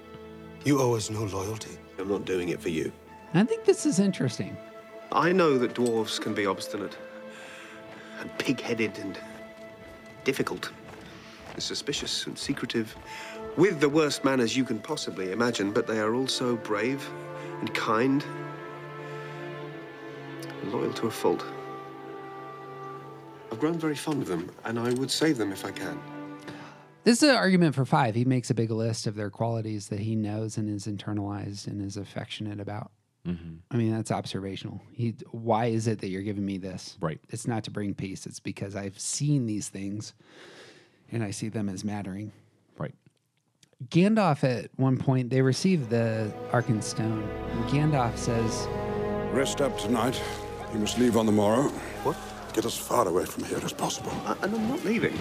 You 0.64 0.80
owe 0.80 0.94
us 0.94 1.10
no 1.10 1.24
loyalty. 1.24 1.78
I'm 1.98 2.08
not 2.08 2.24
doing 2.24 2.50
it 2.50 2.60
for 2.60 2.68
you. 2.68 2.92
I 3.34 3.44
think 3.44 3.64
this 3.64 3.86
is 3.86 3.98
interesting. 3.98 4.56
I 5.12 5.32
know 5.32 5.58
that 5.58 5.74
dwarves 5.74 6.20
can 6.20 6.34
be 6.34 6.46
obstinate 6.46 6.96
and 8.20 8.30
pig-headed 8.38 8.98
and 8.98 9.18
difficult 10.24 10.68
and 10.68 10.79
suspicious 11.60 12.26
and 12.26 12.38
secretive 12.38 12.96
with 13.56 13.80
the 13.80 13.88
worst 13.88 14.24
manners 14.24 14.56
you 14.56 14.64
can 14.64 14.78
possibly 14.78 15.32
imagine, 15.32 15.72
but 15.72 15.86
they 15.86 15.98
are 15.98 16.14
also 16.14 16.56
brave 16.56 17.08
and 17.60 17.72
kind 17.74 18.24
and 20.62 20.72
loyal 20.72 20.92
to 20.94 21.06
a 21.06 21.10
fault. 21.10 21.44
I've 23.50 23.58
grown 23.58 23.78
very 23.78 23.96
fond 23.96 24.22
of 24.22 24.28
them, 24.28 24.50
and 24.64 24.78
I 24.78 24.92
would 24.94 25.10
save 25.10 25.36
them 25.36 25.52
if 25.52 25.64
I 25.64 25.72
can. 25.72 26.00
This 27.02 27.22
is 27.22 27.30
an 27.30 27.36
argument 27.36 27.74
for 27.74 27.84
five. 27.84 28.14
He 28.14 28.24
makes 28.24 28.50
a 28.50 28.54
big 28.54 28.70
list 28.70 29.06
of 29.06 29.14
their 29.14 29.30
qualities 29.30 29.88
that 29.88 30.00
he 30.00 30.14
knows 30.14 30.56
and 30.56 30.68
is 30.68 30.86
internalized 30.86 31.66
and 31.66 31.82
is 31.82 31.96
affectionate 31.96 32.60
about. 32.60 32.92
Mm-hmm. 33.26 33.56
I 33.70 33.76
mean, 33.76 33.92
that's 33.92 34.10
observational. 34.10 34.80
He, 34.92 35.14
why 35.30 35.66
is 35.66 35.86
it 35.86 36.00
that 36.00 36.08
you're 36.08 36.22
giving 36.22 36.44
me 36.44 36.58
this? 36.58 36.96
Right. 37.00 37.20
It's 37.30 37.46
not 37.46 37.64
to 37.64 37.70
bring 37.70 37.94
peace. 37.94 38.26
It's 38.26 38.40
because 38.40 38.76
I've 38.76 38.98
seen 38.98 39.46
these 39.46 39.68
things 39.68 40.14
and 41.12 41.22
I 41.22 41.30
see 41.30 41.48
them 41.48 41.68
as 41.68 41.84
mattering. 41.84 42.32
Right. 42.78 42.94
Gandalf, 43.88 44.44
at 44.44 44.70
one 44.76 44.96
point, 44.96 45.30
they 45.30 45.42
receive 45.42 45.88
the 45.88 46.32
Arkenstone. 46.50 47.26
And 47.52 47.64
Gandalf 47.70 48.16
says, 48.16 48.66
Rest 49.32 49.60
up 49.60 49.78
tonight. 49.78 50.20
You 50.72 50.78
must 50.80 50.98
leave 50.98 51.16
on 51.16 51.26
the 51.26 51.32
morrow. 51.32 51.68
What? 52.04 52.16
Get 52.52 52.64
as 52.64 52.76
far 52.76 53.06
away 53.06 53.24
from 53.24 53.44
here 53.44 53.60
as 53.64 53.72
possible. 53.72 54.12
I, 54.24 54.34
and 54.42 54.54
I'm 54.54 54.68
not 54.68 54.84
leaving. 54.84 55.16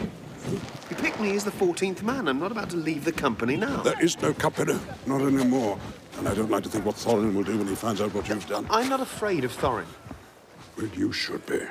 You 0.50 0.96
picked 0.96 1.20
me 1.20 1.36
as 1.36 1.44
the 1.44 1.52
14th 1.52 2.02
man. 2.02 2.28
I'm 2.28 2.40
not 2.40 2.52
about 2.52 2.70
to 2.72 2.78
leave 2.78 3.04
the 3.06 3.12
company 3.12 3.56
now. 3.56 3.82
There 3.84 4.02
is 4.02 4.20
no 4.22 4.34
company, 4.34 4.80
not 5.06 5.22
anymore. 5.22 5.78
And 6.18 6.28
I 6.28 6.34
don't 6.34 6.50
like 6.50 6.64
to 6.64 6.70
think 6.70 6.86
what 6.86 6.96
Thorin 6.96 7.34
will 7.36 7.44
do 7.44 7.58
when 7.58 7.68
he 7.68 7.76
finds 7.76 8.02
out 8.02 8.14
what 8.14 8.28
you've 8.30 8.48
done. 8.48 8.66
I'm 8.70 8.90
not 8.90 9.00
afraid 9.00 9.44
of 9.44 9.52
Thorin. 9.56 9.86
Well, 10.78 10.88
you 10.88 11.12
should 11.12 11.46
be. 11.46 11.62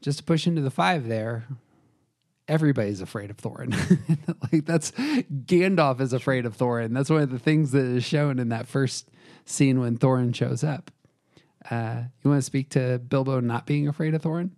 just 0.00 0.18
to 0.18 0.24
push 0.24 0.46
into 0.46 0.60
the 0.62 0.70
five 0.70 1.08
there, 1.08 1.46
everybody's 2.52 3.00
afraid 3.00 3.30
of 3.30 3.38
Thorin. 3.38 3.74
like 4.52 4.66
that's 4.66 4.90
Gandalf 4.92 6.00
is 6.00 6.12
afraid 6.12 6.44
of 6.44 6.56
Thorin. 6.56 6.92
That's 6.92 7.08
one 7.08 7.22
of 7.22 7.30
the 7.30 7.38
things 7.38 7.70
that 7.72 7.84
is 7.84 8.04
shown 8.04 8.38
in 8.38 8.50
that 8.50 8.68
first 8.68 9.08
scene 9.46 9.80
when 9.80 9.96
Thorin 9.96 10.34
shows 10.34 10.62
up. 10.62 10.90
Uh, 11.70 12.02
you 12.22 12.30
want 12.30 12.42
to 12.42 12.46
speak 12.46 12.68
to 12.70 12.98
Bilbo 12.98 13.40
not 13.40 13.66
being 13.66 13.88
afraid 13.88 14.14
of 14.14 14.22
Thorin? 14.22 14.50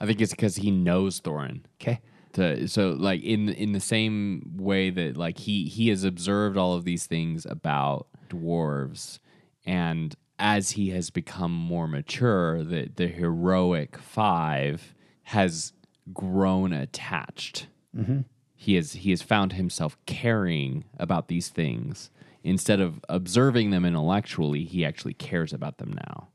I 0.00 0.06
think 0.06 0.20
it's 0.20 0.32
because 0.32 0.56
he 0.56 0.72
knows 0.72 1.20
Thorin. 1.20 1.60
Okay. 1.80 2.00
To, 2.32 2.66
so 2.66 2.90
like 2.90 3.22
in 3.22 3.48
in 3.50 3.72
the 3.72 3.80
same 3.80 4.56
way 4.56 4.90
that 4.90 5.16
like 5.16 5.38
he 5.38 5.66
he 5.66 5.88
has 5.90 6.02
observed 6.02 6.56
all 6.56 6.74
of 6.74 6.84
these 6.84 7.06
things 7.06 7.46
about 7.46 8.08
dwarves 8.28 9.20
and 9.64 10.16
as 10.36 10.72
he 10.72 10.90
has 10.90 11.10
become 11.10 11.52
more 11.52 11.86
mature 11.86 12.64
the 12.64 12.90
the 12.96 13.06
heroic 13.06 13.96
five 13.98 14.96
has 15.22 15.72
grown 16.12 16.72
attached. 16.72 17.68
Mhm. 17.96 18.24
he 18.56 18.74
has 18.74 18.92
he 18.94 19.10
has 19.10 19.20
found 19.22 19.52
himself 19.52 19.96
caring 20.06 20.84
about 20.98 21.28
these 21.28 21.48
things. 21.48 22.10
Instead 22.42 22.80
of 22.80 23.04
observing 23.08 23.70
them 23.70 23.84
intellectually 23.84 24.64
he 24.64 24.84
actually 24.84 25.14
cares 25.14 25.52
about 25.52 25.78
them 25.78 25.92
now. 25.92 26.28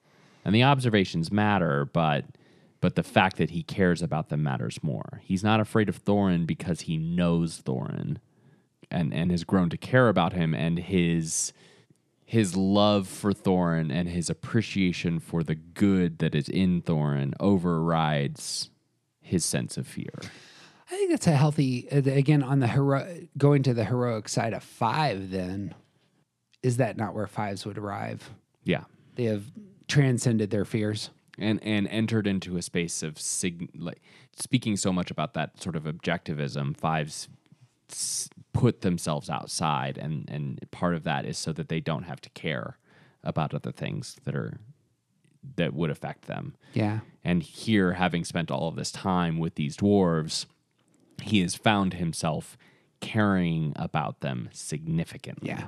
And 0.46 0.54
the 0.56 0.64
observations 0.64 1.32
matter 1.32 1.86
but 1.86 2.26
but 2.82 2.96
the 2.96 3.04
fact 3.04 3.36
that 3.38 3.50
he 3.50 3.64
cares 3.64 4.02
about 4.02 4.30
them 4.30 4.42
matters 4.44 4.82
more. 4.82 5.22
He's 5.24 5.44
not 5.44 5.60
afraid 5.60 5.90
of 5.90 6.04
thorin 6.06 6.46
because 6.48 6.82
he 6.82 6.98
knows 6.98 7.62
thorin 7.62 8.18
and 8.92 9.14
and 9.14 9.32
has 9.32 9.44
grown 9.44 9.70
to 9.70 9.78
care 9.78 10.08
about 10.10 10.34
him 10.34 10.54
and 10.54 10.80
his 10.80 11.52
his 12.26 12.56
love 12.56 13.08
for 13.08 13.34
Thorin 13.34 13.92
and 13.92 14.08
his 14.08 14.30
appreciation 14.30 15.20
for 15.20 15.42
the 15.42 15.56
good 15.56 16.20
that 16.20 16.36
is 16.36 16.48
in 16.48 16.80
Thorin 16.84 17.34
overrides 17.40 18.70
his 19.30 19.46
sense 19.46 19.78
of 19.78 19.88
fear. 19.88 20.14
I 20.92 20.96
think 20.96 21.12
that's 21.12 21.28
a 21.28 21.32
healthy. 21.36 21.88
uh, 21.92 21.98
Again, 21.98 22.42
on 22.44 22.60
the 22.60 22.68
hero, 22.68 23.08
going 23.38 23.64
to 23.64 23.74
the 23.74 23.86
heroic 23.86 24.28
side 24.28 24.54
of 24.54 24.64
five, 24.64 25.30
then 25.32 25.76
is 26.64 26.78
that 26.78 26.98
not 26.98 27.14
where 27.14 27.28
fives 27.28 27.66
would 27.66 27.78
arrive? 27.78 28.30
Yeah. 28.64 28.84
They 29.16 29.26
have 29.26 29.46
transcended 29.88 30.50
their 30.50 30.66
fears. 30.66 31.10
and 31.38 31.64
and 31.64 31.88
entered 31.88 32.28
into 32.28 32.58
a 32.58 32.62
space 32.62 33.02
of 33.04 33.18
sig- 33.20 33.70
like 33.78 34.02
speaking 34.36 34.76
so 34.78 34.92
much 34.92 35.10
about 35.12 35.34
that 35.36 35.62
sort 35.62 35.76
of 35.76 35.84
objectivism 35.84 36.76
fives 36.76 37.30
s- 37.90 38.30
put 38.52 38.82
themselves 38.82 39.30
outside 39.30 39.98
and 39.98 40.30
and 40.30 40.60
part 40.72 40.96
of 40.96 41.04
that 41.06 41.26
is 41.26 41.38
so 41.38 41.54
that 41.54 41.70
they 41.70 41.80
don't 41.80 42.04
have 42.04 42.20
to 42.20 42.30
care 42.32 42.78
about 43.24 43.54
other 43.54 43.72
things 43.72 44.18
that 44.26 44.36
are 44.36 44.60
that 45.56 45.74
would 45.74 45.90
affect 45.90 46.26
them 46.26 46.56
Yeah. 46.74 47.00
And 47.30 47.44
here 47.44 47.94
having 47.94 48.24
spent 48.24 48.50
all 48.50 48.68
of 48.68 48.76
this 48.76 48.92
time 48.92 49.38
with 49.38 49.54
these 49.56 49.78
dwarves 49.78 50.46
he 51.22 51.42
has 51.42 51.54
found 51.54 51.94
himself 51.96 52.58
caring 53.02 53.74
about 53.76 54.22
them 54.22 54.50
significantly 54.52 55.50
Yeah. 55.50 55.68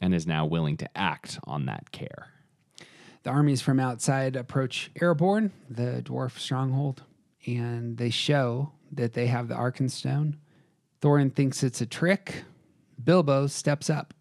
and 0.00 0.14
is 0.14 0.26
now 0.26 0.46
willing 0.46 0.76
to 0.78 0.88
act 0.96 1.38
on 1.44 1.66
that 1.66 1.90
care 1.92 2.28
The 3.24 3.30
armies 3.30 3.60
from 3.62 3.78
outside 3.80 4.36
approach 4.36 4.90
Erebor, 5.00 5.50
the 5.68 6.02
dwarf 6.04 6.38
stronghold, 6.38 7.02
and 7.46 7.96
they 7.98 8.10
show 8.10 8.72
that 8.92 9.12
they 9.14 9.26
have 9.26 9.48
the 9.48 9.54
Arkenstone. 9.54 10.36
Thorin 11.00 11.30
thinks 11.34 11.62
it's 11.62 11.80
a 11.80 11.86
trick. 11.86 12.44
Bilbo 13.02 13.46
steps 13.48 13.90
up. 13.90 14.14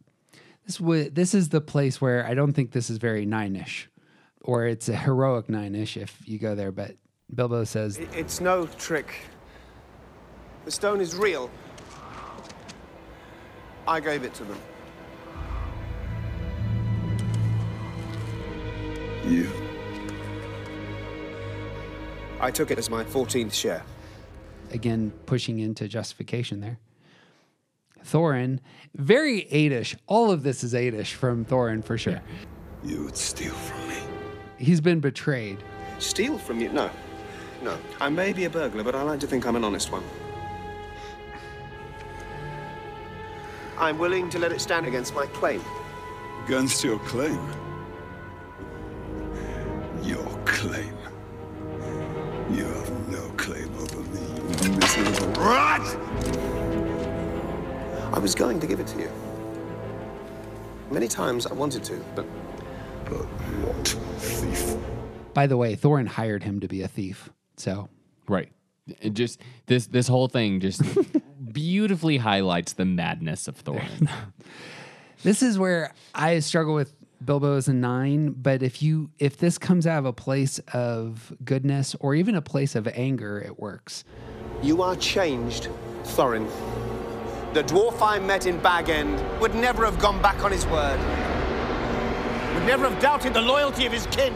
This 0.66 0.78
w- 0.78 1.10
this 1.10 1.34
is 1.34 1.50
the 1.50 1.62
place 1.62 2.02
where 2.02 2.26
I 2.26 2.34
don't 2.34 2.54
think 2.54 2.72
this 2.72 2.90
is 2.90 2.98
very 2.98 3.26
nine-ish, 3.26 3.90
or 4.44 4.66
it's 4.66 4.90
a 4.90 4.96
heroic 4.96 5.50
nine-ish 5.50 5.98
if 5.98 6.18
you 6.26 6.38
go 6.38 6.56
there. 6.56 6.72
But 6.72 6.96
Bilbo 7.34 7.64
says, 7.64 7.98
It's 8.14 8.40
no 8.42 8.68
trick. 8.78 9.14
The 10.66 10.72
stone 10.72 11.02
is 11.02 11.16
real. 11.16 11.50
I 13.88 14.00
gave 14.00 14.24
it 14.24 14.34
to 14.36 14.44
them. 14.44 14.58
You. 19.26 19.50
I 22.40 22.52
took 22.52 22.72
it 22.72 22.78
as 22.78 22.90
my 22.90 23.04
14th 23.06 23.54
share. 23.54 23.84
again 24.72 25.12
pushing 25.26 25.60
into 25.60 25.88
justification 25.88 26.60
there. 26.60 26.80
Thorin, 28.06 28.60
very 28.96 29.48
eightish. 29.52 29.96
All 30.08 30.30
of 30.30 30.44
this 30.44 30.62
is 30.64 30.74
eightish 30.74 31.14
from 31.14 31.46
Thorin 31.46 31.84
for 31.84 31.98
sure. 31.98 32.22
You 32.84 33.06
would 33.06 33.16
steal 33.16 33.54
from 33.54 33.88
me. 33.88 34.03
He's 34.64 34.80
been 34.80 35.02
betrayed. 35.02 35.62
Steal 36.00 36.38
from 36.38 36.62
you? 36.62 36.70
No. 36.70 36.90
No. 37.62 37.78
I 38.00 38.08
may 38.08 38.32
be 38.32 38.46
a 38.46 38.50
burglar, 38.50 38.82
but 38.82 38.96
I 38.96 39.02
like 39.02 39.20
to 39.20 39.28
think 39.28 39.46
I'm 39.46 39.58
an 39.58 39.64
honest 39.66 39.92
one. 39.92 40.04
I'm 43.78 43.98
willing 43.98 44.30
to 44.30 44.40
let 44.40 44.54
it 44.54 44.62
stand 44.62 44.88
against 44.88 45.14
my 45.14 45.26
claim. 45.26 45.62
Against 46.46 46.82
your 46.82 46.98
claim. 47.00 47.46
Your 50.02 50.26
claim. 50.46 50.98
You 52.50 52.64
have 52.64 53.10
no 53.10 53.30
claim 53.36 53.70
over 53.76 54.00
me, 54.00 54.22
you 54.64 54.72
miserable 54.78 55.28
rat! 55.42 55.82
I 58.14 58.20
was 58.20 58.34
going 58.34 58.62
to 58.62 58.68
give 58.68 58.80
it 58.80 58.88
to 58.88 59.00
you. 59.00 59.12
Many 60.90 61.10
times 61.10 61.48
I 61.48 61.54
wanted 61.54 61.84
to, 61.86 62.02
but. 62.16 62.26
But 63.06 63.26
what 63.26 63.88
thief? 64.20 64.76
By 65.34 65.48
the 65.48 65.58
way, 65.58 65.76
Thorin 65.76 66.08
hired 66.08 66.44
him 66.44 66.60
to 66.60 66.68
be 66.68 66.82
a 66.82 66.88
thief. 66.88 67.30
So 67.58 67.90
Right. 68.28 68.52
It 69.02 69.14
just 69.14 69.40
this 69.68 69.88
this 69.88 70.08
whole 70.08 70.28
thing 70.28 70.60
just 70.60 70.82
beautifully 71.54 72.18
highlights 72.18 72.74
the 72.74 72.86
madness 72.86 73.48
of 73.48 73.64
Thorin. 73.64 74.10
this 75.24 75.42
is 75.42 75.58
where 75.58 75.94
I 76.14 76.40
struggle 76.40 76.74
with 76.74 76.94
Bilbo 77.24 77.56
as 77.56 77.70
a 77.70 77.74
nine. 77.74 78.32
But 78.32 78.62
if 78.62 78.82
you 78.82 79.10
if 79.20 79.38
this 79.38 79.58
comes 79.58 79.88
out 79.88 80.00
of 80.00 80.06
a 80.06 80.14
place 80.14 80.60
of 80.74 81.34
goodness 81.46 81.96
or 82.02 82.14
even 82.14 82.36
a 82.36 82.42
place 82.42 82.76
of 82.76 82.88
anger, 82.90 83.40
it 83.40 83.58
works. 83.58 84.04
You 84.62 84.82
are 84.82 84.98
changed, 84.98 85.70
Thorin. 86.04 86.50
The 87.54 87.64
dwarf 87.64 88.02
I 88.02 88.20
met 88.20 88.48
in 88.48 88.60
Bag 88.60 88.90
End 88.90 89.22
would 89.40 89.56
never 89.56 89.86
have 89.86 90.00
gone 90.00 90.22
back 90.22 90.44
on 90.44 90.52
his 90.52 90.66
word. 90.66 91.00
Would 92.54 92.66
never 92.66 92.90
have 92.90 93.02
doubted 93.02 93.34
the 93.34 93.42
loyalty 93.42 93.86
of 93.86 93.92
his 93.92 94.06
kin. 94.08 94.34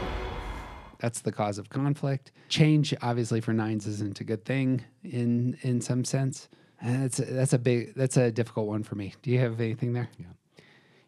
That's 0.99 1.21
the 1.21 1.31
cause 1.31 1.57
of 1.57 1.69
conflict. 1.69 2.31
Change, 2.49 2.93
obviously, 3.01 3.41
for 3.41 3.53
nines 3.53 3.85
isn't 3.85 4.19
a 4.19 4.23
good 4.23 4.43
thing 4.43 4.83
in 5.03 5.57
in 5.61 5.81
some 5.81 6.03
sense. 6.03 6.49
And 6.81 7.03
that's 7.03 7.19
a, 7.19 7.25
that's 7.25 7.53
a 7.53 7.59
big 7.59 7.93
that's 7.95 8.17
a 8.17 8.31
difficult 8.31 8.67
one 8.67 8.83
for 8.83 8.95
me. 8.95 9.13
Do 9.21 9.31
you 9.31 9.39
have 9.39 9.59
anything 9.59 9.93
there? 9.93 10.09
Yeah, 10.17 10.25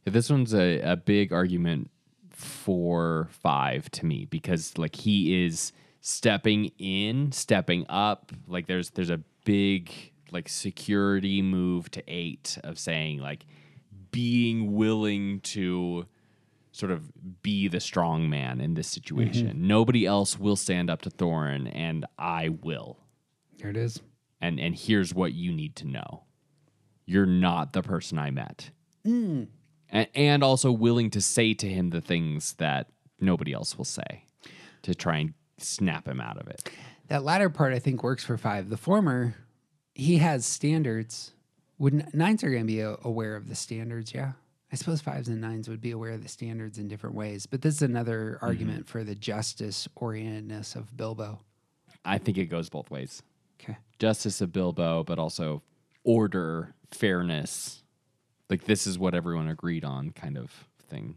this 0.06 0.30
one's 0.30 0.54
a, 0.54 0.80
a 0.82 0.96
big 0.96 1.34
argument 1.34 1.90
for 2.30 3.28
five 3.32 3.90
to 3.92 4.06
me 4.06 4.26
because 4.26 4.78
like 4.78 4.96
he 4.96 5.46
is 5.46 5.74
stepping 6.02 6.72
in, 6.78 7.32
stepping 7.32 7.86
up. 7.90 8.32
Like 8.48 8.68
there's 8.68 8.92
there's 8.92 9.10
a 9.10 9.22
big 9.46 9.92
like 10.32 10.48
security 10.48 11.42
move 11.42 11.90
to 11.92 12.04
eight 12.08 12.58
of 12.64 12.78
saying 12.78 13.20
like 13.20 13.46
being 14.12 14.74
willing 14.76 15.40
to 15.42 16.06
sort 16.80 16.92
of 16.92 17.12
be 17.42 17.68
the 17.68 17.80
strong 17.80 18.30
man 18.30 18.62
in 18.62 18.74
this 18.74 18.88
situation. 18.88 19.68
Nobody 19.68 20.06
else 20.06 20.40
will 20.40 20.56
stand 20.56 20.90
up 20.90 21.02
to 21.04 21.10
Thorin 21.10 21.70
and 21.74 22.06
I 22.18 22.50
will. 22.50 22.98
There 23.58 23.70
it 23.70 23.78
is. 23.78 24.02
And 24.42 24.60
and 24.60 24.74
here's 24.76 25.14
what 25.14 25.34
you 25.34 25.52
need 25.52 25.76
to 25.78 25.88
know. 25.88 26.24
You're 27.06 27.26
not 27.26 27.74
the 27.74 27.82
person 27.82 28.18
I 28.18 28.32
met. 28.32 28.72
Mm. 29.06 29.48
And, 29.90 30.08
and 30.14 30.44
also 30.44 30.72
willing 30.72 31.10
to 31.12 31.22
say 31.22 31.54
to 31.56 31.68
him 31.68 31.90
the 31.90 32.02
things 32.02 32.54
that 32.54 32.92
nobody 33.20 33.54
else 33.54 33.78
will 33.78 33.86
say 33.86 34.24
to 34.84 34.96
try 34.96 35.18
and 35.18 35.34
snap 35.58 36.08
him 36.08 36.22
out 36.22 36.38
of 36.38 36.48
it. 36.48 36.70
That 37.08 37.24
latter 37.24 37.50
part, 37.50 37.74
I 37.74 37.80
think, 37.80 38.04
works 38.04 38.24
for 38.24 38.38
five. 38.38 38.70
The 38.70 38.78
former, 38.78 39.36
he 39.96 40.18
has 40.18 40.46
standards. 40.46 41.32
Would 41.80 42.14
nines 42.14 42.44
are 42.44 42.50
going 42.50 42.68
to 42.68 42.68
be 42.68 42.82
aware 42.82 43.36
of 43.36 43.50
the 43.50 43.56
standards? 43.56 44.14
Yeah, 44.14 44.34
I 44.72 44.76
suppose 44.76 45.02
fives 45.02 45.28
and 45.28 45.42
nines 45.42 45.68
would 45.68 45.82
be 45.82 45.92
aware 45.92 46.12
of 46.12 46.22
the 46.22 46.30
standards 46.30 46.78
in 46.78 46.88
different 46.88 47.16
ways. 47.16 47.46
But 47.46 47.62
this 47.62 47.76
is 47.76 47.82
another 47.82 48.36
mm-hmm. 48.36 48.46
argument 48.46 48.88
for 48.88 49.04
the 49.04 49.16
justice 49.16 49.88
orientedness 50.00 50.76
of 50.76 50.96
Bilbo. 50.96 51.40
I 52.06 52.18
think 52.18 52.38
it 52.38 52.46
goes 52.46 52.70
both 52.70 52.90
ways. 52.92 53.24
Okay. 53.62 53.78
Justice 53.98 54.42
of 54.42 54.54
Bilbo, 54.54 55.04
but 55.04 55.20
also 55.20 55.64
order, 56.04 56.74
fairness. 56.92 57.84
Like 58.50 58.66
this 58.66 58.88
is 58.88 58.98
what 58.98 59.14
everyone 59.16 59.48
agreed 59.48 59.84
on 59.84 60.12
kind 60.12 60.38
of 60.38 60.52
thing. 60.90 61.16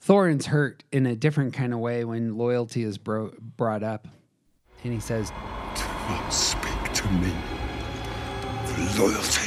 Thorin's 0.00 0.46
hurt 0.46 0.84
in 0.92 1.06
a 1.06 1.16
different 1.16 1.52
kind 1.52 1.72
of 1.72 1.80
way 1.80 2.04
when 2.04 2.38
loyalty 2.38 2.84
is 2.84 2.96
bro- 2.96 3.34
brought 3.56 3.82
up, 3.82 4.06
and 4.84 4.92
he 4.92 5.00
says, 5.00 5.30
Do 5.74 5.82
not 6.08 6.30
speak 6.30 6.92
to 6.92 7.08
me. 7.08 7.32
of 8.64 8.98
Loyalty. 9.00 9.45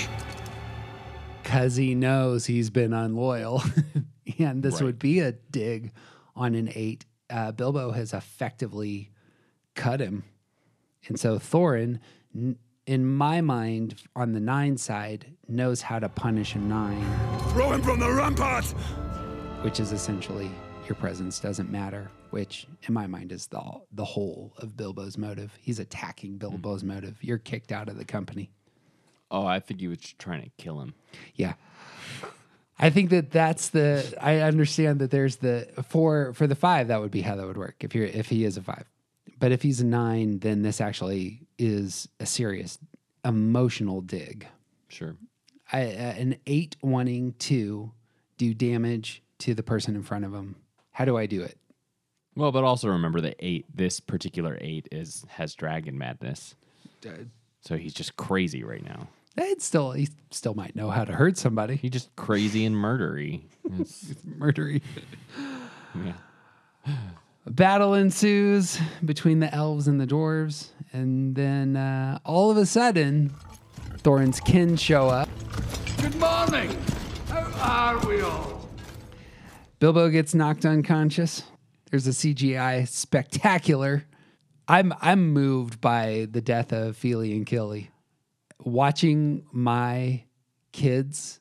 Because 1.49 1.75
he 1.77 1.95
knows 1.95 2.45
he's 2.45 2.69
been 2.69 2.93
unloyal. 2.93 3.63
and 4.39 4.61
this 4.61 4.75
Right. 4.75 4.83
would 4.83 4.99
be 4.99 5.19
a 5.19 5.31
dig 5.31 5.91
on 6.35 6.53
an 6.53 6.69
eight. 6.75 7.05
Uh, 7.27 7.51
Bilbo 7.51 7.91
has 7.91 8.13
effectively 8.13 9.09
cut 9.75 9.99
him. 9.99 10.23
And 11.07 11.19
so 11.19 11.39
Thorin, 11.39 11.99
n- 12.35 12.57
in 12.85 13.05
my 13.05 13.41
mind, 13.41 13.95
on 14.15 14.33
the 14.33 14.39
nine 14.39 14.77
side, 14.77 15.25
knows 15.47 15.81
how 15.81 15.97
to 15.99 16.07
punish 16.09 16.53
a 16.53 16.59
nine, 16.59 17.03
Throw 17.53 17.71
him 17.71 17.81
from 17.81 17.99
the 17.99 18.11
rampart! 18.11 18.65
which 19.63 19.79
is 19.79 19.91
essentially 19.91 20.49
your 20.87 20.95
presence 20.95 21.39
doesn't 21.39 21.69
matter, 21.71 22.09
which 22.29 22.65
in 22.87 22.93
my 22.93 23.07
mind 23.07 23.31
is 23.31 23.47
the, 23.47 23.59
the 23.91 24.05
whole 24.05 24.53
of 24.59 24.77
Bilbo's 24.77 25.17
motive. 25.17 25.51
He's 25.59 25.79
attacking 25.79 26.37
Bilbo's 26.37 26.83
motive. 26.83 27.17
You're 27.21 27.37
kicked 27.39 27.71
out 27.71 27.89
of 27.89 27.97
the 27.97 28.05
company. 28.05 28.51
Oh, 29.31 29.45
I 29.45 29.59
think 29.59 29.79
he 29.79 29.87
was 29.87 29.99
trying 30.17 30.43
to 30.43 30.49
kill 30.57 30.81
him. 30.81 30.93
Yeah. 31.35 31.53
I 32.79 32.89
think 32.89 33.09
that 33.09 33.31
that's 33.31 33.69
the 33.69 34.13
I 34.21 34.37
understand 34.37 34.99
that 34.99 35.11
there's 35.11 35.37
the 35.37 35.67
four 35.89 36.33
for 36.33 36.47
the 36.47 36.55
5 36.55 36.87
that 36.87 37.01
would 37.01 37.11
be 37.11 37.21
how 37.21 37.35
that 37.35 37.45
would 37.45 37.57
work 37.57 37.75
if 37.81 37.93
you're 37.93 38.05
if 38.05 38.27
he 38.27 38.45
is 38.45 38.57
a 38.57 38.61
5. 38.61 38.85
But 39.37 39.51
if 39.51 39.61
he's 39.61 39.81
a 39.81 39.85
9 39.85 40.39
then 40.39 40.61
this 40.61 40.79
actually 40.79 41.41
is 41.57 42.07
a 42.19 42.25
serious 42.25 42.79
emotional 43.25 44.01
dig. 44.01 44.47
Sure. 44.87 45.15
I, 45.71 45.83
uh, 45.83 46.13
an 46.17 46.37
8 46.47 46.77
wanting 46.81 47.33
to 47.39 47.91
do 48.37 48.53
damage 48.53 49.21
to 49.39 49.53
the 49.53 49.61
person 49.61 49.95
in 49.95 50.03
front 50.03 50.25
of 50.25 50.33
him. 50.33 50.55
How 50.91 51.05
do 51.05 51.17
I 51.17 51.25
do 51.25 51.43
it? 51.43 51.57
Well, 52.35 52.51
but 52.51 52.63
also 52.63 52.87
remember 52.87 53.19
that 53.21 53.35
eight, 53.39 53.65
this 53.75 53.99
particular 53.99 54.57
eight, 54.61 54.87
is 54.91 55.25
has 55.29 55.55
dragon 55.55 55.97
madness. 55.97 56.55
So 57.61 57.77
he's 57.77 57.93
just 57.93 58.15
crazy 58.15 58.63
right 58.63 58.83
now. 58.83 59.07
It 59.41 59.61
still 59.61 59.91
he 59.93 60.09
still 60.31 60.53
might 60.53 60.75
know 60.75 60.89
how 60.89 61.05
to 61.05 61.13
hurt 61.13 61.37
somebody. 61.37 61.75
He's 61.77 61.91
just 61.91 62.13
crazy 62.17 62.65
and 62.65 62.75
murdery. 62.75 63.41
It's- 63.65 64.13
Murdery. 64.37 64.81
yeah. 66.05 66.13
Battle 67.47 67.93
ensues 67.93 68.79
between 69.03 69.39
the 69.39 69.53
elves 69.55 69.87
and 69.87 69.99
the 69.99 70.05
dwarves, 70.05 70.67
and 70.93 71.35
then 71.35 71.75
uh, 71.77 72.19
all 72.25 72.51
of 72.51 72.57
a 72.57 72.65
sudden, 72.65 73.33
Thorin's 73.99 74.39
kin 74.39 74.75
show 74.75 75.07
up. 75.07 75.29
Good 76.01 76.15
morning. 76.17 76.77
How 77.27 77.95
are 77.97 78.07
we 78.07 78.21
all? 78.21 78.67
Bilbo 79.79 80.09
gets 80.09 80.35
knocked 80.35 80.65
unconscious. 80.65 81.43
There's 81.89 82.05
a 82.07 82.11
CGI 82.11 82.87
spectacular. 82.87 84.05
I'm 84.67 84.93
I'm 85.01 85.31
moved 85.31 85.79
by 85.81 86.27
the 86.29 86.41
death 86.41 86.71
of 86.73 86.97
Fili 86.97 87.31
and 87.31 87.45
Kili. 87.45 87.87
Watching 88.63 89.45
my 89.51 90.23
kids 90.71 91.39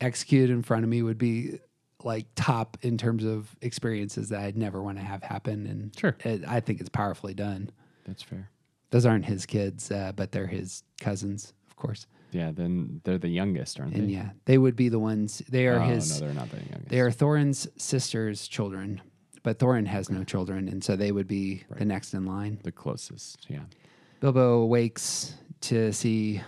execute 0.00 0.50
in 0.50 0.62
front 0.62 0.84
of 0.84 0.90
me 0.90 1.02
would 1.02 1.18
be 1.18 1.58
like 2.04 2.26
top 2.34 2.76
in 2.82 2.98
terms 2.98 3.24
of 3.24 3.54
experiences 3.62 4.28
that 4.28 4.40
I'd 4.40 4.56
never 4.56 4.82
want 4.82 4.98
to 4.98 5.04
have 5.04 5.22
happen. 5.22 5.66
And 5.66 5.96
sure, 5.98 6.16
it, 6.24 6.42
I 6.46 6.60
think 6.60 6.80
it's 6.80 6.88
powerfully 6.88 7.34
done. 7.34 7.70
That's 8.04 8.22
fair. 8.22 8.50
Those 8.90 9.06
aren't 9.06 9.24
his 9.24 9.46
kids, 9.46 9.90
uh, 9.90 10.12
but 10.14 10.32
they're 10.32 10.46
his 10.46 10.82
cousins, 11.00 11.52
of 11.68 11.76
course. 11.76 12.06
Yeah, 12.32 12.50
then 12.52 13.00
they're 13.04 13.18
the 13.18 13.28
youngest, 13.28 13.80
aren't 13.80 13.94
And 13.94 14.08
they? 14.08 14.12
yeah, 14.14 14.30
they 14.44 14.58
would 14.58 14.76
be 14.76 14.88
the 14.88 14.98
ones. 14.98 15.42
They 15.48 15.66
are 15.66 15.80
Oh, 15.80 15.84
his. 15.84 16.20
no, 16.20 16.26
they're 16.26 16.34
not 16.34 16.50
the 16.50 16.56
youngest. 16.58 16.88
They 16.88 17.00
are 17.00 17.10
Thorin's 17.10 17.66
sister's 17.76 18.46
children, 18.46 19.00
but 19.42 19.58
Thorin 19.58 19.86
has 19.86 20.10
no 20.10 20.22
children, 20.24 20.68
and 20.68 20.82
so 20.84 20.96
they 20.96 21.12
would 21.12 21.26
be 21.28 21.64
the 21.76 21.84
next 21.84 22.12
in 22.14 22.26
line. 22.26 22.58
The 22.62 22.72
closest, 22.72 23.46
yeah. 23.48 23.60
Bilbo 24.20 24.66
wakes 24.66 25.34
to 25.62 25.92
see 25.92 26.42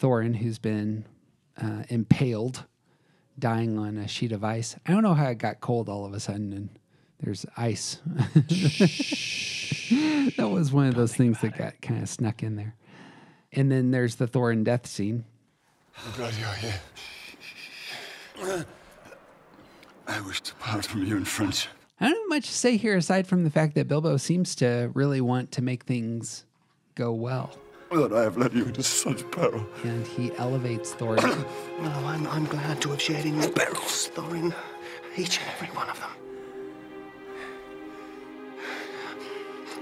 Thorin, 0.00 0.36
who's 0.36 0.58
been 0.58 1.04
uh, 1.60 1.84
impaled, 1.88 2.64
dying 3.38 3.78
on 3.78 3.96
a 3.96 4.08
sheet 4.08 4.32
of 4.32 4.42
ice. 4.42 4.76
I 4.86 4.92
don't 4.92 5.02
know 5.02 5.14
how 5.14 5.28
it 5.28 5.38
got 5.38 5.60
cold 5.60 5.88
all 5.88 6.04
of 6.04 6.14
a 6.14 6.20
sudden, 6.20 6.52
and 6.52 6.68
there's 7.20 7.46
ice. 7.56 7.98
that 10.36 10.48
was 10.50 10.72
one 10.72 10.86
of 10.86 10.94
those 10.94 11.14
things 11.14 11.40
that 11.42 11.56
got 11.56 11.80
kind 11.82 12.02
of 12.02 12.08
snuck 12.08 12.42
in 12.42 12.56
there. 12.56 12.74
And 13.52 13.70
then 13.70 13.90
there's 13.90 14.16
the 14.16 14.26
Thorin 14.26 14.64
death 14.64 14.86
scene. 14.86 15.24
I'm 16.06 16.12
glad 16.12 16.34
you're 16.34 16.48
here. 16.54 16.80
I 20.06 20.20
wish 20.22 20.40
to 20.42 20.54
part 20.54 20.86
from 20.86 21.04
you 21.04 21.16
in 21.16 21.24
friendship. 21.24 21.70
I 22.00 22.06
don't 22.08 22.16
have 22.16 22.28
much 22.28 22.46
to 22.46 22.54
say 22.54 22.78
here 22.78 22.96
aside 22.96 23.26
from 23.26 23.44
the 23.44 23.50
fact 23.50 23.74
that 23.74 23.86
Bilbo 23.86 24.16
seems 24.16 24.54
to 24.56 24.90
really 24.94 25.20
want 25.20 25.52
to 25.52 25.62
make 25.62 25.84
things 25.84 26.46
go 26.94 27.12
well. 27.12 27.52
That 27.90 28.12
I 28.12 28.22
have 28.22 28.36
led 28.36 28.52
you 28.54 28.64
into 28.66 28.82
such 28.84 29.28
peril. 29.32 29.66
And 29.82 30.06
he 30.06 30.32
elevates 30.36 30.92
Thorin. 30.94 31.44
No, 31.82 31.90
I'm, 32.06 32.26
I'm 32.28 32.44
glad 32.46 32.80
to 32.82 32.90
have 32.90 33.02
shared 33.02 33.24
in 33.26 33.40
your 33.40 33.50
perils, 33.50 34.10
Thorin. 34.14 34.54
Each 35.16 35.38
and 35.40 35.48
every 35.50 35.68
one 35.76 35.88
of 35.88 35.98
them. 35.98 36.10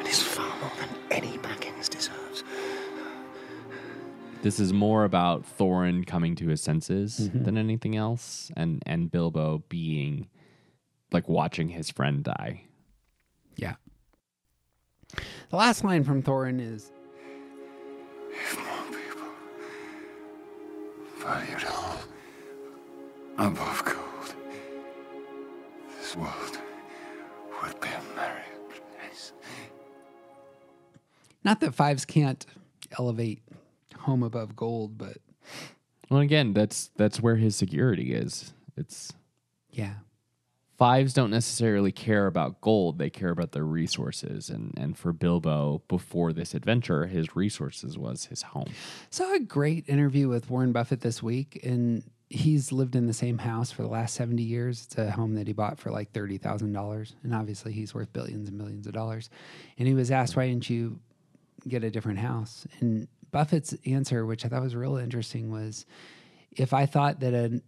It 0.01 0.07
is 0.09 0.23
far 0.23 0.47
more 0.61 0.73
than 0.79 0.89
any 1.11 1.37
Baggins 1.39 1.89
deserves. 1.91 2.45
This 4.43 4.59
is 4.59 4.73
more 4.73 5.05
about 5.05 5.45
Thorin 5.59 6.07
coming 6.07 6.35
to 6.37 6.47
his 6.49 6.63
senses 6.63 7.29
Mhm. 7.29 7.45
than 7.45 7.59
anything 7.59 7.95
else, 7.97 8.51
and 8.57 8.83
and 8.87 9.11
Bilbo 9.11 9.65
being 9.69 10.29
like 11.13 11.29
watching 11.29 11.69
his 11.71 11.91
friend 11.91 12.23
die. 12.25 12.63
Yeah. 13.57 13.75
The 15.51 15.57
last 15.57 15.83
line 15.85 16.05
from 16.05 16.23
Thorin 16.23 16.61
is 16.61 16.91
Valued 21.19 21.65
all 21.65 21.99
above 23.39 23.85
gold. 23.85 24.35
This 25.99 26.17
world 26.17 26.59
would 27.63 27.81
be 27.81 27.89
a 27.89 28.17
merry 28.17 28.43
place. 28.71 29.33
not 31.45 31.61
that 31.61 31.75
fives 31.75 32.05
can't 32.05 32.47
elevate 32.99 33.43
home 33.99 34.23
above 34.23 34.55
gold, 34.57 34.97
but 34.97 35.19
Well, 36.09 36.21
again, 36.21 36.53
that's 36.55 36.91
that's 36.97 37.21
where 37.21 37.37
his 37.37 37.57
security 37.57 38.15
is. 38.15 38.53
It's 38.77 39.13
yeah. 39.71 39.95
Fives 40.79 41.13
don't 41.13 41.31
necessarily 41.31 41.91
care 41.91 42.27
about 42.27 42.61
gold; 42.61 42.99
they 42.99 43.11
care 43.11 43.31
about 43.31 43.53
their 43.53 43.65
resources. 43.65 44.49
And 44.49 44.73
and 44.79 44.97
for 44.97 45.13
Bilbo, 45.13 45.83
before 45.89 46.33
this 46.33 46.55
adventure, 46.55 47.07
his 47.07 47.35
resources 47.35 47.99
was 47.99 48.27
his 48.27 48.43
home. 48.43 48.71
Saw 49.11 49.35
a 49.35 49.41
great 49.41 49.89
interview 49.89 50.29
with 50.29 50.49
Warren 50.49 50.73
Buffett 50.73 51.01
this 51.01 51.23
week, 51.23 51.61
and 51.65 52.05
he's 52.31 52.73
lived 52.73 52.95
in 52.95 53.07
the 53.07 53.13
same 53.13 53.39
house 53.39 53.73
for 53.73 53.83
the 53.83 53.89
last 53.89 54.15
70 54.15 54.43
years. 54.43 54.85
It's 54.85 54.99
a 54.99 55.11
home 55.11 55.35
that 55.35 55.47
he 55.47 55.53
bought 55.53 55.79
for 55.79 55.91
like 55.91 56.13
$30,000. 56.13 57.15
And 57.23 57.35
obviously, 57.35 57.73
he's 57.73 57.95
worth 57.95 58.13
billions 58.13 58.49
and 58.49 58.59
millions 58.59 58.87
of 58.87 58.93
dollars. 58.93 59.31
And 59.79 59.89
he 59.89 59.95
was 59.95 60.11
asked, 60.11 60.37
why 60.37 60.47
didn't 60.49 60.69
you 60.69 61.01
get 61.67 61.85
a 61.85 61.91
different 61.91 62.19
house? 62.19 62.67
And 62.81 63.09
Buffett's 63.31 63.75
answer, 63.87 64.27
which 64.27 64.45
I 64.45 64.49
thought 64.49 64.63
was 64.63 64.77
real 64.77 64.97
interesting, 64.97 65.51
was 65.51 65.87
if 66.53 66.73
I 66.73 66.87
thought 66.87 67.21
that 67.21 67.35
a, 67.35 67.63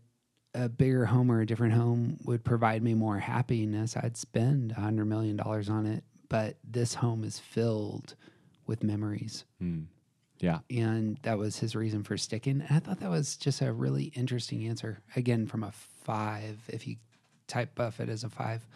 a 0.55 0.69
bigger 0.69 1.07
home 1.07 1.31
or 1.31 1.41
a 1.41 1.47
different 1.47 1.75
home 1.75 2.19
would 2.25 2.45
provide 2.45 2.83
me 2.83 2.95
more 2.95 3.19
happiness, 3.19 3.97
I'd 3.97 4.17
spend 4.17 4.73
a 4.73 4.81
$100 4.81 5.07
million 5.07 5.39
on 5.41 5.87
it. 5.87 6.05
But 6.29 6.57
this 6.65 6.95
home 6.95 7.25
is 7.25 7.39
filled 7.39 8.15
with 8.67 8.85
memories. 8.85 9.45
Hmm. 9.59 9.83
Yeah. 10.39 10.61
And 10.71 11.19
that 11.23 11.39
was 11.39 11.59
his 11.59 11.75
reason 11.75 12.03
for 12.03 12.17
sticking. 12.17 12.63
And 12.67 12.77
I 12.77 12.79
thought 12.79 13.01
that 13.01 13.11
was 13.11 13.37
just 13.37 13.61
a 13.61 13.73
really 13.73 14.05
interesting 14.15 14.67
answer. 14.67 15.01
Again, 15.17 15.47
from 15.47 15.65
a 15.65 15.73
five, 15.73 16.59
if 16.69 16.87
you 16.87 16.97
type 17.47 17.75
Buffett 17.75 18.09
as 18.09 18.25
a 18.25 18.31
five. 18.31 18.67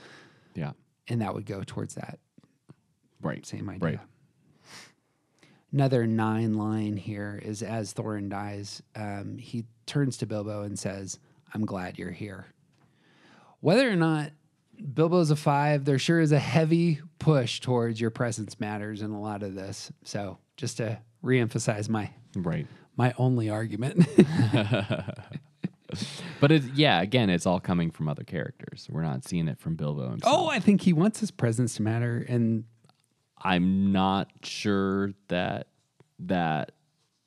Yeah. 0.55 0.73
And 1.09 1.23
that 1.23 1.33
would 1.33 1.47
go 1.47 1.63
towards 1.65 1.95
that. 1.95 2.19
Right. 3.23 3.47
Same 3.47 3.71
idea. 3.71 3.89
Right. 3.89 4.01
Another 5.73 6.07
nine 6.07 6.55
line 6.55 6.97
here 6.97 7.41
is 7.43 7.63
as 7.63 7.93
Thorin 7.95 8.29
dies, 8.29 8.83
um, 8.95 9.39
he 9.39 9.65
turns 9.87 10.17
to 10.19 10.27
Bilbo 10.27 10.63
and 10.63 10.79
says, 10.79 11.19
I'm 11.55 11.65
glad 11.65 11.99
you're 11.99 12.11
here. 12.11 12.47
Whether 13.61 13.89
or 13.89 13.97
not 13.97 14.33
Bilbo's 14.93 15.31
a 15.31 15.37
five, 15.37 15.85
there 15.85 15.99
sure 15.99 16.21
is 16.21 16.33
a 16.33 16.39
heavy 16.39 17.01
push 17.19 17.61
towards 17.61 18.01
your 18.01 18.11
presence 18.11 18.59
matters 18.59 19.03
in 19.03 19.13
a 19.13 19.21
lot 19.21 19.43
of 19.43 19.55
this. 19.55 19.93
So 20.03 20.39
just 20.57 20.79
to 20.79 20.99
reemphasize 21.23 21.89
my 21.89 22.11
right 22.37 22.67
my 22.97 23.15
only 23.19 23.51
argument. 23.51 24.07
but 26.41 26.53
it, 26.53 26.63
yeah, 26.75 27.01
again, 27.01 27.31
it's 27.31 27.47
all 27.47 27.61
coming 27.61 27.91
from 27.91 28.09
other 28.09 28.25
characters. 28.25 28.87
We're 28.91 29.03
not 29.03 29.25
seeing 29.25 29.49
it 29.49 29.59
from 29.59 29.77
Bilbo 29.77 30.11
himself. 30.11 30.35
oh, 30.37 30.49
I 30.49 30.61
think 30.61 30.83
he 30.83 30.93
wants 30.93 31.21
his 31.21 31.31
presence 31.31 31.77
to 31.77 31.83
matter. 31.83 32.25
And 32.29 32.65
I'm 33.43 33.93
not 33.93 34.31
sure 34.43 35.13
that 35.29 35.69
that 36.21 36.73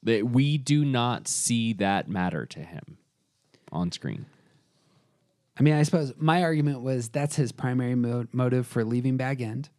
that 0.04 0.30
we 0.30 0.58
do 0.58 0.86
not 0.86 1.28
see 1.28 1.74
that 1.74 2.08
matter 2.08 2.46
to 2.46 2.60
him 2.60 2.98
on 3.72 3.92
screen. 3.92 4.26
I 5.60 5.64
mean, 5.64 5.74
I 5.74 5.84
suppose 5.84 6.14
my 6.18 6.44
argument 6.44 6.82
was 6.82 7.10
that's 7.10 7.36
his 7.36 7.52
primary 7.52 7.96
mo- 7.96 8.28
motive 8.32 8.68
for 8.68 8.84
leaving 8.84 9.18
Bag 9.18 9.42
End. 9.42 9.70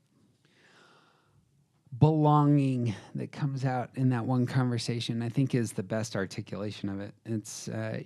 Belonging 1.97 2.95
that 3.15 3.33
comes 3.33 3.65
out 3.65 3.91
in 3.95 4.11
that 4.11 4.25
one 4.25 4.47
conversation, 4.47 5.23
I 5.23 5.29
think, 5.29 5.55
is 5.55 5.73
the 5.73 5.83
best 5.83 6.17
articulation 6.17 6.89
of 6.89 7.01
it. 7.01 7.15
It's 7.25 7.69
uh, 7.69 8.03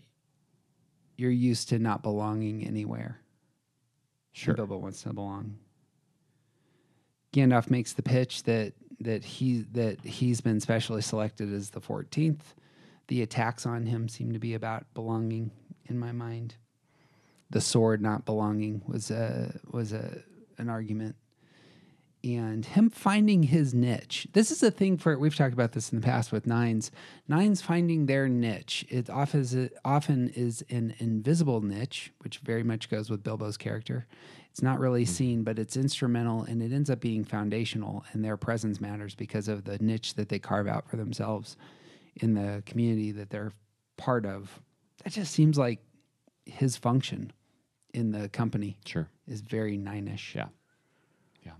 you're 1.16 1.30
used 1.30 1.70
to 1.70 1.78
not 1.78 2.02
belonging 2.02 2.64
anywhere. 2.66 3.20
Sure. 4.32 4.52
And 4.52 4.56
Bilbo 4.56 4.78
wants 4.78 5.02
to 5.02 5.12
belong. 5.12 5.59
Gandalf 7.32 7.70
makes 7.70 7.92
the 7.94 8.02
pitch 8.02 8.42
that 8.44 8.74
that 9.00 9.24
he 9.24 9.62
that 9.72 10.04
he's 10.04 10.40
been 10.40 10.60
specially 10.60 11.02
selected 11.02 11.52
as 11.52 11.70
the 11.70 11.80
14th. 11.80 12.40
The 13.09 13.22
attacks 13.22 13.66
on 13.66 13.86
him 13.86 14.09
seem 14.09 14.32
to 14.32 14.38
be 14.38 14.54
about 14.54 14.86
belonging 14.94 15.50
in 15.86 15.98
my 15.98 16.12
mind. 16.12 16.56
The 17.50 17.60
sword 17.60 18.00
not 18.00 18.24
belonging 18.24 18.82
was 18.86 19.10
a 19.10 19.60
was 19.70 19.92
a 19.92 20.22
an 20.59 20.68
argument. 20.68 21.16
And 22.24 22.64
him 22.64 22.88
finding 22.88 23.42
his 23.42 23.74
niche. 23.74 24.28
This 24.32 24.52
is 24.52 24.62
a 24.62 24.70
thing 24.70 24.96
for 24.96 25.18
we've 25.18 25.34
talked 25.34 25.54
about 25.54 25.72
this 25.72 25.92
in 25.92 26.00
the 26.00 26.06
past 26.06 26.30
with 26.30 26.46
nines. 26.46 26.92
Nines 27.26 27.60
finding 27.60 28.06
their 28.06 28.28
niche. 28.28 28.86
It 28.88 29.10
often 29.10 29.40
is, 29.40 29.70
often 29.84 30.28
is 30.28 30.64
an 30.70 30.94
invisible 30.98 31.62
niche, 31.62 32.12
which 32.20 32.38
very 32.38 32.62
much 32.62 32.88
goes 32.88 33.10
with 33.10 33.24
Bilbo's 33.24 33.56
character. 33.56 34.06
It's 34.52 34.62
not 34.62 34.78
really 34.78 35.04
hmm. 35.04 35.10
seen, 35.10 35.42
but 35.42 35.59
it's 35.59 35.76
instrumental 35.76 36.42
and 36.42 36.62
it 36.62 36.72
ends 36.72 36.90
up 36.90 37.00
being 37.00 37.24
foundational, 37.24 38.04
and 38.12 38.24
their 38.24 38.36
presence 38.36 38.80
matters 38.80 39.16
because 39.16 39.48
of 39.48 39.64
the 39.64 39.78
niche 39.78 40.14
that 40.14 40.28
they 40.28 40.38
carve 40.38 40.68
out 40.68 40.88
for 40.88 40.96
themselves 40.96 41.56
in 42.16 42.34
the 42.34 42.62
community 42.66 43.10
that 43.12 43.30
they're 43.30 43.52
part 43.96 44.26
of. 44.26 44.60
That 45.04 45.12
just 45.12 45.32
seems 45.32 45.58
like 45.58 45.80
his 46.44 46.76
function 46.76 47.32
in 47.92 48.12
the 48.12 48.28
company. 48.28 48.78
Sure. 48.84 49.08
Is 49.26 49.40
very 49.40 49.76
nine-ish. 49.76 50.34
Yeah. 50.34 50.48
Yeah. 51.44 51.52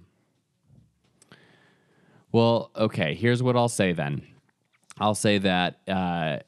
Well, 2.31 2.71
okay, 2.77 3.15
here's 3.15 3.43
what 3.43 3.57
I'll 3.57 3.69
say 3.69 3.93
then. 3.93 4.23
I'll 4.99 5.15
say 5.15 5.39
that 5.39 5.81
uh, 5.89 6.39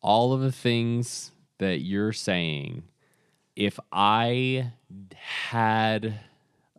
all 0.00 0.32
of 0.32 0.40
the 0.40 0.52
things 0.52 1.30
that 1.58 1.80
you're 1.80 2.12
saying, 2.12 2.84
if 3.56 3.78
I 3.92 4.72
had 5.20 6.20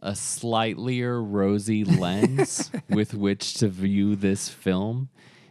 a 0.01 0.15
slightly 0.15 1.01
rosy 1.01 1.83
lens 1.83 2.69
with 2.89 3.13
which 3.13 3.55
to 3.55 3.67
view 3.67 4.15
this 4.15 4.49
film 4.49 5.09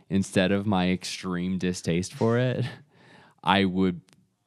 instead 0.08 0.52
of 0.52 0.66
my 0.66 0.90
extreme 0.90 1.58
distaste 1.58 2.12
for 2.12 2.38
it, 2.38 2.64
I 3.42 3.64
would 3.64 4.03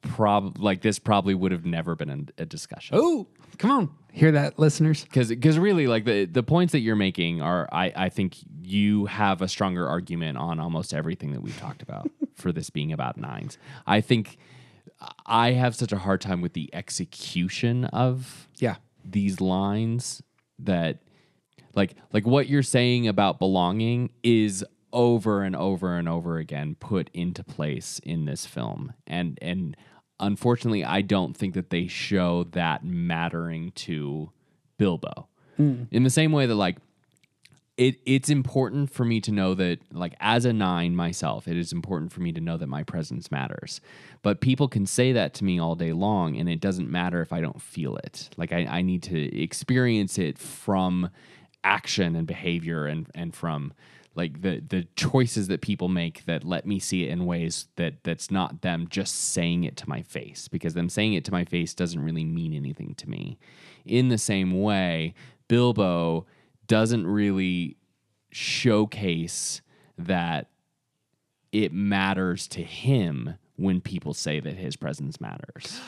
prob 0.08 0.58
like 0.58 0.82
this 0.82 0.98
probably 0.98 1.34
would 1.34 1.52
have 1.52 1.64
never 1.64 1.94
been 1.94 2.10
a, 2.38 2.42
a 2.42 2.46
discussion. 2.46 2.96
Oh, 2.98 3.26
come 3.58 3.70
on. 3.70 3.90
Hear 4.12 4.32
that, 4.32 4.58
listeners? 4.58 5.04
Because 5.04 5.28
because 5.28 5.58
really 5.58 5.86
like 5.86 6.04
the 6.04 6.24
the 6.24 6.42
points 6.42 6.72
that 6.72 6.80
you're 6.80 6.96
making 6.96 7.40
are 7.40 7.68
I 7.70 7.92
I 7.94 8.08
think 8.08 8.36
you 8.62 9.06
have 9.06 9.42
a 9.42 9.48
stronger 9.48 9.86
argument 9.86 10.38
on 10.38 10.58
almost 10.60 10.92
everything 10.92 11.32
that 11.32 11.42
we've 11.42 11.58
talked 11.58 11.82
about 11.82 12.10
for 12.34 12.52
this 12.52 12.70
being 12.70 12.92
about 12.92 13.16
nines. 13.16 13.58
I 13.86 14.00
think 14.00 14.38
I 15.26 15.52
have 15.52 15.76
such 15.76 15.92
a 15.92 15.98
hard 15.98 16.20
time 16.20 16.40
with 16.40 16.54
the 16.54 16.70
execution 16.74 17.84
of 17.86 18.48
yeah 18.58 18.76
these 19.04 19.40
lines 19.40 20.22
that 20.58 20.98
like 21.74 21.94
like 22.12 22.26
what 22.26 22.48
you're 22.48 22.62
saying 22.62 23.06
about 23.08 23.38
belonging 23.38 24.10
is 24.22 24.64
over 24.92 25.42
and 25.42 25.54
over 25.54 25.96
and 25.96 26.08
over 26.08 26.38
again 26.38 26.74
put 26.80 27.10
into 27.12 27.44
place 27.44 28.00
in 28.02 28.24
this 28.24 28.46
film 28.46 28.92
and 29.06 29.38
and 29.42 29.76
unfortunately 30.20 30.84
I 30.84 31.02
don't 31.02 31.36
think 31.36 31.54
that 31.54 31.70
they 31.70 31.86
show 31.86 32.44
that 32.52 32.84
mattering 32.84 33.72
to 33.72 34.30
Bilbo. 34.78 35.28
Mm. 35.58 35.88
in 35.90 36.04
the 36.04 36.10
same 36.10 36.30
way 36.30 36.46
that 36.46 36.54
like 36.54 36.76
it 37.76 37.96
it's 38.06 38.28
important 38.28 38.90
for 38.90 39.04
me 39.04 39.20
to 39.20 39.32
know 39.32 39.54
that 39.54 39.80
like 39.92 40.14
as 40.20 40.44
a 40.44 40.52
nine 40.52 40.94
myself 40.94 41.48
it 41.48 41.56
is 41.56 41.72
important 41.72 42.12
for 42.12 42.20
me 42.20 42.32
to 42.32 42.40
know 42.40 42.56
that 42.56 42.68
my 42.68 42.82
presence 42.82 43.30
matters. 43.30 43.80
But 44.22 44.40
people 44.40 44.68
can 44.68 44.86
say 44.86 45.12
that 45.12 45.34
to 45.34 45.44
me 45.44 45.58
all 45.58 45.74
day 45.74 45.92
long 45.92 46.36
and 46.36 46.48
it 46.48 46.60
doesn't 46.60 46.90
matter 46.90 47.20
if 47.22 47.32
i 47.32 47.40
don't 47.40 47.60
feel 47.60 47.96
it. 47.96 48.30
Like 48.36 48.52
i, 48.52 48.66
I 48.66 48.82
need 48.82 49.02
to 49.04 49.40
experience 49.40 50.18
it 50.18 50.38
from 50.38 51.10
action 51.64 52.14
and 52.14 52.26
behavior 52.26 52.86
and 52.86 53.08
and 53.14 53.34
from 53.34 53.72
like 54.18 54.42
the 54.42 54.60
the 54.68 54.86
choices 54.96 55.48
that 55.48 55.62
people 55.62 55.88
make 55.88 56.24
that 56.26 56.44
let 56.44 56.66
me 56.66 56.78
see 56.78 57.04
it 57.04 57.08
in 57.10 57.24
ways 57.24 57.68
that 57.76 57.94
that's 58.04 58.30
not 58.30 58.60
them 58.60 58.86
just 58.90 59.14
saying 59.14 59.64
it 59.64 59.76
to 59.78 59.88
my 59.88 60.02
face 60.02 60.48
because 60.48 60.74
them 60.74 60.88
saying 60.90 61.14
it 61.14 61.24
to 61.24 61.32
my 61.32 61.44
face 61.44 61.72
doesn't 61.72 62.02
really 62.04 62.24
mean 62.24 62.52
anything 62.52 62.94
to 62.96 63.08
me 63.08 63.38
in 63.86 64.08
the 64.08 64.18
same 64.18 64.60
way 64.60 65.14
bilbo 65.48 66.26
doesn't 66.66 67.06
really 67.06 67.76
showcase 68.58 69.62
that 69.96 70.48
it 71.52 71.72
matters 71.72 72.46
to 72.48 72.62
him 72.62 73.34
when 73.56 73.80
people 73.80 74.12
say 74.14 74.38
that 74.40 74.54
his 74.56 74.76
presence 74.76 75.20
matters. 75.20 75.80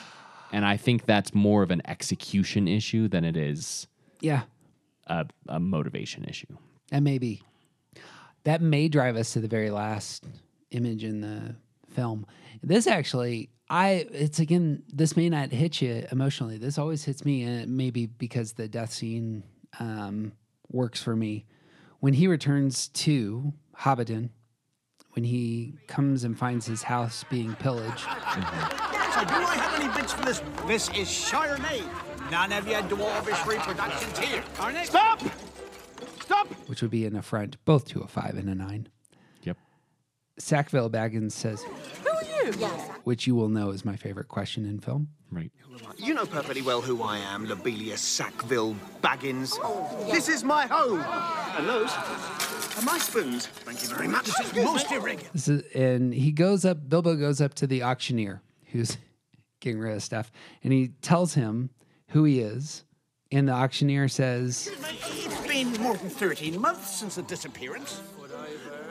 And 0.52 0.65
I 0.65 0.77
think 0.77 1.05
that's 1.05 1.32
more 1.35 1.62
of 1.62 1.70
an 1.70 1.82
execution 1.86 2.66
issue 2.66 3.07
than 3.09 3.24
it 3.24 3.36
is 3.36 3.86
Yeah, 4.20 4.43
a, 5.07 5.27
a 5.48 5.61
motivation 5.61 6.24
issue. 6.24 6.57
and 6.90 7.05
may 7.05 7.19
be. 7.19 7.43
That 8.45 8.62
may 8.62 8.89
drive 8.89 9.17
us 9.17 9.33
to 9.35 9.41
the 9.41 9.49
very 9.49 9.71
last 9.71 10.25
image 10.71 11.05
in 11.05 11.21
the 11.21 11.57
film. 11.93 12.27
This 12.62 12.87
actually, 12.87 13.51
I 13.69 14.07
it's 14.11 14.39
again, 14.39 14.83
this 14.93 15.17
may 15.17 15.29
not 15.29 15.51
hit 15.51 15.81
you 15.83 16.07
emotionally. 16.11 16.59
This 16.59 16.79
always 16.79 17.05
hits 17.05 17.25
me, 17.25 17.43
and 17.43 17.77
maybe 17.77 18.07
because 18.07 18.53
the 18.53 18.69
death 18.69 18.93
scene 18.93 19.45
um, 19.79 20.33
works 20.71 21.03
for 21.03 21.15
me. 21.15 21.47
When 22.01 22.15
he 22.15 22.27
returns 22.27 22.89
to 22.89 23.53
Hobbiton, 23.79 24.31
when 25.12 25.25
he 25.25 25.75
comes 25.87 26.25
and 26.25 26.39
finds 26.39 26.67
his 26.67 26.83
house 26.83 27.25
being 27.31 27.55
pillaged, 27.57 28.01
So, 28.01 29.25
do 29.25 29.35
I 29.35 29.57
have 29.57 29.81
any 29.81 30.01
bits 30.01 30.12
for 30.12 30.25
this? 30.25 30.43
This 30.67 30.89
is 30.97 31.11
Shire 31.11 31.59
made. 31.59 31.85
None 32.31 32.53
of 32.53 32.67
your 32.67 32.81
dwarvish 32.83 33.45
reproductions 33.45 34.19
here. 34.19 34.43
Are 34.61 34.73
they? 34.73 34.85
Stop! 34.85 35.21
Stop! 36.31 36.47
which 36.69 36.81
would 36.81 36.93
be 36.93 37.07
an 37.07 37.16
affront 37.16 37.57
both 37.65 37.89
to 37.89 38.02
a 38.02 38.07
five 38.07 38.36
and 38.36 38.48
a 38.48 38.55
nine. 38.55 38.86
Yep. 39.43 39.57
Sackville 40.39 40.89
Baggins 40.89 41.32
says, 41.32 41.65
Who 42.05 42.09
are 42.09 42.23
you? 42.23 42.52
Yes. 42.57 42.89
which 43.02 43.27
you 43.27 43.35
will 43.35 43.48
know 43.48 43.70
is 43.70 43.85
my 43.85 43.97
favorite 43.97 44.28
question 44.28 44.65
in 44.65 44.78
film. 44.78 45.09
Right. 45.32 45.51
You 45.98 46.15
know 46.15 46.24
perfectly 46.27 46.62
well 46.62 46.81
who 46.81 47.02
I 47.02 47.19
am, 47.19 47.47
Lobelia 47.47 47.97
Sackville 47.97 48.77
Baggins. 49.02 49.59
Oh, 49.61 50.09
this 50.12 50.28
is 50.28 50.44
my 50.44 50.66
home. 50.66 51.01
And 51.59 51.69
those 51.69 51.90
are 52.78 52.82
my 52.85 52.98
spoons. 52.98 53.48
Thank 53.48 53.82
you 53.82 53.89
very 53.89 54.07
much. 54.07 54.27
This 54.27 54.39
is 54.40 54.65
most 54.65 54.93
irregular. 54.93 55.31
This 55.32 55.48
is, 55.48 55.62
and 55.74 56.15
he 56.15 56.31
goes 56.31 56.65
up, 56.65 56.89
Bilbo 56.89 57.16
goes 57.16 57.40
up 57.40 57.55
to 57.55 57.66
the 57.66 57.82
auctioneer 57.82 58.40
who's 58.70 58.98
getting 59.61 59.81
rid 59.81 59.97
of 59.97 60.02
stuff, 60.05 60.31
and 60.62 60.73
he 60.73 60.93
tells 61.02 61.35
him 61.35 61.70
who 62.11 62.23
he 62.23 62.39
is. 62.39 62.85
And 63.32 63.48
the 63.48 63.52
auctioneer 63.52 64.09
says, 64.09 64.69
It's 64.73 65.40
been 65.65 65.82
more 65.82 65.95
than 65.97 66.09
13 66.09 66.59
months 66.61 66.97
since 66.97 67.16
the 67.16 67.23
disappearance. 67.23 68.01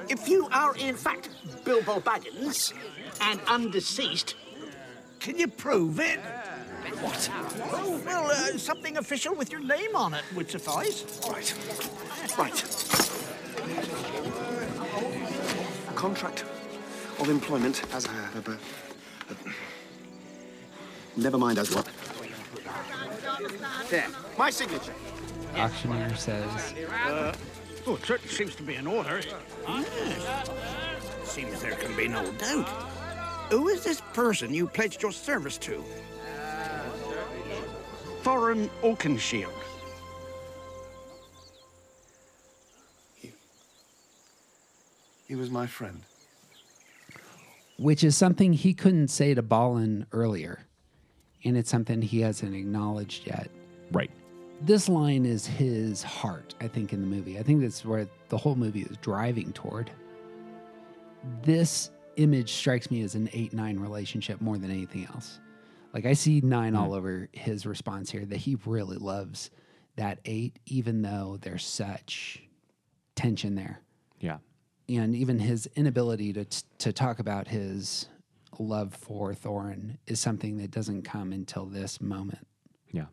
If 0.08 0.28
you 0.28 0.48
are 0.52 0.76
in 0.76 0.96
fact 0.96 1.30
Bilbo 1.64 2.00
Baggins 2.00 2.74
and 3.22 3.40
undeceased, 3.48 4.36
can 5.20 5.38
you 5.38 5.48
prove 5.48 6.00
it? 6.00 6.20
What? 7.02 7.30
Oh, 7.72 8.02
well, 8.06 8.32
uh, 8.32 8.58
something 8.58 8.98
official 8.98 9.36
with 9.36 9.52
your 9.52 9.62
name 9.62 9.96
on 9.96 10.14
it 10.14 10.24
would 10.36 10.50
suffice. 10.50 11.04
Right. 11.30 11.54
Right. 12.38 12.64
A 15.90 15.94
contract 15.94 16.46
of 17.20 17.30
employment 17.30 17.84
as 17.94 18.06
a. 18.06 18.10
a- 18.10 18.52
a- 18.52 18.58
never 21.18 21.38
mind 21.38 21.58
as 21.60 21.74
what. 21.76 21.88
There. 23.90 24.08
My 24.38 24.50
signature. 24.50 24.94
Auctioneer 25.56 26.16
says, 26.16 26.74
Uh, 27.06 27.34
oh, 27.88 27.96
it 27.96 28.06
certainly 28.06 28.34
seems 28.34 28.56
to 28.56 28.64
be 28.64 28.76
in 28.76 28.88
order. 28.88 29.22
Yes. 29.68 30.50
Seems 31.24 31.62
there 31.62 31.76
can 31.76 31.96
be 31.96 32.08
no 32.08 32.30
doubt. 32.34 32.68
Who 33.52 33.68
is 33.68 33.84
this 33.84 34.02
person 34.14 34.54
you 34.54 34.68
pledged 34.68 35.02
your 35.02 35.12
service 35.12 35.58
to? 35.60 35.84
Thorin 38.24 38.70
Oakenshield. 38.84 39.54
He 45.28 45.36
was 45.36 45.50
my 45.50 45.68
friend. 45.68 46.02
which 47.78 48.04
is 48.04 48.18
something 48.18 48.52
he 48.52 48.74
couldn't 48.74 49.08
say 49.08 49.34
to 49.34 49.42
Balin 49.42 50.06
earlier. 50.12 50.66
And 51.46 51.56
it's 51.56 51.70
something 51.70 52.02
he 52.02 52.20
hasn't 52.20 52.54
acknowledged 52.54 53.26
yet. 53.26 53.50
Right. 53.94 54.12
This 54.62 54.90
line 54.90 55.26
is 55.26 55.46
his 55.46 56.04
heart, 56.04 56.54
I 56.60 56.68
think, 56.68 56.92
in 56.92 57.00
the 57.02 57.08
movie. 57.08 57.40
I 57.40 57.44
think 57.44 57.62
that's 57.62 57.86
where 57.86 58.08
the 58.28 58.38
whole 58.38 58.56
movie 58.56 58.82
is 58.82 58.98
driving 58.98 59.54
toward. 59.54 59.90
This 61.44 61.92
image 62.18 62.52
strikes 62.52 62.92
me 62.92 63.02
as 63.04 63.16
an 63.16 63.30
8 63.32 63.54
9 63.54 63.80
relationship 63.80 64.42
more 64.42 64.58
than 64.58 64.70
anything 64.70 65.08
else. 65.14 65.40
Like, 65.94 66.06
I 66.06 66.14
see 66.14 66.42
9 66.42 66.74
hmm. 66.74 66.80
all 66.80 66.94
over 66.94 67.30
his 67.32 67.66
response 67.66 68.12
here 68.12 68.26
that 68.26 68.38
he 68.38 68.58
really 68.66 68.98
loves 68.98 69.50
that 69.96 70.20
8, 70.26 70.60
even 70.66 71.02
though 71.02 71.38
there's 71.42 71.66
such 71.66 72.42
tension 73.16 73.56
there 73.56 73.82
Yeah. 74.20 74.38
and 74.88 75.14
even 75.14 75.40
his 75.40 75.68
inability 75.76 76.32
to 76.34 76.46
to 76.78 76.94
talk 76.94 77.20
about 77.20 77.50
his 77.50 78.08
love 78.58 78.94
for 78.94 79.34
Thorin 79.34 79.98
is 80.08 80.20
something 80.22 80.58
that 80.58 80.72
doesn't 80.72 81.04
come 81.04 81.34
until 81.34 81.66
this 81.66 82.00
moment. 82.00 82.48
Yeah. 82.92 83.06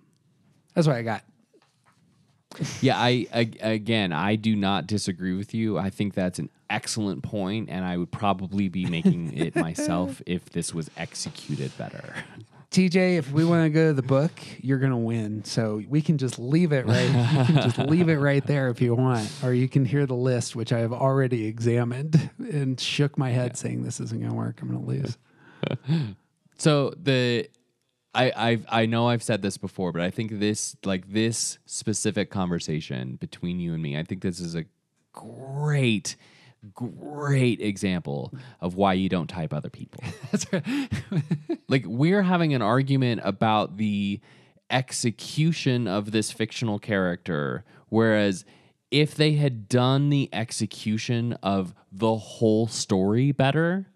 That's 0.75 0.87
what 0.87 0.97
I 0.97 1.03
got. 1.03 1.25
Yeah, 2.81 2.99
I, 2.99 3.27
I 3.33 3.51
again, 3.61 4.13
I 4.13 4.37
do 4.37 4.57
not 4.57 4.87
disagree 4.87 5.35
with 5.35 5.55
you. 5.55 5.79
I 5.79 5.91
think 5.91 6.15
that's 6.15 6.39
an 6.39 6.51
excellent 6.71 7.23
point, 7.23 7.69
and 7.71 7.85
I 7.85 7.97
would 7.97 8.11
probably 8.11 8.69
be 8.69 8.87
making 8.87 9.37
it 9.37 9.55
myself 9.57 10.23
if 10.27 10.51
this 10.51 10.75
was 10.75 10.91
executed 10.97 11.77
better. 11.79 12.15
TJ, 12.71 13.17
if 13.17 13.31
we 13.31 13.45
want 13.45 13.65
to 13.65 13.71
go 13.71 13.89
to 13.89 13.93
the 13.95 14.03
book, 14.03 14.33
you're 14.59 14.79
going 14.79 14.91
to 14.91 14.97
win. 14.97 15.45
So 15.45 15.83
we 15.89 16.03
can 16.03 16.19
just 16.19 16.39
leave 16.39 16.73
it 16.73 16.85
right. 16.87 17.07
You 17.09 17.45
can 17.45 17.55
just 17.55 17.79
leave 17.91 18.09
it 18.09 18.19
right 18.19 18.45
there 18.47 18.69
if 18.69 18.81
you 18.81 18.95
want, 18.95 19.31
or 19.43 19.55
you 19.55 19.69
can 19.69 19.85
hear 19.85 20.05
the 20.05 20.17
list, 20.17 20.57
which 20.57 20.73
I 20.73 20.81
have 20.81 20.93
already 20.93 21.47
examined 21.47 22.29
and 22.39 22.79
shook 22.79 23.17
my 23.17 23.31
head 23.31 23.57
saying 23.57 23.83
this 23.83 24.01
isn't 24.01 24.19
going 24.19 24.31
to 24.31 24.37
work. 24.37 24.61
I'm 24.61 24.69
going 24.69 24.81
to 24.81 24.87
lose. 24.87 26.17
So 26.59 26.95
the 26.97 27.49
I 28.17 28.33
I've, 28.37 28.67
I 28.69 28.87
know 28.87 29.09
I've 29.09 29.23
said 29.23 29.43
this 29.43 29.59
before, 29.59 29.93
but 29.93 30.01
I 30.03 30.11
think 30.11 30.39
this 30.39 30.77
like 30.85 31.13
this 31.13 31.59
specific 31.67 32.31
conversation 32.31 33.17
between 33.17 33.61
you 33.61 33.75
and 33.75 33.83
me, 33.83 33.99
I 33.99 34.03
think 34.03 34.23
this 34.23 34.41
is 34.41 34.55
a 34.55 34.65
great 35.13 36.17
great 36.75 37.61
example 37.61 38.33
of 38.61 38.75
why 38.75 38.95
you 38.95 39.09
don't 39.09 39.29
type 39.29 39.53
other 39.53 39.71
people. 39.71 40.03
That's 40.33 40.53
right. 40.53 40.91
like 41.69 41.85
we're 41.87 42.23
having 42.23 42.55
an 42.55 42.63
argument 42.63 43.21
about 43.23 43.77
the 43.77 44.21
execution 44.71 45.87
of 45.87 46.11
this 46.11 46.33
fictional 46.33 46.79
character 46.79 47.65
whereas 47.89 48.45
if 48.91 49.15
they 49.15 49.35
had 49.35 49.69
done 49.69 50.09
the 50.09 50.29
execution 50.33 51.35
of 51.43 51.73
the 51.93 52.17
whole 52.17 52.67
story 52.67 53.31
better 53.31 53.87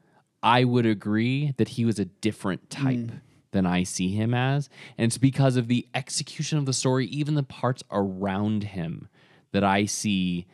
i 0.44 0.62
would 0.62 0.86
agree 0.86 1.52
that 1.56 1.70
he 1.70 1.84
was 1.84 1.98
a 1.98 2.04
different 2.04 2.70
type 2.70 2.98
mm. 2.98 3.20
Than 3.52 3.66
I 3.66 3.82
see 3.82 4.10
him 4.10 4.34
as. 4.34 4.68
And 4.96 5.06
it's 5.06 5.18
because 5.18 5.56
of 5.56 5.68
the 5.68 5.86
execution 5.94 6.58
of 6.58 6.66
the 6.66 6.72
story, 6.72 7.06
even 7.06 7.34
the 7.34 7.42
parts 7.42 7.82
around 7.90 8.64
him, 8.64 9.08
that 9.52 9.64
I 9.64 9.84
see 9.84 10.46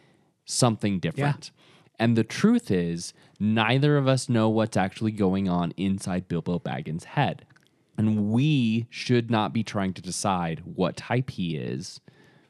something 0.44 0.98
different. 0.98 1.50
And 1.98 2.16
the 2.16 2.24
truth 2.24 2.70
is, 2.70 3.12
neither 3.40 3.96
of 3.96 4.06
us 4.06 4.28
know 4.28 4.48
what's 4.48 4.76
actually 4.76 5.12
going 5.12 5.48
on 5.48 5.72
inside 5.76 6.28
Bilbo 6.28 6.58
Baggins' 6.58 7.04
head. 7.04 7.44
And 7.98 8.30
we 8.30 8.86
should 8.90 9.30
not 9.30 9.52
be 9.54 9.62
trying 9.62 9.94
to 9.94 10.02
decide 10.02 10.62
what 10.64 10.96
type 10.96 11.30
he 11.30 11.56
is, 11.56 12.00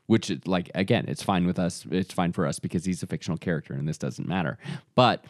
which, 0.07 0.31
is, 0.31 0.47
like, 0.47 0.71
again, 0.75 1.05
it's 1.07 1.23
fine 1.23 1.47
with 1.47 1.59
us. 1.59 1.87
It's 1.91 2.13
fine 2.13 2.33
for 2.33 2.47
us 2.47 2.59
because 2.59 2.85
he's 2.85 3.03
a 3.03 3.07
fictional 3.07 3.39
character 3.39 3.75
and 3.75 3.89
this 3.89 3.99
doesn't 3.99 4.29
matter. 4.29 4.59
But, 4.97 5.25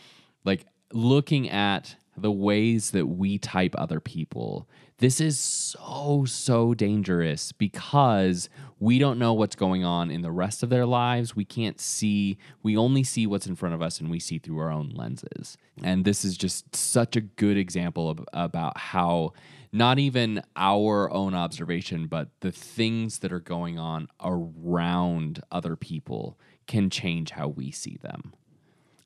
like, 0.44 0.64
looking 0.92 1.50
at 1.50 1.96
the 2.16 2.32
ways 2.32 2.92
that 2.92 3.06
we 3.06 3.36
type 3.36 3.74
other 3.76 4.00
people, 4.00 4.66
this 4.98 5.20
is 5.20 5.38
so, 5.38 6.24
so 6.26 6.72
dangerous 6.72 7.52
because 7.52 8.48
we 8.78 8.98
don't 8.98 9.18
know 9.18 9.34
what's 9.34 9.56
going 9.56 9.84
on 9.84 10.10
in 10.10 10.22
the 10.22 10.32
rest 10.32 10.62
of 10.62 10.70
their 10.70 10.86
lives. 10.86 11.36
We 11.36 11.44
can't 11.44 11.78
see, 11.78 12.38
we 12.62 12.76
only 12.76 13.04
see 13.04 13.26
what's 13.26 13.46
in 13.46 13.56
front 13.56 13.74
of 13.74 13.82
us 13.82 14.00
and 14.00 14.10
we 14.10 14.18
see 14.18 14.38
through 14.38 14.58
our 14.58 14.70
own 14.70 14.90
lenses. 14.94 15.58
And 15.82 16.04
this 16.04 16.24
is 16.24 16.36
just 16.36 16.74
such 16.74 17.14
a 17.14 17.20
good 17.20 17.58
example 17.58 18.08
of, 18.08 18.24
about 18.32 18.78
how 18.78 19.32
not 19.70 19.98
even 19.98 20.42
our 20.56 21.12
own 21.12 21.34
observation, 21.34 22.06
but 22.06 22.30
the 22.40 22.52
things 22.52 23.18
that 23.18 23.32
are 23.32 23.40
going 23.40 23.78
on 23.78 24.08
around 24.22 25.40
other 25.52 25.76
people 25.76 26.38
can 26.66 26.88
change 26.88 27.32
how 27.32 27.48
we 27.48 27.70
see 27.70 27.98
them. 28.00 28.32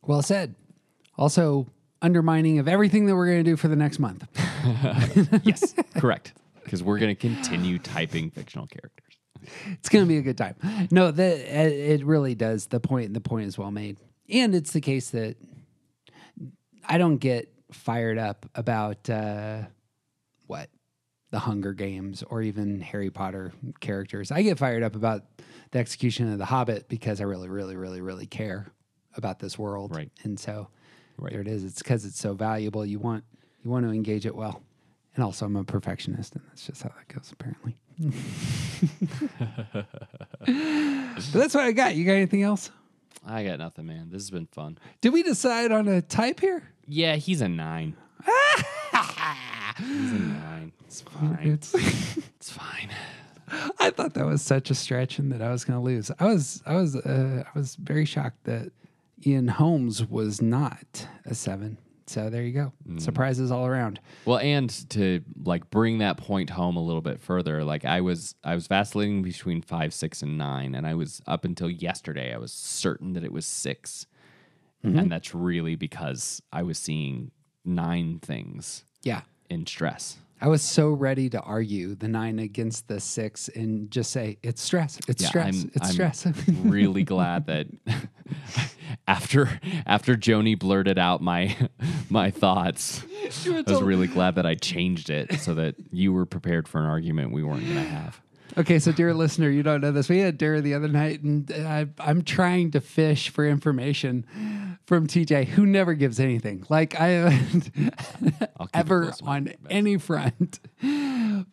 Well 0.02 0.22
said. 0.22 0.54
Also, 1.18 1.66
undermining 2.02 2.59
of 2.59 2.68
everything 2.68 3.06
that 3.06 3.16
we're 3.16 3.27
going 3.27 3.44
to 3.44 3.51
do 3.51 3.56
for 3.56 3.68
the 3.68 3.77
next 3.77 3.98
month. 3.98 4.27
yes, 5.44 5.74
correct. 5.97 6.32
Because 6.64 6.82
we're 6.82 6.98
going 6.98 7.14
to 7.14 7.20
continue 7.20 7.78
typing 7.78 8.31
fictional 8.31 8.66
characters. 8.66 9.18
It's 9.72 9.89
going 9.89 10.05
to 10.05 10.09
be 10.09 10.18
a 10.18 10.22
good 10.22 10.39
time. 10.39 10.56
No, 10.90 11.10
that 11.10 11.39
it 11.39 12.05
really 12.05 12.35
does. 12.35 12.66
The 12.66 12.81
point 12.81 13.14
the 13.14 13.20
point 13.20 13.47
is 13.48 13.59
well 13.59 13.70
made. 13.70 13.97
And 14.28 14.55
it's 14.55 14.72
the 14.72 14.81
case 14.81 15.10
that 15.10 15.36
I 16.86 16.98
don't 16.98 17.16
get 17.16 17.52
fired 17.72 18.18
up 18.18 18.47
about 18.55 19.09
uh, 19.09 19.62
what 20.47 20.68
the 21.31 21.39
Hunger 21.39 21.72
Games 21.72 22.22
or 22.22 22.43
even 22.43 22.81
Harry 22.81 23.10
Potter 23.10 23.52
characters. 23.81 24.31
I 24.31 24.43
get 24.43 24.59
fired 24.59 24.82
up 24.82 24.94
about 24.97 25.22
the 25.70 25.78
execution 25.78 26.32
of 26.32 26.39
the 26.39 26.44
Hobbit 26.44 26.89
because 26.89 27.20
I 27.20 27.24
really, 27.24 27.48
really, 27.48 27.77
really, 27.77 28.01
really 28.01 28.27
care 28.27 28.72
about 29.16 29.39
this 29.39 29.59
world. 29.59 29.94
Right. 29.94 30.10
And 30.22 30.39
so 30.39 30.68
there 31.28 31.40
it 31.40 31.48
is. 31.48 31.64
It's 31.64 31.78
because 31.78 32.05
it's 32.05 32.18
so 32.18 32.34
valuable. 32.34 32.84
You 32.84 32.98
want 32.98 33.24
you 33.62 33.70
want 33.70 33.86
to 33.86 33.92
engage 33.92 34.26
it 34.26 34.34
well. 34.34 34.62
And 35.14 35.24
also, 35.24 35.44
I'm 35.44 35.56
a 35.56 35.64
perfectionist, 35.64 36.34
and 36.34 36.44
that's 36.47 36.66
just 36.66 36.82
how 36.82 36.90
that 36.90 37.09
goes, 37.09 37.32
apparently. 37.32 37.76
but 40.40 41.32
that's 41.32 41.55
what 41.55 41.64
I 41.64 41.72
got. 41.72 41.97
You 41.97 42.05
got 42.05 42.12
anything 42.12 42.42
else? 42.42 42.70
I 43.26 43.44
got 43.44 43.59
nothing, 43.59 43.86
man. 43.86 44.09
This 44.10 44.22
has 44.22 44.30
been 44.30 44.47
fun. 44.47 44.78
Did 45.01 45.12
we 45.12 45.22
decide 45.22 45.72
on 45.72 45.88
a 45.88 46.01
type 46.01 46.40
here? 46.40 46.62
Yeah, 46.86 47.16
he's 47.16 47.40
a 47.40 47.48
nine. 47.48 47.97
he's 49.78 50.12
a 50.12 50.18
nine. 50.18 50.72
It's 50.86 51.01
fine. 51.02 51.38
It's, 51.42 51.74
it's 52.36 52.51
fine. 52.51 52.90
I 53.80 53.90
thought 53.90 54.14
that 54.14 54.26
was 54.26 54.42
such 54.42 54.70
a 54.70 54.74
stretch, 54.76 55.18
and 55.18 55.32
that 55.32 55.42
I 55.42 55.51
was 55.51 55.64
going 55.64 55.78
to 55.78 55.84
lose. 55.84 56.10
I 56.20 56.26
was, 56.26 56.62
I 56.64 56.76
was, 56.76 56.94
uh, 56.97 57.42
I 57.47 57.59
was 57.59 57.74
very 57.74 58.05
shocked 58.05 58.44
that 58.44 58.70
Ian 59.26 59.48
Holmes 59.48 60.05
was 60.06 60.40
not 60.40 61.06
a 61.24 61.34
seven. 61.34 61.78
So 62.06 62.28
there 62.28 62.42
you 62.42 62.52
go. 62.52 62.72
Surprises 62.98 63.52
all 63.52 63.66
around. 63.66 64.01
Well, 64.24 64.38
and 64.38 64.68
to 64.90 65.22
like 65.44 65.70
bring 65.70 65.98
that 65.98 66.16
point 66.16 66.51
home 66.51 66.76
a 66.76 66.82
little 66.82 67.02
bit 67.02 67.20
further, 67.20 67.62
like 67.62 67.84
I 67.84 68.01
was 68.01 68.34
I 68.42 68.55
was 68.56 68.66
vacillating 68.66 69.22
between 69.22 69.62
five, 69.62 69.94
six, 69.94 70.20
and 70.22 70.36
nine, 70.36 70.74
and 70.74 70.88
I 70.88 70.94
was 70.94 71.22
up 71.28 71.44
until 71.44 71.70
yesterday, 71.70 72.34
I 72.34 72.38
was 72.38 72.52
certain 72.52 73.12
that 73.12 73.22
it 73.22 73.32
was 73.32 73.47
6 73.47 74.06
Mhm. 74.84 74.98
and 74.98 75.12
that's 75.12 75.34
really 75.34 75.76
because 75.76 76.42
I 76.52 76.62
was 76.62 76.78
seeing 76.78 77.30
nine 77.64 78.18
things. 78.20 78.84
Yeah. 79.02 79.22
in 79.48 79.66
stress. 79.66 80.16
I 80.42 80.48
was 80.48 80.62
so 80.62 80.88
ready 80.90 81.28
to 81.30 81.40
argue 81.40 81.94
the 81.94 82.08
nine 82.08 82.38
against 82.38 82.88
the 82.88 82.98
six 83.00 83.48
and 83.48 83.90
just 83.90 84.10
say 84.10 84.38
it's 84.42 84.62
stress. 84.62 84.98
It's 85.06 85.22
Yeah, 85.22 85.28
stress. 85.28 85.54
I'm- 85.62 85.70
it's 85.74 85.88
I'm 85.88 85.92
stress. 85.92 86.26
really 86.62 87.02
glad 87.04 87.46
that 87.46 87.66
after 89.06 89.60
after 89.86 90.16
Joni 90.16 90.58
blurted 90.58 90.98
out 90.98 91.20
my 91.20 91.56
my 92.10 92.30
thoughts, 92.30 93.02
I 93.46 93.62
was 93.66 93.82
really 93.82 94.06
glad 94.06 94.36
that 94.36 94.46
I 94.46 94.54
changed 94.54 95.10
it 95.10 95.34
so 95.40 95.54
that 95.54 95.74
you 95.92 96.12
were 96.12 96.26
prepared 96.26 96.66
for 96.68 96.78
an 96.80 96.86
argument 96.86 97.32
we 97.32 97.42
weren't 97.42 97.64
going 97.64 97.74
to 97.76 97.82
have. 97.82 98.20
Okay, 98.59 98.78
so 98.78 98.93
dear 98.93 99.14
listener, 99.14 99.48
you 99.48 99.62
don't 99.62 99.81
know 99.81 99.93
this. 99.93 100.09
We 100.09 100.18
had 100.18 100.36
dinner 100.36 100.60
the 100.60 100.74
other 100.74 100.89
night, 100.89 101.22
and 101.22 101.51
I, 101.52 101.86
I'm 101.98 102.22
trying 102.22 102.72
to 102.72 102.81
fish 102.81 103.28
for 103.28 103.47
information 103.47 104.27
from 104.86 105.06
TJ, 105.06 105.47
who 105.47 105.66
never 105.66 105.94
gives 105.94 106.18
anything. 106.18 106.66
Like 106.68 106.98
I 107.01 107.09
haven't 107.09 107.70
ever 108.74 109.12
on 109.22 109.52
any 109.68 109.98
front. 109.98 110.59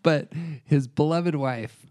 But 0.03 0.33
his 0.65 0.87
beloved 0.87 1.35
wife 1.35 1.85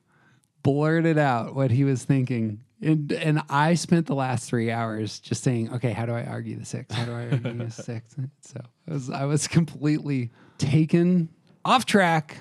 blurted 0.63 1.19
out 1.19 1.55
what 1.55 1.71
he 1.71 1.85
was 1.85 2.05
thinking. 2.05 2.63
And, 2.83 3.11
and 3.13 3.43
I 3.49 3.75
spent 3.75 4.07
the 4.07 4.15
last 4.15 4.49
three 4.49 4.71
hours 4.71 5.21
just 5.21 5.43
saying, 5.43 5.73
okay, 5.75 5.93
how 5.93 6.05
do 6.07 6.13
I 6.13 6.25
argue 6.25 6.59
the 6.59 6.65
six? 6.65 6.95
How 6.95 7.05
do 7.05 7.13
I 7.13 7.31
argue 7.31 7.65
the 7.65 7.71
six? 7.71 8.17
So 8.41 8.61
I 8.89 8.93
was, 8.93 9.11
I 9.11 9.25
was 9.25 9.49
completely 9.49 10.31
taken 10.59 11.29
off 11.65 11.87
track 11.87 12.39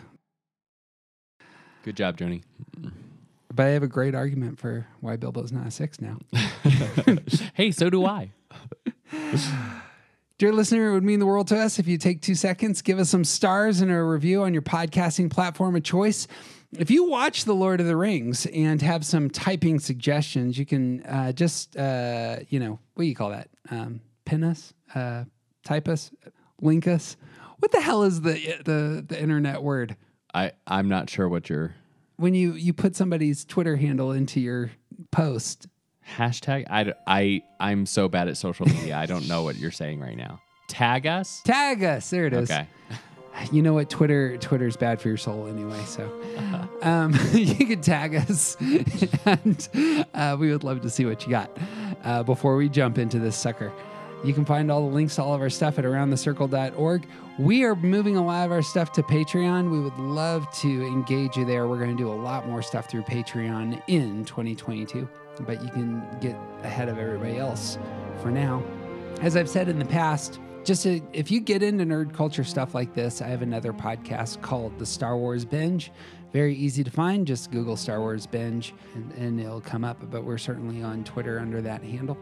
Good 1.86 1.98
job, 1.98 2.18
Joni. 2.18 2.42
But 3.54 3.68
I 3.68 3.70
have 3.70 3.84
a 3.84 3.88
great 3.88 4.16
argument 4.16 4.60
for 4.60 4.88
why 5.02 5.18
Bilbo's 5.18 5.52
not 5.52 5.68
a 5.68 5.72
six 5.72 6.02
now. 6.02 6.18
hey, 7.54 7.70
so 7.70 7.92
do 7.92 8.04
I. 8.08 8.32
Dear 10.40 10.52
listener, 10.52 10.90
it 10.90 10.94
would 10.94 11.04
mean 11.04 11.20
the 11.20 11.28
world 11.28 11.48
to 11.50 11.60
us 11.60 11.78
if 11.78 11.88
you 11.88 12.00
take 12.00 12.24
two 12.24 12.34
seconds, 12.34 12.82
give 12.82 12.98
us 12.98 13.12
some 13.12 13.24
stars 13.24 13.82
and 13.82 13.92
a 13.92 14.02
review 14.02 14.42
on 14.42 14.52
your 14.52 14.64
podcasting 14.64 15.30
platform 15.30 15.76
of 15.76 15.84
choice. 15.84 16.28
If 16.76 16.90
you 16.90 17.08
watch 17.08 17.46
The 17.46 17.54
Lord 17.54 17.80
of 17.80 17.86
the 17.86 17.96
Rings 17.96 18.48
and 18.48 18.82
have 18.82 19.06
some 19.06 19.30
typing 19.30 19.78
suggestions, 19.78 20.58
you 20.58 20.66
can 20.66 21.04
uh, 21.04 21.34
just, 21.34 21.78
uh, 21.78 22.38
you 22.50 22.60
know, 22.60 22.80
what 22.96 23.04
do 23.04 23.08
you 23.08 23.16
call 23.16 23.30
that? 23.30 23.50
Um, 23.70 24.02
pin 24.26 24.44
us, 24.44 24.74
uh, 24.96 25.26
type 25.64 25.88
us, 25.88 26.10
link 26.60 26.88
us. 26.88 27.16
What 27.60 27.72
the 27.72 27.80
hell 27.80 28.02
is 28.02 28.22
the 28.22 28.34
the, 28.66 29.06
the 29.08 29.22
internet 29.22 29.62
word? 29.62 29.96
I 30.36 30.52
I'm 30.68 30.90
not 30.90 31.10
sure 31.10 31.30
what 31.30 31.50
your 31.50 31.74
When 32.18 32.36
you, 32.36 32.54
you 32.54 32.74
put 32.74 32.96
somebody's 32.96 33.46
Twitter 33.46 33.78
handle 33.78 34.12
into 34.12 34.42
your 34.42 34.72
post, 35.12 35.68
hashtag. 36.18 36.66
I 36.70 36.94
I 37.08 37.42
I'm 37.60 37.86
so 37.86 38.10
bad 38.10 38.28
at 38.28 38.38
social 38.38 38.66
media. 38.66 38.98
I 38.98 39.06
don't 39.06 39.28
know 39.28 39.44
what 39.44 39.56
you're 39.56 39.72
saying 39.72 40.02
right 40.02 40.18
now. 40.18 40.42
Tag 40.68 41.08
us. 41.08 41.42
tag 41.46 41.84
us. 41.84 42.10
There 42.10 42.28
it 42.28 42.34
is. 42.34 42.52
Okay. 42.52 42.68
You 43.52 43.62
know 43.62 43.74
what? 43.74 43.90
Twitter 43.90 44.38
Twitter's 44.38 44.78
bad 44.78 45.02
for 45.02 45.10
your 45.10 45.18
soul 45.18 45.48
anyway. 45.48 45.84
So 45.88 46.10
um, 46.82 47.14
you 47.34 47.68
can 47.68 47.82
tag 47.82 48.16
us, 48.16 48.56
and 49.26 50.08
uh, 50.14 50.38
we 50.40 50.54
would 50.54 50.64
love 50.64 50.80
to 50.84 50.90
see 50.90 51.04
what 51.04 51.26
you 51.26 51.32
got. 51.32 51.52
Uh, 52.06 52.24
before 52.24 52.56
we 52.56 52.70
jump 52.70 52.98
into 52.98 53.20
this 53.20 53.36
sucker, 53.36 53.74
you 54.24 54.34
can 54.34 54.46
find 54.46 54.72
all 54.72 54.88
the 54.88 54.96
links 54.96 55.16
to 55.16 55.24
all 55.24 55.34
of 55.34 55.42
our 55.42 55.50
stuff 55.50 55.78
at 55.78 55.84
aroundthecircle.org. 55.84 57.06
We 57.38 57.66
are 57.66 57.76
moving 57.76 58.16
a 58.16 58.26
lot 58.26 58.46
of 58.46 58.54
our 58.54 58.62
stuff 58.62 58.94
to 58.94 59.04
Patreon. 59.04 59.70
We 59.70 59.82
would 59.82 59.98
love 59.98 60.50
to 60.60 60.86
engage 60.86 61.36
you 61.36 61.44
there. 61.44 61.68
We're 61.68 61.80
going 61.80 61.92
to 61.92 62.02
do 62.02 62.10
a 62.10 62.16
lot 62.16 62.48
more 62.48 62.62
stuff 62.62 62.90
through 62.90 63.02
Patreon 63.02 63.82
in 63.88 64.24
2022, 64.24 65.06
but 65.42 65.62
you 65.62 65.70
can 65.70 66.02
get 66.22 66.38
ahead 66.64 66.88
of 66.88 66.98
everybody 66.98 67.38
else 67.38 67.78
for 68.22 68.32
now. 68.32 68.64
As 69.20 69.36
I've 69.36 69.50
said 69.50 69.68
in 69.68 69.80
the 69.80 69.86
past, 69.86 70.40
just 70.64 70.84
to, 70.84 71.02
if 71.12 71.30
you 71.30 71.42
get 71.42 71.62
into 71.62 71.84
nerd 71.84 72.14
culture 72.14 72.46
stuff 72.46 72.74
like 72.74 72.94
this, 72.94 73.22
I 73.22 73.28
have 73.28 73.42
another 73.42 73.74
podcast 73.74 74.42
called 74.42 74.80
The 74.80 74.86
Star 74.86 75.18
Wars 75.18 75.44
Binge. 75.44 75.92
Very 76.32 76.56
easy 76.56 76.86
to 76.86 76.92
find. 76.92 77.28
Just 77.28 77.52
Google 77.52 77.76
Star 77.76 78.00
Wars 78.00 78.26
Binge 78.26 78.74
and, 78.94 79.12
and 79.12 79.42
it'll 79.42 79.60
come 79.60 79.84
up. 79.84 79.98
But 80.10 80.24
we're 80.24 80.38
certainly 80.38 80.82
on 80.82 81.04
Twitter 81.04 81.40
under 81.40 81.62
that 81.62 81.84
handle. 81.84 82.18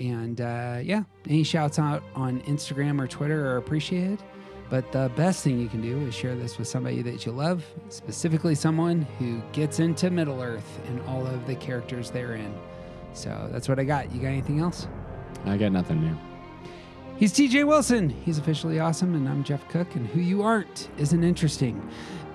And 0.00 0.40
uh, 0.40 0.78
yeah, 0.82 1.02
any 1.28 1.44
shouts 1.44 1.78
out 1.78 2.02
on 2.16 2.40
Instagram 2.42 3.00
or 3.00 3.06
Twitter 3.06 3.46
are 3.52 3.58
appreciated. 3.58 4.22
But 4.70 4.90
the 4.92 5.10
best 5.14 5.44
thing 5.44 5.60
you 5.60 5.68
can 5.68 5.82
do 5.82 5.98
is 6.06 6.14
share 6.14 6.34
this 6.36 6.56
with 6.56 6.68
somebody 6.68 7.02
that 7.02 7.26
you 7.26 7.32
love, 7.32 7.64
specifically 7.88 8.54
someone 8.54 9.02
who 9.18 9.42
gets 9.52 9.80
into 9.80 10.10
Middle 10.10 10.40
Earth 10.40 10.80
and 10.86 11.00
all 11.08 11.26
of 11.26 11.46
the 11.46 11.56
characters 11.56 12.10
therein. 12.10 12.54
So 13.12 13.48
that's 13.52 13.68
what 13.68 13.78
I 13.78 13.84
got. 13.84 14.12
You 14.12 14.20
got 14.20 14.28
anything 14.28 14.60
else? 14.60 14.86
I 15.44 15.56
got 15.56 15.72
nothing 15.72 16.00
new. 16.00 16.16
He's 17.16 17.32
TJ 17.32 17.66
Wilson. 17.66 18.08
He's 18.08 18.38
officially 18.38 18.80
awesome, 18.80 19.14
and 19.14 19.28
I'm 19.28 19.44
Jeff 19.44 19.68
Cook. 19.68 19.94
And 19.96 20.06
who 20.06 20.20
you 20.20 20.42
aren't 20.42 20.88
isn't 20.96 21.22
interesting. 21.22 21.86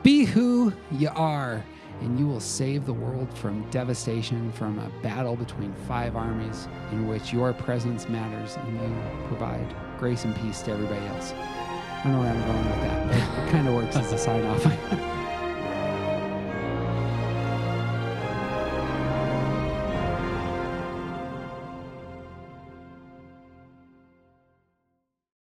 Be 0.04 0.26
who 0.26 0.74
you 0.92 1.10
are, 1.16 1.64
and 2.02 2.20
you 2.20 2.28
will 2.28 2.40
save 2.40 2.86
the 2.86 2.94
world 2.94 3.28
from 3.38 3.68
devastation 3.72 4.52
from 4.52 4.80
a 4.80 4.90
battle 5.02 5.36
between 5.36 5.74
five 5.88 6.16
armies 6.16 6.68
in 6.92 7.08
which 7.08 7.34
your 7.34 7.54
presence 7.54 8.08
matters 8.10 8.58
and 8.58 8.82
you 8.82 9.28
provide 9.28 9.76
grace 9.98 10.26
and 10.26 10.36
peace 10.38 10.62
to 10.64 10.72
everybody 10.72 11.06
else. 11.08 11.34
I 11.34 12.04
don't 12.04 12.14
know 12.14 12.20
where 12.20 12.30
I'm 12.30 12.42
going 12.42 12.66
with 12.66 12.82
that. 12.82 13.08
But 13.08 13.48
it 13.48 13.52
kind 13.52 13.68
of 13.68 13.74
works 13.74 13.96
as 13.96 14.12
a 14.12 14.18
sign 14.18 14.44
off. 14.46 15.22